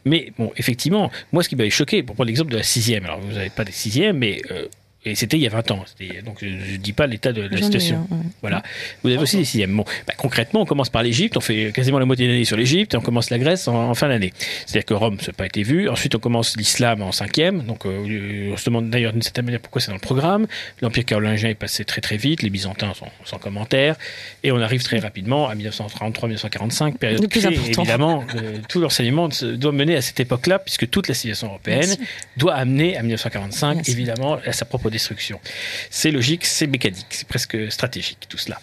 Mais 0.05 0.33
bon, 0.39 0.53
effectivement, 0.57 1.11
moi, 1.33 1.43
ce 1.43 1.49
qui 1.49 1.57
m'avait 1.57 1.71
choqué, 1.71 2.03
pour 2.03 2.15
prendre 2.15 2.29
l'exemple 2.29 2.53
de 2.53 2.57
la 2.57 2.63
sixième, 2.63 3.05
alors 3.05 3.21
vous 3.21 3.33
n'avez 3.33 3.51
pas 3.51 3.65
des 3.65 3.73
sixièmes, 3.73 4.19
mais 4.19 4.43
euh, 4.51 4.67
Et 5.05 5.17
c'était 5.17 5.37
il 5.37 5.43
y 5.43 5.47
a 5.47 5.51
20 5.51 5.71
ans. 5.73 5.85
Donc 6.25 6.39
je 6.41 6.47
ne 6.47 6.77
dis 6.77 6.93
pas 6.93 7.09
l'état 7.09 7.33
de 7.33 7.43
la 7.43 7.57
situation. 7.57 8.07
Voilà. 8.41 8.63
Vous 9.03 9.11
avez 9.11 9.19
aussi 9.19 9.37
des 9.37 9.45
sixièmes. 9.45 9.77
Bon, 9.77 9.85
bah, 10.07 10.15
concrètement, 10.17 10.61
on 10.61 10.65
commence 10.65 10.91
par 10.91 11.03
l'Égypte, 11.03 11.37
on 11.37 11.41
fait 11.41 11.73
quasiment 11.73 11.99
la 11.99 12.05
moitié 12.05 12.27
de 12.27 12.33
l'année 12.33 12.45
sur 12.45 12.57
l'Égypte, 12.57 12.95
et 12.95 12.97
on 12.97 13.01
commence 13.01 13.31
la 13.31 13.39
Grèce 13.39 13.67
en, 13.67 13.95
fin 13.95 14.09
d'année. 14.09 14.33
C'est-à-dire 14.65 14.85
que 14.85 14.95
Rome, 14.95 15.19
ça 15.19 15.29
n'a 15.29 15.33
pas 15.33 15.47
été 15.47 15.65
vu. 15.65 15.89
Ensuite, 15.89 16.15
on 16.15 16.21
commence 16.21 16.57
l'islam 16.57 17.03
en 17.03 17.11
cinquième. 17.11 17.63
Donc 17.63 17.85
euh, 17.85 18.53
on 18.53 18.57
se 18.57 18.65
demande 18.67 18.91
d'ailleurs 18.91 19.13
d'une 19.13 19.23
certaine 19.23 19.45
manière 19.45 19.61
pourquoi 19.61 19.81
c'est 19.81 19.89
dans 19.89 19.97
le 19.97 20.01
programme. 20.01 20.47
L'Empire 20.81 21.05
carolingien 21.05 21.49
est 21.51 21.55
passé 21.55 21.85
très 21.85 22.01
très 22.01 22.17
vite, 22.17 22.43
les 22.43 22.51
Byzantins 22.51 22.95
sont 22.95 23.09
sans 23.25 23.39
commentaire, 23.39 23.97
et 24.45 24.53
on 24.53 24.61
arrive 24.61 24.85
très 24.85 25.01
rapidement 25.01 25.49
à 25.49 25.57
1933-1945, 25.57 26.97
période 26.99 27.29
clé, 27.29 27.45
évidemment. 27.45 28.25
tout 28.69 28.81
l'enseignement 28.81 29.29
doit 29.55 29.73
mener 29.73 29.97
à 29.97 30.01
cette 30.03 30.21
époque-là, 30.21 30.61
puisque 30.61 30.89
toute 30.89 31.09
la 31.09 31.15
civilisation 31.15 31.49
européenne 31.49 31.97
doit 32.37 32.55
amener 32.55 32.97
à 32.97 33.03
1945, 33.03 33.89
évidemment, 33.89 34.39
à 34.47 34.53
sa 34.53 34.65
propre 34.65 34.92
C'est 35.91 36.11
logique, 36.11 36.45
c'est 36.45 36.67
mécanique, 36.67 37.07
c'est 37.11 37.29
presque 37.29 37.71
stratégique 37.71 38.27
tout 38.29 38.39
cela. 38.39 38.61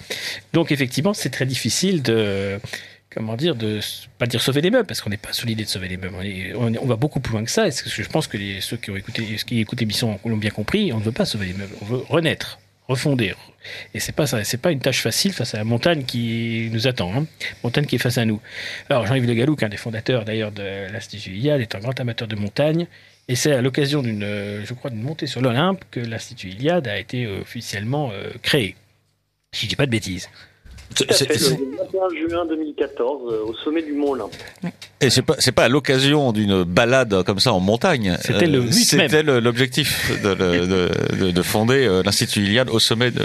Donc 0.54 0.72
effectivement, 0.72 1.14
c'est 1.14 1.30
très 1.30 1.46
difficile 1.46 2.02
de 2.02 2.60
comment 3.10 3.36
dire, 3.36 3.56
de 3.56 3.80
pas 4.18 4.28
dire 4.28 4.42
sauver 4.42 4.62
les 4.62 4.72
meubles, 4.72 4.86
parce 4.86 5.02
qu'on 5.02 5.10
n'est 5.10 5.18
pas 5.18 5.34
sur 5.34 5.48
l'idée 5.48 5.64
de 5.64 5.70
sauver 5.70 5.88
les 5.88 5.98
meubles. 5.98 6.16
On, 6.56 6.86
va 6.86 6.96
beaucoup 6.96 7.20
plus 7.20 7.34
loin 7.34 7.44
que 7.44 7.52
ça. 7.52 7.68
Et 7.68 7.72
que 7.72 7.90
je 7.90 8.10
pense 8.10 8.28
que 8.28 8.38
ceux 8.62 8.78
qui 8.78 8.92
ont 8.92 8.96
écouté, 8.96 9.24
qui 9.46 9.60
écoutent 9.60 9.80
l'émission 9.80 10.20
l'ont 10.26 10.38
bien 10.38 10.52
compris. 10.52 10.94
On 10.94 11.00
ne 11.00 11.04
veut 11.04 11.12
pas 11.12 11.26
sauver 11.26 11.48
les 11.48 11.54
meubles. 11.54 11.74
On 11.82 11.86
veut 11.86 12.04
renaître, 12.08 12.60
refonder. 12.88 13.34
Et 13.94 14.00
c'est 14.00 14.12
pas 14.12 14.28
ça. 14.28 14.44
C'est 14.44 14.58
pas 14.58 14.72
une 14.72 14.80
tâche 14.80 15.02
facile 15.02 15.34
face 15.34 15.54
à 15.56 15.58
la 15.58 15.64
montagne 15.64 16.04
qui 16.04 16.70
nous 16.72 16.88
attend. 16.88 17.12
Hein. 17.16 17.26
Montagne 17.64 17.86
qui 17.86 17.96
est 17.96 18.00
face 18.00 18.18
à 18.18 18.26
nous. 18.26 18.42
Alors 18.90 19.06
Jean-Yves 19.08 19.26
Le 19.26 19.34
est 19.34 19.64
un 19.64 19.70
des 19.70 19.78
fondateurs 19.78 20.26
d'ailleurs 20.26 20.52
de 20.52 20.92
l'Institut 20.92 21.32
Iliade, 21.32 21.62
est 21.62 21.76
un 21.76 21.80
grand 21.80 22.00
amateur 22.00 22.28
de 22.28 22.36
montagne. 22.36 22.88
Et 23.30 23.36
c'est 23.36 23.54
à 23.54 23.62
l'occasion 23.62 24.02
d'une, 24.02 24.24
euh, 24.24 24.66
je 24.66 24.74
crois, 24.74 24.90
d'une 24.90 25.04
montée 25.04 25.28
sur 25.28 25.40
l'Olympe 25.40 25.84
que 25.92 26.00
l'Institut 26.00 26.50
Iliade 26.50 26.88
a 26.88 26.98
été 26.98 27.26
euh, 27.26 27.42
officiellement 27.42 28.10
euh, 28.12 28.32
créé. 28.42 28.76
Si 29.54 29.66
je 29.66 29.70
dis 29.70 29.76
pas 29.76 29.86
de 29.86 29.92
bêtises. 29.92 30.28
C'est 30.96 31.30
le 31.30 31.36
21 31.36 32.28
juin 32.28 32.46
2014 32.48 33.32
au 33.46 33.54
sommet 33.54 33.84
du 33.84 33.94
Mont 33.94 34.14
Olympe. 34.14 34.34
Et 35.00 35.12
c'est 35.12 35.22
pas 35.22 35.36
c'est 35.38 35.52
pas 35.52 35.66
à 35.66 35.70
l'occasion 35.70 36.32
d'une 36.32 36.64
balade 36.64 37.22
comme 37.24 37.40
ça 37.40 37.54
en 37.54 37.60
montagne. 37.60 38.18
C'était 38.22 38.48
le 38.48 38.72
C'était 38.72 39.22
l'objectif 39.22 40.12
de, 40.24 40.34
de, 40.34 41.30
de, 41.30 41.42
fonder 41.44 42.02
l'Institut 42.04 42.40
Iliade 42.40 42.72
au 42.72 42.80
sommet 42.80 43.12
de, 43.12 43.24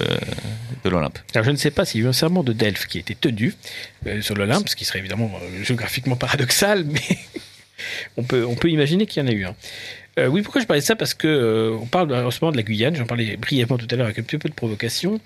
de 0.85 0.91
l'Olympe. 0.91 1.19
Alors 1.35 1.47
je 1.47 1.53
ne 1.53 1.57
sais 1.57 1.71
pas 1.71 1.87
s'il 1.87 2.03
y 2.03 2.05
a 2.05 2.07
eu 2.07 2.11
un 2.11 2.13
serment 2.13 2.43
de 2.43 2.53
Delphes 2.53 2.87
qui 2.87 2.99
a 2.99 3.01
été 3.01 3.15
tenu 3.15 3.55
sur 4.21 4.35
l'Olympe, 4.35 4.69
ce 4.69 4.77
qui 4.77 4.85
serait 4.85 4.99
évidemment 4.99 5.31
géographiquement 5.63 6.17
paradoxal, 6.17 6.85
mais 6.91 7.01
on, 8.17 8.23
peut, 8.23 8.45
on 8.45 8.55
peut 8.55 8.71
imaginer 8.71 9.07
qu'il 9.07 9.23
y 9.23 9.27
en 9.27 9.29
a 9.29 9.33
eu 9.33 9.45
un. 9.45 9.55
Euh, 10.19 10.29
oui, 10.29 10.43
pourquoi 10.43 10.61
je 10.61 10.67
parlais 10.67 10.81
de 10.81 10.87
ça? 10.87 10.95
Parce 10.95 11.15
que 11.15 11.27
euh, 11.27 11.77
on 11.81 11.87
parle 11.87 12.15
en 12.15 12.51
de 12.51 12.57
la 12.57 12.63
Guyane. 12.63 12.95
J'en 12.95 13.07
parlais 13.07 13.37
brièvement 13.37 13.79
tout 13.79 13.89
à 13.91 13.97
l'heure 13.97 14.07
avec 14.07 14.19
un 14.19 14.23
petit 14.23 14.39
peu 14.39 14.49
de 14.49 14.55
provocation. 14.55 15.21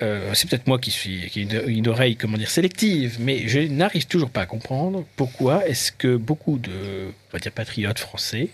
Euh, 0.00 0.30
c'est 0.34 0.48
peut-être 0.48 0.66
moi 0.66 0.78
qui 0.78 0.90
suis 0.90 1.28
qui 1.30 1.42
ai 1.42 1.66
une, 1.66 1.88
oreille, 1.88 2.16
comment 2.16 2.38
dire, 2.38 2.50
sélective, 2.50 3.16
mais 3.20 3.46
je 3.48 3.60
n'arrive 3.60 4.06
toujours 4.06 4.30
pas 4.30 4.42
à 4.42 4.46
comprendre 4.46 5.04
pourquoi 5.16 5.66
est-ce 5.66 5.92
que 5.92 6.16
beaucoup 6.16 6.58
de, 6.58 6.70
on 6.70 7.32
va 7.32 7.38
dire, 7.38 7.52
patriotes 7.52 7.98
français 7.98 8.48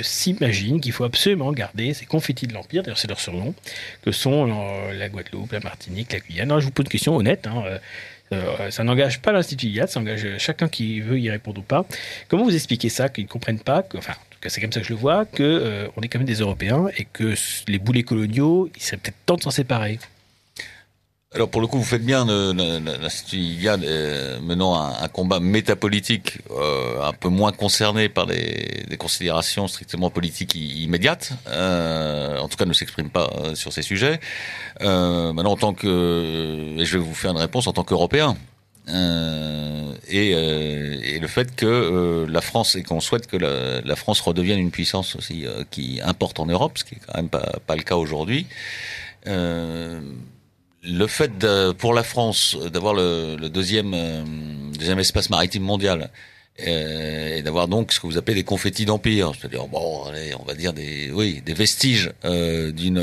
s'imaginent 0.00 0.80
qu'il 0.80 0.92
faut 0.92 1.04
absolument 1.04 1.52
garder 1.52 1.92
ces 1.92 2.06
confettis 2.06 2.46
de 2.46 2.54
l'Empire, 2.54 2.82
d'ailleurs 2.82 2.96
c'est 2.96 3.06
leur 3.06 3.20
surnom, 3.20 3.54
que 4.00 4.12
sont 4.12 4.46
la 4.90 5.10
Guadeloupe, 5.10 5.52
la 5.52 5.60
Martinique, 5.60 6.10
la 6.10 6.20
Guyane. 6.20 6.50
Alors, 6.50 6.60
je 6.60 6.64
vous 6.64 6.70
pose 6.70 6.84
une 6.84 6.90
question 6.90 7.14
honnête. 7.14 7.46
Hein, 7.46 7.64
euh, 8.32 8.70
ça 8.70 8.84
n'engage 8.84 9.20
pas 9.20 9.32
l'Institut 9.32 9.66
IAD, 9.66 9.88
ça 9.88 10.00
engage 10.00 10.26
chacun 10.38 10.68
qui 10.68 11.00
veut 11.00 11.18
y 11.18 11.30
répondre 11.30 11.60
ou 11.60 11.64
pas. 11.64 11.84
Comment 12.28 12.44
vous 12.44 12.54
expliquez 12.54 12.88
ça, 12.88 13.08
qu'ils 13.08 13.24
ne 13.24 13.28
comprennent 13.28 13.60
pas, 13.60 13.82
que, 13.82 13.98
enfin, 13.98 14.14
c'est 14.46 14.60
comme 14.60 14.72
ça 14.72 14.80
que 14.80 14.86
je 14.86 14.92
le 14.92 14.98
vois, 14.98 15.24
qu'on 15.24 15.42
euh, 15.42 15.88
est 16.02 16.08
quand 16.08 16.18
même 16.18 16.26
des 16.26 16.40
Européens 16.40 16.86
et 16.96 17.06
que 17.12 17.34
les 17.68 17.78
boulets 17.78 18.02
coloniaux, 18.02 18.70
il 18.74 18.82
serait 18.82 18.96
peut-être 18.96 19.16
temps 19.26 19.36
de 19.36 19.42
s'en 19.42 19.50
séparer? 19.50 19.98
Alors 21.34 21.48
pour 21.48 21.60
le 21.60 21.66
coup, 21.66 21.78
vous 21.78 21.84
faites 21.84 22.04
bien, 22.04 22.24
l'Institut 22.26 23.38
IAD 23.38 23.84
euh, 23.84 24.38
menant 24.40 24.74
un, 24.74 25.08
combat 25.08 25.40
métapolitique 25.40 26.38
euh, 26.50 27.02
un 27.02 27.12
peu 27.12 27.28
moins 27.28 27.50
concerné 27.50 28.08
par 28.08 28.26
des, 28.26 28.86
considérations 28.98 29.66
strictement 29.66 30.10
politiques 30.10 30.54
immédiates, 30.54 31.32
euh, 31.48 32.38
en 32.38 32.48
tout 32.48 32.56
cas 32.56 32.64
ne 32.64 32.72
s'exprime 32.72 33.10
pas 33.10 33.30
euh, 33.38 33.54
sur 33.54 33.72
ces 33.72 33.82
sujets. 33.82 34.20
Euh, 34.82 35.32
maintenant, 35.32 35.52
en 35.52 35.56
tant 35.56 35.74
que, 35.74 36.78
et 36.78 36.84
je 36.84 36.98
vais 36.98 37.04
vous 37.04 37.14
faire 37.14 37.32
une 37.32 37.38
réponse 37.38 37.66
en 37.66 37.72
tant 37.72 37.82
qu'Européen, 37.82 38.36
et, 38.86 40.30
et, 40.30 41.18
le 41.18 41.26
fait 41.26 41.56
que 41.56 42.26
la 42.28 42.40
France 42.42 42.76
et 42.76 42.82
qu'on 42.82 43.00
souhaite 43.00 43.26
que 43.26 43.38
la, 43.38 43.80
la, 43.80 43.96
France 43.96 44.20
redevienne 44.20 44.58
une 44.58 44.70
puissance 44.70 45.16
aussi 45.16 45.46
qui 45.70 46.00
importe 46.04 46.38
en 46.38 46.44
Europe, 46.44 46.76
ce 46.76 46.84
qui 46.84 46.96
est 46.96 47.00
quand 47.06 47.16
même 47.16 47.30
pas, 47.30 47.60
pas 47.66 47.76
le 47.76 47.82
cas 47.82 47.96
aujourd'hui. 47.96 48.46
Euh, 49.26 50.00
le 50.86 51.06
fait 51.06 51.38
de, 51.38 51.72
pour 51.72 51.94
la 51.94 52.02
France 52.02 52.56
d'avoir 52.72 52.94
le, 52.94 53.36
le, 53.40 53.48
deuxième, 53.48 53.92
euh, 53.94 54.22
deuxième 54.78 54.98
espace 54.98 55.30
maritime 55.30 55.62
mondial 55.62 56.10
euh, 56.64 57.38
et 57.38 57.42
d'avoir 57.42 57.66
donc 57.66 57.92
ce 57.92 57.98
que 57.98 58.06
vous 58.06 58.16
appelez 58.16 58.36
des 58.36 58.44
confettis 58.44 58.84
d'empire, 58.84 59.32
c'est-à-dire 59.36 59.66
bon, 59.66 60.04
allez, 60.04 60.34
on 60.38 60.44
va 60.44 60.54
dire 60.54 60.72
des, 60.72 61.10
oui, 61.12 61.42
des 61.44 61.54
vestiges 61.54 62.12
euh, 62.24 62.70
d'une 62.70 63.02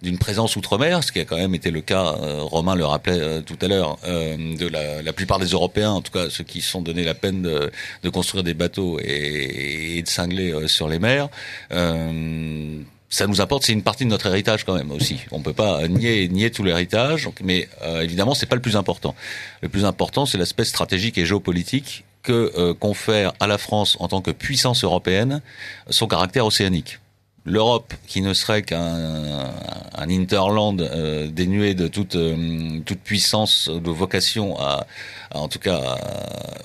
d'une 0.00 0.18
présence 0.18 0.56
outre-mer, 0.56 1.04
ce 1.04 1.12
qui 1.12 1.20
a 1.20 1.26
quand 1.26 1.36
même 1.36 1.54
été 1.54 1.70
le 1.70 1.82
cas. 1.82 2.14
Romain 2.40 2.74
le 2.74 2.86
rappelait 2.86 3.42
tout 3.42 3.58
à 3.60 3.68
l'heure 3.68 3.98
de 4.06 4.66
la, 4.66 5.02
la, 5.02 5.12
plupart 5.12 5.38
des 5.38 5.48
Européens, 5.48 5.90
en 5.90 6.00
tout 6.00 6.12
cas 6.12 6.30
ceux 6.30 6.44
qui 6.44 6.62
se 6.62 6.70
sont 6.70 6.80
donné 6.80 7.04
la 7.04 7.14
peine 7.14 7.42
de, 7.42 7.70
de 8.02 8.08
construire 8.08 8.44
des 8.44 8.54
bateaux 8.54 8.98
et, 8.98 9.98
et 9.98 10.02
de 10.02 10.08
cingler 10.08 10.66
sur 10.66 10.88
les 10.88 10.98
mers 10.98 11.28
ça 13.10 13.26
nous 13.26 13.40
apporte, 13.40 13.64
c'est 13.64 13.72
une 13.72 13.82
partie 13.82 14.04
de 14.04 14.08
notre 14.08 14.26
héritage 14.26 14.64
quand 14.64 14.74
même 14.74 14.92
aussi. 14.92 15.18
On 15.32 15.40
peut 15.40 15.52
pas 15.52 15.86
nier 15.88 16.28
nier 16.28 16.52
tout 16.52 16.62
l'héritage, 16.62 17.28
mais 17.42 17.68
euh, 17.82 18.02
évidemment 18.02 18.34
c'est 18.34 18.46
pas 18.46 18.54
le 18.54 18.62
plus 18.62 18.76
important. 18.76 19.16
Le 19.62 19.68
plus 19.68 19.84
important 19.84 20.26
c'est 20.26 20.38
l'aspect 20.38 20.64
stratégique 20.64 21.18
et 21.18 21.26
géopolitique 21.26 22.04
que 22.22 22.52
euh, 22.56 22.72
confère 22.72 23.32
à 23.40 23.48
la 23.48 23.58
France 23.58 23.96
en 23.98 24.06
tant 24.06 24.20
que 24.22 24.30
puissance 24.30 24.84
européenne 24.84 25.42
son 25.90 26.06
caractère 26.06 26.46
océanique. 26.46 27.00
L'Europe, 27.44 27.94
qui 28.06 28.20
ne 28.20 28.34
serait 28.34 28.62
qu'un 28.62 29.50
un 29.96 30.10
interland 30.10 30.80
euh, 30.80 31.26
dénué 31.26 31.74
de 31.74 31.88
toute 31.88 32.16
toute 32.84 33.00
puissance 33.00 33.68
de 33.68 33.90
vocation 33.90 34.56
à, 34.60 34.86
en 35.34 35.48
tout 35.48 35.58
cas 35.58 35.96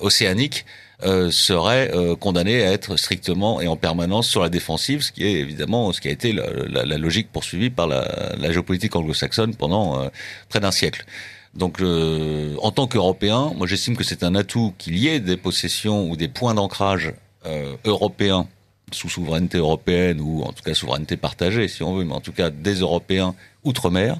océanique, 0.00 0.64
euh, 1.04 1.30
serait 1.30 1.90
euh, 1.94 2.16
condamné 2.16 2.62
à 2.62 2.72
être 2.72 2.96
strictement 2.96 3.60
et 3.60 3.68
en 3.68 3.76
permanence 3.76 4.28
sur 4.28 4.40
la 4.40 4.48
défensive, 4.48 5.02
ce 5.02 5.12
qui 5.12 5.24
est 5.24 5.32
évidemment 5.32 5.92
ce 5.92 6.00
qui 6.00 6.08
a 6.08 6.10
été 6.10 6.32
la, 6.32 6.46
la, 6.68 6.86
la 6.86 6.96
logique 6.96 7.30
poursuivie 7.30 7.68
par 7.68 7.86
la, 7.86 8.34
la 8.38 8.50
géopolitique 8.50 8.96
anglo-saxonne 8.96 9.54
pendant 9.54 10.00
euh, 10.00 10.08
près 10.48 10.60
d'un 10.60 10.70
siècle. 10.70 11.04
Donc, 11.54 11.80
en 11.80 12.70
tant 12.70 12.86
qu'Européen, 12.86 13.52
moi 13.56 13.66
j'estime 13.66 13.96
que 13.96 14.04
c'est 14.04 14.22
un 14.22 14.34
atout 14.34 14.74
qu'il 14.76 14.98
y 14.98 15.08
ait 15.08 15.20
des 15.20 15.38
possessions 15.38 16.10
ou 16.10 16.14
des 16.14 16.28
points 16.28 16.52
d'ancrage 16.52 17.14
européens 17.86 18.46
sous 18.92 19.08
souveraineté 19.08 19.56
européenne 19.56 20.20
ou 20.20 20.42
en 20.42 20.52
tout 20.52 20.62
cas 20.62 20.74
souveraineté 20.74 21.16
partagée, 21.16 21.66
si 21.68 21.82
on 21.82 21.94
veut, 21.94 22.04
mais 22.04 22.12
en 22.12 22.20
tout 22.20 22.32
cas 22.32 22.50
des 22.50 22.74
Européens 22.80 23.34
outre-mer, 23.64 24.18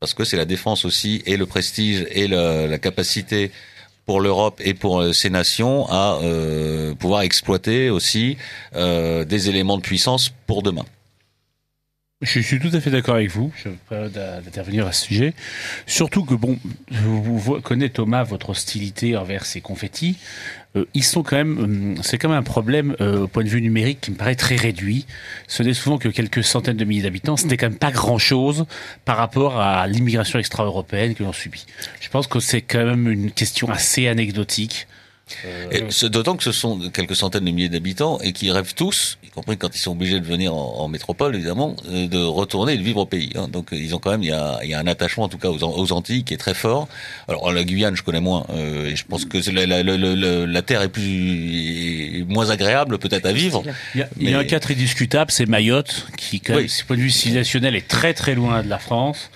parce 0.00 0.12
que 0.12 0.24
c'est 0.24 0.36
la 0.36 0.44
défense 0.44 0.84
aussi 0.84 1.22
et 1.24 1.38
le 1.38 1.46
prestige 1.46 2.06
et 2.10 2.28
la 2.28 2.78
capacité 2.78 3.52
pour 4.10 4.20
l'Europe 4.20 4.60
et 4.64 4.74
pour 4.74 5.00
euh, 5.00 5.12
ces 5.12 5.30
nations 5.30 5.86
à 5.88 6.18
euh, 6.20 6.96
pouvoir 6.96 7.20
exploiter 7.20 7.90
aussi 7.90 8.38
euh, 8.74 9.24
des 9.24 9.48
éléments 9.48 9.76
de 9.76 9.82
puissance 9.82 10.32
pour 10.48 10.64
demain. 10.64 10.84
Je 12.20 12.40
suis 12.40 12.58
tout 12.58 12.70
à 12.72 12.80
fait 12.80 12.90
d'accord 12.90 13.14
avec 13.14 13.30
vous. 13.30 13.52
Je 13.54 13.60
suis 13.60 13.78
prêt 13.86 14.10
d'intervenir 14.10 14.84
à 14.88 14.92
ce 14.92 15.06
sujet. 15.06 15.32
Surtout 15.86 16.24
que, 16.24 16.34
bon, 16.34 16.58
vous 16.90 17.60
connaissez 17.60 17.92
Thomas 17.92 18.24
votre 18.24 18.50
hostilité 18.50 19.16
envers 19.16 19.46
ces 19.46 19.60
confettis. 19.60 20.18
Euh, 20.76 20.84
ils 20.94 21.04
sont 21.04 21.22
quand 21.22 21.36
même, 21.36 21.96
euh, 21.98 22.00
c'est 22.02 22.16
quand 22.18 22.28
même 22.28 22.38
un 22.38 22.42
problème 22.42 22.94
euh, 23.00 23.22
au 23.22 23.26
point 23.26 23.42
de 23.42 23.48
vue 23.48 23.60
numérique 23.60 24.00
qui 24.00 24.12
me 24.12 24.16
paraît 24.16 24.36
très 24.36 24.56
réduit. 24.56 25.06
Ce 25.48 25.62
n'est 25.62 25.74
souvent 25.74 25.98
que 25.98 26.08
quelques 26.08 26.44
centaines 26.44 26.76
de 26.76 26.84
milliers 26.84 27.02
d'habitants. 27.02 27.36
Ce 27.36 27.46
n'est 27.46 27.56
quand 27.56 27.68
même 27.68 27.78
pas 27.78 27.90
grand-chose 27.90 28.66
par 29.04 29.16
rapport 29.16 29.58
à 29.58 29.86
l'immigration 29.88 30.38
extra-européenne 30.38 31.14
que 31.14 31.24
l'on 31.24 31.32
subit. 31.32 31.66
Je 32.00 32.08
pense 32.08 32.26
que 32.26 32.38
c'est 32.38 32.62
quand 32.62 32.84
même 32.84 33.08
une 33.08 33.32
question 33.32 33.68
assez 33.68 34.06
anecdotique. 34.06 34.86
Euh, 35.44 36.08
d'autant 36.08 36.36
que 36.36 36.42
ce 36.42 36.52
sont 36.52 36.90
quelques 36.90 37.16
centaines 37.16 37.44
de 37.44 37.50
milliers 37.50 37.68
d'habitants 37.68 38.18
et 38.20 38.32
qui 38.32 38.50
rêvent 38.50 38.74
tous, 38.74 39.18
y 39.24 39.28
compris 39.28 39.56
quand 39.56 39.74
ils 39.74 39.78
sont 39.78 39.92
obligés 39.92 40.20
de 40.20 40.26
venir 40.26 40.54
en, 40.54 40.88
métropole, 40.88 41.34
évidemment, 41.34 41.76
euh, 41.88 42.08
de 42.08 42.18
retourner 42.18 42.74
et 42.74 42.76
de 42.76 42.82
vivre 42.82 43.00
au 43.00 43.06
pays. 43.06 43.32
Hein. 43.36 43.48
Donc 43.48 43.68
ils 43.72 43.94
ont 43.94 43.98
quand 43.98 44.10
même, 44.10 44.22
il 44.22 44.28
y 44.28 44.32
a, 44.32 44.58
il 44.62 44.70
y 44.70 44.74
a 44.74 44.78
un 44.78 44.86
attachement 44.86 45.24
en 45.24 45.28
tout 45.28 45.38
cas 45.38 45.48
aux, 45.48 45.62
aux, 45.62 45.92
Antilles 45.92 46.24
qui 46.24 46.34
est 46.34 46.38
très 46.38 46.54
fort. 46.54 46.88
Alors 47.28 47.52
la 47.52 47.64
Guyane, 47.64 47.96
je 47.96 48.02
connais 48.02 48.20
moins, 48.20 48.46
euh, 48.50 48.86
et 48.90 48.96
je 48.96 49.04
pense 49.04 49.24
que 49.24 49.38
la, 49.50 49.66
la, 49.66 49.82
la, 49.82 50.46
la, 50.46 50.62
terre 50.62 50.82
est 50.82 50.88
plus 50.88 52.24
moins 52.28 52.50
agréable 52.50 52.98
peut-être 52.98 53.26
à 53.26 53.32
vivre. 53.32 53.62
Il 53.94 54.00
y 54.00 54.02
a, 54.02 54.08
il 54.18 54.30
y 54.30 54.34
a 54.34 54.38
un 54.38 54.44
cas 54.44 54.60
très 54.60 54.74
discutable, 54.74 55.30
c'est 55.30 55.46
Mayotte, 55.46 56.06
qui, 56.16 56.40
quand 56.40 56.54
même, 56.54 56.64
oui. 56.64 56.82
point 56.86 56.96
de 56.96 57.02
vue 57.02 57.10
civilisationnel, 57.10 57.76
est 57.76 57.88
très 57.88 58.14
très 58.14 58.34
loin 58.34 58.62
de 58.62 58.68
la 58.68 58.78
France. 58.78 59.30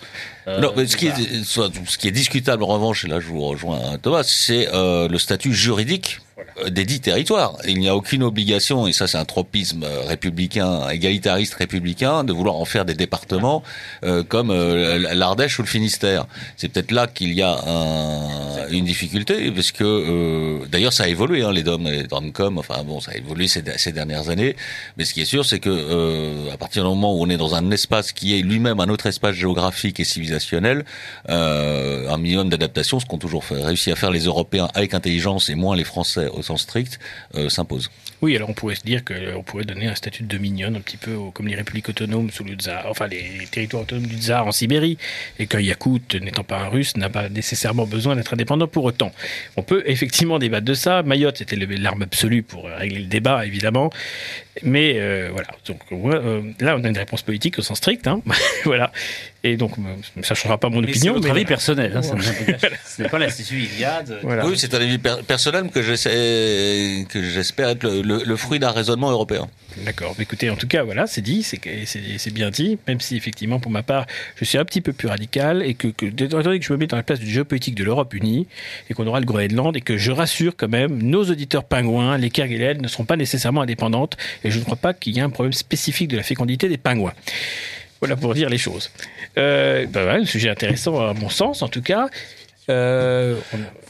Euh, 0.47 0.61
non, 0.61 0.73
mais 0.77 0.87
ce 0.87 0.97
qui, 0.97 1.07
est, 1.07 1.45
ce 1.45 1.99
qui 1.99 2.09
est 2.09 2.13
discutable 2.13 2.63
en 2.65 2.67
revanche, 2.67 3.05
et 3.05 3.09
là 3.09 3.19
je 3.21 3.27
vous 3.29 3.41
rejoins 3.41 3.97
Thomas, 4.03 4.23
c'est 4.25 4.69
euh, 4.75 5.09
le 5.09 5.19
statut 5.19 5.55
juridique 5.55 6.21
euh, 6.59 6.71
des 6.71 6.85
dix 6.85 7.01
territoires. 7.01 7.57
Il 7.67 7.79
n'y 7.79 7.89
a 7.89 7.97
aucune 7.97 8.23
obligation, 8.23 8.87
et 8.87 8.93
ça 8.93 9.07
c'est 9.07 9.19
un 9.19 9.25
tropisme 9.25 9.85
euh, 9.85 10.03
républicain, 10.07 10.89
égalitariste 10.89 11.55
républicain, 11.55 12.25
de 12.25 12.33
vouloir 12.33 12.57
en 12.57 12.65
faire 12.65 12.85
des 12.85 12.95
départements 12.95 13.63
euh, 14.05 14.23
comme 14.23 14.53
l'Ardèche 14.53 15.59
ou 15.59 15.63
le 15.63 15.69
Finistère. 15.69 16.27
C'est 16.57 16.69
peut-être 16.69 16.91
là 16.91 17.07
qu'il 17.07 17.33
y 17.33 17.43
a 17.43 17.59
un, 17.67 18.69
une 18.71 18.85
difficulté, 18.85 19.51
parce 19.51 19.73
que 19.73 20.67
d'ailleurs 20.69 20.93
ça 20.93 21.05
a 21.05 21.09
évolué, 21.09 21.43
hein, 21.43 21.53
les 21.53 21.63
DOM 21.63 21.87
et 21.87 21.91
les 21.91 22.03
DOMCOM, 22.05 22.59
enfin 22.59 22.83
bon, 22.85 23.01
ça 23.01 23.13
a 23.13 23.17
évolué 23.17 23.49
ces, 23.49 23.63
ces 23.77 23.93
dernières 23.93 24.29
années, 24.29 24.57
mais 24.97 25.05
ce 25.05 25.15
qui 25.15 25.21
est 25.21 25.27
sûr, 25.27 25.45
c'est 25.45 25.61
que 25.61 26.51
à 26.53 26.57
partir 26.57 26.83
du 26.83 26.89
moment 26.89 27.15
où 27.15 27.23
on 27.23 27.31
est 27.31 27.37
dans 27.37 27.55
un 27.55 27.71
espace 27.71 28.13
qui 28.13 28.39
est 28.39 28.43
lui-même 28.43 28.81
un 28.81 28.89
autre 28.89 29.07
espace 29.07 29.35
géographique 29.35 30.01
et 30.01 30.05
civilisationnel, 30.05 30.85
un 31.29 32.19
minimum 32.19 32.49
d'adaptation, 32.49 33.01
ce 33.01 33.07
qu'ont 33.07 33.19
toujours 33.19 33.45
fait, 33.45 33.63
réussi 33.63 33.91
à 33.91 33.97
faire 33.97 34.11
les 34.11 34.25
Européens 34.25 34.69
avec 34.75 34.95
intelligence 34.95 35.49
et 35.49 35.55
moins 35.55 35.77
les 35.77 35.85
Français 35.85 36.29
au 36.35 36.43
sens 36.43 36.63
strict, 36.63 36.99
euh, 37.35 37.49
s'impose. 37.49 37.91
Oui, 38.23 38.35
alors 38.37 38.49
on 38.49 38.55
pourrait 38.55 38.75
se 38.75 38.83
dire 38.83 39.05
qu'on 39.05 39.43
pourrait 39.43 39.65
donner 39.65 39.87
un 39.87 39.95
statut 39.95 40.23
de 40.23 40.29
dominion 40.29 40.69
un 40.75 40.81
petit 40.81 40.97
peu 40.97 41.17
comme 41.33 41.47
les 41.47 41.57
républiques 41.57 41.89
autonomes 41.89 42.31
sous 42.31 42.45
le 42.45 42.55
tsar, 42.55 42.87
enfin 42.89 43.07
les 43.07 43.47
territoires 43.51 43.83
autonomes 43.83 44.07
du 44.07 44.17
tsar 44.17 44.47
en 44.47 44.53
Sibérie, 44.53 44.97
et 45.39 45.47
qu'un 45.47 45.61
Yakout, 45.61 46.15
n'étant 46.15 46.45
pas 46.45 46.59
un 46.59 46.69
russe, 46.69 46.97
n'a 46.97 47.11
pas 47.11 47.29
nécessairement 47.29 47.87
besoin 47.87 48.17
d'être 48.17 48.33
indépendant 48.33 48.67
pour 48.67 48.85
autant. 48.85 49.13
On 49.57 49.63
peut 49.63 49.83
effectivement 49.87 50.39
débattre 50.39 50.65
de 50.65 50.75
ça. 50.75 51.03
Mayotte, 51.03 51.39
c'était 51.39 51.57
l'arme 51.57 52.03
absolue 52.03 52.43
pour 52.43 52.65
régler 52.65 53.01
le 53.01 53.07
débat, 53.07 53.45
évidemment. 53.45 53.91
Mais 54.63 54.95
euh, 54.97 55.31
voilà, 55.33 55.49
donc 55.67 55.81
euh, 55.91 56.43
là 56.61 56.77
on 56.79 56.85
a 56.85 56.89
une 56.89 56.97
réponse 56.97 57.23
politique 57.23 57.59
au 57.59 57.63
sens 57.63 57.79
strict, 57.79 58.07
hein. 58.07 58.23
voilà. 58.65 58.93
Et 59.43 59.57
donc 59.57 59.73
ça 60.23 60.35
changera 60.35 60.59
pas 60.59 60.71
mon 60.71 60.79
opinion. 60.79 61.15
C'est 61.15 61.21
votre 61.21 61.31
avis 61.31 61.45
personnel, 61.45 61.93
hein, 61.95 62.03
ce 62.87 63.03
n'est 63.03 63.09
pas 63.09 63.19
l'institut 63.19 63.59
Iliade. 63.59 64.21
Oui, 64.23 64.55
c'est 64.57 64.73
un 64.75 64.81
avis 64.81 64.99
personnel 64.99 65.69
que 65.69 65.83
j'essaie, 65.83 67.05
que 67.11 67.23
j'espère 67.23 67.71
être 67.71 67.85
le, 67.85 68.37
fruit 68.37 68.59
d'un 68.59 68.71
raisonnement 68.71 69.11
européen. 69.11 69.49
D'accord. 69.85 70.15
Écoutez, 70.19 70.51
en 70.51 70.57
tout 70.57 70.67
cas, 70.67 70.83
voilà, 70.83 71.07
c'est 71.07 71.21
dit, 71.21 71.43
c'est 71.43 72.33
bien 72.33 72.51
dit, 72.51 72.79
même 72.87 73.01
si 73.01 73.17
effectivement, 73.17 73.61
pour 73.61 73.71
ma 73.71 73.83
part, 73.83 74.07
je 74.37 74.45
suis 74.45 74.57
un 74.57 74.65
petit 74.65 74.81
peu 74.81 74.93
plus 74.93 75.09
radical 75.09 75.63
et 75.63 75.75
que, 75.75 75.89
que 75.89 76.07
que 76.07 76.65
je 76.65 76.73
me 76.73 76.79
mets 76.79 76.87
dans 76.87 76.97
la 76.97 77.03
place 77.03 77.21
du 77.21 77.31
géopolitique 77.31 77.75
de 77.75 77.85
l'Europe 77.85 78.15
unie 78.15 78.47
et 78.89 78.95
qu'on 78.95 79.07
aura 79.07 79.21
le 79.21 79.27
Groenland 79.27 79.77
et 79.77 79.81
que 79.81 79.99
je 79.99 80.11
rassure 80.11 80.55
quand 80.57 80.69
même 80.69 81.03
nos 81.03 81.25
auditeurs 81.25 81.65
pingouins, 81.65 82.17
les 82.17 82.31
Kerguelen 82.31 82.81
ne 82.81 82.89
seront 82.89 83.05
pas 83.05 83.17
nécessairement 83.17 83.63
indépendantes 83.63 84.17
et 84.45 84.51
je 84.51 84.59
ne 84.59 84.65
crois 84.65 84.77
pas 84.77 84.95
qu'il 84.95 85.17
y 85.17 85.19
ait 85.19 85.23
un 85.23 85.31
problème 85.31 85.53
spécifique 85.53 86.09
de 86.09 86.17
la 86.17 86.23
fécondité 86.23 86.69
des 86.69 86.77
pingouins. 86.79 87.15
Voilà 88.01 88.17
pour 88.17 88.35
dire 88.35 88.51
les 88.51 88.59
choses. 88.59 88.91
Euh, 89.39 89.87
ben 89.87 90.09
un 90.09 90.25
sujet 90.27 90.51
intéressant 90.51 91.01
à 91.01 91.15
mon 91.15 91.31
sens, 91.31 91.63
en 91.63 91.69
tout 91.69 91.83
cas. 91.83 92.09
Euh, 92.69 93.37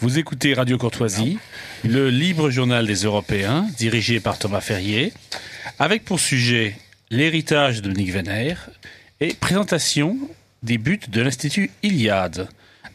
Vous 0.01 0.19
écoutez 0.19 0.55
Radio 0.55 0.79
Courtoisie, 0.79 1.39
le 1.85 2.11
libre 2.11 2.51
journal 2.51 2.87
des 2.87 3.05
Européens, 3.05 3.67
dirigé 3.77 4.21
par 4.21 4.39
Thomas 4.39 4.61
Ferrier, 4.61 5.13
avec 5.79 6.05
pour 6.05 6.19
sujet 6.19 6.77
l'héritage 7.11 7.77
de 7.77 7.83
Dominique 7.83 8.13
Vénère 8.13 8.71
et 9.21 9.35
présentation 9.35 10.17
des 10.63 10.79
buts 10.79 11.01
de 11.09 11.21
l'Institut 11.21 11.71
Iliade, 11.83 12.49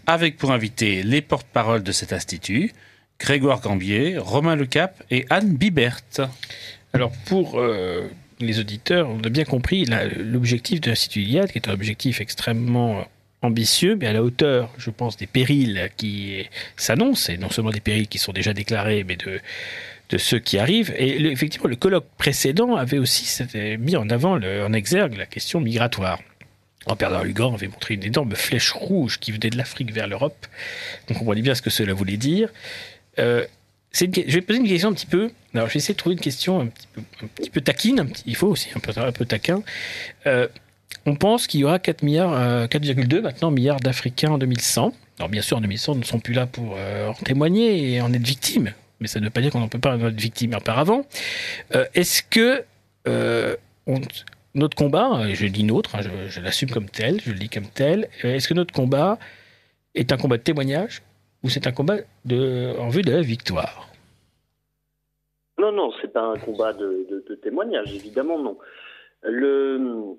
avec 0.05 0.37
pour 0.37 0.51
invité 0.51 1.03
les 1.03 1.21
porte-paroles 1.21 1.83
de 1.83 1.91
cet 1.91 2.13
institut, 2.13 2.73
Grégoire 3.19 3.61
Gambier, 3.61 4.17
Romain 4.17 4.55
Lecap 4.55 5.03
et 5.11 5.25
Anne 5.29 5.55
Bibert. 5.55 6.01
Alors 6.93 7.11
pour 7.25 7.59
euh, 7.59 8.07
les 8.39 8.59
auditeurs, 8.59 9.09
on 9.09 9.19
a 9.21 9.29
bien 9.29 9.45
compris 9.45 9.85
l'objectif 10.17 10.81
de 10.81 10.89
l'Institut 10.89 11.21
Iliade, 11.21 11.51
qui 11.51 11.57
est 11.57 11.67
un 11.67 11.73
objectif 11.73 12.21
extrêmement 12.21 13.05
ambitieux, 13.41 13.95
mais 13.95 14.07
à 14.07 14.13
la 14.13 14.23
hauteur, 14.23 14.69
je 14.77 14.89
pense, 14.89 15.15
des 15.15 15.27
périls 15.27 15.89
qui 15.97 16.45
s'annoncent, 16.75 17.31
et 17.31 17.37
non 17.37 17.49
seulement 17.49 17.71
des 17.71 17.79
périls 17.79 18.07
qui 18.07 18.17
sont 18.17 18.33
déjà 18.33 18.53
déclarés, 18.53 19.05
mais 19.05 19.15
de, 19.15 19.39
ceux 20.17 20.39
qui 20.39 20.57
arrivent. 20.57 20.93
Et 20.97 21.23
effectivement, 21.27 21.69
le 21.69 21.75
colloque 21.75 22.07
précédent 22.17 22.75
avait 22.75 22.97
aussi 22.97 23.43
mis 23.79 23.95
en 23.95 24.09
avant, 24.09 24.39
en 24.41 24.73
exergue, 24.73 25.15
la 25.17 25.25
question 25.25 25.61
migratoire. 25.61 26.19
Père 26.95 27.23
Lugan 27.23 27.53
avait 27.53 27.67
montré 27.67 27.93
une 27.95 28.03
énorme 28.03 28.35
flèche 28.35 28.71
rouge 28.71 29.19
qui 29.19 29.31
venait 29.31 29.49
de 29.49 29.57
l'Afrique 29.57 29.93
vers 29.93 30.07
l'Europe. 30.07 30.47
On 31.09 31.13
comprenait 31.13 31.41
bien 31.41 31.55
ce 31.55 31.61
que 31.61 31.69
cela 31.69 31.93
voulait 31.93 32.17
dire. 32.17 32.49
Euh, 33.19 33.45
je 33.91 34.05
vais 34.05 34.41
poser 34.41 34.59
une 34.59 34.67
question 34.67 34.89
un 34.89 34.93
petit 34.93 35.05
peu. 35.05 35.31
Alors, 35.53 35.67
je 35.67 35.73
vais 35.73 35.77
essayer 35.79 35.93
de 35.93 35.97
trouver 35.97 36.13
une 36.13 36.21
question 36.21 36.61
un 36.61 36.67
petit 36.67 37.49
peu, 37.49 37.61
taquine. 37.61 38.11
il 38.25 38.35
faut 38.35 38.47
aussi 38.47 38.69
un 38.75 39.11
peu, 39.11 39.25
taquin. 39.25 39.63
Euh, 40.27 40.47
on 41.05 41.15
pense 41.15 41.47
qu'il 41.47 41.61
y 41.61 41.63
aura 41.63 41.79
4 41.79 42.03
milliards, 42.03 42.67
4,2 42.67 43.15
euh, 43.15 43.21
maintenant 43.21 43.51
milliards 43.51 43.79
d'Africains 43.79 44.31
en 44.31 44.37
2100. 44.37 44.93
Alors, 45.17 45.29
bien 45.29 45.41
sûr, 45.41 45.57
en 45.57 45.61
2100, 45.61 45.93
ils 45.95 45.99
ne 45.99 46.03
sont 46.03 46.19
plus 46.19 46.33
là 46.33 46.45
pour 46.45 46.75
euh, 46.77 47.07
en 47.07 47.13
témoigner 47.13 47.93
et 47.93 48.01
en 48.01 48.13
être 48.13 48.25
victimes. 48.25 48.73
Mais 48.99 49.07
ça 49.07 49.19
ne 49.19 49.25
veut 49.25 49.31
pas 49.31 49.41
dire 49.41 49.51
qu'on 49.51 49.59
n'en 49.59 49.69
peut 49.69 49.79
pas 49.79 49.95
en 49.95 50.07
être 50.07 50.19
victime 50.19 50.53
auparavant. 50.53 51.05
Est-ce 51.93 52.21
que 52.21 52.65
notre 54.55 54.75
combat, 54.75 55.33
je 55.33 55.45
dis 55.47 55.63
notre, 55.63 55.95
hein, 55.95 56.01
je, 56.03 56.29
je 56.29 56.41
l'assume 56.41 56.69
comme 56.69 56.89
tel, 56.89 57.21
je 57.25 57.31
le 57.31 57.39
dis 57.39 57.49
comme 57.49 57.67
tel, 57.67 58.09
est-ce 58.23 58.47
que 58.47 58.53
notre 58.53 58.73
combat 58.73 59.17
est 59.95 60.11
un 60.11 60.17
combat 60.17 60.37
de 60.37 60.43
témoignage 60.43 61.01
ou 61.43 61.49
c'est 61.49 61.67
un 61.67 61.71
combat 61.71 61.97
en 62.29 62.89
vue 62.89 63.01
de 63.01 63.11
la 63.11 63.21
victoire 63.21 63.87
Non, 65.57 65.71
non, 65.71 65.91
c'est 66.01 66.11
pas 66.11 66.21
un 66.21 66.37
combat 66.37 66.73
de, 66.73 67.23
témoignage, 67.41 67.93
évidemment 67.93 68.39
non. 68.39 68.57
Le, 69.23 70.15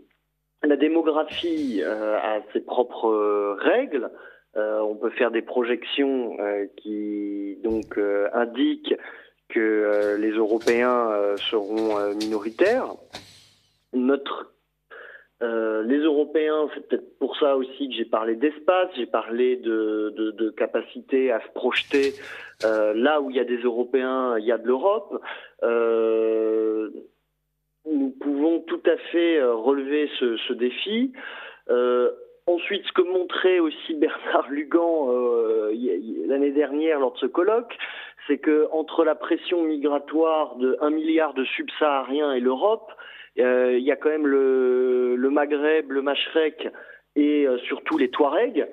la 0.63 0.77
démographie 0.77 1.81
euh, 1.83 2.19
a 2.19 2.41
ses 2.53 2.61
propres 2.61 3.57
règles. 3.61 4.11
Euh, 4.57 4.81
on 4.81 4.97
peut 4.97 5.11
faire 5.11 5.31
des 5.31 5.43
projections 5.43 6.37
euh, 6.41 6.67
qui 6.77 7.57
donc 7.63 7.99
indiquent 8.33 8.95
que 9.49 10.17
les 10.21 10.31
Européens 10.31 11.11
seront 11.51 12.15
minoritaires. 12.15 12.95
Notre 13.93 14.53
euh, 15.43 15.83
les 15.85 15.99
Européens, 15.99 16.69
c'est 16.75 16.87
peut-être 16.87 17.19
pour 17.19 17.37
ça 17.39 17.57
aussi 17.57 17.89
que 17.89 17.95
j'ai 17.95 18.05
parlé 18.05 18.35
d'espace, 18.35 18.89
j'ai 18.97 19.07
parlé 19.07 19.57
de, 19.57 20.51
capacité 20.57 21.33
à 21.33 21.41
se 21.41 21.49
projeter 21.55 22.13
euh, 22.65 22.93
là 22.95 23.21
où 23.23 23.31
il 23.31 23.37
y 23.37 23.41
a 23.41 23.45
des 23.45 23.57
Européens, 23.57 24.37
il 24.39 24.45
y 24.45 24.53
a 24.53 24.59
de 24.59 24.67
l'Europe. 24.67 25.23
Euh, 25.63 26.91
nous 27.91 28.11
pouvons 28.21 28.61
tout 28.61 28.83
à 28.85 28.97
fait 29.11 29.43
relever 29.43 30.11
ce, 30.19 30.53
défi. 30.53 31.13
Ensuite, 32.47 32.85
ce 32.85 32.93
que 32.93 33.03
montrait 33.03 33.61
aussi 33.61 33.95
Bernard 34.01 34.51
Lugan 34.51 35.09
l'année 36.27 36.51
dernière 36.51 37.01
lors 37.01 37.13
de 37.13 37.19
ce 37.19 37.27
colloque, 37.27 37.77
c'est 38.27 38.39
que 38.39 38.69
entre 38.73 39.05
la 39.05 39.15
pression 39.15 39.63
migratoire 39.63 40.57
de 40.57 40.77
1 40.81 40.91
milliard 40.91 41.33
de 41.33 41.45
subsahariens 41.45 42.33
et 42.33 42.41
l'Europe, 42.41 42.93
il 43.37 43.85
y 43.85 43.93
a 43.93 43.97
quand 43.97 44.11
même 44.11 44.27
le, 44.27 45.17
Maghreb, 45.31 45.91
le 45.91 46.03
Machrek 46.03 46.69
et 47.17 47.47
euh, 47.47 47.59
surtout 47.59 47.99
les 47.99 48.09
Touaregs. 48.09 48.67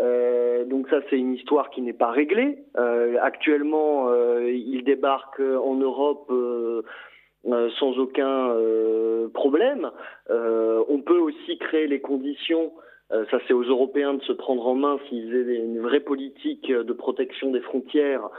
Euh, 0.00 0.64
donc 0.64 0.88
ça, 0.88 1.00
c'est 1.08 1.16
une 1.16 1.34
histoire 1.34 1.70
qui 1.70 1.82
n'est 1.82 1.92
pas 1.92 2.10
réglée. 2.10 2.58
Euh, 2.76 3.16
actuellement, 3.20 4.08
euh, 4.08 4.50
ils 4.50 4.82
débarquent 4.84 5.40
en 5.40 5.74
Europe 5.74 6.32
sans 7.78 7.98
aucun 7.98 8.56
problème. 9.34 9.90
on 10.30 11.02
peut 11.04 11.18
aussi 11.18 11.58
créer 11.58 11.86
les 11.86 12.00
conditions. 12.00 12.72
ça, 13.10 13.38
c'est 13.46 13.52
aux 13.52 13.64
Européens 13.64 14.14
de 14.14 14.22
se 14.22 14.32
prendre 14.32 14.66
en 14.66 14.74
main 14.74 14.98
s'ils 15.08 15.34
aient 15.34 15.56
une 15.56 15.80
vraie 15.80 16.00
politique 16.00 16.72
de 16.72 16.92
protection 16.94 17.50
des 17.50 17.60
frontières 17.60 18.30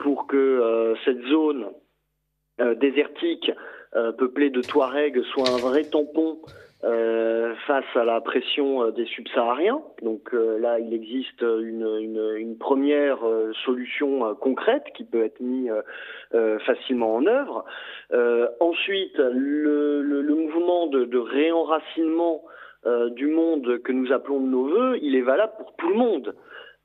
pour 0.00 0.26
que 0.26 0.94
cette 1.04 1.22
zone 1.26 1.68
désertique 2.58 3.52
euh, 3.96 4.10
peuplé 4.10 4.50
de 4.50 4.60
Touaregs 4.60 5.22
soit 5.22 5.48
un 5.48 5.58
vrai 5.58 5.84
tampon 5.84 6.38
euh, 6.82 7.54
face 7.68 7.84
à 7.94 8.04
la 8.04 8.20
pression 8.20 8.82
euh, 8.82 8.90
des 8.90 9.06
subsahariens. 9.06 9.82
Donc 10.02 10.32
là, 10.32 10.80
il 10.80 10.92
existe 10.92 11.42
une, 11.42 12.56
première 12.58 13.18
solution 13.64 14.34
concrète 14.36 14.84
qui 14.96 15.04
peut 15.04 15.24
être 15.24 15.40
mise 15.40 15.72
facilement 16.64 17.14
en 17.14 17.26
œuvre. 17.26 17.64
ensuite, 18.60 19.18
le, 19.18 20.22
mouvement 20.22 20.86
de, 20.86 21.18
réenracinement 21.18 22.42
du 23.10 23.26
monde 23.26 23.82
que 23.82 23.92
nous 23.92 24.12
appelons 24.12 24.40
de 24.40 24.46
nos 24.46 24.66
voeux, 24.68 24.98
il 25.02 25.14
est 25.14 25.22
valable 25.22 25.52
pour 25.58 25.74
tout 25.76 25.88
le 25.88 25.96
monde. 25.96 26.34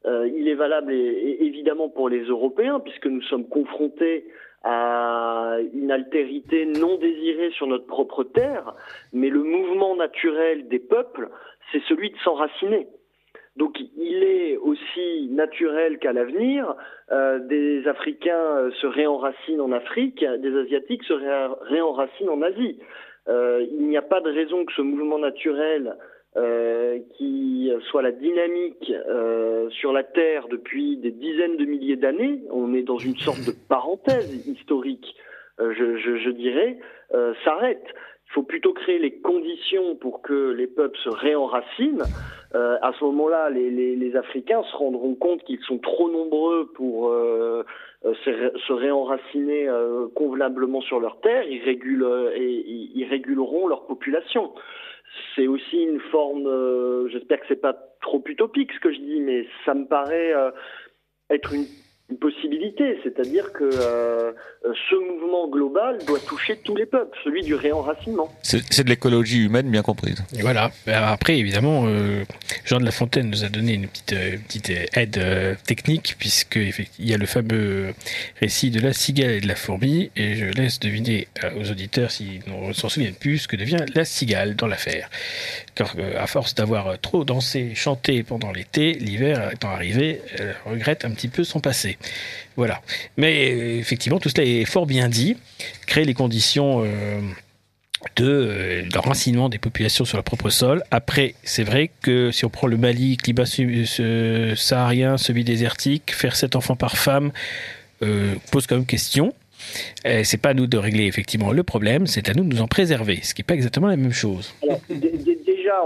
il 0.05 0.47
est 0.47 0.55
valable 0.55 0.91
évidemment 0.91 1.87
pour 1.87 2.09
les 2.09 2.23
Européens, 2.23 2.79
puisque 2.79 3.05
nous 3.05 3.21
sommes 3.23 3.47
confrontés 3.47 4.25
à 4.63 5.57
une 5.73 5.91
altérité 5.91 6.65
non 6.65 6.97
désirée 6.97 7.51
sur 7.51 7.67
notre 7.67 7.85
propre 7.85 8.23
terre, 8.23 8.73
mais 9.13 9.29
le 9.29 9.43
mouvement 9.43 9.95
naturel 9.95 10.67
des 10.67 10.79
peuples, 10.79 11.29
c'est 11.71 11.81
celui 11.87 12.11
de 12.11 12.17
s'enraciner. 12.17 12.87
Donc 13.55 13.77
il 13.97 14.23
est 14.23 14.57
aussi 14.57 15.27
naturel 15.31 15.99
qu'à 15.99 16.13
l'avenir, 16.13 16.75
euh, 17.11 17.39
des 17.39 17.87
Africains 17.87 18.69
se 18.79 18.87
réenracinent 18.87 19.61
en 19.61 19.71
Afrique, 19.71 20.23
des 20.23 20.57
Asiatiques 20.57 21.03
se 21.03 21.13
réenracinent 21.13 22.29
en 22.29 22.41
Asie. 22.41 22.79
Euh, 23.27 23.65
il 23.71 23.87
n'y 23.87 23.97
a 23.97 24.01
pas 24.01 24.21
de 24.21 24.31
raison 24.31 24.65
que 24.65 24.73
ce 24.73 24.81
mouvement 24.81 25.19
naturel 25.19 25.95
qui 27.17 27.71
soit 27.89 28.01
la 28.01 28.11
dynamique 28.11 28.93
sur 29.71 29.91
la 29.91 30.03
Terre 30.03 30.47
depuis 30.49 30.97
des 30.97 31.11
dizaines 31.11 31.57
de 31.57 31.65
milliers 31.65 31.95
d'années, 31.95 32.41
on 32.51 32.73
est 32.73 32.83
dans 32.83 32.97
une 32.97 33.17
sorte 33.17 33.45
de 33.45 33.51
parenthèse 33.67 34.47
historique, 34.47 35.15
je, 35.59 35.97
je, 35.97 36.17
je, 36.17 36.29
dirais, 36.29 36.77
s'arrête. 37.43 37.85
Il 38.29 38.33
faut 38.33 38.43
plutôt 38.43 38.73
créer 38.73 38.99
les 38.99 39.13
conditions 39.19 39.95
pour 39.95 40.21
que 40.21 40.51
les 40.51 40.67
peuples 40.67 40.97
se 41.03 41.09
réenracinent. 41.09 42.03
Euh, 42.53 42.77
à 42.81 42.91
ce 42.99 43.03
moment-là, 43.05 43.49
les, 43.49 43.71
les, 43.71 43.95
les, 43.95 44.15
Africains 44.15 44.63
se 44.63 44.75
rendront 44.75 45.15
compte 45.15 45.43
qu'ils 45.43 45.61
sont 45.61 45.79
trop 45.79 46.09
nombreux 46.09 46.71
pour 46.75 47.09
euh, 47.09 47.63
euh 48.05 48.13
se, 48.23 48.73
réenraciner 48.73 49.67
euh, 49.67 50.07
convenablement 50.15 50.81
sur 50.81 50.99
leur 50.99 51.19
terre. 51.21 51.43
Ils, 51.47 51.63
régulent, 51.63 52.03
euh, 52.03 52.37
ils 52.37 53.05
réguleront 53.09 53.67
leur 53.67 53.85
population. 53.85 54.51
C'est 55.35 55.47
aussi 55.47 55.77
une 55.77 55.99
forme. 55.99 57.07
J'espère 57.09 57.39
que 57.39 57.45
c'est 57.47 57.61
pas 57.61 57.75
trop 58.01 58.23
utopique 58.25 58.71
ce 58.73 58.79
que 58.79 58.91
je 58.91 58.99
dis, 58.99 59.21
mais 59.21 59.47
ça 59.65 59.73
me 59.73 59.85
paraît 59.85 60.33
être 61.29 61.53
une 61.53 61.65
une 62.09 62.17
possibilité, 62.17 62.99
c'est-à-dire 63.03 63.51
que 63.53 63.69
euh, 63.71 64.31
ce 64.63 64.95
mouvement 64.95 65.47
global 65.47 65.99
doit 66.05 66.19
toucher 66.19 66.57
tous 66.63 66.75
les 66.75 66.85
peuples, 66.85 67.17
celui 67.23 67.43
du 67.43 67.55
réenracinement. 67.55 68.29
C'est 68.41 68.83
de 68.83 68.89
l'écologie 68.89 69.45
humaine 69.45 69.69
bien 69.69 69.83
comprise. 69.83 70.23
Et 70.37 70.41
voilà. 70.41 70.71
Après, 70.87 71.37
évidemment, 71.37 71.83
euh, 71.85 72.23
Jean 72.65 72.79
de 72.79 72.85
La 72.85 72.91
Fontaine 72.91 73.29
nous 73.29 73.43
a 73.43 73.49
donné 73.49 73.73
une 73.73 73.87
petite, 73.87 74.13
euh, 74.13 74.37
petite 74.47 74.71
aide 74.93 75.17
euh, 75.17 75.55
technique, 75.65 76.15
puisqu'il 76.17 76.87
y 76.99 77.13
a 77.13 77.17
le 77.17 77.25
fameux 77.27 77.93
récit 78.41 78.71
de 78.71 78.79
la 78.81 78.91
cigale 78.91 79.31
et 79.31 79.41
de 79.41 79.47
la 79.47 79.55
fourmi, 79.55 80.11
et 80.15 80.35
je 80.35 80.45
laisse 80.45 80.79
deviner 80.79 81.27
aux 81.57 81.69
auditeurs 81.69 82.11
s'ils 82.11 82.41
ne 82.47 82.73
s'en 82.73 82.89
souviennent 82.89 83.13
plus 83.13 83.39
ce 83.39 83.47
que 83.47 83.55
devient 83.55 83.85
la 83.93 84.05
cigale 84.05 84.55
dans 84.55 84.67
l'affaire. 84.67 85.09
Car 85.75 85.95
à 86.17 86.27
force 86.27 86.55
d'avoir 86.55 86.99
trop 86.99 87.23
dansé, 87.23 87.73
chanté 87.75 88.23
pendant 88.23 88.51
l'été, 88.51 88.93
l'hiver 88.93 89.51
étant 89.53 89.69
arrivé, 89.69 90.21
elle 90.37 90.55
regrette 90.65 91.05
un 91.05 91.11
petit 91.11 91.27
peu 91.27 91.43
son 91.43 91.59
passé. 91.59 91.98
Voilà. 92.55 92.81
Mais 93.17 93.51
euh, 93.51 93.79
effectivement, 93.79 94.19
tout 94.19 94.29
cela 94.29 94.45
est 94.45 94.65
fort 94.65 94.85
bien 94.85 95.07
dit. 95.07 95.37
Créer 95.87 96.03
les 96.03 96.13
conditions 96.13 96.83
euh, 96.83 97.21
de 98.17 98.83
euh, 98.85 99.49
des 99.49 99.57
populations 99.59 100.03
sur 100.03 100.17
leur 100.17 100.25
propre 100.25 100.49
sol. 100.49 100.83
Après, 100.91 101.35
c'est 101.43 101.63
vrai 101.63 101.89
que 102.01 102.31
si 102.31 102.43
on 102.45 102.49
prend 102.49 102.67
le 102.67 102.75
Mali, 102.75 103.15
climat 103.15 103.45
saharien, 104.55 105.17
semi-désertique, 105.17 106.13
faire 106.13 106.35
sept 106.35 106.55
enfants 106.55 106.75
par 106.75 106.97
femme 106.97 107.31
pose 108.51 108.65
quand 108.67 108.75
même 108.75 108.85
question. 108.85 109.33
C'est 110.03 110.37
pas 110.37 110.49
à 110.49 110.53
nous 110.53 110.67
de 110.67 110.77
régler 110.77 111.05
effectivement 111.05 111.51
le 111.51 111.63
problème, 111.63 112.07
c'est 112.07 112.29
à 112.29 112.33
nous 112.33 112.45
de 112.45 112.55
nous 112.55 112.61
en 112.61 112.67
préserver, 112.67 113.19
ce 113.23 113.33
qui 113.33 113.41
n'est 113.41 113.45
pas 113.45 113.55
exactement 113.55 113.87
la 113.87 113.97
même 113.97 114.13
chose. 114.13 114.53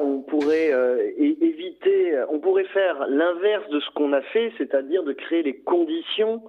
On 0.01 0.21
pourrait 0.21 0.71
éviter, 1.17 2.23
on 2.29 2.39
pourrait 2.39 2.65
faire 2.65 3.05
l'inverse 3.07 3.67
de 3.69 3.79
ce 3.79 3.89
qu'on 3.91 4.13
a 4.13 4.21
fait, 4.21 4.51
c'est-à-dire 4.57 5.03
de 5.03 5.13
créer 5.13 5.43
les 5.43 5.57
conditions 5.57 6.41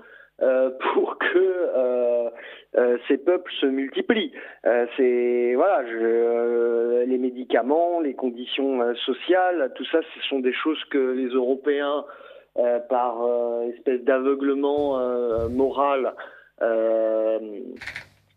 euh, 0.42 0.70
pour 0.94 1.16
que 1.18 1.38
euh, 1.38 2.28
euh, 2.76 2.98
ces 3.06 3.18
peuples 3.18 3.52
se 3.60 3.66
multiplient. 3.66 4.32
voilà, 5.54 5.82
les 7.06 7.18
médicaments, 7.18 8.00
les 8.00 8.14
conditions 8.14 8.94
sociales, 9.06 9.72
tout 9.76 9.84
ça, 9.86 10.00
ce 10.14 10.20
sont 10.28 10.40
des 10.40 10.52
choses 10.52 10.82
que 10.90 11.12
les 11.12 11.28
Européens, 11.28 12.04
par 12.88 13.16
espèce 13.74 14.02
d'aveuglement 14.02 14.98
moral, 15.48 16.14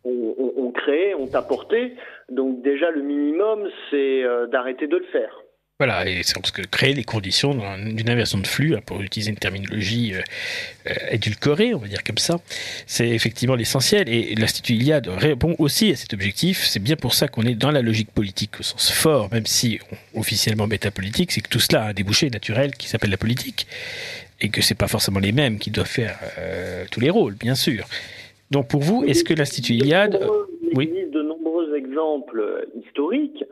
ont, 0.03 0.53
ont, 0.57 0.71
créé, 0.71 1.15
ont 1.15 1.33
apporté. 1.33 1.93
Donc 2.29 2.61
déjà, 2.61 2.91
le 2.91 3.01
minimum, 3.01 3.69
c'est 3.89 4.23
d'arrêter 4.51 4.87
de 4.87 4.97
le 4.97 5.05
faire. 5.05 5.43
Voilà, 5.79 6.09
et 6.09 6.23
c'est 6.23 6.33
parce 6.33 6.49
que 6.49 6.63
créer 6.63 6.95
les 6.95 7.03
conditions 7.03 7.51
d'une 7.77 8.09
inversion 8.09 8.39
de 8.39 8.47
flux, 8.47 8.75
hein, 8.75 8.79
pour 8.83 8.99
utiliser 8.99 9.29
une 9.29 9.37
terminologie 9.37 10.15
euh, 10.15 10.21
euh, 10.87 10.93
édulcorée, 11.11 11.75
on 11.75 11.77
va 11.77 11.87
dire 11.87 12.03
comme 12.03 12.17
ça, 12.17 12.37
c'est 12.87 13.07
effectivement 13.07 13.53
l'essentiel. 13.53 14.09
Et 14.09 14.33
l'Institut 14.33 14.73
Iliade 14.73 15.07
répond 15.07 15.55
aussi 15.59 15.91
à 15.91 15.95
cet 15.95 16.15
objectif. 16.15 16.65
C'est 16.65 16.79
bien 16.79 16.95
pour 16.95 17.13
ça 17.13 17.27
qu'on 17.27 17.43
est 17.43 17.53
dans 17.53 17.69
la 17.69 17.83
logique 17.83 18.09
politique 18.09 18.59
au 18.59 18.63
sens 18.63 18.91
fort, 18.91 19.31
même 19.31 19.45
si 19.45 19.79
officiellement 20.15 20.65
métapolitique, 20.65 21.31
c'est 21.31 21.41
que 21.41 21.49
tout 21.49 21.59
cela 21.59 21.83
a 21.83 21.89
un 21.89 21.93
débouché 21.93 22.31
naturel 22.31 22.71
qui 22.75 22.87
s'appelle 22.87 23.11
la 23.11 23.17
politique, 23.17 23.67
et 24.41 24.49
que 24.49 24.63
c'est 24.63 24.73
pas 24.73 24.87
forcément 24.87 25.19
les 25.19 25.31
mêmes 25.31 25.59
qui 25.59 25.69
doivent 25.69 25.85
faire 25.85 26.17
euh, 26.39 26.85
tous 26.89 27.01
les 27.01 27.11
rôles, 27.11 27.35
bien 27.35 27.53
sûr. 27.53 27.85
Donc 28.51 28.69
pour 28.69 28.81
vous, 28.81 29.03
est-ce 29.03 29.23
que 29.23 29.33
l'Institut 29.33 29.73
Iliade... 29.73 30.19
Il 30.71 30.81
existe 30.81 31.11
de 31.11 31.21
nombreux 31.21 31.75
exemples 31.75 32.67
historiques 32.75 33.43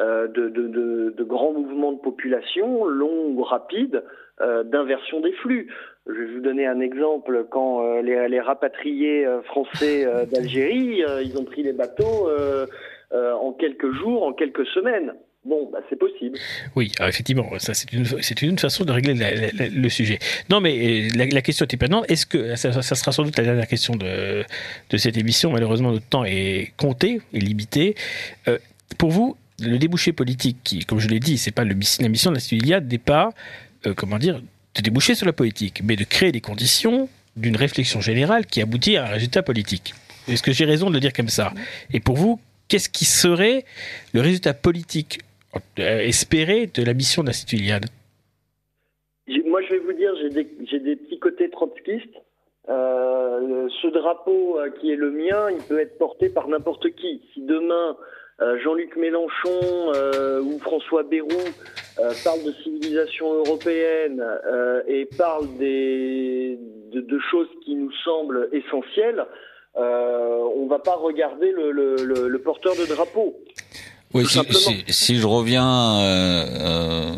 euh, 0.00 0.26
de, 0.26 0.48
de, 0.48 1.14
de, 1.16 1.24
grands 1.24 1.52
mouvements 1.52 1.92
de 1.92 2.00
population, 2.00 2.84
longs 2.84 3.28
ou 3.36 3.44
rapides, 3.44 4.02
euh, 4.40 4.64
d'inversion 4.64 5.20
des 5.20 5.30
flux. 5.34 5.72
Je 6.08 6.12
vais 6.12 6.34
vous 6.34 6.40
donner 6.40 6.66
un 6.66 6.80
exemple. 6.80 7.46
Quand 7.48 7.86
euh, 7.86 8.02
les, 8.02 8.28
les, 8.28 8.40
rapatriés 8.40 9.24
français 9.44 10.04
d'Algérie, 10.32 11.04
ils 11.22 11.38
ont 11.38 11.44
pris 11.44 11.62
les 11.62 11.72
bateaux 11.72 12.28
en 13.12 13.52
quelques 13.52 13.92
jours, 13.92 14.24
en 14.24 14.32
quelques 14.32 14.66
semaines. 14.66 15.14
Bon, 15.44 15.68
bah, 15.70 15.80
c'est 15.90 15.98
possible. 15.98 16.38
Oui, 16.74 16.92
effectivement, 17.00 17.50
ça 17.58 17.74
c'est 17.74 17.92
une, 17.92 18.06
une 18.42 18.58
façon 18.58 18.84
de 18.84 18.92
régler 18.92 19.14
le 19.14 19.88
sujet. 19.88 20.18
Non, 20.48 20.60
mais 20.60 21.08
la, 21.14 21.42
question 21.42 21.64
était 21.64 21.76
maintenant, 21.80 22.02
est-ce 22.04 22.24
que 22.24 22.56
ça, 22.56 22.72
sera 22.82 23.12
sans 23.12 23.24
doute 23.24 23.36
la 23.36 23.44
dernière 23.44 23.68
question 23.68 23.94
de, 23.94 24.44
cette 24.96 25.16
émission. 25.16 25.52
Malheureusement, 25.52 25.92
notre 25.92 26.06
temps 26.06 26.24
est 26.24 26.72
compté 26.76 27.20
et 27.32 27.40
limité. 27.40 27.94
pour 28.96 29.10
vous, 29.10 29.36
le 29.60 29.78
débouché 29.78 30.12
politique, 30.12 30.84
comme 30.86 30.98
je 30.98 31.08
l'ai 31.08 31.20
dit, 31.20 31.38
c'est 31.38 31.50
pas 31.50 31.64
la 31.64 31.74
mission 31.74 32.30
de 32.30 32.36
l'Institut 32.36 32.56
Iliade 32.56 32.90
n'est 32.90 32.98
pas, 32.98 33.32
euh, 33.86 33.94
comment 33.94 34.18
dire, 34.18 34.40
de 34.74 34.82
déboucher 34.82 35.14
sur 35.14 35.26
la 35.26 35.32
politique, 35.32 35.82
mais 35.84 35.96
de 35.96 36.04
créer 36.04 36.32
les 36.32 36.40
conditions 36.40 37.08
d'une 37.36 37.56
réflexion 37.56 38.00
générale 38.00 38.46
qui 38.46 38.60
aboutit 38.60 38.96
à 38.96 39.04
un 39.04 39.08
résultat 39.08 39.42
politique. 39.42 39.94
Est-ce 40.28 40.42
que 40.42 40.52
j'ai 40.52 40.64
raison 40.64 40.88
de 40.88 40.94
le 40.94 41.00
dire 41.00 41.12
comme 41.12 41.28
ça? 41.28 41.52
Et 41.92 42.00
pour 42.00 42.16
vous, 42.16 42.40
qu'est-ce 42.68 42.88
qui 42.88 43.04
serait 43.04 43.64
le 44.12 44.20
résultat 44.20 44.54
politique 44.54 45.20
euh, 45.20 45.33
espéré 45.76 46.66
de 46.66 46.82
la 46.84 46.94
mission 46.94 47.22
de 47.22 47.28
l'Institut 47.28 47.56
Iliade 47.56 47.86
Moi, 49.46 49.62
je 49.62 49.74
vais 49.74 49.78
vous 49.80 49.92
dire, 49.92 50.12
j'ai 50.16 50.30
des, 50.80 50.96
petits 50.96 51.18
côtés 51.18 51.50
trotskistes. 51.50 52.16
Euh, 52.68 53.68
ce 53.82 53.88
drapeau 53.88 54.58
qui 54.80 54.90
est 54.90 54.96
le 54.96 55.10
mien, 55.10 55.50
il 55.50 55.62
peut 55.62 55.80
être 55.80 55.98
porté 55.98 56.28
par 56.28 56.48
n'importe 56.48 56.90
qui. 56.94 57.22
Si 57.34 57.42
demain 57.42 57.96
euh, 58.40 58.58
Jean-Luc 58.58 58.96
Mélenchon 58.96 59.92
euh, 59.94 60.40
ou 60.40 60.58
François 60.58 61.04
Bayrou 61.04 61.28
euh, 62.00 62.10
parlent 62.24 62.42
de 62.42 62.50
civilisation 62.64 63.32
européenne 63.32 64.24
et 64.88 65.08
parlent 65.16 65.56
des, 65.56 66.58
de, 66.92 67.18
choses 67.30 67.48
qui 67.64 67.76
nous 67.76 67.92
semblent 68.04 68.48
essentielles, 68.52 69.24
on 69.76 70.64
ne 70.64 70.68
va 70.68 70.80
pas 70.80 70.96
regarder 70.96 71.52
le 71.52 72.36
porteur 72.38 72.74
de 72.74 72.86
drapeau. 72.86 73.36
Oui, 74.14 74.24
si, 74.28 74.38
si, 74.52 74.84
si, 74.88 75.16
je 75.16 75.26
reviens 75.26 75.98
euh, 75.98 76.46
euh, 76.60 77.14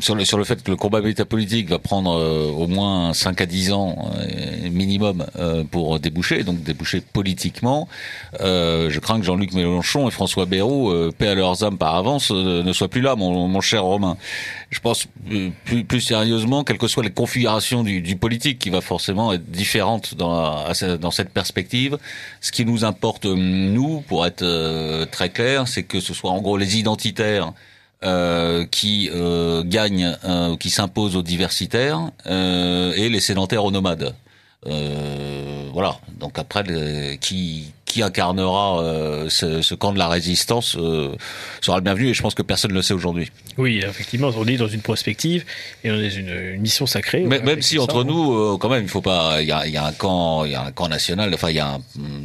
sur, 0.00 0.14
le, 0.14 0.24
sur 0.24 0.36
le 0.36 0.42
fait 0.42 0.62
que 0.62 0.70
le 0.70 0.76
combat 0.76 1.00
métapolitique 1.00 1.68
va 1.68 1.78
prendre 1.78 2.18
euh, 2.18 2.50
au 2.50 2.66
moins 2.66 3.14
5 3.14 3.40
à 3.40 3.46
10 3.46 3.72
ans 3.72 4.10
euh, 4.16 4.68
minimum 4.70 5.26
euh, 5.36 5.62
pour 5.62 6.00
déboucher, 6.00 6.42
donc 6.42 6.62
déboucher 6.62 7.00
politiquement, 7.00 7.88
je 8.40 8.98
crains 8.98 9.20
que 9.20 9.24
Jean-Luc 9.24 9.52
Mélenchon 9.52 10.08
et 10.08 10.10
François 10.10 10.46
Bayrou, 10.46 10.92
paix 11.16 11.28
à 11.28 11.34
leurs 11.34 11.62
âmes 11.62 11.78
par 11.78 11.94
avance, 11.94 12.30
ne 12.30 12.72
soient 12.72 12.88
plus 12.88 13.00
là, 13.00 13.14
mon, 13.16 13.48
mon 13.48 13.60
cher 13.60 13.84
Romain. 13.84 14.16
Je 14.70 14.80
pense 14.80 15.06
plus, 15.64 15.84
plus, 15.84 16.00
sérieusement, 16.00 16.64
quelles 16.64 16.78
que 16.78 16.86
soient 16.86 17.02
les 17.02 17.10
configurations 17.10 17.82
du, 17.82 18.00
du, 18.00 18.16
politique, 18.16 18.58
qui 18.58 18.70
va 18.70 18.80
forcément 18.80 19.32
être 19.32 19.50
différente 19.50 20.14
dans, 20.14 20.64
dans 21.00 21.10
cette 21.10 21.30
perspective, 21.30 21.98
ce 22.40 22.52
qui 22.52 22.64
nous 22.64 22.84
importe, 22.84 23.26
nous, 23.26 24.00
pour 24.08 24.26
être 24.26 25.04
très 25.10 25.30
clair, 25.30 25.68
c'est 25.68 25.82
que 25.82 26.00
ce 26.00 26.14
soit 26.14 26.30
en 26.30 26.39
gros 26.40 26.56
les 26.56 26.78
identitaires 26.78 27.52
euh, 28.02 28.64
qui 28.64 29.10
euh, 29.12 29.62
gagnent, 29.62 30.16
euh, 30.24 30.56
qui 30.56 30.70
s'imposent 30.70 31.16
aux 31.16 31.22
diversitaires 31.22 32.10
euh, 32.26 32.94
et 32.96 33.10
les 33.10 33.20
sédentaires 33.20 33.64
aux 33.64 33.70
nomades. 33.70 34.14
Voilà. 34.64 35.96
Donc 36.18 36.38
après, 36.38 37.18
qui 37.20 37.72
qui 37.90 38.02
incarnera 38.04 38.80
euh, 38.84 39.28
ce, 39.28 39.62
ce, 39.62 39.74
camp 39.74 39.92
de 39.92 39.98
la 39.98 40.08
résistance 40.08 40.76
euh, 40.78 41.16
sera 41.60 41.76
le 41.78 41.82
bienvenu 41.82 42.08
et 42.08 42.14
je 42.14 42.22
pense 42.22 42.36
que 42.36 42.42
personne 42.42 42.70
ne 42.70 42.76
le 42.76 42.82
sait 42.82 42.94
aujourd'hui. 42.94 43.32
Oui, 43.58 43.82
effectivement, 43.84 44.30
on 44.36 44.46
est 44.46 44.56
dans 44.56 44.68
une 44.68 44.80
prospective 44.80 45.44
et 45.82 45.90
on 45.90 45.96
est 45.96 46.14
une, 46.14 46.28
une 46.28 46.60
mission 46.60 46.86
sacrée. 46.86 47.24
Mais, 47.26 47.40
même 47.40 47.62
si 47.62 47.80
entre 47.80 48.04
nous, 48.04 48.32
euh, 48.32 48.58
quand 48.58 48.68
même, 48.68 48.84
il 48.84 48.88
faut 48.88 49.00
pas, 49.00 49.42
il 49.42 49.48
y 49.48 49.52
a, 49.52 49.66
y 49.66 49.76
a, 49.76 49.84
un 49.84 49.92
camp, 49.92 50.44
il 50.44 50.52
y 50.52 50.54
a 50.54 50.62
un 50.62 50.70
camp 50.70 50.86
national, 50.86 51.34
enfin 51.34 51.50
il 51.50 51.56
y 51.56 51.60
a 51.60 51.66
un, 51.66 51.80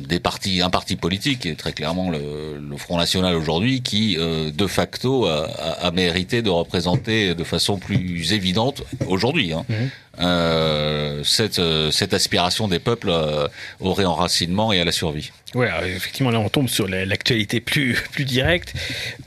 des 0.08 0.20
partis, 0.20 0.62
un 0.62 0.70
parti 0.70 0.98
politique 0.98 1.48
et 1.48 1.56
très 1.56 1.74
clairement 1.74 2.12
le, 2.12 2.60
le 2.60 2.78
Front 2.78 2.98
National 2.98 3.34
aujourd'hui 3.36 3.82
qui 3.82 4.18
euh, 4.20 4.52
de 4.52 4.68
facto 4.68 5.26
a, 5.26 5.48
a, 5.82 5.90
mérité 5.90 6.44
de 6.44 6.52
représenter 6.52 7.34
de 7.34 7.44
façon 7.44 7.78
plus 7.80 8.34
évidente 8.34 8.84
aujourd'hui. 9.08 9.52
Hein, 9.52 9.66
mmh. 9.68 9.74
Euh, 10.22 11.24
cette, 11.26 11.62
cette 11.92 12.14
aspiration 12.14 12.70
des 12.70 12.80
peuples 12.80 13.12
au 13.82 13.94
réenracinement 13.94 14.72
et 14.72 14.80
à 14.80 14.86
la 14.86 14.94
survie. 14.94 15.32
Ouais, 15.56 15.70
effectivement, 15.86 16.32
là 16.32 16.40
on 16.42 16.50
tombe 16.50 16.68
sur 16.68 16.86
l'actualité 16.86 17.62
plus, 17.62 17.98
plus 18.12 18.26
directe. 18.26 18.74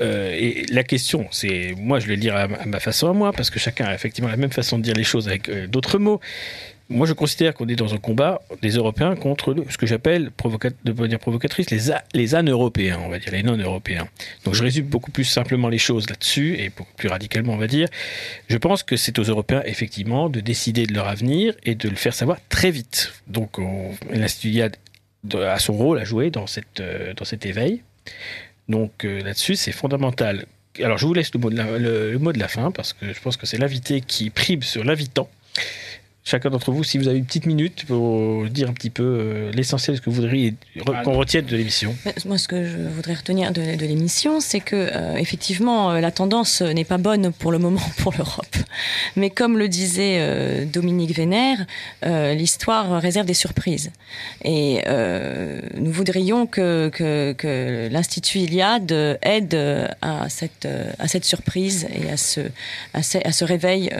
Euh, 0.02 0.36
et 0.38 0.66
la 0.70 0.84
question, 0.84 1.26
c'est, 1.30 1.74
moi 1.78 2.00
je 2.00 2.06
vais 2.06 2.16
le 2.16 2.20
dire 2.20 2.36
à, 2.36 2.48
ma 2.66 2.80
façon 2.80 3.08
à 3.08 3.14
moi, 3.14 3.32
parce 3.32 3.48
que 3.48 3.58
chacun 3.58 3.86
a 3.86 3.94
effectivement 3.94 4.28
la 4.28 4.36
même 4.36 4.52
façon 4.52 4.76
de 4.76 4.82
dire 4.82 4.94
les 4.94 5.04
choses 5.04 5.26
avec 5.26 5.48
euh, 5.48 5.66
d'autres 5.66 5.98
mots. 5.98 6.20
Moi 6.90 7.06
je 7.06 7.14
considère 7.14 7.54
qu'on 7.54 7.66
est 7.68 7.76
dans 7.76 7.94
un 7.94 7.98
combat 7.98 8.42
des 8.62 8.70
Européens 8.70 9.14
contre 9.14 9.54
ce 9.70 9.78
que 9.78 9.86
j'appelle, 9.86 10.30
de 10.84 10.92
manière 10.92 11.18
provocatrice, 11.18 11.70
les, 11.70 11.94
les 12.14 12.34
européens 12.34 12.98
on 13.04 13.08
va 13.08 13.18
dire, 13.18 13.32
les 13.32 13.42
non-européens. 13.42 14.08
Donc 14.44 14.54
je 14.54 14.62
résume 14.62 14.86
beaucoup 14.86 15.10
plus 15.10 15.24
simplement 15.24 15.68
les 15.68 15.78
choses 15.78 16.08
là-dessus, 16.08 16.56
et 16.58 16.70
beaucoup 16.70 16.94
plus 16.96 17.08
radicalement, 17.08 17.54
on 17.54 17.58
va 17.58 17.66
dire. 17.66 17.88
Je 18.48 18.56
pense 18.56 18.82
que 18.82 18.96
c'est 18.96 19.18
aux 19.18 19.24
Européens, 19.24 19.62
effectivement, 19.66 20.30
de 20.30 20.40
décider 20.40 20.86
de 20.86 20.94
leur 20.94 21.08
avenir 21.08 21.54
et 21.64 21.74
de 21.74 21.88
le 21.90 21.96
faire 21.96 22.14
savoir 22.14 22.38
très 22.48 22.70
vite. 22.70 23.12
Donc 23.26 23.58
l'Institut 24.10 24.50
A 25.34 25.58
son 25.58 25.72
rôle 25.74 25.98
à 25.98 26.04
jouer 26.04 26.30
dans, 26.30 26.46
cette, 26.46 26.80
euh, 26.80 27.12
dans 27.14 27.24
cet 27.24 27.44
éveil. 27.44 27.82
Donc 28.68 29.04
euh, 29.04 29.20
là-dessus, 29.22 29.56
c'est 29.56 29.72
fondamental. 29.72 30.46
Alors 30.82 30.98
je 30.98 31.06
vous 31.06 31.14
laisse 31.14 31.32
le 31.34 31.40
mot, 31.40 31.50
de 31.50 31.56
la, 31.56 31.78
le 31.78 32.18
mot 32.18 32.32
de 32.32 32.38
la 32.38 32.48
fin 32.48 32.70
parce 32.70 32.92
que 32.92 33.12
je 33.12 33.20
pense 33.20 33.36
que 33.36 33.46
c'est 33.46 33.58
l'invité 33.58 34.00
qui 34.00 34.30
prime 34.30 34.62
sur 34.62 34.84
l'invitant 34.84 35.28
chacun 36.28 36.50
d'entre 36.50 36.72
vous, 36.72 36.84
si 36.84 36.98
vous 36.98 37.08
avez 37.08 37.18
une 37.18 37.24
petite 37.24 37.46
minute 37.46 37.86
pour 37.86 38.44
dire 38.48 38.68
un 38.68 38.74
petit 38.74 38.90
peu 38.90 39.02
euh, 39.02 39.52
l'essentiel 39.52 39.94
de 39.94 40.00
ce 40.00 40.04
que 40.04 40.10
vous 40.10 40.16
voudriez 40.16 40.54
qu'on 41.02 41.16
retienne 41.16 41.46
de 41.46 41.56
l'émission. 41.56 41.96
Moi, 42.26 42.36
ce 42.36 42.48
que 42.48 42.66
je 42.66 42.76
voudrais 42.76 43.14
retenir 43.14 43.50
de, 43.52 43.62
l'émission, 43.62 44.40
c'est 44.40 44.60
que 44.60 44.76
euh, 44.76 45.16
effectivement, 45.16 45.90
euh, 45.90 46.00
la 46.00 46.10
tendance 46.10 46.60
n'est 46.60 46.84
pas 46.84 46.98
bonne 46.98 47.32
pour 47.32 47.50
le 47.50 47.58
moment 47.58 47.80
pour 47.98 48.12
l'Europe. 48.12 48.56
Mais 49.16 49.30
comme 49.30 49.56
le 49.56 49.68
disait 49.68 50.66
Dominique 50.66 51.16
Vénère, 51.16 51.66
l'histoire 52.02 53.00
réserve 53.00 53.26
des 53.26 53.34
surprises. 53.34 53.90
Et 54.44 54.82
nous 55.76 55.90
voudrions 55.90 56.46
que, 56.46 56.90
que, 56.90 57.88
l'Institut 57.90 58.40
Iliade 58.40 59.18
aide 59.22 59.54
à 60.02 60.28
cette, 60.28 60.68
à 60.98 61.08
cette 61.08 61.24
surprise 61.24 61.86
et 61.92 62.10
à 62.10 62.16
ce, 62.16 62.40
à 62.92 63.02
ce 63.02 63.44
réveil 63.44 63.90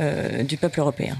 du 0.46 0.56
peuple 0.56 0.80
européen. 0.80 1.16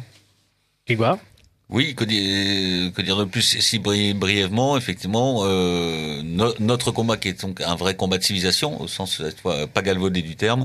Oui, 1.70 1.94
que 1.94 2.05
dire, 2.05 2.93
que 2.94 3.02
dire 3.02 3.16
de 3.19 3.24
plus? 3.24 3.43
Si 3.43 3.78
brièvement, 3.78 4.77
effectivement, 4.78 5.40
euh, 5.44 6.23
notre 6.60 6.93
combat 6.93 7.19
qui 7.19 7.28
est 7.28 7.43
donc 7.43 7.60
un 7.60 7.77
vrai 7.77 7.94
combat 7.94 8.16
de 8.16 8.23
civilisation, 8.23 8.81
au 8.81 8.89
sens 8.89 9.23
pas 9.43 9.82
galvaudé 9.82 10.23
du 10.23 10.35
terme, 10.35 10.65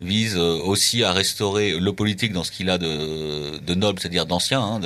vise 0.00 0.36
euh, 0.36 0.58
aussi 0.64 1.02
à 1.02 1.12
restaurer 1.12 1.78
le 1.78 1.92
politique 1.92 2.32
dans 2.32 2.44
ce 2.44 2.52
qu'il 2.52 2.70
a 2.70 2.78
de, 2.78 3.58
de 3.58 3.74
noble, 3.74 3.98
c'est-à-dire 4.00 4.26
d'ancien, 4.26 4.60
hein, 4.60 4.80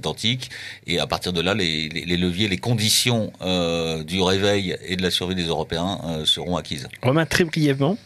d'antique, 0.00 0.50
et 0.86 0.98
à 0.98 1.06
partir 1.06 1.32
de 1.32 1.40
là, 1.40 1.54
les, 1.54 1.88
les, 1.88 2.16
leviers, 2.16 2.48
les 2.48 2.58
conditions 2.58 3.32
euh, 3.42 4.02
du 4.02 4.22
réveil 4.22 4.76
et 4.86 4.96
de 4.96 5.02
la 5.02 5.10
survie 5.10 5.34
des 5.34 5.46
Européens 5.46 5.98
euh, 6.04 6.24
seront 6.24 6.56
acquises. 6.56 6.88
Romain, 7.02 7.26
très 7.26 7.44
brièvement. 7.44 7.96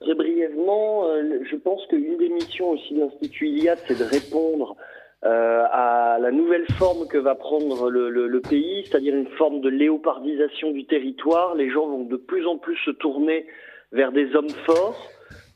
Très 0.00 0.14
brièvement, 0.14 1.06
euh, 1.06 1.40
je 1.50 1.56
pense 1.56 1.80
qu'une 1.88 2.18
des 2.18 2.28
missions 2.28 2.70
aussi 2.70 2.94
de 2.94 3.00
l'Institut 3.00 3.48
Iliade, 3.48 3.78
c'est 3.88 3.98
de 3.98 4.04
répondre 4.04 4.76
euh, 5.24 5.64
à 5.72 6.18
la 6.20 6.30
nouvelle 6.30 6.66
forme 6.78 7.06
que 7.08 7.18
va 7.18 7.34
prendre 7.34 7.90
le, 7.90 8.10
le, 8.10 8.26
le 8.26 8.40
pays, 8.40 8.84
c'est-à-dire 8.84 9.14
une 9.14 9.28
forme 9.38 9.60
de 9.60 9.68
léopardisation 9.68 10.70
du 10.72 10.84
territoire. 10.84 11.54
Les 11.54 11.70
gens 11.70 11.86
vont 11.86 12.04
de 12.04 12.16
plus 12.16 12.46
en 12.46 12.58
plus 12.58 12.76
se 12.84 12.90
tourner 12.90 13.46
vers 13.92 14.12
des 14.12 14.34
hommes 14.36 14.50
forts. 14.66 15.10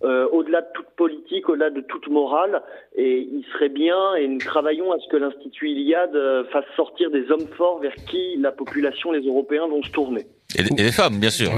Euh, 0.04 0.28
au-delà 0.30 0.60
de 0.60 0.68
toute 0.74 0.90
politique, 0.96 1.48
au-delà 1.48 1.70
de 1.70 1.80
toute 1.80 2.06
morale, 2.08 2.62
et 2.94 3.18
il 3.18 3.44
serait 3.52 3.68
bien, 3.68 4.14
et 4.14 4.28
nous 4.28 4.38
travaillons 4.38 4.92
à 4.92 4.98
ce 5.00 5.08
que 5.10 5.16
l'Institut 5.16 5.70
Iliade 5.70 6.14
euh, 6.14 6.44
fasse 6.52 6.66
sortir 6.76 7.10
des 7.10 7.28
hommes 7.32 7.48
forts 7.56 7.80
vers 7.80 7.94
qui 8.08 8.36
la 8.38 8.52
population, 8.52 9.10
les 9.10 9.26
Européens, 9.26 9.66
vont 9.66 9.82
se 9.82 9.90
tourner. 9.90 10.24
Et, 10.56 10.62
les 10.62 10.92
femmes, 10.92 11.18
bien 11.18 11.30
sûr. 11.30 11.50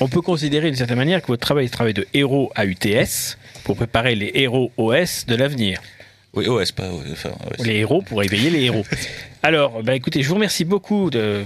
On 0.00 0.08
peut 0.08 0.22
considérer 0.22 0.66
d'une 0.66 0.74
certaine 0.74 0.98
manière 0.98 1.22
que 1.22 1.28
votre 1.28 1.40
travail 1.40 1.66
est 1.66 1.72
travail 1.72 1.94
de 1.94 2.04
héros 2.14 2.50
à 2.56 2.66
UTS 2.66 3.38
pour 3.64 3.76
préparer 3.76 4.16
les 4.16 4.32
héros 4.34 4.72
OS 4.76 5.24
de 5.26 5.36
l'avenir. 5.36 5.78
Oui, 6.34 6.46
OS, 6.46 6.72
pas 6.72 6.84
Les 7.64 7.76
héros 7.76 8.02
pour 8.02 8.22
éveiller 8.22 8.50
les 8.50 8.64
héros. 8.64 8.84
Alors, 9.42 9.82
bah, 9.82 9.94
écoutez, 9.94 10.22
je 10.22 10.28
vous 10.28 10.34
remercie 10.34 10.64
beaucoup 10.64 11.10
de, 11.10 11.42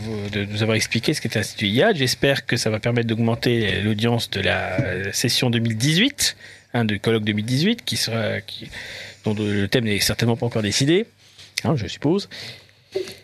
nous 0.51 0.63
avoir 0.63 0.77
expliqué 0.77 1.15
ce 1.15 1.21
qu'est 1.21 1.35
l'Institut 1.35 1.67
IAD. 1.67 1.97
J'espère 1.97 2.47
que 2.47 2.57
ça 2.57 2.69
va 2.69 2.81
permettre 2.81 3.07
d'augmenter 3.07 3.81
l'audience 3.83 4.29
de 4.31 4.41
la 4.41 5.13
session 5.13 5.51
2018, 5.51 6.37
hein, 6.75 6.85
de 6.85 6.97
colloque 6.97 7.25
2018, 7.25 7.85
qui 7.85 7.97
sera, 7.97 8.41
qui, 8.41 8.71
dont 9.25 9.35
le 9.35 9.69
thème 9.69 9.85
n'est 9.85 10.01
certainement 10.01 10.37
pas 10.37 10.47
encore 10.47 10.63
décidé, 10.63 11.07
hein, 11.65 11.77
je 11.77 11.87
suppose. 11.87 12.29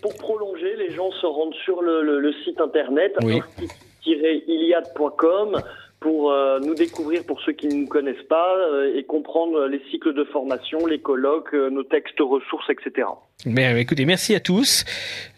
Pour, 0.00 0.14
prolonger, 0.14 0.76
les 0.76 0.94
gens 0.94 1.10
se 1.12 1.26
rendent 1.26 1.54
sur 1.64 1.82
le, 1.82 2.32
site 2.44 2.60
internet 2.60 3.12
oui. 3.22 3.40
iliad.com 4.06 5.60
pour 6.00 6.30
euh, 6.30 6.60
nous 6.60 6.74
découvrir 6.74 7.24
pour 7.24 7.40
ceux 7.40 7.52
qui 7.52 7.66
ne 7.66 7.74
nous 7.74 7.86
connaissent 7.86 8.26
pas 8.28 8.54
euh, 8.56 8.96
et 8.96 9.04
comprendre 9.04 9.66
les 9.66 9.82
cycles 9.90 10.14
de 10.14 10.24
formation, 10.24 10.86
les 10.86 11.00
colloques, 11.00 11.54
euh, 11.54 11.70
nos 11.70 11.82
textes 11.82 12.20
ressources, 12.20 12.70
etc. 12.70 13.08
Mais 13.46 13.80
écoutez, 13.80 14.04
merci 14.04 14.34
à 14.34 14.40
tous. 14.40 14.84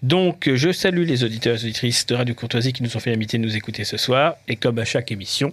Donc, 0.03 0.51
je 0.53 0.73
salue 0.73 1.05
les 1.05 1.25
auditeurs 1.25 1.55
et 1.55 1.65
auditrices 1.65 2.07
de 2.07 2.15
Radio 2.15 2.35
Courtoisie 2.35 2.73
qui 2.73 2.83
nous 2.83 2.97
ont 2.97 3.01
fait 3.01 3.11
l'amitié 3.11 3.39
de 3.39 3.45
nous 3.45 3.57
écouter 3.57 3.85
ce 3.85 3.97
soir. 3.97 4.35
Et 4.49 4.57
comme 4.57 4.79
à 4.79 4.85
chaque 4.85 5.13
émission, 5.13 5.53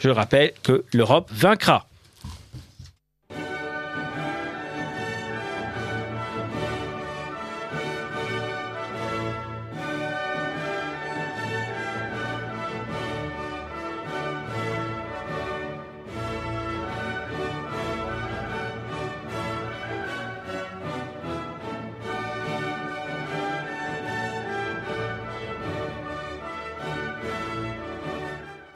je 0.00 0.10
rappelle 0.10 0.52
que 0.62 0.84
l'Europe 0.92 1.28
vaincra. 1.32 1.86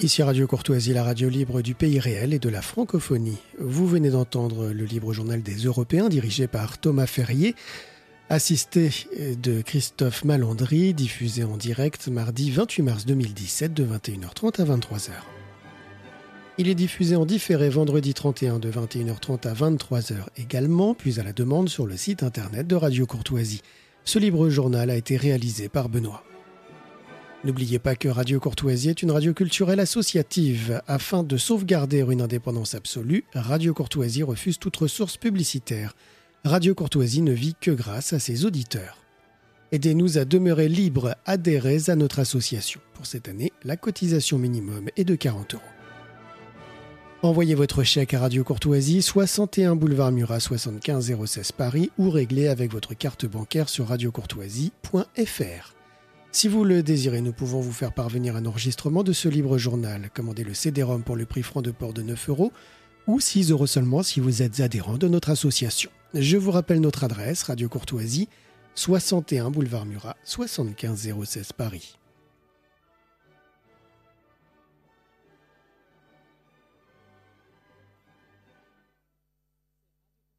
Ici 0.08 0.22
Radio 0.22 0.46
Courtoisie, 0.46 0.94
la 0.94 1.04
radio 1.04 1.28
libre 1.28 1.60
du 1.60 1.74
pays 1.74 2.00
réel 2.00 2.32
et 2.32 2.38
de 2.38 2.48
la 2.48 2.62
francophonie. 2.62 3.36
Vous 3.58 3.86
venez 3.86 4.08
d'entendre 4.08 4.68
le 4.68 4.84
libre 4.86 5.12
journal 5.12 5.42
des 5.42 5.56
Européens 5.56 6.08
dirigé 6.08 6.46
par 6.46 6.78
Thomas 6.78 7.06
Ferrier, 7.06 7.54
assisté 8.30 8.88
de 9.18 9.60
Christophe 9.60 10.24
Malandry, 10.24 10.94
diffusé 10.94 11.44
en 11.44 11.58
direct 11.58 12.08
mardi 12.08 12.50
28 12.50 12.82
mars 12.82 13.04
2017 13.04 13.74
de 13.74 13.84
21h30 13.84 14.62
à 14.62 14.64
23h. 14.64 15.10
Il 16.56 16.68
est 16.70 16.74
diffusé 16.74 17.14
en 17.14 17.26
différé 17.26 17.68
vendredi 17.68 18.14
31 18.14 18.60
de 18.60 18.70
21h30 18.70 19.46
à 19.46 19.52
23h 19.52 20.14
également, 20.38 20.94
puis 20.94 21.20
à 21.20 21.22
la 21.22 21.34
demande 21.34 21.68
sur 21.68 21.86
le 21.86 21.98
site 21.98 22.22
internet 22.22 22.66
de 22.66 22.76
Radio 22.76 23.04
Courtoisie. 23.04 23.60
Ce 24.04 24.18
libre 24.18 24.48
journal 24.48 24.88
a 24.88 24.96
été 24.96 25.18
réalisé 25.18 25.68
par 25.68 25.90
Benoît. 25.90 26.24
N'oubliez 27.44 27.78
pas 27.78 27.94
que 27.94 28.08
Radio 28.08 28.40
Courtoisie 28.40 28.88
est 28.88 29.00
une 29.02 29.12
radio 29.12 29.32
culturelle 29.32 29.78
associative. 29.78 30.82
Afin 30.88 31.22
de 31.22 31.36
sauvegarder 31.36 32.00
une 32.00 32.20
indépendance 32.20 32.74
absolue, 32.74 33.24
Radio 33.32 33.72
Courtoisie 33.72 34.24
refuse 34.24 34.58
toute 34.58 34.76
ressource 34.76 35.16
publicitaire. 35.16 35.94
Radio 36.44 36.74
Courtoisie 36.74 37.22
ne 37.22 37.30
vit 37.30 37.54
que 37.60 37.70
grâce 37.70 38.12
à 38.12 38.18
ses 38.18 38.44
auditeurs. 38.44 38.98
Aidez-nous 39.70 40.18
à 40.18 40.24
demeurer 40.24 40.68
libres, 40.68 41.14
adhérez 41.26 41.88
à 41.88 41.94
notre 41.94 42.18
association. 42.18 42.80
Pour 42.94 43.06
cette 43.06 43.28
année, 43.28 43.52
la 43.62 43.76
cotisation 43.76 44.36
minimum 44.38 44.88
est 44.96 45.04
de 45.04 45.14
40 45.14 45.54
euros. 45.54 45.62
Envoyez 47.22 47.54
votre 47.54 47.84
chèque 47.84 48.14
à 48.14 48.20
Radio 48.20 48.42
Courtoisie, 48.42 49.00
61 49.00 49.76
boulevard 49.76 50.10
Murat 50.10 50.40
75 50.40 51.14
016 51.24 51.52
Paris 51.52 51.90
ou 51.98 52.10
réglez 52.10 52.48
avec 52.48 52.72
votre 52.72 52.94
carte 52.94 53.26
bancaire 53.26 53.68
sur 53.68 53.86
radiocourtoisie.fr. 53.88 55.77
Si 56.38 56.46
vous 56.46 56.62
le 56.62 56.84
désirez, 56.84 57.20
nous 57.20 57.32
pouvons 57.32 57.60
vous 57.60 57.72
faire 57.72 57.92
parvenir 57.92 58.36
un 58.36 58.46
enregistrement 58.46 59.02
de 59.02 59.12
ce 59.12 59.28
libre 59.28 59.58
journal. 59.58 60.08
Commandez 60.14 60.44
le 60.44 60.54
CD-ROM 60.54 61.02
pour 61.02 61.16
le 61.16 61.26
prix 61.26 61.42
franc 61.42 61.62
de 61.62 61.72
port 61.72 61.92
de 61.92 62.02
9 62.02 62.28
euros 62.28 62.52
ou 63.08 63.18
6 63.18 63.50
euros 63.50 63.66
seulement 63.66 64.04
si 64.04 64.20
vous 64.20 64.40
êtes 64.40 64.60
adhérent 64.60 64.98
de 64.98 65.08
notre 65.08 65.30
association. 65.30 65.90
Je 66.14 66.36
vous 66.36 66.52
rappelle 66.52 66.80
notre 66.80 67.02
adresse, 67.02 67.42
Radio 67.42 67.68
Courtoisie, 67.68 68.28
61 68.76 69.50
boulevard 69.50 69.84
Murat, 69.84 70.14
75 70.22 71.12
016 71.24 71.52
Paris. 71.54 71.97